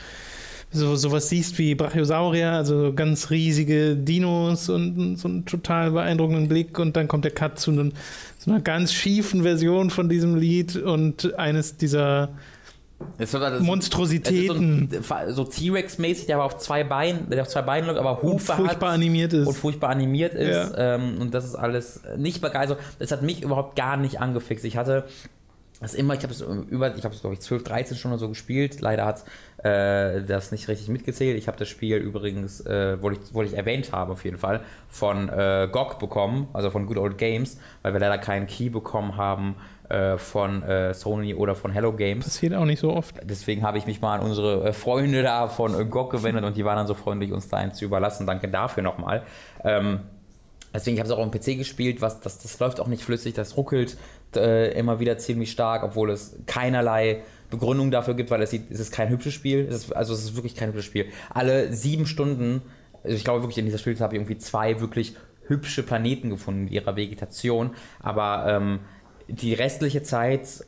so 0.72 0.96
sowas 0.96 1.28
siehst 1.28 1.58
wie 1.58 1.74
Brachiosaurier, 1.74 2.50
also 2.50 2.92
ganz 2.92 3.30
riesige 3.30 3.96
Dinos 3.96 4.68
und 4.68 5.16
so 5.16 5.28
einen 5.28 5.46
total 5.46 5.92
beeindruckenden 5.92 6.48
Blick 6.48 6.78
und 6.78 6.96
dann 6.96 7.08
kommt 7.08 7.24
der 7.24 7.30
Cut 7.30 7.58
zu, 7.58 7.70
einem, 7.70 7.92
zu 8.38 8.50
einer 8.50 8.60
ganz 8.60 8.92
schiefen 8.92 9.42
Version 9.42 9.90
von 9.90 10.08
diesem 10.08 10.34
Lied 10.34 10.76
und 10.76 11.38
eines 11.38 11.76
dieser 11.76 12.30
es 13.18 13.30
das, 13.30 13.62
Monstrositäten. 13.62 14.88
So, 15.02 15.32
so 15.32 15.44
T-Rex-mäßig, 15.44 16.26
der 16.26 16.36
aber 16.36 16.44
auf 16.44 16.58
zwei 16.58 16.84
Beinen, 16.84 17.28
der 17.30 17.42
auf 17.42 17.48
zwei 17.48 17.62
Beinen 17.62 17.86
läuft, 17.86 17.98
aber 17.98 18.22
Hufe 18.22 18.32
und 18.32 18.40
furchtbar 18.40 18.88
hat 18.90 18.94
animiert 18.96 19.32
ist. 19.32 19.46
Und 19.46 19.54
furchtbar 19.54 19.90
animiert 19.90 20.34
ist. 20.34 20.76
Ja. 20.76 20.94
Ähm, 20.96 21.18
und 21.20 21.34
das 21.34 21.44
ist 21.44 21.54
alles 21.54 22.00
nicht 22.16 22.40
begeistert. 22.40 22.78
Das 22.98 23.12
hat 23.12 23.22
mich 23.22 23.42
überhaupt 23.42 23.76
gar 23.76 23.96
nicht 23.96 24.20
angefixt. 24.20 24.64
Ich 24.64 24.76
hatte 24.76 25.04
das 25.80 25.92
immer, 25.92 26.14
ich 26.14 26.22
habe 26.22 26.32
es 26.32 26.40
über, 26.40 26.96
ich 26.96 27.04
habe 27.04 27.14
es 27.14 27.20
glaube 27.20 27.34
ich 27.34 27.40
12, 27.40 27.64
13 27.64 27.96
Stunden 27.98 28.18
so 28.18 28.28
gespielt. 28.30 28.80
Leider 28.80 29.04
hat 29.04 29.24
äh, 29.58 30.22
das 30.22 30.50
nicht 30.50 30.68
richtig 30.68 30.88
mitgezählt. 30.88 31.36
Ich 31.36 31.48
habe 31.48 31.58
das 31.58 31.68
Spiel 31.68 31.98
übrigens, 31.98 32.64
äh, 32.64 33.00
wollte 33.02 33.20
ich, 33.22 33.34
wollte 33.34 33.52
ich 33.52 33.58
erwähnt 33.58 33.92
haben 33.92 34.10
auf 34.10 34.24
jeden 34.24 34.38
Fall, 34.38 34.62
von 34.88 35.28
äh, 35.28 35.68
GOG 35.70 35.98
bekommen, 35.98 36.48
also 36.54 36.70
von 36.70 36.86
Good 36.86 36.96
Old 36.96 37.18
Games, 37.18 37.58
weil 37.82 37.92
wir 37.92 38.00
leider 38.00 38.16
keinen 38.16 38.46
Key 38.46 38.70
bekommen 38.70 39.16
haben 39.16 39.56
äh, 39.88 40.18
von 40.18 40.62
äh, 40.62 40.94
Sony 40.94 41.34
oder 41.34 41.54
von 41.54 41.70
Hello 41.70 41.92
Games. 41.92 42.24
Passiert 42.24 42.54
auch 42.54 42.64
nicht 42.64 42.80
so 42.80 42.92
oft. 42.92 43.16
Deswegen 43.22 43.62
habe 43.62 43.78
ich 43.78 43.86
mich 43.86 44.00
mal 44.00 44.18
an 44.18 44.26
unsere 44.26 44.68
äh, 44.68 44.72
Freunde 44.72 45.22
da 45.22 45.48
von 45.48 45.78
äh, 45.78 45.84
GOG 45.84 46.10
gewendet 46.10 46.44
und 46.44 46.56
die 46.56 46.64
waren 46.64 46.76
dann 46.76 46.86
so 46.86 46.94
freundlich, 46.94 47.32
uns 47.32 47.48
da 47.48 47.58
einen 47.58 47.72
zu 47.72 47.84
überlassen. 47.84 48.26
Danke 48.26 48.48
dafür 48.48 48.82
nochmal. 48.82 49.22
Ähm, 49.64 50.00
deswegen 50.74 50.98
habe 50.98 51.06
ich 51.06 51.12
es 51.12 51.18
auch 51.18 51.24
auf 51.24 51.30
dem 51.30 51.40
PC 51.40 51.58
gespielt, 51.58 52.00
was, 52.00 52.20
das, 52.20 52.38
das 52.38 52.58
läuft 52.58 52.80
auch 52.80 52.88
nicht 52.88 53.02
flüssig, 53.02 53.34
das 53.34 53.56
ruckelt 53.56 53.96
äh, 54.34 54.72
immer 54.78 55.00
wieder 55.00 55.18
ziemlich 55.18 55.50
stark, 55.52 55.82
obwohl 55.82 56.10
es 56.10 56.36
keinerlei 56.46 57.22
Begründung 57.50 57.90
dafür 57.90 58.14
gibt, 58.14 58.30
weil 58.30 58.42
es, 58.42 58.50
sieht, 58.50 58.70
es 58.70 58.80
ist 58.80 58.92
kein 58.92 59.08
hübsches 59.08 59.34
Spiel. 59.34 59.66
Es 59.68 59.84
ist, 59.84 59.96
also 59.96 60.12
es 60.14 60.24
ist 60.24 60.36
wirklich 60.36 60.56
kein 60.56 60.68
hübsches 60.68 60.84
Spiel. 60.84 61.06
Alle 61.30 61.72
sieben 61.72 62.06
Stunden, 62.06 62.62
also 63.04 63.16
ich 63.16 63.24
glaube 63.24 63.42
wirklich 63.42 63.58
in 63.58 63.66
dieser 63.66 63.78
Spielzeit 63.78 64.02
habe 64.02 64.14
ich 64.16 64.20
irgendwie 64.20 64.38
zwei 64.38 64.80
wirklich 64.80 65.14
hübsche 65.46 65.82
Planeten 65.82 66.30
gefunden 66.30 66.64
mit 66.64 66.72
ihrer 66.72 66.96
Vegetation, 66.96 67.70
aber 68.00 68.46
ähm, 68.48 68.80
die 69.28 69.54
restliche 69.54 70.02
Zeit 70.02 70.64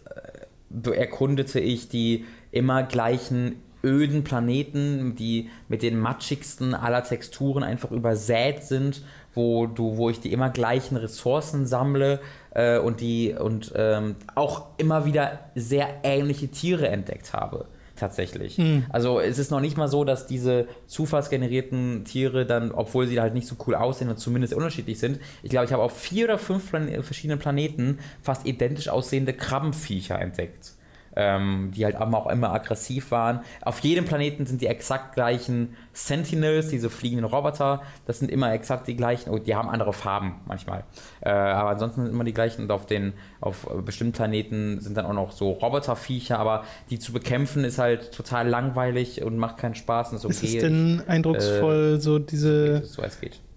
äh, 0.85 0.91
erkundete 0.91 1.61
ich 1.61 1.89
die 1.89 2.25
immer 2.51 2.83
gleichen 2.83 3.63
öden 3.85 4.25
Planeten, 4.25 5.15
die 5.15 5.51
mit 5.69 5.83
den 5.83 5.99
matschigsten 5.99 6.75
aller 6.75 7.05
Texturen 7.05 7.63
einfach 7.63 7.93
übersät 7.93 8.65
sind, 8.65 9.03
wo 9.35 9.67
du, 9.67 9.97
wo 9.97 10.11
ich 10.11 10.21
die 10.21 10.33
immer 10.33 10.51
gleichen 10.51 10.97
Ressourcen 10.97 11.67
sammle 11.67 12.21
äh, 12.55 12.79
und 12.79 13.01
die 13.01 13.35
und 13.35 13.73
ähm, 13.77 14.17
auch 14.35 14.67
immer 14.79 15.05
wieder 15.05 15.39
sehr 15.55 15.89
ähnliche 16.03 16.49
Tiere 16.49 16.89
entdeckt 16.89 17.33
habe 17.33 17.67
tatsächlich. 17.99 18.59
Mhm. 18.59 18.86
Also 18.88 19.20
es 19.20 19.38
ist 19.38 19.51
noch 19.51 19.61
nicht 19.61 19.76
mal 19.76 19.88
so, 19.88 20.05
dass 20.05 20.26
diese 20.26 20.66
zufallsgenerierten 20.86 22.05
Tiere 22.05 22.46
dann, 22.46 22.72
obwohl 22.72 23.07
sie 23.07 23.20
halt 23.20 23.34
nicht 23.34 23.46
so 23.46 23.57
cool 23.66 23.74
aussehen 23.74 24.09
und 24.09 24.18
zumindest 24.18 24.55
unterschiedlich 24.55 24.99
sind, 24.99 25.20
ich 25.42 25.51
glaube, 25.51 25.66
ich 25.66 25.72
habe 25.72 25.82
auf 25.82 25.96
vier 25.96 26.26
oder 26.26 26.38
fünf 26.38 26.70
Plan 26.70 26.88
verschiedenen 27.03 27.38
Planeten 27.38 27.99
fast 28.22 28.46
identisch 28.46 28.88
aussehende 28.88 29.32
Krabbenviecher 29.32 30.18
entdeckt. 30.20 30.72
Ähm, 31.17 31.73
die 31.75 31.85
halt 31.85 31.97
auch 31.97 32.27
immer 32.29 32.53
aggressiv 32.53 33.11
waren. 33.11 33.41
Auf 33.63 33.81
jedem 33.81 34.05
Planeten 34.05 34.47
sind 34.47 34.61
die 34.61 34.67
exakt 34.67 35.15
gleichen 35.15 35.77
Sentinels, 35.93 36.69
diese 36.69 36.91
fliegenden 36.91 37.25
Roboter. 37.25 37.83
Das 38.07 38.19
sind 38.19 38.31
immer 38.31 38.53
exakt 38.53 38.87
die 38.87 38.97
gleichen. 38.97 39.31
Oh, 39.31 39.39
die 39.39 39.55
haben 39.55 39.69
andere 39.69 39.93
Farben 39.93 40.37
manchmal. 40.47 40.85
Äh, 41.21 41.31
aber 41.31 41.71
ansonsten 41.71 42.05
sind 42.05 42.13
immer 42.13 42.25
die 42.25 42.35
gleichen. 42.35 42.63
Und 42.63 42.71
auf 42.71 42.87
den 42.87 43.15
auf 43.41 43.67
bestimmten 43.85 44.13
Planeten 44.13 44.81
sind 44.81 44.97
dann 44.97 45.07
auch 45.07 45.13
noch 45.13 45.33
so 45.33 45.51
Roboterviecher. 45.53 46.39
Aber 46.39 46.65
die 46.91 46.99
zu 46.99 47.13
bekämpfen 47.13 47.65
ist 47.65 47.79
halt 47.79 48.13
total 48.13 48.49
langweilig 48.49 49.23
und 49.23 49.39
macht 49.39 49.59
keinen 49.59 49.75
Spaß. 49.75 50.13
Und 50.13 50.19
so 50.19 50.29
ist 50.29 50.43
es 50.43 50.59
denn 50.59 51.03
eindrucksvoll, 51.07 51.95
äh, 51.97 52.01
so 52.01 52.19
diese, 52.19 52.85
so 52.85 53.03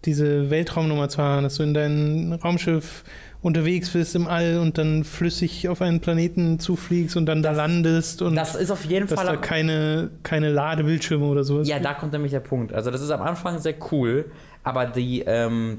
diese 0.06 0.50
Weltraumnummer 0.50 1.10
zu 1.10 1.22
haben, 1.22 1.44
dass 1.44 1.56
du 1.56 1.64
in 1.64 1.74
dein 1.74 2.34
Raumschiff 2.34 3.04
unterwegs 3.42 3.90
bist 3.90 4.16
im 4.16 4.28
All 4.28 4.60
und 4.60 4.78
dann 4.78 5.04
flüssig 5.04 5.68
auf 5.68 5.82
einen 5.82 6.00
Planeten 6.00 6.60
zufliegst 6.60 7.18
und 7.18 7.26
dann 7.26 7.42
das, 7.42 7.56
da 7.56 7.64
landest 7.64 8.22
und 8.22 8.36
das 8.36 8.56
ist 8.56 8.70
auf 8.70 8.86
jeden 8.86 9.08
dass 9.08 9.20
Fall 9.20 9.26
da 9.26 9.38
keine, 9.38 10.12
keine 10.24 10.50
Ladebildschirme 10.50 11.26
oder 11.26 11.44
so 11.44 11.60
ist. 11.60 11.68
Ja, 11.68 11.80
da 11.80 11.94
kommt 11.94 12.14
nämlich 12.14 12.32
der 12.32 12.40
Punkt. 12.40 12.74
Also 12.74 12.92
das 12.92 13.02
ist 13.02 13.10
am 13.10 13.22
Anfang 13.22 13.58
sehr 13.58 13.76
cool, 13.92 14.26
aber 14.64 14.86
die 14.86 15.22
ähm, 15.22 15.78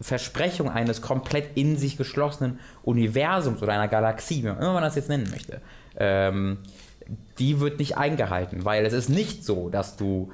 Versprechung 0.00 0.70
eines 0.70 1.02
komplett 1.02 1.56
in 1.56 1.76
sich 1.76 1.96
geschlossenen 1.96 2.60
Universums 2.84 3.60
oder 3.60 3.72
einer 3.72 3.88
Galaxie, 3.88 4.44
wie 4.44 4.48
immer 4.48 4.72
man 4.72 4.82
das 4.82 4.94
jetzt 4.94 5.08
nennen 5.08 5.28
möchte, 5.30 5.60
ähm, 5.96 6.58
die 7.38 7.58
wird 7.58 7.80
nicht 7.80 7.98
eingehalten, 7.98 8.64
weil 8.64 8.86
es 8.86 8.92
ist 8.92 9.08
nicht 9.08 9.44
so, 9.44 9.68
dass 9.68 9.96
du 9.96 10.30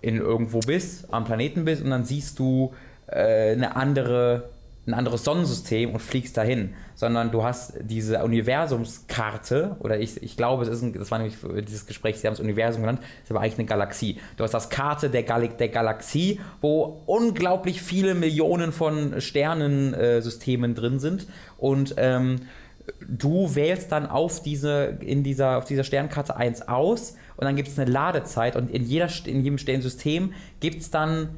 in 0.00 0.18
irgendwo 0.18 0.60
bist, 0.60 1.12
am 1.12 1.24
Planeten 1.24 1.64
bist 1.64 1.82
und 1.82 1.90
dann 1.90 2.04
siehst 2.04 2.38
du 2.38 2.72
äh, 3.08 3.52
eine 3.52 3.74
andere 3.74 4.50
ein 4.86 4.94
anderes 4.94 5.24
Sonnensystem 5.24 5.90
und 5.90 6.00
fliegst 6.00 6.36
dahin, 6.36 6.74
sondern 6.94 7.32
du 7.32 7.42
hast 7.42 7.74
diese 7.82 8.22
Universumskarte, 8.22 9.76
oder 9.80 9.98
ich, 9.98 10.22
ich 10.22 10.36
glaube, 10.36 10.62
es 10.62 10.68
ist 10.68 10.82
ein, 10.82 10.92
das 10.92 11.10
war 11.10 11.18
nämlich 11.18 11.36
dieses 11.66 11.86
Gespräch, 11.86 12.18
sie 12.18 12.26
haben 12.26 12.34
es 12.34 12.40
Universum 12.40 12.82
genannt, 12.82 13.00
ist 13.22 13.30
aber 13.30 13.40
eigentlich 13.40 13.58
eine 13.58 13.66
Galaxie. 13.66 14.20
Du 14.36 14.44
hast 14.44 14.54
das 14.54 14.70
Karte 14.70 15.10
der, 15.10 15.24
Gal 15.24 15.48
der 15.48 15.68
Galaxie, 15.68 16.40
wo 16.60 17.02
unglaublich 17.06 17.82
viele 17.82 18.14
Millionen 18.14 18.70
von 18.70 19.20
Sternensystemen 19.20 20.72
äh, 20.72 20.74
drin 20.74 21.00
sind 21.00 21.26
und 21.58 21.94
ähm, 21.96 22.42
du 23.08 23.54
wählst 23.56 23.90
dann 23.90 24.06
auf 24.06 24.40
diese, 24.40 24.98
in 25.00 25.24
dieser, 25.24 25.58
auf 25.58 25.64
dieser 25.64 25.82
Sternkarte 25.82 26.36
eins 26.36 26.62
aus 26.62 27.16
und 27.36 27.44
dann 27.44 27.56
gibt 27.56 27.68
es 27.68 27.78
eine 27.78 27.90
Ladezeit 27.90 28.54
und 28.54 28.70
in, 28.70 28.84
jeder, 28.84 29.08
in 29.24 29.42
jedem 29.42 29.58
Sternensystem 29.58 30.32
gibt 30.60 30.80
es 30.80 30.90
dann 30.90 31.30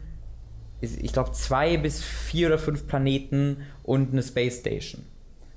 ich 0.81 1.13
glaube, 1.13 1.33
zwei 1.33 1.77
bis 1.77 2.03
vier 2.03 2.49
oder 2.49 2.59
fünf 2.59 2.87
Planeten 2.87 3.59
und 3.83 4.13
eine 4.13 4.23
Space 4.23 4.61
Station. 4.61 5.03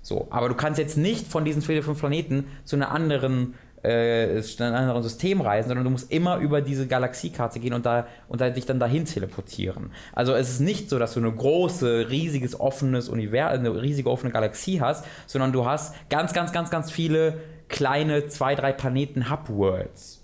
So, 0.02 0.28
aber 0.32 0.50
du 0.50 0.56
kannst 0.56 0.80
jetzt 0.80 0.98
nicht 0.98 1.28
von 1.28 1.46
diesen 1.46 1.62
vier 1.62 1.78
oder 1.78 1.86
fünf 1.86 2.00
Planeten 2.00 2.46
zu 2.64 2.76
einer 2.76 2.90
anderen, 2.92 3.54
äh, 3.84 4.42
einem 4.60 4.76
anderen 4.76 5.04
System 5.04 5.42
reisen, 5.42 5.68
sondern 5.68 5.84
du 5.84 5.92
musst 5.92 6.12
immer 6.12 6.38
über 6.38 6.62
diese 6.62 6.88
Galaxiekarte 6.88 7.60
gehen 7.60 7.74
und, 7.74 7.86
da, 7.86 8.08
und 8.28 8.42
da, 8.42 8.50
dich 8.50 8.66
dann 8.66 8.80
dahin 8.80 9.06
teleportieren. 9.06 9.92
Also 10.14 10.34
es 10.34 10.50
ist 10.50 10.60
nicht 10.60 10.90
so, 10.90 10.98
dass 10.98 11.14
du 11.14 11.20
eine 11.20 11.32
große, 11.32 12.10
riesiges, 12.10 12.60
offenes 12.60 13.10
Universum, 13.10 13.60
eine 13.60 13.82
riesige 13.82 14.10
offene 14.10 14.32
Galaxie 14.32 14.82
hast, 14.82 15.06
sondern 15.28 15.52
du 15.52 15.66
hast 15.66 15.94
ganz, 16.10 16.34
ganz, 16.34 16.52
ganz, 16.52 16.72
ganz 16.72 16.90
viele 16.90 17.40
kleine 17.70 18.28
zwei, 18.28 18.56
drei 18.56 18.74
Planeten 18.74 19.30
Hub-Worlds. 19.30 20.18
Äh, 20.18 20.21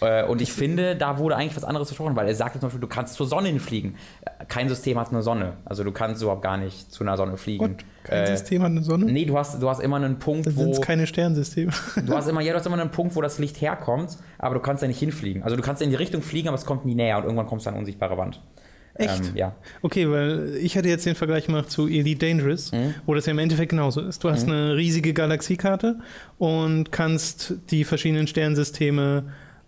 und 0.00 0.42
ich 0.42 0.52
finde, 0.52 0.94
da 0.94 1.18
wurde 1.18 1.36
eigentlich 1.36 1.56
was 1.56 1.64
anderes 1.64 1.88
versprochen, 1.88 2.16
weil 2.16 2.28
er 2.28 2.34
sagte 2.34 2.60
zum 2.60 2.66
Beispiel, 2.68 2.80
du 2.80 2.86
kannst 2.86 3.14
zur 3.14 3.26
Sonne 3.26 3.48
hinfliegen. 3.48 3.96
Kein 4.48 4.68
System 4.68 4.98
hat 4.98 5.10
eine 5.10 5.22
Sonne. 5.22 5.54
Also 5.64 5.84
du 5.84 5.92
kannst 5.92 6.22
überhaupt 6.22 6.42
gar 6.42 6.58
nicht 6.58 6.92
zu 6.92 7.02
einer 7.02 7.16
Sonne 7.16 7.36
fliegen. 7.38 7.64
Und 7.64 7.84
kein 8.04 8.24
äh, 8.24 8.36
System 8.36 8.62
hat 8.62 8.70
eine 8.70 8.82
Sonne? 8.82 9.06
Nee, 9.06 9.24
du 9.24 9.38
hast, 9.38 9.60
du 9.62 9.68
hast 9.68 9.80
immer 9.80 9.96
einen 9.96 10.18
Punkt, 10.18 10.46
Dann 10.46 10.56
wo. 10.56 10.72
sind 10.72 10.82
keine 10.82 11.06
Sternsysteme. 11.06 11.72
Du 12.04 12.14
hast 12.14 12.28
immer, 12.28 12.42
ja, 12.42 12.52
du 12.52 12.58
hast 12.58 12.66
immer 12.66 12.78
einen 12.78 12.90
Punkt, 12.90 13.16
wo 13.16 13.22
das 13.22 13.38
Licht 13.38 13.60
herkommt, 13.60 14.18
aber 14.38 14.54
du 14.54 14.60
kannst 14.60 14.82
da 14.82 14.86
nicht 14.86 14.98
hinfliegen. 14.98 15.42
Also 15.42 15.56
du 15.56 15.62
kannst 15.62 15.80
in 15.80 15.90
die 15.90 15.96
Richtung 15.96 16.20
fliegen, 16.20 16.48
aber 16.48 16.56
es 16.56 16.66
kommt 16.66 16.84
nie 16.84 16.94
näher 16.94 17.16
und 17.16 17.24
irgendwann 17.24 17.46
kommst 17.46 17.64
du 17.64 17.70
an 17.70 17.74
eine 17.74 17.80
unsichtbare 17.80 18.18
Wand. 18.18 18.42
Echt? 18.98 19.28
Ähm, 19.28 19.36
ja. 19.36 19.54
Okay, 19.82 20.10
weil 20.10 20.56
ich 20.60 20.76
hatte 20.76 20.88
jetzt 20.88 21.06
den 21.06 21.14
Vergleich 21.14 21.46
gemacht 21.46 21.70
zu 21.70 21.86
Elite 21.86 22.26
Dangerous, 22.26 22.72
mhm. 22.72 22.94
wo 23.04 23.14
das 23.14 23.26
ja 23.26 23.32
im 23.32 23.38
Endeffekt 23.38 23.70
genauso 23.70 24.00
ist. 24.00 24.22
Du 24.24 24.30
hast 24.30 24.46
mhm. 24.46 24.52
eine 24.52 24.76
riesige 24.76 25.12
Galaxiekarte 25.12 25.98
und 26.38 26.92
kannst 26.92 27.54
die 27.70 27.84
verschiedenen 27.84 28.26
Sternsysteme 28.26 29.24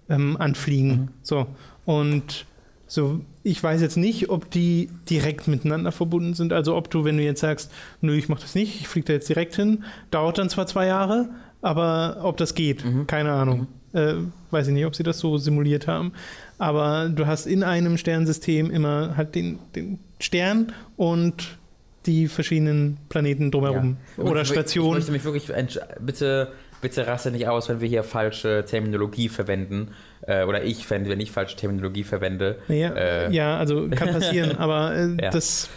ähm, 0.09 0.37
anfliegen. 0.37 0.91
Mhm. 0.91 1.09
So. 1.23 1.47
Und 1.85 2.47
so, 2.87 3.21
ich 3.43 3.63
weiß 3.63 3.83
jetzt 3.83 3.97
nicht, 3.97 4.31
ob 4.31 4.51
die 4.51 4.89
direkt 5.09 5.47
miteinander 5.47 5.93
verbunden 5.93 6.35
sind. 6.35 6.53
Also 6.53 6.75
ob 6.75 6.91
du, 6.91 7.05
wenn 7.05 7.19
du 7.19 7.23
jetzt 7.23 7.41
sagst, 7.41 7.71
nö, 8.01 8.15
ich 8.15 8.29
mach 8.29 8.41
das 8.41 8.55
nicht, 8.55 8.81
ich 8.81 8.89
fliege 8.89 9.07
da 9.07 9.13
jetzt 9.13 9.29
direkt 9.29 9.57
hin, 9.57 9.85
dauert 10.11 10.39
dann 10.39 10.49
zwar 10.49 10.67
zwei 10.67 10.87
Jahre, 10.87 11.29
aber 11.61 12.19
ob 12.23 12.39
das 12.39 12.55
geht, 12.55 12.85
mhm. 12.85 13.07
keine 13.07 13.33
Ahnung. 13.33 13.67
Mhm. 13.93 13.99
Äh, 13.99 14.15
weiß 14.51 14.69
ich 14.69 14.75
nicht, 14.75 14.87
ob 14.87 14.95
sie 14.95 15.03
das 15.03 15.19
so 15.19 15.39
simuliert 15.39 15.87
haben. 15.87 16.13
Aber 16.59 17.09
du 17.09 17.27
hast 17.27 17.47
in 17.47 17.63
einem 17.63 17.99
Sternsystem 17.99 18.71
immer 18.71 19.17
halt 19.17 19.35
den, 19.35 19.59
den 19.75 19.99
Stern 20.19 20.73
und 20.97 21.59
die 22.07 22.29
verschiedenen 22.29 22.97
Planeten 23.09 23.51
drumherum 23.51 23.99
ja. 24.17 24.25
oder 24.25 24.45
Stationen. 24.45 25.01
Ich 25.01 25.11
möchte 25.11 25.13
mich 25.13 25.25
wirklich 25.25 25.53
bitte 26.01 26.53
bitte 26.81 27.07
raste 27.07 27.31
nicht 27.31 27.49
aus, 27.49 27.69
wenn 27.69 27.81
wir 27.81 27.89
hier 27.89 28.03
falsche 28.03 28.65
Terminologie 28.67 29.29
verwenden. 29.29 29.89
Äh, 30.23 30.45
oder 30.45 30.65
ich 30.65 30.87
fände, 30.87 31.11
wenn 31.11 31.21
ich 31.21 31.31
falsche 31.31 31.57
Terminologie 31.57 32.05
verwende. 32.05 32.59
Ja, 32.69 32.91
äh, 32.95 33.33
ja 33.33 33.59
also 33.59 33.89
kann 33.89 34.13
passieren, 34.13 34.57
aber 34.59 34.95
äh, 34.95 35.09
ja. 35.21 35.31
das, 35.31 35.69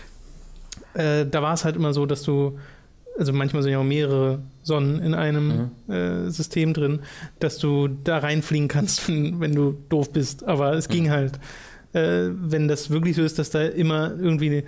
äh, 0.93 1.25
da 1.25 1.41
war 1.41 1.53
es 1.53 1.65
halt 1.65 1.75
immer 1.75 1.93
so, 1.93 2.05
dass 2.05 2.23
du, 2.23 2.59
also 3.17 3.33
manchmal 3.33 3.63
sind 3.63 3.71
ja 3.71 3.79
auch 3.79 3.83
mehrere 3.83 4.39
Sonnen 4.63 4.99
in 4.99 5.13
einem 5.13 5.71
mhm. 5.87 5.93
Äh, 5.93 6.29
System 6.29 6.73
drin, 6.73 7.01
dass 7.39 7.57
du 7.57 7.87
da 7.87 8.19
reinfliegen 8.19 8.67
kannst, 8.67 9.07
wenn, 9.07 9.39
wenn 9.39 9.55
du 9.55 9.77
doof 9.89 10.11
bist. 10.11 10.45
Aber 10.47 10.73
es 10.73 10.87
ging 10.87 11.05
mhm. 11.05 11.11
halt. 11.11 11.39
Äh, 11.93 12.29
wenn 12.31 12.69
das 12.69 12.89
wirklich 12.89 13.17
so 13.17 13.21
ist, 13.21 13.37
dass 13.37 13.49
da 13.49 13.63
immer 13.63 14.13
irgendwie 14.17 14.63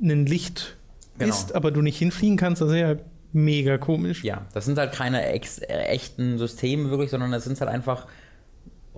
ein 0.00 0.24
Licht 0.24 0.74
genau. 1.18 1.34
ist, 1.34 1.54
aber 1.54 1.70
du 1.70 1.82
nicht 1.82 1.98
hinfliegen 1.98 2.38
kannst, 2.38 2.62
ist 2.62 2.72
ja 2.72 2.96
mega 3.32 3.78
komisch. 3.78 4.24
Ja, 4.24 4.46
das 4.52 4.64
sind 4.64 4.78
halt 4.78 4.92
keine 4.92 5.26
ex 5.26 5.60
echten 5.60 6.38
Systeme 6.38 6.90
wirklich, 6.90 7.10
sondern 7.10 7.32
das 7.32 7.44
sind 7.44 7.60
halt 7.60 7.70
einfach 7.70 8.06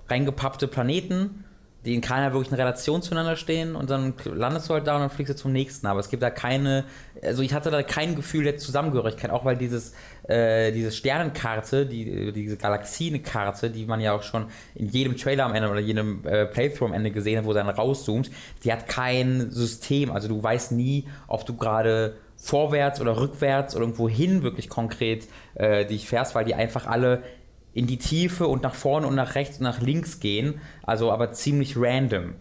reingepappte 0.07 0.67
Planeten, 0.67 1.43
die 1.85 1.93
in 1.93 2.01
keiner 2.01 2.33
wirklichen 2.33 2.55
Relation 2.55 3.03
zueinander 3.03 3.35
stehen 3.35 3.75
und 3.75 3.91
dann 3.91 4.13
landest 4.25 4.69
du 4.69 4.73
halt 4.73 4.87
da 4.87 4.95
und 4.95 5.01
dann 5.01 5.09
fliegst 5.11 5.33
du 5.33 5.37
zum 5.37 5.51
nächsten. 5.51 5.85
Aber 5.85 5.99
es 5.99 6.09
gibt 6.09 6.23
da 6.23 6.31
keine, 6.31 6.83
also 7.21 7.43
ich 7.43 7.53
hatte 7.53 7.69
da 7.69 7.83
kein 7.83 8.15
Gefühl 8.15 8.43
der 8.43 8.57
Zusammengehörigkeit, 8.57 9.29
auch 9.29 9.45
weil 9.45 9.55
dieses, 9.55 9.93
äh, 10.27 10.71
diese 10.71 10.91
Sternenkarte, 10.91 11.85
die, 11.85 12.31
diese 12.33 12.57
Galaxienkarte, 12.57 13.69
die 13.69 13.85
man 13.85 13.99
ja 13.99 14.13
auch 14.13 14.23
schon 14.23 14.47
in 14.73 14.89
jedem 14.89 15.15
Trailer 15.15 15.45
am 15.45 15.53
Ende 15.53 15.69
oder 15.69 15.79
jedem 15.79 16.25
äh, 16.25 16.47
Playthrough 16.47 16.87
am 16.87 16.93
Ende 16.93 17.11
gesehen 17.11 17.37
hat, 17.37 17.45
wo 17.45 17.53
dann 17.53 17.69
rauszoomt, 17.69 18.31
die 18.63 18.73
hat 18.73 18.87
kein 18.87 19.51
System. 19.51 20.11
Also 20.11 20.27
du 20.27 20.41
weißt 20.41 20.71
nie, 20.71 21.07
ob 21.27 21.45
du 21.45 21.55
gerade 21.55 22.15
vorwärts 22.45 23.01
oder 23.01 23.19
rückwärts 23.19 23.75
oder 23.75 23.85
irgendwo 23.85 24.07
hin 24.07 24.43
wirklich 24.43 24.69
konkret 24.69 25.27
äh, 25.55 25.83
dich 25.85 26.07
fährst, 26.07 26.35
weil 26.35 26.45
die 26.45 26.53
einfach 26.53 26.85
alle 26.85 27.23
in 27.73 27.87
die 27.87 27.97
Tiefe 27.97 28.47
und 28.47 28.61
nach 28.61 28.75
vorne 28.75 29.07
und 29.07 29.15
nach 29.15 29.33
rechts 29.33 29.57
und 29.57 29.63
nach 29.63 29.81
links 29.81 30.19
gehen, 30.19 30.61
also 30.83 31.11
aber 31.11 31.31
ziemlich 31.31 31.75
random. 31.75 32.35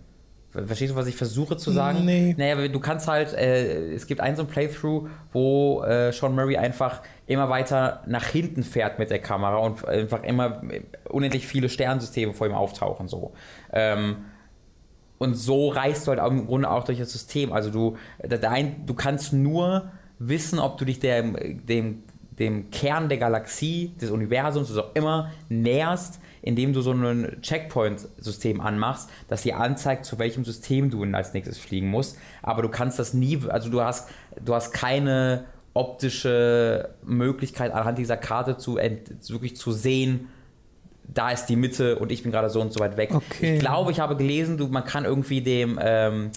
Verstehst 0.51 0.93
du, 0.93 0.97
was 0.97 1.09
ich 1.09 1.17
versuche 1.17 1.57
zu 1.57 1.73
sagen? 1.73 2.05
Nee. 2.05 2.35
Naja, 2.39 2.69
du 2.69 2.79
kannst 2.79 3.09
halt, 3.09 3.33
äh, 3.33 3.93
es 3.93 4.07
gibt 4.07 4.21
einen 4.21 4.37
so 4.37 4.43
ein 4.43 4.47
Playthrough, 4.47 5.09
wo 5.33 5.83
äh, 5.83 6.13
Sean 6.13 6.35
Murray 6.35 6.59
einfach 6.59 7.03
immer 7.27 7.49
weiter 7.49 8.03
nach 8.07 8.27
hinten 8.27 8.63
fährt 8.63 8.99
mit 8.99 9.11
der 9.11 9.19
Kamera 9.19 9.57
und 9.57 9.89
einfach 9.89 10.23
immer 10.23 10.61
unendlich 11.09 11.47
viele 11.47 11.69
Sternsysteme 11.69 12.35
vor 12.35 12.47
ihm 12.47 12.53
auftauchen. 12.53 13.09
So. 13.09 13.33
Ähm, 13.73 14.19
und 15.25 15.35
so 15.35 15.69
reist 15.69 16.07
du 16.07 16.13
halt 16.13 16.21
im 16.31 16.47
Grunde 16.47 16.71
auch 16.71 16.85
durch 16.85 16.99
das 16.99 17.13
System. 17.13 17.53
Also 17.53 17.71
du, 17.71 17.97
du 18.23 18.95
kannst 18.95 19.33
nur 19.33 19.91
wissen, 20.19 20.59
ob 20.59 20.79
du 20.79 20.85
dich 20.85 21.01
dem, 21.01 21.67
dem, 21.67 22.03
dem 22.39 22.71
Kern 22.71 23.09
der 23.09 23.19
Galaxie, 23.19 23.93
des 24.01 24.11
Universums, 24.11 24.71
was 24.71 24.79
auch 24.79 24.95
immer, 24.95 25.31
näherst, 25.49 26.21
indem 26.43 26.73
du 26.73 26.83
so 26.83 26.93
ein 26.93 27.39
Checkpoint-System 27.41 28.61
anmachst, 28.61 29.09
das 29.29 29.43
dir 29.43 29.59
anzeigt, 29.59 30.05
zu 30.05 30.19
welchem 30.19 30.45
System 30.45 30.91
du 30.91 31.03
als 31.05 31.33
nächstes 31.33 31.59
fliegen 31.59 31.89
musst. 31.89 32.19
Aber 32.43 32.63
du 32.63 32.69
kannst 32.69 32.99
das 32.99 33.15
nie, 33.15 33.41
also 33.49 33.71
du 33.71 33.81
hast, 33.81 34.11
du 34.45 34.55
hast 34.55 34.73
keine 34.73 35.45
optische 35.73 36.91
Möglichkeit 37.05 37.73
anhand 37.73 37.99
dieser 37.99 38.17
Karte 38.17 38.57
zu 38.57 38.77
wirklich 38.77 39.57
zu 39.57 39.73
sehen, 39.73 40.29
da 41.13 41.31
ist 41.31 41.47
die 41.47 41.57
Mitte 41.57 41.97
und 41.99 42.11
ich 42.11 42.23
bin 42.23 42.33
gerade 42.33 42.51
so 42.51 42.61
und 42.61 42.73
so 42.73 42.81
weit 42.81 42.97
weg. 42.97 43.15
Okay. 43.15 43.55
Ich 43.55 43.61
glaube, 43.61 43.93
ich 43.93 44.01
habe 44.01 44.17
gelesen, 44.17 44.57
du, 44.57 44.69
man 44.69 44.85
kann 44.85 45.05
irgendwie 45.05 45.41
dem, 45.41 45.79
ähm, 45.83 46.31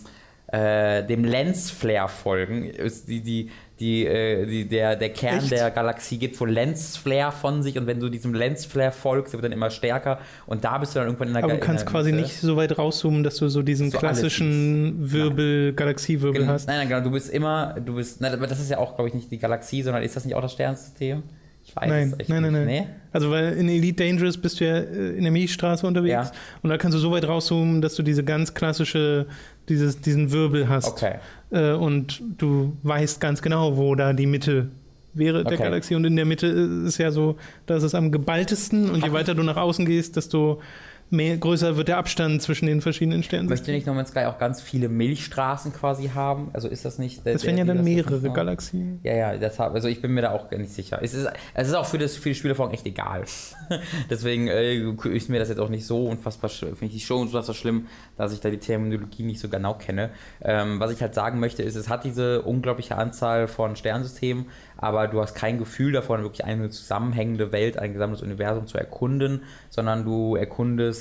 äh, 0.48 1.04
dem 1.04 1.24
Lensflare 1.24 2.10
folgen. 2.10 2.72
Die, 3.08 3.22
die, 3.22 3.50
die, 3.80 4.06
äh, 4.06 4.46
die, 4.46 4.68
der, 4.68 4.96
der 4.96 5.10
Kern 5.10 5.40
Echt? 5.40 5.52
der 5.52 5.70
Galaxie 5.72 6.18
gibt 6.18 6.40
wohl 6.40 6.50
Lensflare 6.50 7.32
von 7.32 7.62
sich 7.64 7.78
und 7.78 7.86
wenn 7.86 8.00
du 8.00 8.10
diesem 8.10 8.34
Lensflare 8.34 8.92
folgst, 8.92 9.34
wird 9.34 9.44
dann 9.44 9.52
immer 9.52 9.70
stärker 9.70 10.20
und 10.46 10.64
da 10.64 10.78
bist 10.78 10.96
du 10.96 11.00
dann 11.00 11.08
irgendwann 11.08 11.28
in 11.30 11.34
der 11.36 11.44
Aber 11.44 11.54
du 11.54 11.60
kannst 11.60 11.86
quasi 11.86 12.12
Mitte. 12.12 12.24
nicht 12.24 12.40
so 12.40 12.56
weit 12.56 12.78
rauszoomen, 12.78 13.24
dass 13.24 13.36
du 13.36 13.50
so 13.50 13.62
diesen 13.62 13.92
so 13.92 13.98
klassischen 13.98 15.12
Wirbel, 15.12 15.74
Galaxiewirbel 15.74 16.42
genau. 16.42 16.54
hast. 16.54 16.68
Nein, 16.68 16.78
nein, 16.80 16.90
genau, 16.90 17.02
du 17.02 17.12
bist 17.12 17.30
immer, 17.30 17.76
du 17.80 17.96
bist, 17.96 18.22
nein, 18.22 18.34
aber 18.34 18.48
das 18.48 18.60
ist 18.60 18.72
ja 18.72 18.80
auch, 18.80 18.96
glaube 18.96 19.10
ich, 19.10 19.16
nicht 19.16 19.30
die 19.30 19.38
Galaxie, 19.38 19.84
sondern 19.84 20.02
ist 20.02 20.16
das 20.16 20.26
nicht 20.26 20.36
auch 20.36 20.42
das 20.42 20.54
Sternensystem? 20.54 21.24
Ich 21.68 21.76
weiß 21.76 21.90
nein, 21.90 22.08
es 22.14 22.20
echt 22.22 22.30
nein, 22.30 22.42
nein, 22.44 22.52
nicht. 22.54 22.66
nein. 22.66 22.84
Nee? 22.86 22.88
Also, 23.12 23.30
weil 23.30 23.54
in 23.54 23.68
Elite 23.70 24.04
Dangerous 24.04 24.38
bist 24.38 24.60
du 24.60 24.66
ja 24.66 24.78
äh, 24.78 25.18
in 25.18 25.24
der 25.24 25.32
Milchstraße 25.32 25.86
unterwegs 25.86 26.12
Ja. 26.12 26.32
und 26.64 26.70
da 26.70 26.78
kannst 26.78 26.96
du 26.96 27.00
so 27.00 27.12
weit 27.12 27.28
rauszoomen, 27.28 27.82
dass 27.82 27.96
du 27.96 28.04
diese 28.04 28.24
ganz 28.24 28.54
klassische, 28.54 29.26
dieses, 29.70 30.00
diesen 30.02 30.32
Wirbel 30.32 30.70
hast. 30.70 30.88
Okay. 30.88 31.16
Äh, 31.52 31.74
und 31.74 32.22
du 32.38 32.76
weißt 32.84 33.20
ganz 33.20 33.42
genau, 33.42 33.78
wo 33.78 33.96
da 33.96 34.14
die 34.14 34.26
Mitte 34.28 34.70
wäre 35.14 35.44
der 35.44 35.54
Okay. 35.54 35.64
Galaxie. 35.64 35.96
Und 35.96 36.06
in 36.06 36.16
der 36.16 36.26
Mitte 36.26 36.48
ist 36.48 36.98
ja 37.00 37.12
so, 37.12 37.38
da 37.66 37.76
ist 37.78 37.84
es 37.84 37.96
am 37.96 38.12
geballtesten 38.12 38.90
und 38.90 38.98
je 38.98 39.04
Hab 39.10 39.14
weiter 39.14 39.36
du 39.36 39.44
nach 39.44 39.58
außen 39.58 39.86
gehst, 39.86 40.16
desto 40.16 40.62
mehr, 41.10 41.38
größer 41.38 41.78
wird 41.78 41.88
der 41.88 41.98
Abstand 41.98 42.42
zwischen 42.42 42.66
den 42.66 42.82
verschiedenen 42.82 43.24
Sternen. 43.24 43.48
Möchte 43.50 43.72
nicht 43.72 43.88
No 43.88 43.94
Man's 43.94 44.10
Sky 44.10 44.26
auch 44.26 44.38
ganz 44.38 44.62
viele 44.62 44.90
Milchstraßen 44.90 45.72
quasi 45.74 46.10
haben? 46.10 46.50
Also 46.54 46.68
ist 46.68 46.86
das 46.86 46.98
nicht. 47.00 47.26
der- 47.26 47.34
Das 47.34 47.46
wären 47.46 47.58
ja 47.58 47.66
dann 47.66 47.84
mehrere? 47.84 48.30
Galaxien. 48.32 49.00
Ja, 49.04 49.14
ja, 49.16 49.38
das 49.38 49.58
hab, 49.60 49.74
also 49.74 49.88
ich 49.88 50.02
bin 50.02 50.12
mir 50.14 50.22
da 50.22 50.32
auch 50.32 50.50
nicht 50.52 50.72
sicher. 50.72 51.00
Es 51.02 51.14
ist, 51.14 51.28
es 51.54 51.68
ist 51.70 51.74
auch 51.74 51.86
für, 51.86 51.98
das, 51.98 52.16
für 52.16 52.30
die 52.30 52.36
Spielerfahrung 52.36 52.74
echt 52.74 52.86
egal. 52.86 53.24
Deswegen 54.10 54.48
äh, 54.48 54.76
ist 55.10 55.30
mir 55.30 55.40
das 55.40 55.50
jetzt 55.50 55.60
auch 55.60 55.70
nicht 55.70 55.86
so 55.86 56.06
unfassbar, 56.08 56.50
finde 56.50 56.86
ich 56.96 57.06
Show 57.06 57.20
unfassbar 57.22 57.56
schlimm, 57.56 57.88
dass 58.18 58.34
ich 58.34 58.40
da 58.40 58.50
die 58.50 58.58
Terminologie 58.58 59.24
nicht 59.24 59.40
so 59.40 59.50
genau 59.50 59.74
kenne. 59.76 60.10
Ähm, 60.42 60.80
was 60.80 60.92
ich 60.92 61.02
halt 61.02 61.14
sagen 61.16 61.40
möchte, 61.40 61.64
ist, 61.64 61.76
es 61.76 61.90
hat 61.90 62.04
diese 62.04 62.42
unglaubliche 62.42 62.96
Anzahl 62.98 63.48
von 63.48 63.76
Sternsystemen, 63.76 64.46
aber 64.78 65.08
du 65.08 65.22
hast 65.22 65.36
kein 65.36 65.58
Gefühl 65.58 65.92
davon, 65.92 66.22
wirklich 66.22 66.44
eine 66.46 66.70
zusammenhängende 66.70 67.52
Welt, 67.52 67.78
ein 67.80 67.94
gesamtes 67.94 68.22
Universum 68.22 68.68
zu 68.68 68.78
erkunden, 68.78 69.42
sondern 69.70 70.04
du 70.06 70.36
erkundest 70.36 70.97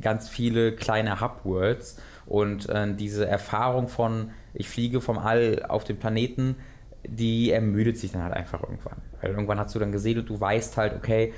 ganz 0.00 0.28
viele 0.28 0.74
kleine 0.74 1.20
Hub-Worlds 1.20 2.00
und 2.26 2.68
äh, 2.68 2.94
diese 2.94 3.26
Erfahrung 3.26 3.88
von, 3.88 4.30
ich 4.54 4.68
fliege 4.68 5.00
vom 5.00 5.18
All 5.18 5.64
auf 5.68 5.84
den 5.84 5.98
Planeten, 5.98 6.56
die 7.04 7.50
ermüdet 7.50 7.98
sich 7.98 8.12
dann 8.12 8.22
halt 8.22 8.34
einfach 8.34 8.62
irgendwann. 8.62 8.98
Weil 9.20 9.30
irgendwann 9.30 9.58
hast 9.58 9.74
du 9.74 9.78
dann 9.78 9.92
gesegelt, 9.92 10.28
du 10.28 10.40
weißt 10.40 10.76
halt, 10.76 10.94
okay, 10.94 11.32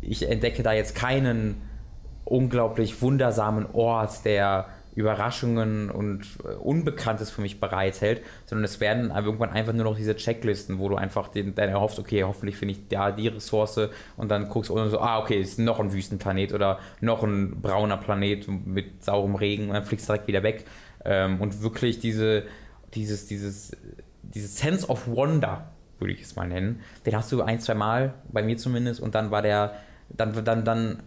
ich 0.00 0.28
entdecke 0.28 0.62
da 0.62 0.72
jetzt 0.72 0.94
keinen 0.94 1.62
unglaublich 2.24 3.02
wundersamen 3.02 3.66
Ort, 3.72 4.24
der 4.24 4.66
Überraschungen 4.94 5.90
und 5.90 6.22
äh, 6.44 6.54
Unbekanntes 6.54 7.30
für 7.30 7.40
mich 7.40 7.60
bereithält, 7.60 8.22
sondern 8.46 8.64
es 8.64 8.80
werden 8.80 9.10
irgendwann 9.10 9.50
einfach 9.50 9.72
nur 9.72 9.84
noch 9.84 9.96
diese 9.96 10.16
Checklisten, 10.16 10.78
wo 10.78 10.88
du 10.88 10.96
einfach 10.96 11.28
den, 11.28 11.54
dann 11.54 11.68
erhoffst, 11.70 11.98
okay, 11.98 12.24
hoffentlich 12.24 12.56
finde 12.56 12.72
ich 12.72 12.88
da 12.88 13.10
die 13.10 13.28
Ressource 13.28 13.88
und 14.16 14.30
dann 14.30 14.48
guckst 14.48 14.70
du 14.70 14.88
so, 14.88 15.00
ah, 15.00 15.18
okay, 15.18 15.40
ist 15.40 15.58
noch 15.58 15.80
ein 15.80 15.92
Wüstenplanet 15.92 16.52
oder 16.52 16.78
noch 17.00 17.22
ein 17.22 17.60
brauner 17.62 17.96
Planet 17.96 18.46
mit 18.48 19.02
saurem 19.02 19.34
Regen 19.34 19.68
und 19.68 19.74
dann 19.74 19.84
fliegst 19.84 20.08
du 20.08 20.12
direkt 20.12 20.28
wieder 20.28 20.42
weg. 20.42 20.64
Ähm, 21.04 21.40
und 21.40 21.62
wirklich 21.62 21.98
diese, 21.98 22.44
dieses, 22.94 23.26
dieses, 23.26 23.76
dieses 24.22 24.56
Sense 24.58 24.88
of 24.88 25.08
Wonder, 25.08 25.70
würde 25.98 26.12
ich 26.12 26.22
es 26.22 26.36
mal 26.36 26.48
nennen, 26.48 26.80
den 27.06 27.16
hast 27.16 27.32
du 27.32 27.42
ein, 27.42 27.60
zwei 27.60 27.74
Mal, 27.74 28.14
bei 28.30 28.42
mir 28.42 28.56
zumindest, 28.56 29.00
und 29.00 29.14
dann 29.14 29.30
war 29.30 29.40
der, 29.40 29.74
dann, 30.10 30.44
dann, 30.44 30.64
dann 30.64 31.02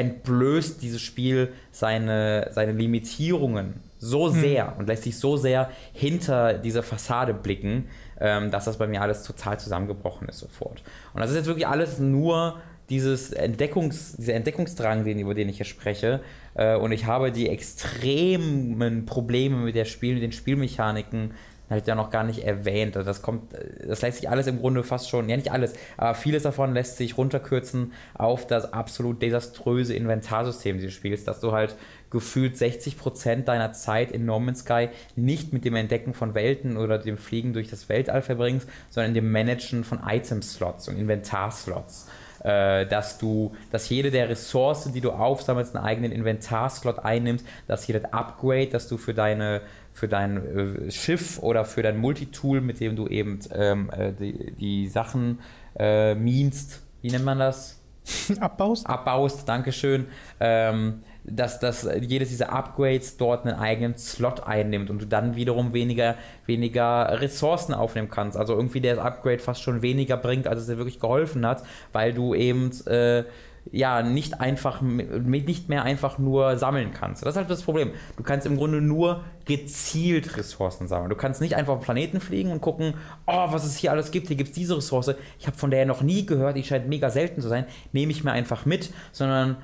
entblößt 0.00 0.82
dieses 0.82 1.00
Spiel 1.00 1.52
seine, 1.70 2.50
seine 2.52 2.72
Limitierungen 2.72 3.74
so 3.98 4.30
sehr 4.30 4.76
und 4.78 4.86
lässt 4.86 5.02
sich 5.02 5.18
so 5.18 5.36
sehr 5.36 5.70
hinter 5.92 6.54
diese 6.54 6.82
Fassade 6.82 7.34
blicken, 7.34 7.88
ähm, 8.18 8.50
dass 8.50 8.64
das 8.64 8.78
bei 8.78 8.86
mir 8.86 9.02
alles 9.02 9.24
total 9.24 9.60
zusammengebrochen 9.60 10.26
ist 10.28 10.38
sofort. 10.38 10.82
Und 11.12 11.20
das 11.20 11.30
ist 11.30 11.36
jetzt 11.36 11.46
wirklich 11.46 11.66
alles 11.66 11.98
nur 11.98 12.60
dieses 12.88 13.32
Entdeckungs, 13.32 14.16
dieser 14.16 14.34
Entdeckungsdrang, 14.34 15.04
den, 15.04 15.18
über 15.18 15.34
den 15.34 15.48
ich 15.48 15.58
hier 15.58 15.66
spreche. 15.66 16.20
Äh, 16.54 16.76
und 16.76 16.92
ich 16.92 17.04
habe 17.04 17.30
die 17.30 17.48
extremen 17.48 19.06
Probleme 19.06 19.56
mit 19.58 19.74
der 19.74 19.84
Spiel, 19.84 20.14
mit 20.14 20.22
den 20.22 20.32
Spielmechaniken 20.32 21.32
halt 21.70 21.86
ja 21.86 21.94
noch 21.94 22.10
gar 22.10 22.24
nicht 22.24 22.44
erwähnt. 22.44 22.96
Also 22.96 23.08
Das 23.08 23.22
kommt, 23.22 23.54
das 23.86 24.02
lässt 24.02 24.18
sich 24.18 24.28
alles 24.28 24.46
im 24.46 24.58
Grunde 24.58 24.82
fast 24.82 25.08
schon, 25.08 25.28
ja 25.28 25.36
nicht 25.36 25.52
alles, 25.52 25.74
aber 25.96 26.14
vieles 26.14 26.42
davon 26.42 26.74
lässt 26.74 26.96
sich 26.96 27.16
runterkürzen 27.16 27.92
auf 28.14 28.46
das 28.46 28.72
absolut 28.72 29.22
desaströse 29.22 29.94
Inventarsystem 29.94 30.76
dieses 30.76 30.92
Spiels, 30.92 31.24
dass 31.24 31.40
du 31.40 31.52
halt 31.52 31.76
gefühlt 32.10 32.56
60% 32.56 33.44
deiner 33.44 33.72
Zeit 33.72 34.10
in 34.10 34.24
No 34.26 34.40
Man's 34.40 34.60
Sky 34.60 34.88
nicht 35.14 35.52
mit 35.52 35.64
dem 35.64 35.76
Entdecken 35.76 36.12
von 36.12 36.34
Welten 36.34 36.76
oder 36.76 36.98
dem 36.98 37.18
Fliegen 37.18 37.52
durch 37.52 37.70
das 37.70 37.88
Weltall 37.88 38.22
verbringst, 38.22 38.68
sondern 38.90 39.14
dem 39.14 39.30
Managen 39.30 39.84
von 39.84 40.00
Item-Slots 40.04 40.88
und 40.88 40.98
Inventarslots 40.98 42.08
äh, 42.42 42.86
dass 42.86 43.18
du, 43.18 43.54
dass 43.70 43.88
jede 43.88 44.10
der 44.10 44.28
Ressourcen, 44.28 44.92
die 44.92 45.00
du 45.00 45.10
aufsammelst, 45.10 45.76
einen 45.76 45.84
eigenen 45.84 46.12
Inventarslot 46.12 46.98
einnimmt, 47.00 47.44
dass 47.66 47.86
jedes 47.86 48.04
Upgrade, 48.12 48.68
das 48.68 48.88
du 48.88 48.96
für 48.96 49.14
deine 49.14 49.60
für 49.92 50.08
dein 50.08 50.86
äh, 50.86 50.90
Schiff 50.90 51.38
oder 51.40 51.64
für 51.64 51.82
dein 51.82 51.98
Multitool, 51.98 52.60
mit 52.60 52.80
dem 52.80 52.96
du 52.96 53.06
eben 53.06 53.38
ähm, 53.54 53.90
äh, 53.90 54.12
die, 54.12 54.52
die 54.52 54.88
Sachen 54.88 55.40
äh, 55.78 56.14
minst, 56.14 56.82
wie 57.02 57.10
nennt 57.10 57.24
man 57.24 57.38
das? 57.38 57.80
Abbaust? 58.40 58.86
abbaust, 58.86 59.48
Dankeschön, 59.48 60.06
ähm, 60.40 61.02
dass, 61.24 61.60
dass 61.60 61.86
jedes 62.00 62.30
dieser 62.30 62.52
Upgrades 62.52 63.16
dort 63.18 63.46
einen 63.46 63.58
eigenen 63.58 63.96
Slot 63.96 64.42
einnimmt 64.46 64.90
und 64.90 65.02
du 65.02 65.06
dann 65.06 65.36
wiederum 65.36 65.74
weniger, 65.74 66.16
weniger 66.46 67.20
Ressourcen 67.20 67.74
aufnehmen 67.74 68.08
kannst. 68.08 68.36
Also 68.36 68.54
irgendwie 68.54 68.80
das 68.80 68.98
Upgrade 68.98 69.38
fast 69.38 69.62
schon 69.62 69.82
weniger 69.82 70.16
bringt, 70.16 70.46
als 70.46 70.60
es 70.60 70.66
dir 70.66 70.78
wirklich 70.78 70.98
geholfen 70.98 71.46
hat, 71.46 71.62
weil 71.92 72.14
du 72.14 72.34
eben 72.34 72.70
äh, 72.86 73.24
ja 73.72 74.02
nicht 74.02 74.40
einfach 74.40 74.80
nicht 74.80 75.68
mehr 75.68 75.84
einfach 75.84 76.18
nur 76.18 76.56
sammeln 76.56 76.92
kannst. 76.92 77.22
Das 77.22 77.34
ist 77.34 77.36
halt 77.36 77.50
das 77.50 77.62
Problem. 77.62 77.92
Du 78.16 78.22
kannst 78.22 78.46
im 78.46 78.56
Grunde 78.56 78.80
nur 78.80 79.24
gezielt 79.44 80.36
Ressourcen 80.36 80.88
sammeln. 80.88 81.10
Du 81.10 81.16
kannst 81.16 81.40
nicht 81.40 81.56
einfach 81.56 81.74
auf 81.74 81.82
Planeten 81.82 82.20
fliegen 82.20 82.52
und 82.52 82.60
gucken, 82.60 82.94
oh, 83.26 83.46
was 83.52 83.64
es 83.64 83.76
hier 83.76 83.90
alles 83.90 84.10
gibt. 84.10 84.28
Hier 84.28 84.36
gibt 84.36 84.50
es 84.50 84.54
diese 84.54 84.76
Ressource. 84.76 85.14
Ich 85.38 85.46
habe 85.46 85.56
von 85.56 85.70
der 85.70 85.86
noch 85.86 86.02
nie 86.02 86.26
gehört, 86.26 86.56
die 86.56 86.64
scheint 86.64 86.88
mega 86.88 87.10
selten 87.10 87.40
zu 87.40 87.48
sein. 87.48 87.64
Nehme 87.92 88.12
ich 88.12 88.24
mir 88.24 88.32
einfach 88.32 88.66
mit, 88.66 88.92
sondern 89.12 89.56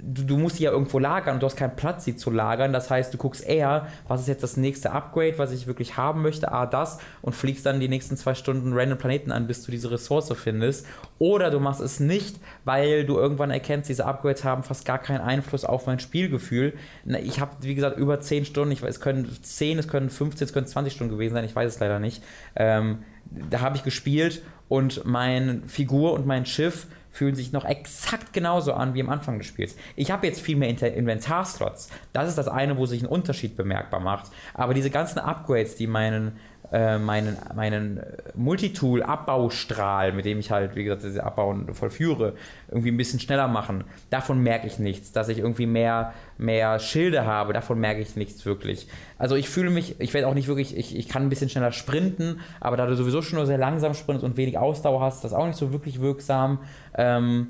du, 0.00 0.24
du 0.24 0.36
musst 0.36 0.56
sie 0.56 0.64
ja 0.64 0.70
irgendwo 0.70 0.98
lagern 0.98 1.34
und 1.34 1.42
du 1.42 1.46
hast 1.46 1.56
keinen 1.56 1.76
Platz, 1.76 2.04
sie 2.04 2.16
zu 2.16 2.30
lagern. 2.30 2.72
Das 2.72 2.90
heißt, 2.90 3.12
du 3.12 3.18
guckst 3.18 3.44
eher, 3.44 3.88
was 4.06 4.20
ist 4.20 4.28
jetzt 4.28 4.42
das 4.42 4.56
nächste 4.56 4.92
Upgrade, 4.92 5.38
was 5.38 5.52
ich 5.52 5.66
wirklich 5.66 5.96
haben 5.96 6.22
möchte, 6.22 6.52
ah, 6.52 6.66
das, 6.66 6.98
und 7.22 7.34
fliegst 7.34 7.66
dann 7.66 7.80
die 7.80 7.88
nächsten 7.88 8.16
zwei 8.16 8.34
Stunden 8.34 8.72
random 8.72 8.98
Planeten 8.98 9.32
an, 9.32 9.46
bis 9.46 9.64
du 9.64 9.70
diese 9.70 9.90
Ressource 9.90 10.32
findest. 10.34 10.86
Oder 11.18 11.50
du 11.50 11.60
machst 11.60 11.80
es 11.80 12.00
nicht, 12.00 12.38
weil 12.64 13.04
du 13.04 13.16
irgendwann 13.16 13.50
erkennst, 13.50 13.88
diese 13.88 14.06
Upgrades 14.06 14.44
haben 14.44 14.62
fast 14.62 14.84
gar 14.84 14.98
keinen 14.98 15.20
Einfluss 15.20 15.64
auf 15.64 15.86
mein 15.86 15.98
Spielgefühl. 15.98 16.74
Ich 17.22 17.40
habe, 17.40 17.52
wie 17.60 17.74
gesagt, 17.74 17.98
über 17.98 18.20
10 18.20 18.44
Stunden, 18.44 18.72
ich 18.72 18.82
es 18.82 19.00
können 19.00 19.28
10, 19.42 19.78
es 19.78 19.88
können 19.88 20.10
15, 20.10 20.46
es 20.46 20.52
können 20.52 20.66
20 20.66 20.92
Stunden 20.92 21.12
gewesen 21.12 21.34
sein, 21.34 21.44
ich 21.44 21.56
weiß 21.56 21.74
es 21.74 21.80
leider 21.80 21.98
nicht. 21.98 22.22
Ähm, 22.56 22.98
da 23.30 23.60
habe 23.60 23.76
ich 23.76 23.82
gespielt 23.82 24.42
und 24.68 25.04
meine 25.04 25.62
Figur 25.66 26.12
und 26.12 26.26
mein 26.26 26.46
Schiff 26.46 26.86
fühlen 27.14 27.36
sich 27.36 27.52
noch 27.52 27.64
exakt 27.64 28.32
genauso 28.32 28.72
an 28.74 28.94
wie 28.94 29.00
am 29.00 29.08
Anfang 29.08 29.38
des 29.38 29.46
Spiels. 29.46 29.76
Ich 29.94 30.10
habe 30.10 30.26
jetzt 30.26 30.40
viel 30.40 30.56
mehr 30.56 30.68
Inventarslots. 30.68 31.88
Das 32.12 32.28
ist 32.28 32.36
das 32.36 32.48
eine, 32.48 32.76
wo 32.76 32.86
sich 32.86 33.02
ein 33.02 33.08
Unterschied 33.08 33.56
bemerkbar 33.56 34.00
macht. 34.00 34.32
Aber 34.52 34.74
diese 34.74 34.90
ganzen 34.90 35.20
Upgrades, 35.20 35.76
die 35.76 35.86
meinen, 35.86 36.38
äh, 36.72 36.98
meinen, 36.98 37.36
meinen 37.54 38.00
Multitool-Abbaustrahl, 38.34 40.12
mit 40.12 40.24
dem 40.24 40.38
ich 40.38 40.50
halt, 40.50 40.74
wie 40.76 40.84
gesagt, 40.84 41.04
diese 41.04 41.22
Abbau 41.24 41.54
vollführe, 41.72 42.34
irgendwie 42.68 42.90
ein 42.90 42.96
bisschen 42.96 43.20
schneller 43.20 43.48
machen, 43.48 43.84
davon 44.10 44.42
merke 44.42 44.66
ich 44.66 44.78
nichts. 44.78 45.12
Dass 45.12 45.28
ich 45.28 45.38
irgendwie 45.38 45.66
mehr, 45.66 46.14
mehr 46.38 46.78
Schilde 46.78 47.26
habe, 47.26 47.52
davon 47.52 47.78
merke 47.78 48.00
ich 48.00 48.16
nichts 48.16 48.44
wirklich. 48.46 48.88
Also 49.18 49.36
ich 49.36 49.48
fühle 49.48 49.70
mich, 49.70 50.00
ich 50.00 50.14
werde 50.14 50.26
auch 50.26 50.34
nicht 50.34 50.48
wirklich, 50.48 50.76
ich, 50.76 50.96
ich 50.96 51.08
kann 51.08 51.22
ein 51.22 51.28
bisschen 51.28 51.48
schneller 51.48 51.72
sprinten, 51.72 52.40
aber 52.60 52.76
da 52.76 52.86
du 52.86 52.96
sowieso 52.96 53.22
schon 53.22 53.38
nur 53.38 53.46
sehr 53.46 53.58
langsam 53.58 53.94
sprintest 53.94 54.24
und 54.24 54.36
wenig 54.36 54.58
Ausdauer 54.58 55.00
hast, 55.00 55.16
ist 55.16 55.24
das 55.24 55.32
auch 55.32 55.46
nicht 55.46 55.58
so 55.58 55.72
wirklich 55.72 56.00
wirksam. 56.00 56.58
Ähm, 56.96 57.48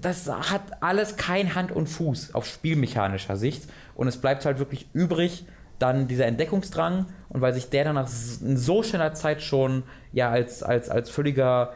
das 0.00 0.28
hat 0.28 0.82
alles 0.82 1.16
kein 1.16 1.54
Hand 1.54 1.72
und 1.72 1.88
Fuß 1.88 2.34
auf 2.34 2.46
spielmechanischer 2.46 3.36
Sicht 3.36 3.62
und 3.94 4.08
es 4.08 4.18
bleibt 4.18 4.44
halt 4.44 4.58
wirklich 4.58 4.88
übrig 4.92 5.44
dann 5.80 6.06
dieser 6.06 6.26
Entdeckungsdrang 6.26 7.06
und 7.28 7.40
weil 7.40 7.52
sich 7.52 7.70
der 7.70 7.84
dann 7.84 7.96
nach 7.96 8.08
so 8.08 8.82
schneller 8.82 9.14
Zeit 9.14 9.42
schon 9.42 9.82
ja 10.12 10.30
als, 10.30 10.62
als, 10.62 10.88
als 10.88 11.10
völliger 11.10 11.72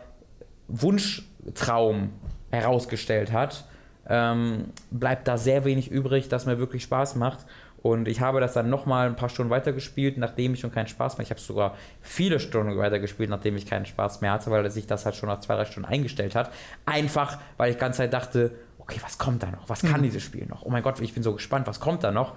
Wunschtraum 0.68 2.10
herausgestellt 2.50 3.32
hat, 3.32 3.64
ähm, 4.06 4.66
bleibt 4.90 5.26
da 5.26 5.38
sehr 5.38 5.64
wenig 5.64 5.90
übrig, 5.90 6.28
das 6.28 6.46
mir 6.46 6.58
wirklich 6.58 6.82
Spaß 6.82 7.16
macht. 7.16 7.46
Und 7.82 8.08
ich 8.08 8.22
habe 8.22 8.40
das 8.40 8.54
dann 8.54 8.70
nochmal 8.70 9.06
ein 9.06 9.16
paar 9.16 9.28
Stunden 9.28 9.50
weitergespielt, 9.50 10.16
nachdem 10.16 10.54
ich 10.54 10.60
schon 10.60 10.72
keinen 10.72 10.86
Spaß 10.86 11.18
mehr. 11.18 11.24
Ich 11.24 11.30
habe 11.30 11.40
sogar 11.40 11.74
viele 12.00 12.40
Stunden 12.40 12.78
weitergespielt, 12.78 13.28
nachdem 13.28 13.56
ich 13.56 13.66
keinen 13.66 13.84
Spaß 13.84 14.22
mehr 14.22 14.32
hatte, 14.32 14.50
weil 14.50 14.70
sich 14.70 14.86
das 14.86 15.04
halt 15.04 15.16
schon 15.16 15.28
nach 15.28 15.40
zwei, 15.40 15.54
drei 15.54 15.66
Stunden 15.66 15.88
eingestellt 15.88 16.34
hat. 16.34 16.50
Einfach, 16.86 17.38
weil 17.58 17.70
ich 17.70 17.76
die 17.76 17.80
ganze 17.80 17.98
Zeit 17.98 18.14
dachte, 18.14 18.52
okay, 18.78 19.00
was 19.02 19.18
kommt 19.18 19.42
da 19.42 19.50
noch? 19.50 19.68
Was 19.68 19.82
kann 19.82 20.02
dieses 20.02 20.22
Spiel 20.22 20.46
noch? 20.46 20.62
Oh 20.62 20.70
mein 20.70 20.82
Gott, 20.82 21.00
ich 21.00 21.12
bin 21.12 21.22
so 21.22 21.34
gespannt, 21.34 21.66
was 21.66 21.78
kommt 21.78 22.04
da 22.04 22.10
noch? 22.10 22.34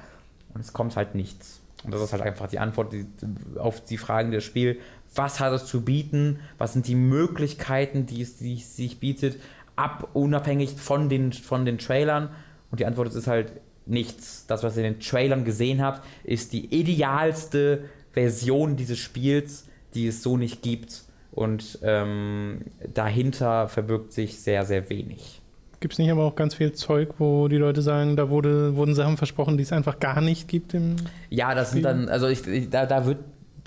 Und 0.58 0.62
es 0.62 0.74
kommt 0.74 0.96
halt 0.96 1.14
nichts. 1.14 1.62
Und 1.84 1.94
das 1.94 2.02
ist 2.02 2.12
halt 2.12 2.24
einfach 2.24 2.48
die 2.48 2.58
Antwort 2.58 2.92
die, 2.92 3.06
auf 3.60 3.84
die 3.84 4.00
Fragen 4.00 4.32
des 4.32 4.44
Spiels. 4.44 4.80
Was 5.14 5.40
hat 5.40 5.54
es 5.54 5.68
zu 5.68 5.82
bieten? 5.82 6.40
Was 6.58 6.74
sind 6.74 6.88
die 6.88 6.96
Möglichkeiten, 6.96 8.08
die 8.08 8.24
es, 8.24 8.38
die 8.38 8.56
es 8.56 8.76
sich 8.76 9.00
bietet, 9.00 9.40
ab 9.76 10.10
unabhängig 10.14 10.72
von 10.72 11.10
den, 11.10 11.32
von 11.32 11.64
den 11.64 11.78
Trailern? 11.78 12.30
Und 12.72 12.80
die 12.80 12.88
Antwort 12.88 13.14
ist 13.14 13.28
halt 13.28 13.52
nichts. 13.86 14.46
Das, 14.48 14.64
was 14.64 14.76
ihr 14.78 14.86
in 14.86 14.96
den 14.96 15.00
Trailern 15.00 15.46
gesehen 15.46 15.84
habt, 15.84 16.04
ist 16.24 16.54
die 16.54 16.66
idealste 16.74 17.84
Version 18.14 18.76
dieses 18.76 18.98
Spiels, 18.98 19.68
die 19.94 20.08
es 20.08 20.24
so 20.24 20.38
nicht 20.38 20.64
gibt. 20.64 21.04
und 21.32 21.78
ähm, 21.84 22.62
dahinter 22.92 23.68
verbirgt 23.68 24.12
sich 24.12 24.40
sehr, 24.40 24.66
sehr 24.66 24.90
wenig. 24.90 25.40
Gibt 25.80 25.94
es 25.94 26.00
nicht 26.00 26.12
aber 26.12 26.24
auch 26.24 26.36
ganz 26.36 26.56
viel 26.56 26.72
Zeug, 26.74 27.16
wo 27.20 27.48
die 27.48 27.58
Leute 27.58 27.82
sagen, 27.82 28.16
da 28.16 28.30
wurde, 28.30 28.76
wurden 28.76 28.96
Sachen 28.96 29.16
versprochen, 29.18 29.58
die 29.58 29.64
es 29.64 29.72
einfach 29.72 30.00
gar 30.00 30.22
nicht 30.22 30.48
gibt 30.48 30.74
im 30.74 30.96
Ja, 31.30 31.54
das 31.54 31.72
sind 31.72 31.84
dann, 31.84 32.10
also 32.10 32.28
ich, 32.28 32.48
ich, 32.48 32.70
da, 32.70 32.86
da 32.86 33.06
wird 33.06 33.20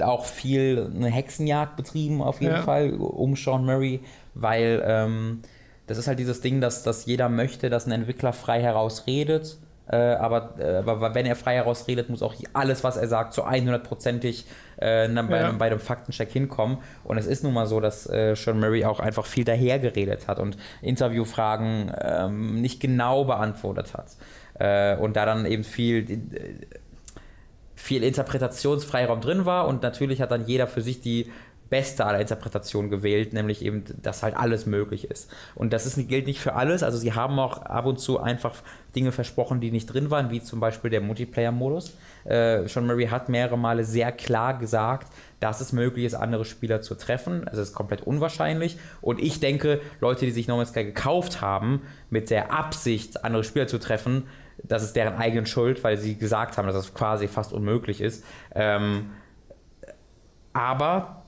auch 0.02 0.24
viel 0.24 0.90
eine 0.94 1.08
Hexenjagd 1.08 1.76
betrieben, 1.76 2.22
auf 2.22 2.40
jeden 2.40 2.54
Ja. 2.54 2.62
Fall, 2.62 2.94
um 2.94 3.36
Sean 3.36 3.64
Murray, 3.64 4.00
weil 4.34 4.82
ähm, 4.84 5.40
das 5.86 5.98
ist 5.98 6.08
halt 6.08 6.18
dieses 6.18 6.40
Ding, 6.40 6.60
dass, 6.60 6.82
dass 6.82 7.06
jeder 7.06 7.28
möchte, 7.28 7.70
dass 7.70 7.86
ein 7.86 7.92
Entwickler 7.92 8.32
frei 8.32 8.60
heraus 8.62 9.06
redet. 9.06 9.58
Äh, 9.92 9.96
aber, 9.96 10.54
äh, 10.58 10.76
aber 10.88 11.14
wenn 11.14 11.26
er 11.26 11.34
frei 11.34 11.56
heraus 11.56 11.88
redet, 11.88 12.08
muss 12.10 12.22
auch 12.22 12.34
alles, 12.52 12.84
was 12.84 12.96
er 12.96 13.08
sagt, 13.08 13.32
zu 13.34 13.44
100%ig 13.44 14.44
äh, 14.76 15.08
bei, 15.08 15.40
Ja. 15.40 15.52
bei 15.52 15.66
einem 15.66 15.80
Faktencheck 15.80 16.30
hinkommen. 16.30 16.78
Und 17.02 17.18
es 17.18 17.26
ist 17.26 17.42
nun 17.42 17.52
mal 17.52 17.66
so, 17.66 17.80
dass 17.80 18.08
äh, 18.08 18.36
Sean 18.36 18.60
Murray 18.60 18.84
auch 18.84 19.00
einfach 19.00 19.26
viel 19.26 19.44
dahergeredet 19.44 20.28
hat 20.28 20.38
und 20.38 20.56
Interviewfragen 20.80 21.92
ähm, 22.00 22.60
nicht 22.60 22.80
genau 22.80 23.24
beantwortet 23.24 23.94
hat. 23.94 24.16
Äh, 24.58 24.96
und 24.96 25.16
da 25.16 25.26
dann 25.26 25.44
eben 25.44 25.64
viel 25.64 26.08
äh, 26.10 26.18
viel 27.74 28.04
Interpretationsfreiraum 28.04 29.22
drin 29.22 29.46
war 29.46 29.66
und 29.66 29.82
natürlich 29.82 30.20
hat 30.20 30.30
dann 30.30 30.46
jeder 30.46 30.66
für 30.66 30.82
sich 30.82 31.00
die 31.00 31.30
beste 31.70 32.04
aller 32.04 32.20
Interpretationen 32.20 32.90
gewählt, 32.90 33.32
nämlich 33.32 33.64
eben, 33.64 33.84
dass 34.02 34.22
halt 34.22 34.36
alles 34.36 34.66
möglich 34.66 35.10
ist. 35.10 35.30
Und 35.54 35.72
das 35.72 35.86
ist, 35.86 36.08
gilt 36.08 36.26
nicht 36.26 36.40
für 36.40 36.54
alles, 36.54 36.82
also 36.82 36.98
sie 36.98 37.14
haben 37.14 37.38
auch 37.38 37.62
ab 37.62 37.86
und 37.86 37.98
zu 37.98 38.20
einfach 38.20 38.56
Dinge 38.94 39.12
versprochen, 39.12 39.60
die 39.60 39.70
nicht 39.70 39.86
drin 39.86 40.10
waren, 40.10 40.30
wie 40.30 40.42
zum 40.42 40.58
Beispiel 40.60 40.90
der 40.90 41.00
Multiplayer-Modus. 41.00 41.96
Äh, 42.24 42.66
Sean 42.68 42.86
Murray 42.86 43.06
hat 43.06 43.28
mehrere 43.28 43.56
Male 43.56 43.84
sehr 43.84 44.10
klar 44.10 44.58
gesagt, 44.58 45.12
dass 45.38 45.60
es 45.60 45.72
möglich 45.72 46.04
ist, 46.04 46.14
andere 46.14 46.44
Spieler 46.44 46.82
zu 46.82 46.96
treffen. 46.96 47.46
Also 47.46 47.62
es 47.62 47.68
ist 47.68 47.74
komplett 47.74 48.02
unwahrscheinlich. 48.02 48.76
Und 49.00 49.20
ich 49.20 49.38
denke, 49.40 49.80
Leute, 50.00 50.26
die 50.26 50.32
sich 50.32 50.48
No 50.48 50.56
Man's 50.56 50.70
Sky 50.70 50.84
gekauft 50.84 51.40
haben, 51.40 51.82
mit 52.10 52.30
der 52.30 52.52
Absicht, 52.52 53.24
andere 53.24 53.44
Spieler 53.44 53.68
zu 53.68 53.78
treffen, 53.78 54.24
das 54.62 54.82
ist 54.82 54.96
deren 54.96 55.14
eigene 55.14 55.46
Schuld, 55.46 55.82
weil 55.84 55.96
sie 55.96 56.16
gesagt 56.16 56.58
haben, 56.58 56.66
dass 56.66 56.76
das 56.76 56.92
quasi 56.92 57.28
fast 57.28 57.52
unmöglich 57.52 58.00
ist. 58.00 58.24
Ähm, 58.54 59.12
aber 60.52 61.19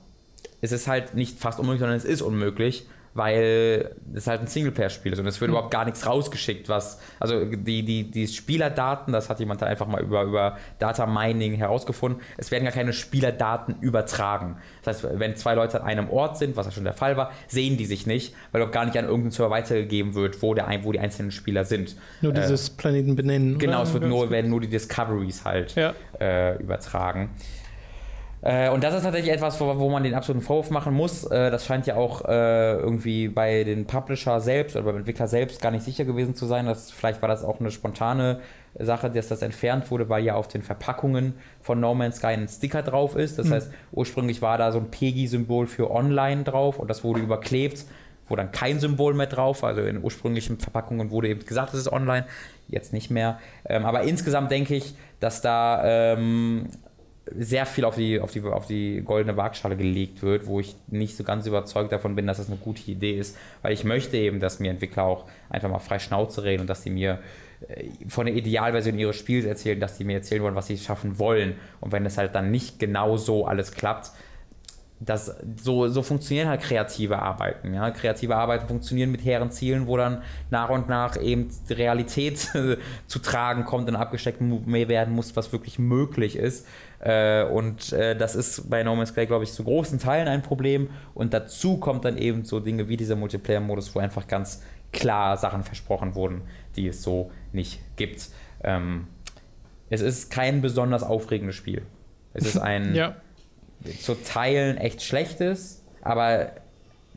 es 0.63 0.71
ist 0.71 0.87
halt 0.87 1.13
nicht 1.13 1.39
fast 1.39 1.59
unmöglich, 1.59 1.81
sondern 1.81 1.97
es 1.97 2.05
ist 2.05 2.21
unmöglich, 2.21 2.87
weil 3.15 3.93
es 4.15 4.25
halt 4.25 4.41
ein 4.41 4.47
Singleplayer-Spiel 4.47 5.13
ist 5.13 5.19
und 5.19 5.27
es 5.27 5.39
wird 5.39 5.49
überhaupt 5.49 5.69
gar 5.71 5.85
nichts 5.85 6.07
rausgeschickt, 6.07 6.67
was, 6.67 6.99
also 7.19 7.45
die, 7.45 7.83
die, 7.83 8.09
die 8.09 8.27
Spielerdaten, 8.27 9.13
das 9.13 9.29
hat 9.29 9.39
jemand 9.39 9.61
dann 9.61 9.69
einfach 9.69 9.85
mal 9.85 10.01
über, 10.01 10.23
über 10.23 10.57
Data 10.79 11.05
Mining 11.05 11.53
herausgefunden, 11.53 12.21
es 12.37 12.49
werden 12.49 12.63
gar 12.63 12.73
keine 12.73 12.91
Spielerdaten 12.93 13.75
übertragen. 13.81 14.57
Das 14.83 15.03
heißt, 15.03 15.19
wenn 15.19 15.35
zwei 15.35 15.53
Leute 15.53 15.81
an 15.81 15.87
einem 15.87 16.09
Ort 16.09 16.37
sind, 16.39 16.55
was 16.55 16.65
ja 16.65 16.71
schon 16.71 16.85
der 16.85 16.93
Fall 16.93 17.15
war, 17.17 17.31
sehen 17.47 17.77
die 17.77 17.85
sich 17.85 18.07
nicht, 18.07 18.33
weil 18.51 18.63
auch 18.63 18.71
gar 18.71 18.85
nicht 18.85 18.97
an 18.97 19.05
irgendeinen 19.05 19.31
Server 19.31 19.51
weitergegeben 19.51 20.15
wird, 20.15 20.41
wo, 20.41 20.55
der, 20.55 20.67
wo 20.81 20.91
die 20.91 20.99
einzelnen 20.99 21.31
Spieler 21.31 21.65
sind. 21.65 21.95
Nur 22.21 22.31
Äh, 22.35 22.41
dieses 22.41 22.71
Planeten 22.71 23.15
benennen. 23.15 23.59
Genau, 23.59 23.83
es 23.83 23.93
wird 23.93 24.05
nur, 24.05 24.31
werden 24.31 24.49
nur 24.49 24.61
die 24.61 24.69
Discoveries 24.69 25.45
halt 25.45 25.75
Ja. 25.75 25.93
äh, 26.19 26.55
übertragen. 26.59 27.29
Äh, 28.43 28.69
und 28.69 28.83
das 28.83 28.93
ist 28.93 29.03
tatsächlich 29.03 29.31
etwas, 29.31 29.59
wo, 29.61 29.79
wo 29.79 29.89
man 29.89 30.03
den 30.03 30.13
absoluten 30.13 30.45
Vorwurf 30.45 30.69
machen 30.69 30.93
muss. 30.93 31.23
Äh, 31.23 31.49
das 31.49 31.65
scheint 31.65 31.87
ja 31.87 31.95
auch 31.95 32.25
äh, 32.25 32.73
irgendwie 32.73 33.29
bei 33.29 33.63
den 33.63 33.85
Publisher 33.85 34.41
selbst 34.41 34.75
oder 34.75 34.85
beim 34.85 34.97
Entwickler 34.97 35.27
selbst 35.27 35.61
gar 35.61 35.71
nicht 35.71 35.83
sicher 35.83 36.03
gewesen 36.03 36.35
zu 36.35 36.45
sein. 36.45 36.65
Das, 36.65 36.91
vielleicht 36.91 37.21
war 37.21 37.29
das 37.29 37.45
auch 37.45 37.61
eine 37.61 37.71
spontane 37.71 38.41
Sache, 38.77 39.09
dass 39.09 39.29
das 39.29 39.41
entfernt 39.43 39.89
wurde, 39.91 40.09
weil 40.09 40.25
ja 40.25 40.35
auf 40.35 40.49
den 40.49 40.61
Verpackungen 40.61 41.35
von 41.61 41.79
No 41.79 41.95
Man's 41.95 42.17
Sky 42.17 42.27
ein 42.27 42.47
Sticker 42.49 42.81
drauf 42.81 43.15
ist. 43.15 43.39
Das 43.39 43.49
heißt, 43.49 43.71
ursprünglich 43.93 44.41
war 44.41 44.57
da 44.57 44.71
so 44.71 44.79
ein 44.79 44.91
PEGI-Symbol 44.91 45.67
für 45.67 45.89
Online 45.91 46.43
drauf 46.43 46.79
und 46.79 46.89
das 46.89 47.03
wurde 47.03 47.21
überklebt 47.21 47.85
wo 48.27 48.35
dann 48.35 48.51
kein 48.51 48.79
Symbol 48.79 49.13
mehr 49.13 49.27
drauf, 49.27 49.63
also 49.63 49.81
in 49.81 50.01
ursprünglichen 50.01 50.57
Verpackungen 50.57 51.11
wurde 51.11 51.27
eben 51.27 51.45
gesagt, 51.45 51.73
es 51.73 51.81
ist 51.81 51.91
online, 51.91 52.25
jetzt 52.67 52.93
nicht 52.93 53.11
mehr. 53.11 53.39
Ähm, 53.65 53.85
aber 53.85 54.03
insgesamt 54.03 54.49
denke 54.49 54.75
ich, 54.75 54.95
dass 55.19 55.41
da 55.41 56.13
ähm, 56.13 56.69
sehr 57.25 57.65
viel 57.65 57.85
auf 57.85 57.95
die, 57.95 58.19
auf, 58.19 58.31
die, 58.31 58.41
auf 58.41 58.67
die 58.67 59.01
goldene 59.01 59.37
Waagschale 59.37 59.77
gelegt 59.77 60.21
wird, 60.23 60.45
wo 60.45 60.59
ich 60.59 60.75
nicht 60.87 61.15
so 61.15 61.23
ganz 61.23 61.45
überzeugt 61.45 61.91
davon 61.91 62.15
bin, 62.15 62.27
dass 62.27 62.37
das 62.37 62.47
eine 62.47 62.57
gute 62.57 62.89
Idee 62.91 63.17
ist, 63.17 63.37
weil 63.61 63.71
ich 63.71 63.83
möchte 63.85 64.17
eben, 64.17 64.39
dass 64.39 64.59
mir 64.59 64.71
Entwickler 64.71 65.03
auch 65.03 65.25
einfach 65.49 65.69
mal 65.69 65.79
frei 65.79 65.99
Schnauze 65.99 66.43
reden 66.43 66.61
und 66.61 66.67
dass 66.67 66.81
die 66.81 66.89
mir 66.89 67.19
äh, 67.69 67.85
von 68.09 68.25
der 68.25 68.35
Idealversion 68.35 68.99
ihres 68.99 69.15
Spiels 69.15 69.45
erzählen, 69.45 69.79
dass 69.79 69.97
die 69.97 70.03
mir 70.03 70.17
erzählen 70.17 70.43
wollen, 70.43 70.55
was 70.55 70.67
sie 70.67 70.77
schaffen 70.77 71.17
wollen. 71.17 71.55
Und 71.79 71.93
wenn 71.93 72.05
es 72.05 72.17
halt 72.17 72.35
dann 72.35 72.51
nicht 72.51 72.77
genau 72.79 73.15
so 73.15 73.47
alles 73.47 73.71
klappt, 73.71 74.11
das, 75.05 75.35
so, 75.61 75.87
so 75.87 76.01
funktionieren 76.01 76.47
halt 76.47 76.61
kreative 76.61 77.19
Arbeiten. 77.19 77.73
Ja? 77.73 77.91
Kreative 77.91 78.35
Arbeiten 78.35 78.67
funktionieren 78.67 79.11
mit 79.11 79.23
hehren 79.25 79.51
Zielen, 79.51 79.87
wo 79.87 79.97
dann 79.97 80.21
nach 80.49 80.69
und 80.69 80.87
nach 80.87 81.19
eben 81.21 81.49
die 81.69 81.73
Realität 81.73 82.37
zu 83.07 83.19
tragen 83.19 83.65
kommt 83.65 83.89
und 83.89 83.95
abgesteckt 83.95 84.39
werden 84.41 85.13
muss, 85.13 85.35
was 85.35 85.51
wirklich 85.51 85.79
möglich 85.79 86.35
ist. 86.35 86.67
Äh, 86.99 87.43
und 87.43 87.91
äh, 87.91 88.15
das 88.15 88.35
ist 88.35 88.69
bei 88.69 88.83
No 88.83 88.95
Man's 88.95 89.09
Sky, 89.09 89.25
glaube 89.25 89.43
ich, 89.43 89.51
zu 89.51 89.63
großen 89.63 89.99
Teilen 89.99 90.27
ein 90.27 90.41
Problem. 90.41 90.89
Und 91.13 91.33
dazu 91.33 91.77
kommt 91.77 92.05
dann 92.05 92.17
eben 92.17 92.45
so 92.45 92.59
Dinge 92.59 92.87
wie 92.87 92.97
dieser 92.97 93.15
Multiplayer-Modus, 93.15 93.93
wo 93.95 93.99
einfach 93.99 94.27
ganz 94.27 94.63
klar 94.91 95.37
Sachen 95.37 95.63
versprochen 95.63 96.15
wurden, 96.15 96.43
die 96.75 96.87
es 96.87 97.03
so 97.03 97.31
nicht 97.51 97.81
gibt. 97.97 98.29
Ähm, 98.63 99.07
es 99.89 100.01
ist 100.01 100.31
kein 100.31 100.61
besonders 100.61 101.03
aufregendes 101.03 101.55
Spiel. 101.55 101.81
Es 102.33 102.45
ist 102.45 102.57
ein 102.59 102.95
Ja. 102.95 103.15
Zu 104.01 104.15
Teilen 104.15 104.77
echt 104.77 105.01
schlechtes, 105.01 105.83
aber 106.01 106.51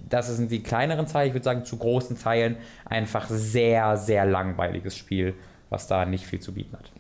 das 0.09 0.35
sind 0.37 0.51
die 0.51 0.63
kleineren 0.63 1.07
Teilen, 1.07 1.29
ich 1.29 1.35
würde 1.35 1.45
sagen 1.45 1.65
zu 1.65 1.77
großen 1.77 2.19
Teilen 2.19 2.57
einfach 2.85 3.29
sehr, 3.29 3.97
sehr 3.97 4.25
langweiliges 4.27 4.97
Spiel, 4.97 5.35
was 5.71 5.87
da 5.89 6.05
nicht 6.05 6.25
viel 6.27 6.41
zu 6.41 6.53
bieten 6.53 6.77
hat. 6.77 6.91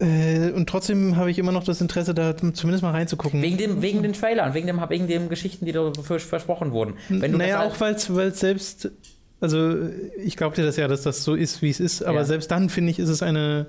Äh, 0.00 0.50
und 0.50 0.68
trotzdem 0.68 1.16
habe 1.16 1.30
ich 1.30 1.38
immer 1.38 1.52
noch 1.52 1.62
das 1.62 1.80
Interesse, 1.80 2.14
da 2.14 2.36
zumindest 2.36 2.82
mal 2.82 2.90
reinzugucken. 2.90 3.40
Wegen, 3.40 3.56
dem, 3.56 3.80
wegen 3.82 4.02
den 4.02 4.12
Trailern, 4.12 4.52
wegen, 4.54 4.66
dem, 4.66 4.80
wegen 4.88 5.06
den 5.06 5.28
Geschichten, 5.28 5.66
die 5.66 5.72
da 5.72 5.92
vers- 5.92 6.24
versprochen 6.24 6.72
wurden. 6.72 6.94
Wenn 7.08 7.30
du 7.30 7.38
naja, 7.38 7.62
auch 7.62 7.78
weil 7.80 7.94
es 7.94 8.40
selbst, 8.40 8.90
also 9.40 9.76
ich 10.24 10.36
glaube 10.36 10.56
dir 10.56 10.64
das 10.64 10.76
ja, 10.76 10.88
dass 10.88 11.02
das 11.02 11.22
so 11.22 11.34
ist, 11.36 11.62
wie 11.62 11.70
es 11.70 11.78
ist, 11.78 12.02
aber 12.02 12.18
Ja. 12.18 12.24
selbst 12.24 12.50
dann 12.50 12.68
finde 12.70 12.90
ich, 12.90 12.98
ist 12.98 13.08
es 13.08 13.22
eine 13.22 13.66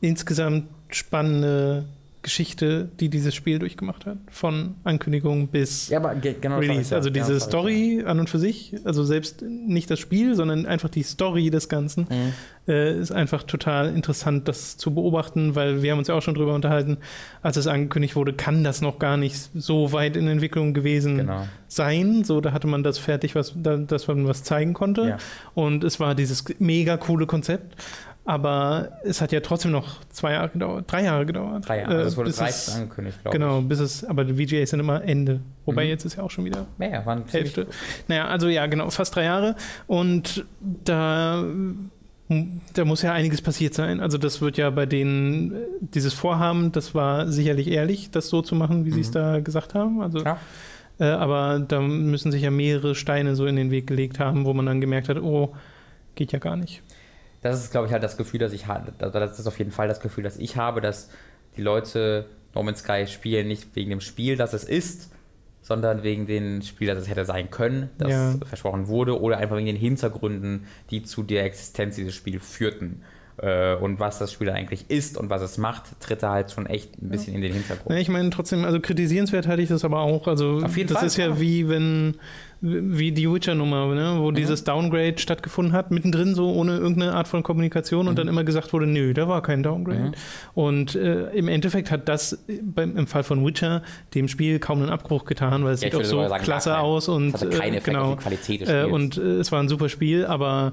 insgesamt 0.00 0.68
spannende 0.88 1.84
Geschichte, 2.26 2.88
die 2.98 3.08
dieses 3.08 3.36
Spiel 3.36 3.60
durchgemacht 3.60 4.04
hat. 4.04 4.18
Von 4.32 4.74
Ankündigung 4.82 5.46
bis 5.46 5.88
ja, 5.90 5.98
aber 5.98 6.16
ge- 6.16 6.34
genau 6.40 6.58
Release. 6.58 6.92
Also 6.94 7.08
Genau 7.12 7.24
diese 7.24 7.36
ich 7.38 7.42
Story 7.44 8.02
an 8.04 8.18
und 8.18 8.28
für 8.28 8.40
sich, 8.40 8.74
also 8.84 9.04
selbst 9.04 9.42
nicht 9.42 9.88
das 9.92 10.00
Spiel, 10.00 10.34
sondern 10.34 10.66
einfach 10.66 10.88
die 10.88 11.04
Story 11.04 11.50
des 11.50 11.68
Ganzen. 11.68 12.06
Mhm. 12.10 12.32
äh, 12.68 12.98
ist 12.98 13.12
einfach 13.12 13.44
total 13.44 13.94
interessant, 13.94 14.48
das 14.48 14.76
zu 14.76 14.92
beobachten, 14.92 15.54
weil 15.54 15.82
wir 15.84 15.92
haben 15.92 16.00
uns 16.00 16.08
ja 16.08 16.16
auch 16.16 16.22
schon 16.22 16.34
drüber 16.34 16.52
unterhalten, 16.52 16.96
als 17.40 17.56
es 17.56 17.68
angekündigt 17.68 18.16
wurde, 18.16 18.32
kann 18.32 18.64
das 18.64 18.80
noch 18.82 18.98
gar 18.98 19.16
nicht 19.16 19.50
so 19.54 19.92
weit 19.92 20.16
in 20.16 20.26
Entwicklung 20.26 20.74
gewesen 20.74 21.18
Genau. 21.18 21.46
sein. 21.68 22.24
So, 22.24 22.40
da 22.40 22.50
hatte 22.50 22.66
man 22.66 22.82
das 22.82 22.98
fertig, 22.98 23.36
was, 23.36 23.52
da, 23.54 23.76
dass 23.76 24.08
man 24.08 24.26
was 24.26 24.42
zeigen 24.42 24.72
konnte. 24.74 25.02
Ja. 25.10 25.18
Und 25.54 25.84
es 25.84 26.00
war 26.00 26.16
dieses 26.16 26.44
mega 26.58 26.96
coole 26.96 27.26
Konzept. 27.26 27.76
Aber 28.28 28.90
es 29.04 29.20
hat 29.20 29.30
ja 29.30 29.38
trotzdem 29.38 29.70
noch 29.70 30.00
zwei 30.10 30.32
Jahre 30.32 30.48
gedauert, 30.48 30.84
drei 30.90 31.04
Jahre 31.04 31.24
gedauert. 31.26 31.68
Drei 31.68 31.78
Jahre. 31.82 31.92
Also 31.92 32.02
äh, 32.04 32.08
es 32.08 32.16
wurde 32.16 32.28
bis 32.30 32.36
13 32.36 32.74
angekündigt, 32.82 33.18
glaube 33.22 33.38
Genau, 33.38 33.60
bis 33.60 33.78
es, 33.78 34.04
aber 34.04 34.24
die 34.24 34.34
VGAs 34.34 34.70
sind 34.70 34.80
immer 34.80 35.02
Ende. 35.04 35.40
Wobei 35.64 35.84
Mhm. 35.84 35.90
jetzt 35.90 36.04
ist 36.04 36.16
ja 36.16 36.24
auch 36.24 36.30
schon 36.30 36.44
wieder 36.44 36.66
ich. 36.78 36.86
Ja, 36.90 37.06
waren 37.06 37.22
Hälfte. 37.30 37.68
Naja, 38.08 38.26
also 38.26 38.48
ja, 38.48 38.66
genau, 38.66 38.90
fast 38.90 39.14
drei 39.14 39.24
Jahre. 39.24 39.54
Und 39.86 40.44
da, 40.84 41.44
da 42.74 42.84
muss 42.84 43.02
ja 43.02 43.12
einiges 43.12 43.40
passiert 43.42 43.74
sein. 43.74 44.00
Also 44.00 44.18
das 44.18 44.40
wird 44.40 44.56
ja 44.56 44.70
bei 44.70 44.86
denen, 44.86 45.52
äh, 45.54 45.58
dieses 45.80 46.12
Vorhaben, 46.12 46.72
das 46.72 46.96
war 46.96 47.28
sicherlich 47.30 47.68
ehrlich, 47.68 48.10
das 48.10 48.28
so 48.28 48.42
zu 48.42 48.56
machen, 48.56 48.84
wie 48.84 48.90
sie 48.90 49.02
es 49.02 49.10
Mhm. 49.10 49.14
da 49.14 49.38
gesagt 49.40 49.74
haben. 49.74 50.00
Also, 50.00 50.18
Klar. 50.22 50.40
äh, 50.98 51.04
aber 51.04 51.60
da 51.60 51.80
müssen 51.80 52.32
sich 52.32 52.42
ja 52.42 52.50
mehrere 52.50 52.96
Steine 52.96 53.36
so 53.36 53.46
in 53.46 53.54
den 53.54 53.70
Weg 53.70 53.86
gelegt 53.86 54.18
haben, 54.18 54.44
wo 54.44 54.52
man 54.52 54.66
dann 54.66 54.80
gemerkt 54.80 55.08
hat, 55.08 55.18
oh, 55.18 55.54
geht 56.16 56.32
ja 56.32 56.40
gar 56.40 56.56
nicht. 56.56 56.82
Das 57.42 57.62
ist, 57.62 57.70
glaube 57.70 57.86
ich, 57.86 57.92
halt 57.92 58.02
das 58.02 58.16
Gefühl, 58.16 58.40
das 58.40 58.52
ich 58.52 58.66
habe. 58.66 58.92
Das 58.98 59.38
ist 59.38 59.46
auf 59.46 59.58
jeden 59.58 59.70
Fall 59.72 59.88
das 59.88 60.00
Gefühl, 60.00 60.24
das 60.24 60.36
ich 60.36 60.56
habe, 60.56 60.80
dass 60.80 61.10
die 61.56 61.62
Leute 61.62 62.26
No 62.54 62.62
Man's 62.62 62.80
Sky 62.80 63.06
spielen 63.06 63.48
nicht 63.48 63.74
wegen 63.76 63.90
dem 63.90 64.00
Spiel, 64.00 64.36
das 64.36 64.52
es 64.52 64.64
ist, 64.64 65.12
sondern 65.62 66.02
wegen 66.02 66.26
dem 66.26 66.62
Spiel, 66.62 66.86
das 66.88 66.98
es 66.98 67.08
hätte 67.08 67.24
sein 67.24 67.50
können, 67.50 67.90
das 67.98 68.10
Ja. 68.10 68.34
versprochen 68.46 68.86
wurde, 68.88 69.20
oder 69.20 69.38
einfach 69.38 69.56
wegen 69.56 69.66
den 69.66 69.76
Hintergründen, 69.76 70.66
die 70.90 71.02
zu 71.02 71.22
der 71.22 71.44
Existenz 71.44 71.96
dieses 71.96 72.14
Spiels 72.14 72.46
führten. 72.46 73.02
Äh, 73.38 73.74
und 73.76 74.00
was 74.00 74.18
das 74.18 74.32
Spiel 74.32 74.50
eigentlich 74.50 74.86
ist 74.90 75.16
und 75.18 75.28
was 75.30 75.42
es 75.42 75.58
macht, 75.58 75.98
tritt 76.00 76.22
er 76.22 76.30
halt 76.30 76.50
schon 76.52 76.66
echt 76.66 77.00
ein 77.02 77.08
bisschen 77.10 77.34
in 77.34 77.40
den 77.42 77.52
Hintergrund. 77.52 77.90
Ja, 77.94 78.00
ich 78.00 78.08
meine, 78.08 78.30
trotzdem, 78.30 78.64
also 78.64 78.80
kritisierenswert 78.80 79.46
halte 79.46 79.62
ich 79.62 79.68
das 79.68 79.84
aber 79.84 80.00
auch. 80.00 80.26
Also, 80.26 80.60
Auf 80.64 80.76
jeden 80.76 80.88
das 80.88 80.98
Fall, 80.98 81.06
ist 81.06 81.16
ja 81.16 81.26
klar. 81.26 81.40
wie 81.40 81.68
wenn, 81.68 82.16
wie 82.62 83.12
die 83.12 83.30
Witcher-Nummer, 83.30 83.94
ne? 83.94 84.16
wo 84.20 84.30
dieses 84.30 84.64
Downgrade 84.64 85.18
stattgefunden 85.18 85.74
hat, 85.74 85.90
mittendrin 85.90 86.34
so 86.34 86.50
ohne 86.54 86.76
irgendeine 86.78 87.12
Art 87.12 87.28
von 87.28 87.42
Kommunikation 87.42 88.08
und 88.08 88.18
dann 88.18 88.28
immer 88.28 88.44
gesagt 88.44 88.72
wurde, 88.72 88.86
nö, 88.86 89.12
da 89.12 89.28
war 89.28 89.42
kein 89.42 89.62
Downgrade. 89.62 90.12
Und 90.54 90.94
äh, 90.94 91.28
im 91.32 91.48
Endeffekt 91.48 91.90
hat 91.90 92.08
das 92.08 92.42
beim, 92.62 92.96
im 92.96 93.06
Fall 93.06 93.22
von 93.24 93.44
Witcher 93.44 93.82
dem 94.14 94.26
Spiel 94.28 94.58
kaum 94.58 94.80
einen 94.80 94.88
Abbruch 94.90 95.26
getan, 95.26 95.64
weil 95.64 95.74
es 95.74 95.82
Ja, 95.82 95.90
sieht 95.90 96.00
auch 96.00 96.04
so 96.04 96.26
sagen, 96.26 96.42
klasse 96.42 96.78
aus 96.78 97.08
und 97.08 97.32
keinen 97.50 97.74
äh, 97.74 97.80
genau. 97.80 98.16
Qualität 98.16 98.62
des 98.62 98.68
Äh, 98.70 98.82
Spiels. 98.84 98.92
und 98.94 99.18
äh, 99.18 99.20
es 99.38 99.52
war 99.52 99.60
ein 99.62 99.68
super 99.68 99.90
Spiel, 99.90 100.24
aber 100.24 100.72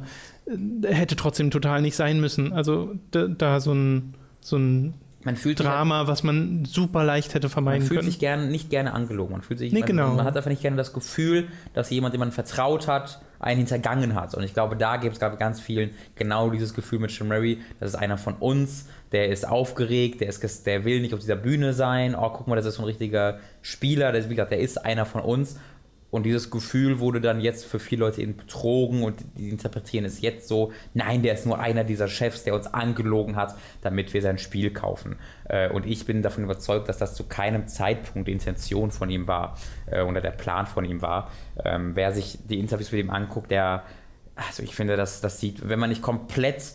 hätte 0.85 1.15
trotzdem 1.15 1.51
total 1.51 1.81
nicht 1.81 1.95
sein 1.95 2.19
müssen. 2.19 2.53
Also 2.53 2.95
da, 3.11 3.27
da 3.27 3.59
so 3.59 3.73
ein 3.73 4.15
so 4.41 4.57
ein 4.57 4.93
man 5.25 5.37
fühlt 5.37 5.57
sich 5.57 5.65
halt 5.65 5.77
Drama, 5.77 6.07
was 6.07 6.23
man 6.23 6.65
super 6.65 7.05
leicht 7.05 7.33
hätte 7.33 7.47
Man 7.47 7.51
vermeiden 7.51 7.87
fühlt 7.87 8.01
können. 8.01 8.11
sich 8.11 8.19
gern, 8.19 8.49
nicht 8.51 8.69
gerne 8.69 8.93
angelogen. 8.93 9.31
Man 9.31 9.41
fühlt 9.41 9.57
sich, 9.57 9.71
Nee, 9.71 9.79
man, 9.79 9.87
genau. 9.87 10.13
man 10.15 10.25
hat 10.25 10.35
einfach 10.35 10.49
nicht 10.49 10.61
gerne 10.61 10.75
das 10.75 10.91
Gefühl, 10.91 11.47
dass 11.73 11.89
jemand, 11.89 12.13
dem 12.13 12.19
man 12.19 12.33
vertraut 12.33 12.87
hat, 12.89 13.21
einen 13.39 13.59
hintergangen 13.59 14.15
hat. 14.15 14.35
Und 14.35 14.43
ich 14.43 14.53
glaube, 14.53 14.75
da 14.75 14.97
gibt 14.97 15.13
es 15.13 15.19
gerade 15.21 15.37
ganz 15.37 15.61
vielen 15.61 15.91
genau 16.15 16.49
dieses 16.49 16.73
Gefühl 16.73 16.99
mit 16.99 17.11
Sean 17.11 17.29
Murray. 17.29 17.59
Das 17.79 17.91
ist 17.91 17.95
einer 17.95 18.17
von 18.17 18.33
uns, 18.33 18.87
der 19.13 19.29
ist 19.29 19.47
aufgeregt, 19.47 20.19
der, 20.19 20.27
ist, 20.27 20.65
der 20.65 20.83
will 20.83 20.99
nicht 20.99 21.13
auf 21.13 21.21
dieser 21.21 21.37
Bühne 21.37 21.71
sein. 21.73 22.15
Oh, 22.15 22.29
guck 22.29 22.47
mal, 22.47 22.57
das 22.57 22.65
ist 22.65 22.75
so 22.75 22.81
ein 22.81 22.85
richtiger 22.87 23.39
Spieler. 23.61 24.11
Der, 24.11 24.19
ist, 24.19 24.29
wie 24.29 24.35
gesagt, 24.35 24.51
der 24.51 24.59
ist 24.59 24.83
einer 24.83 25.05
von 25.05 25.21
uns. 25.21 25.57
Und 26.13 26.27
dieses 26.27 26.51
Gefühl 26.51 26.99
wurde 26.99 27.19
dann 27.21 27.41
jetzt 27.41 27.65
für 27.65 27.79
viele 27.79 28.01
Leute 28.01 28.21
eben 28.21 28.37
betrogen 28.37 29.01
und 29.01 29.25
die 29.35 29.49
interpretieren 29.49 30.05
es 30.05 30.21
jetzt 30.21 30.47
so, 30.47 30.71
nein, 30.93 31.23
der 31.23 31.33
ist 31.33 31.47
nur 31.47 31.57
einer 31.57 31.83
dieser 31.83 32.07
Chefs, 32.07 32.43
der 32.43 32.53
uns 32.53 32.67
angelogen 32.67 33.35
hat, 33.35 33.55
damit 33.81 34.13
wir 34.13 34.21
sein 34.21 34.37
Spiel 34.37 34.69
kaufen. 34.69 35.15
Äh, 35.49 35.69
Und 35.69 35.87
ich 35.87 36.05
bin 36.05 36.21
davon 36.21 36.43
überzeugt, 36.43 36.87
dass 36.87 36.99
das 36.99 37.15
zu 37.15 37.23
keinem 37.23 37.67
Zeitpunkt 37.67 38.27
die 38.27 38.31
Intention 38.31 38.91
von 38.91 39.09
ihm 39.09 39.27
war 39.27 39.57
äh, 39.87 40.03
oder 40.03 40.21
der 40.21 40.29
Plan 40.29 40.67
von 40.67 40.85
ihm 40.85 41.01
war. 41.01 41.31
Ähm, 41.65 41.95
Wer 41.95 42.11
sich 42.11 42.37
die 42.47 42.59
Interviews 42.59 42.91
mit 42.91 43.01
ihm 43.01 43.09
anguckt, 43.09 43.49
der, 43.49 43.81
also 44.35 44.61
ich 44.61 44.75
finde, 44.75 44.95
das, 44.95 45.19
das 45.19 45.39
sieht, 45.39 45.67
wenn 45.67 45.79
man 45.79 45.89
nicht 45.89 46.03
komplett 46.03 46.73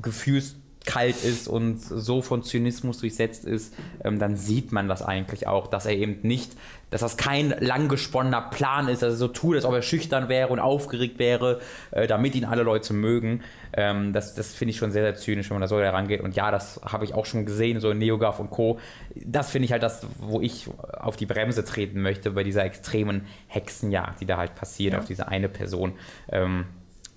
gefühlskalt 0.00 1.22
ist 1.22 1.46
und 1.46 1.78
so 1.78 2.22
von 2.22 2.42
Zynismus 2.42 3.00
durchsetzt 3.00 3.44
ist, 3.44 3.74
ähm, 4.02 4.18
dann 4.18 4.34
sieht 4.36 4.72
man 4.72 4.88
das 4.88 5.02
eigentlich 5.02 5.46
auch, 5.46 5.66
dass 5.66 5.84
er 5.84 5.92
eben 5.92 6.20
nicht, 6.22 6.56
dass 6.92 7.00
das 7.00 7.16
kein 7.16 7.50
lang 7.58 7.88
gesponnener 7.88 8.42
Plan 8.42 8.86
ist, 8.86 9.02
dass 9.02 9.14
er 9.14 9.16
so 9.16 9.26
tut, 9.28 9.56
als 9.56 9.64
ob 9.64 9.74
er 9.74 9.82
schüchtern 9.82 10.28
wäre 10.28 10.48
und 10.48 10.60
aufgeregt 10.60 11.18
wäre, 11.18 11.60
äh, 11.90 12.06
damit 12.06 12.36
ihn 12.36 12.44
alle 12.44 12.62
Leute 12.62 12.92
mögen. 12.94 13.42
Ähm, 13.72 14.12
das 14.12 14.34
das 14.34 14.54
finde 14.54 14.70
ich 14.70 14.76
schon 14.76 14.92
sehr, 14.92 15.02
sehr 15.02 15.14
zynisch, 15.16 15.50
wenn 15.50 15.56
man 15.56 15.62
da 15.62 15.68
so 15.68 15.80
herangeht. 15.80 16.20
Und 16.20 16.36
ja, 16.36 16.50
das 16.52 16.80
habe 16.84 17.04
ich 17.04 17.14
auch 17.14 17.26
schon 17.26 17.44
gesehen, 17.46 17.80
so 17.80 17.90
in 17.90 17.98
NeoGAF 17.98 18.38
und 18.38 18.50
Co. 18.50 18.78
Das 19.24 19.50
finde 19.50 19.66
ich 19.66 19.72
halt 19.72 19.82
das, 19.82 20.06
wo 20.18 20.40
ich 20.40 20.68
auf 20.92 21.16
die 21.16 21.26
Bremse 21.26 21.64
treten 21.64 22.00
möchte 22.02 22.30
bei 22.30 22.44
dieser 22.44 22.64
extremen 22.64 23.26
Hexenjagd, 23.48 24.20
die 24.20 24.26
da 24.26 24.36
halt 24.36 24.54
passiert 24.54 24.92
Ja. 24.92 25.00
auf 25.00 25.06
diese 25.06 25.26
eine 25.28 25.48
Person. 25.48 25.94
Ähm, 26.30 26.66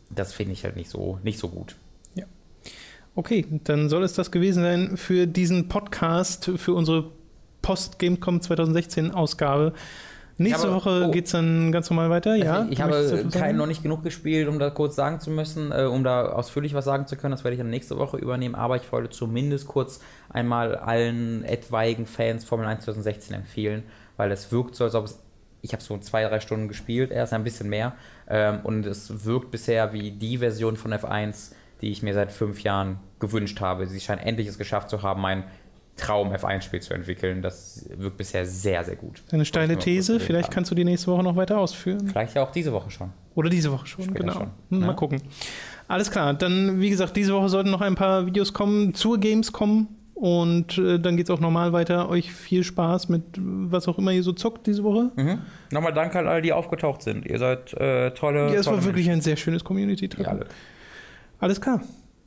das 0.10 0.34
finde 0.34 0.54
ich 0.54 0.64
halt 0.64 0.76
nicht 0.78 0.90
so, 0.90 1.20
nicht 1.22 1.38
so 1.38 1.50
gut. 1.50 1.76
Okay, 3.18 3.46
dann 3.64 3.88
soll 3.88 4.04
es 4.04 4.12
das 4.12 4.30
gewesen 4.30 4.62
sein 4.62 4.98
für 4.98 5.26
diesen 5.26 5.70
Podcast, 5.70 6.52
für 6.58 6.74
unsere 6.74 7.12
Post-Gamecom 7.66 8.42
2016 8.42 9.12
Ausgabe. 9.12 9.74
Nächste 10.38 10.68
habe- 10.68 10.76
Woche 10.76 11.06
oh. 11.08 11.12
geht 11.12 11.26
es 11.26 11.32
dann 11.32 11.72
ganz 11.72 11.90
normal 11.90 12.10
weiter, 12.12 12.36
ja? 12.36 12.58
Also 12.58 12.72
ich 12.72 12.80
Möchtest 12.80 13.12
du 13.14 13.18
habe 13.18 13.30
keinen 13.30 13.58
noch 13.58 13.66
nicht 13.66 13.82
genug 13.82 14.04
gespielt, 14.04 14.48
um 14.48 14.60
da 14.60 14.70
kurz 14.70 14.96
sagen 14.96 15.20
zu 15.20 15.32
müssen, 15.32 15.72
äh, 15.72 15.86
um 15.86 16.04
da 16.04 16.28
ausführlich 16.28 16.74
was 16.74 16.86
sagen 16.86 17.08
zu 17.08 17.16
können. 17.16 17.32
Das 17.32 17.44
werde 17.44 17.56
ich 17.56 17.60
dann 17.60 17.70
nächste 17.70 17.98
Woche 17.98 18.18
übernehmen. 18.18 18.54
Aber 18.54 18.76
ich 18.76 18.92
wollte 18.92 19.10
zumindest 19.10 19.68
kurz 19.68 20.00
einmal 20.30 20.76
allen 20.76 21.44
etwaigen 21.46 22.06
Fans 22.06 22.46
Formel 22.46 22.68
1 22.68 22.84
2016 22.84 23.36
empfehlen, 23.36 23.84
weil 24.18 24.32
es 24.32 24.52
wirkt 24.52 24.76
so, 24.76 24.84
als 24.84 24.94
ob 24.94 25.06
es. 25.06 25.20
Ich 25.62 25.74
habe 25.74 25.82
so 25.82 25.98
zwei, 25.98 26.24
drei 26.26 26.42
Stunden 26.42 26.68
gespielt, 26.68 27.10
erst 27.10 27.34
ein 27.34 27.44
bisschen 27.44 27.70
mehr. 27.70 27.94
Ähm, 28.30 28.60
und 28.62 28.86
es 28.86 29.26
wirkt 29.26 29.50
bisher 29.50 29.94
wie 29.94 30.12
die 30.12 30.38
Version 30.38 30.78
von 30.78 30.94
F1, 30.94 31.54
die 31.82 31.90
ich 31.90 32.04
mir 32.04 32.14
seit 32.14 32.32
fünf 32.32 32.62
Jahren 32.62 33.00
gewünscht 33.18 33.60
habe. 33.62 33.88
Sie 33.88 34.00
scheinen 34.00 34.22
endlich 34.22 34.48
es 34.48 34.60
geschafft 34.60 34.92
zu 34.92 35.02
haben, 35.02 35.22
mein 35.22 35.46
Traum 35.98 36.34
F1-Spiel 36.34 36.82
zu 36.82 36.94
entwickeln. 36.94 37.42
Das 37.42 37.88
wirkt 37.96 38.18
bisher 38.18 38.46
sehr, 38.46 38.84
sehr 38.84 38.96
gut. 38.96 39.24
Eine 39.32 39.46
steile 39.46 39.78
These, 39.78 40.20
vielleicht 40.20 40.52
kannst 40.52 40.70
du 40.72 40.76
die 40.76 40.84
nächste 40.84 41.08
Woche 41.12 41.24
noch 41.24 41.36
weiter 41.36 41.58
ausführen. 41.58 42.08
Vielleicht 42.08 42.36
ja 42.36 42.44
auch 42.44 42.52
diese 42.52 42.74
Woche 42.74 42.92
schon. 42.92 43.12
Oder 43.34 43.50
diese 43.50 43.72
Woche 43.72 43.88
schon, 43.88 44.06
Später 44.06 44.20
genau. 44.20 44.34
schon, 44.34 44.52
Hm, 44.72 44.82
ja. 44.82 44.88
Mal 44.88 44.96
gucken. 44.96 45.22
Alles 45.88 46.12
klar, 46.12 46.34
dann 46.34 46.82
wie 46.82 46.90
gesagt, 46.90 47.16
diese 47.16 47.34
Woche 47.34 47.48
sollten 47.50 47.70
noch 47.72 47.82
ein 47.82 47.96
paar 47.96 48.26
Videos 48.26 48.54
kommen 48.54 48.94
zur 48.94 49.20
Gamescom 49.20 49.88
und 50.16 50.78
äh, 50.78 51.00
dann 51.00 51.18
geht 51.18 51.28
es 51.28 51.30
auch 51.30 51.40
normal 51.40 51.74
weiter. 51.74 52.10
Euch 52.10 52.32
viel 52.34 52.64
Spaß 52.64 53.10
mit 53.10 53.24
was 53.38 53.88
auch 53.88 53.98
immer 53.98 54.12
ihr 54.12 54.24
so 54.24 54.32
zockt 54.34 54.66
diese 54.68 54.84
Woche. 54.84 55.12
Mhm. 55.16 55.40
Nochmal 55.72 55.94
danke 55.94 56.18
an 56.20 56.28
alle, 56.28 56.42
die 56.42 56.54
aufgetaucht 56.54 57.02
sind. 57.04 57.26
Ihr 57.26 57.38
seid 57.38 57.74
äh, 57.74 58.12
tolle. 58.12 58.48
Ja, 58.54 58.60
es 58.60 58.66
war 58.68 58.84
wirklich 58.84 59.10
ein 59.10 59.22
sehr 59.22 59.36
schönes 59.36 59.64
Community-Treffen. 59.64 60.24
Menschen. 60.24 60.40
Ja, 60.42 60.46
alle. 60.46 60.56
Alles 61.40 61.62
klar. 61.62 61.82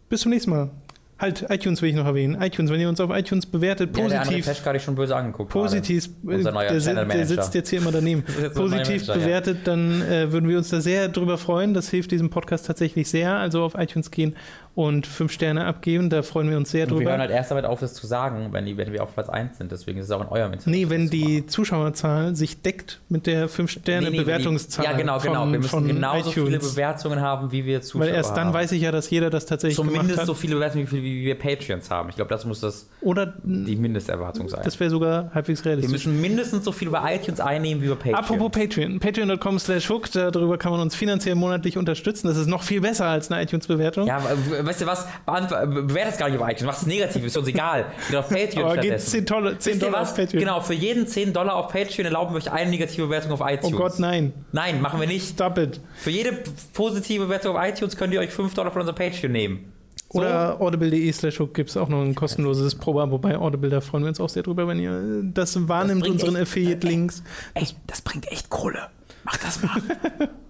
Bis 0.08 0.20
zum 0.20 0.30
nächsten 0.30 0.50
Mal. 0.50 0.70
Halt, 1.18 1.46
iTunes 1.48 1.82
will 1.82 1.88
ich 1.88 1.96
noch 1.96 2.06
erwähnen. 2.06 2.40
iTunes, 2.40 2.70
wenn 2.70 2.80
ihr 2.80 2.88
uns 2.88 3.00
auf 3.00 3.10
iTunes 3.10 3.44
bewertet, 3.44 3.90
Ja, 3.90 3.94
der 3.96 4.04
andere 4.04 4.18
positiv, 4.24 4.46
Peschka 4.46 4.66
hatte 4.66 4.76
ich 4.76 4.82
schon 4.84 4.94
böse 4.94 5.16
angeguckt. 5.16 5.50
positiv, 5.50 6.08
Unser 6.22 6.52
neuer 6.52 6.68
der, 6.70 6.80
Channel 6.80 7.06
der 7.08 7.26
sitzt 7.26 7.54
jetzt 7.54 7.70
hier 7.70 7.80
immer 7.80 7.90
daneben, 7.90 8.22
positiv 8.54 9.06
Manager, 9.08 9.14
ja. 9.14 9.14
bewertet, 9.18 9.58
dann 9.64 10.00
äh, 10.02 10.30
würden 10.30 10.48
wir 10.48 10.58
uns 10.58 10.68
da 10.68 10.80
sehr 10.80 11.08
drüber 11.08 11.36
freuen. 11.36 11.74
Das 11.74 11.88
hilft 11.90 12.12
diesem 12.12 12.30
Podcast 12.30 12.66
tatsächlich 12.66 13.08
sehr. 13.08 13.34
Also 13.34 13.64
auf 13.64 13.74
iTunes 13.74 14.12
gehen 14.12 14.36
und 14.78 15.08
fünf 15.08 15.32
Sterne 15.32 15.64
abgeben, 15.64 16.08
da 16.08 16.22
freuen 16.22 16.48
wir 16.50 16.56
uns 16.56 16.70
sehr. 16.70 16.84
Und 16.84 16.90
wir 16.90 16.94
hören 16.98 17.04
drüber. 17.06 17.18
halt 17.18 17.30
erst 17.32 17.50
damit 17.50 17.64
auf, 17.64 17.80
das 17.80 17.94
zu 17.94 18.06
sagen, 18.06 18.50
wenn, 18.52 18.64
die, 18.64 18.76
wenn 18.76 18.92
wir 18.92 19.02
auf 19.02 19.12
Platz 19.12 19.28
1 19.28 19.58
sind. 19.58 19.72
Deswegen 19.72 19.98
ist 19.98 20.04
es 20.04 20.12
auch 20.12 20.20
in 20.20 20.28
eurem 20.28 20.52
Interesse. 20.52 20.70
Nee, 20.70 20.88
wenn 20.88 21.10
die 21.10 21.38
machen. 21.38 21.48
Zuschauerzahl 21.48 22.36
sich 22.36 22.62
deckt 22.62 23.00
mit 23.08 23.26
der 23.26 23.34
Nee, 23.38 23.42
nee, 23.42 23.48
Fünf-Sterne-Bewertungszahl. 23.48 24.84
Ja, 24.84 24.92
genau, 24.92 25.18
genau. 25.18 25.40
von- 25.42 25.52
wir 25.52 25.58
müssen 25.58 25.86
genauso 25.88 26.30
viele 26.30 26.46
iTunes. 26.56 26.74
Bewertungen 26.74 27.20
haben, 27.20 27.50
wie 27.50 27.64
wir 27.64 27.82
Zuschauer 27.82 28.06
Weil 28.06 28.14
erst 28.14 28.36
dann 28.36 28.46
haben. 28.48 28.54
weiß 28.54 28.70
ich 28.70 28.82
ja, 28.82 28.92
dass 28.92 29.10
jeder 29.10 29.30
das 29.30 29.46
tatsächlich 29.46 29.76
gemacht 29.78 29.96
Zumindest 29.96 30.26
so 30.26 30.34
viele 30.34 30.54
Bewertungen, 30.54 30.88
wie, 30.92 31.24
wir 31.24 31.36
Patreons 31.36 31.90
haben. 31.90 32.08
Ich 32.10 32.14
glaube, 32.14 32.30
das 32.30 32.44
muss 32.44 32.60
das 32.60 32.88
Oder 33.00 33.34
die 33.42 33.74
Mindesterwartung 33.74 34.48
sein. 34.48 34.60
das 34.64 34.78
wäre 34.78 34.90
sogar 34.90 35.32
halbwegs 35.34 35.64
wir 35.64 35.70
realistisch. 35.72 35.92
müssen 35.92 36.20
mindestens 36.20 36.64
so 36.64 36.70
viel 36.70 36.90
bei 36.90 37.16
iTunes 37.16 37.40
einnehmen, 37.40 37.82
wie 37.82 37.88
bei 37.88 37.94
Patreon. 37.96 38.14
Apropos 38.14 38.50
Patreon, 38.52 39.00
patreon.com 39.00 39.58
slash 39.58 39.90
hook, 39.90 40.08
darüber 40.12 40.56
kann 40.56 40.70
man 40.70 40.80
uns 40.80 40.94
finanziell 40.94 41.34
monatlich 41.34 41.76
unterstützen. 41.76 42.28
Das 42.28 42.36
ist 42.36 42.46
noch 42.46 42.62
viel 42.62 42.80
besser 42.80 43.06
als 43.06 43.28
eine 43.32 43.42
iTunes-Bewertung. 43.42 44.06
Ja, 44.06 44.18
aber, 44.18 44.67
weißt 44.68 44.82
du 44.82 44.86
was? 44.86 45.06
Bewertet 45.26 46.14
es 46.14 46.18
gar 46.18 46.28
nicht 46.28 46.40
auf 46.40 46.48
iTunes. 46.48 46.64
Macht 46.66 46.78
es 46.78 46.86
negativ, 46.86 47.24
ist 47.24 47.36
uns 47.36 47.48
egal. 47.48 47.86
Geht 48.08 48.16
auf 48.16 48.28
Patreon 48.28 48.64
Aber 48.64 48.72
stattdessen. 48.74 49.10
10, 49.10 49.24
Dollar, 49.26 49.58
10 49.58 49.72
Wisst 49.72 49.82
ihr 49.82 49.86
Dollar 49.88 50.02
auf 50.02 50.14
Patreon. 50.14 50.40
Genau, 50.40 50.60
für 50.60 50.74
jeden 50.74 51.06
10 51.06 51.32
Dollar 51.32 51.54
auf 51.56 51.68
Patreon 51.68 52.04
erlauben 52.06 52.34
wir 52.34 52.38
euch 52.38 52.52
eine 52.52 52.70
negative 52.70 53.06
Bewertung 53.06 53.32
auf 53.32 53.40
Oh 53.40 53.48
iTunes. 53.48 53.76
Gott, 53.76 53.98
nein. 53.98 54.32
Nein, 54.52 54.80
machen 54.80 55.00
wir 55.00 55.06
nicht. 55.08 55.28
Stop 55.30 55.58
it. 55.58 55.80
Für 55.96 56.10
jede 56.10 56.38
positive 56.74 57.24
Bewertung 57.24 57.56
auf 57.56 57.66
iTunes 57.66 57.96
könnt 57.96 58.12
ihr 58.12 58.20
euch 58.20 58.30
5 58.30 58.54
Dollar 58.54 58.70
von 58.70 58.82
unserem 58.82 58.96
Patreon 58.96 59.32
nehmen. 59.32 59.72
So? 60.10 60.20
Oder 60.20 60.58
audible.de 60.60 61.12
slash 61.12 61.38
hook 61.38 61.52
gibt 61.52 61.68
es 61.68 61.76
auch 61.76 61.88
noch 61.88 62.00
ein 62.00 62.14
kostenloses 62.14 62.74
Probeabo 62.74 63.18
bei 63.18 63.36
Audible. 63.36 63.68
Da 63.68 63.82
freuen 63.82 64.04
wir 64.04 64.08
uns 64.08 64.20
auch 64.20 64.30
sehr 64.30 64.42
drüber, 64.42 64.66
wenn 64.66 64.78
ihr 64.78 65.22
das 65.22 65.68
wahrnimmt, 65.68 66.00
bringt 66.00 66.14
unseren 66.14 66.36
Affiliate-Links. 66.36 67.22
Ey, 67.52 67.66
das 67.86 68.00
bringt 68.00 68.30
echt 68.32 68.48
Kohle. 68.48 68.88
Mach 69.24 69.36
das 69.36 69.62
mal. 69.62 69.82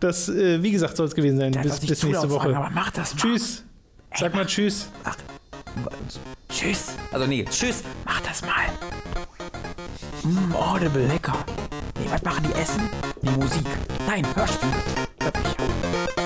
Das, 0.00 0.28
äh, 0.28 0.62
wie 0.62 0.70
gesagt, 0.70 0.96
soll 0.96 1.06
es 1.06 1.14
gewesen 1.14 1.38
sein. 1.38 1.52
Bis, 1.52 1.80
bis 1.80 2.02
nächste 2.02 2.30
Woche. 2.30 2.48
mach 2.72 2.90
das 2.90 3.14
mal. 3.14 3.20
Tschüss. 3.20 3.64
Sag 4.14 4.34
mal 4.34 4.46
Tschüss. 4.46 4.88
Tschüss. 6.48 6.92
Also 7.12 7.26
nee, 7.26 7.44
tschüss. 7.44 7.82
Mach 8.04 8.20
das 8.20 8.42
mal. 8.42 8.66
Mm, 10.22 10.54
Audible, 10.54 11.06
lecker. 11.06 11.44
Nee, 11.98 12.10
was 12.10 12.22
machen 12.22 12.46
die 12.48 12.58
essen? 12.58 12.88
Nee, 13.22 13.30
Musik. 13.30 13.66
Nein, 14.06 14.26
Hörspiel. 14.34 14.70
Wirklich. 15.20 16.25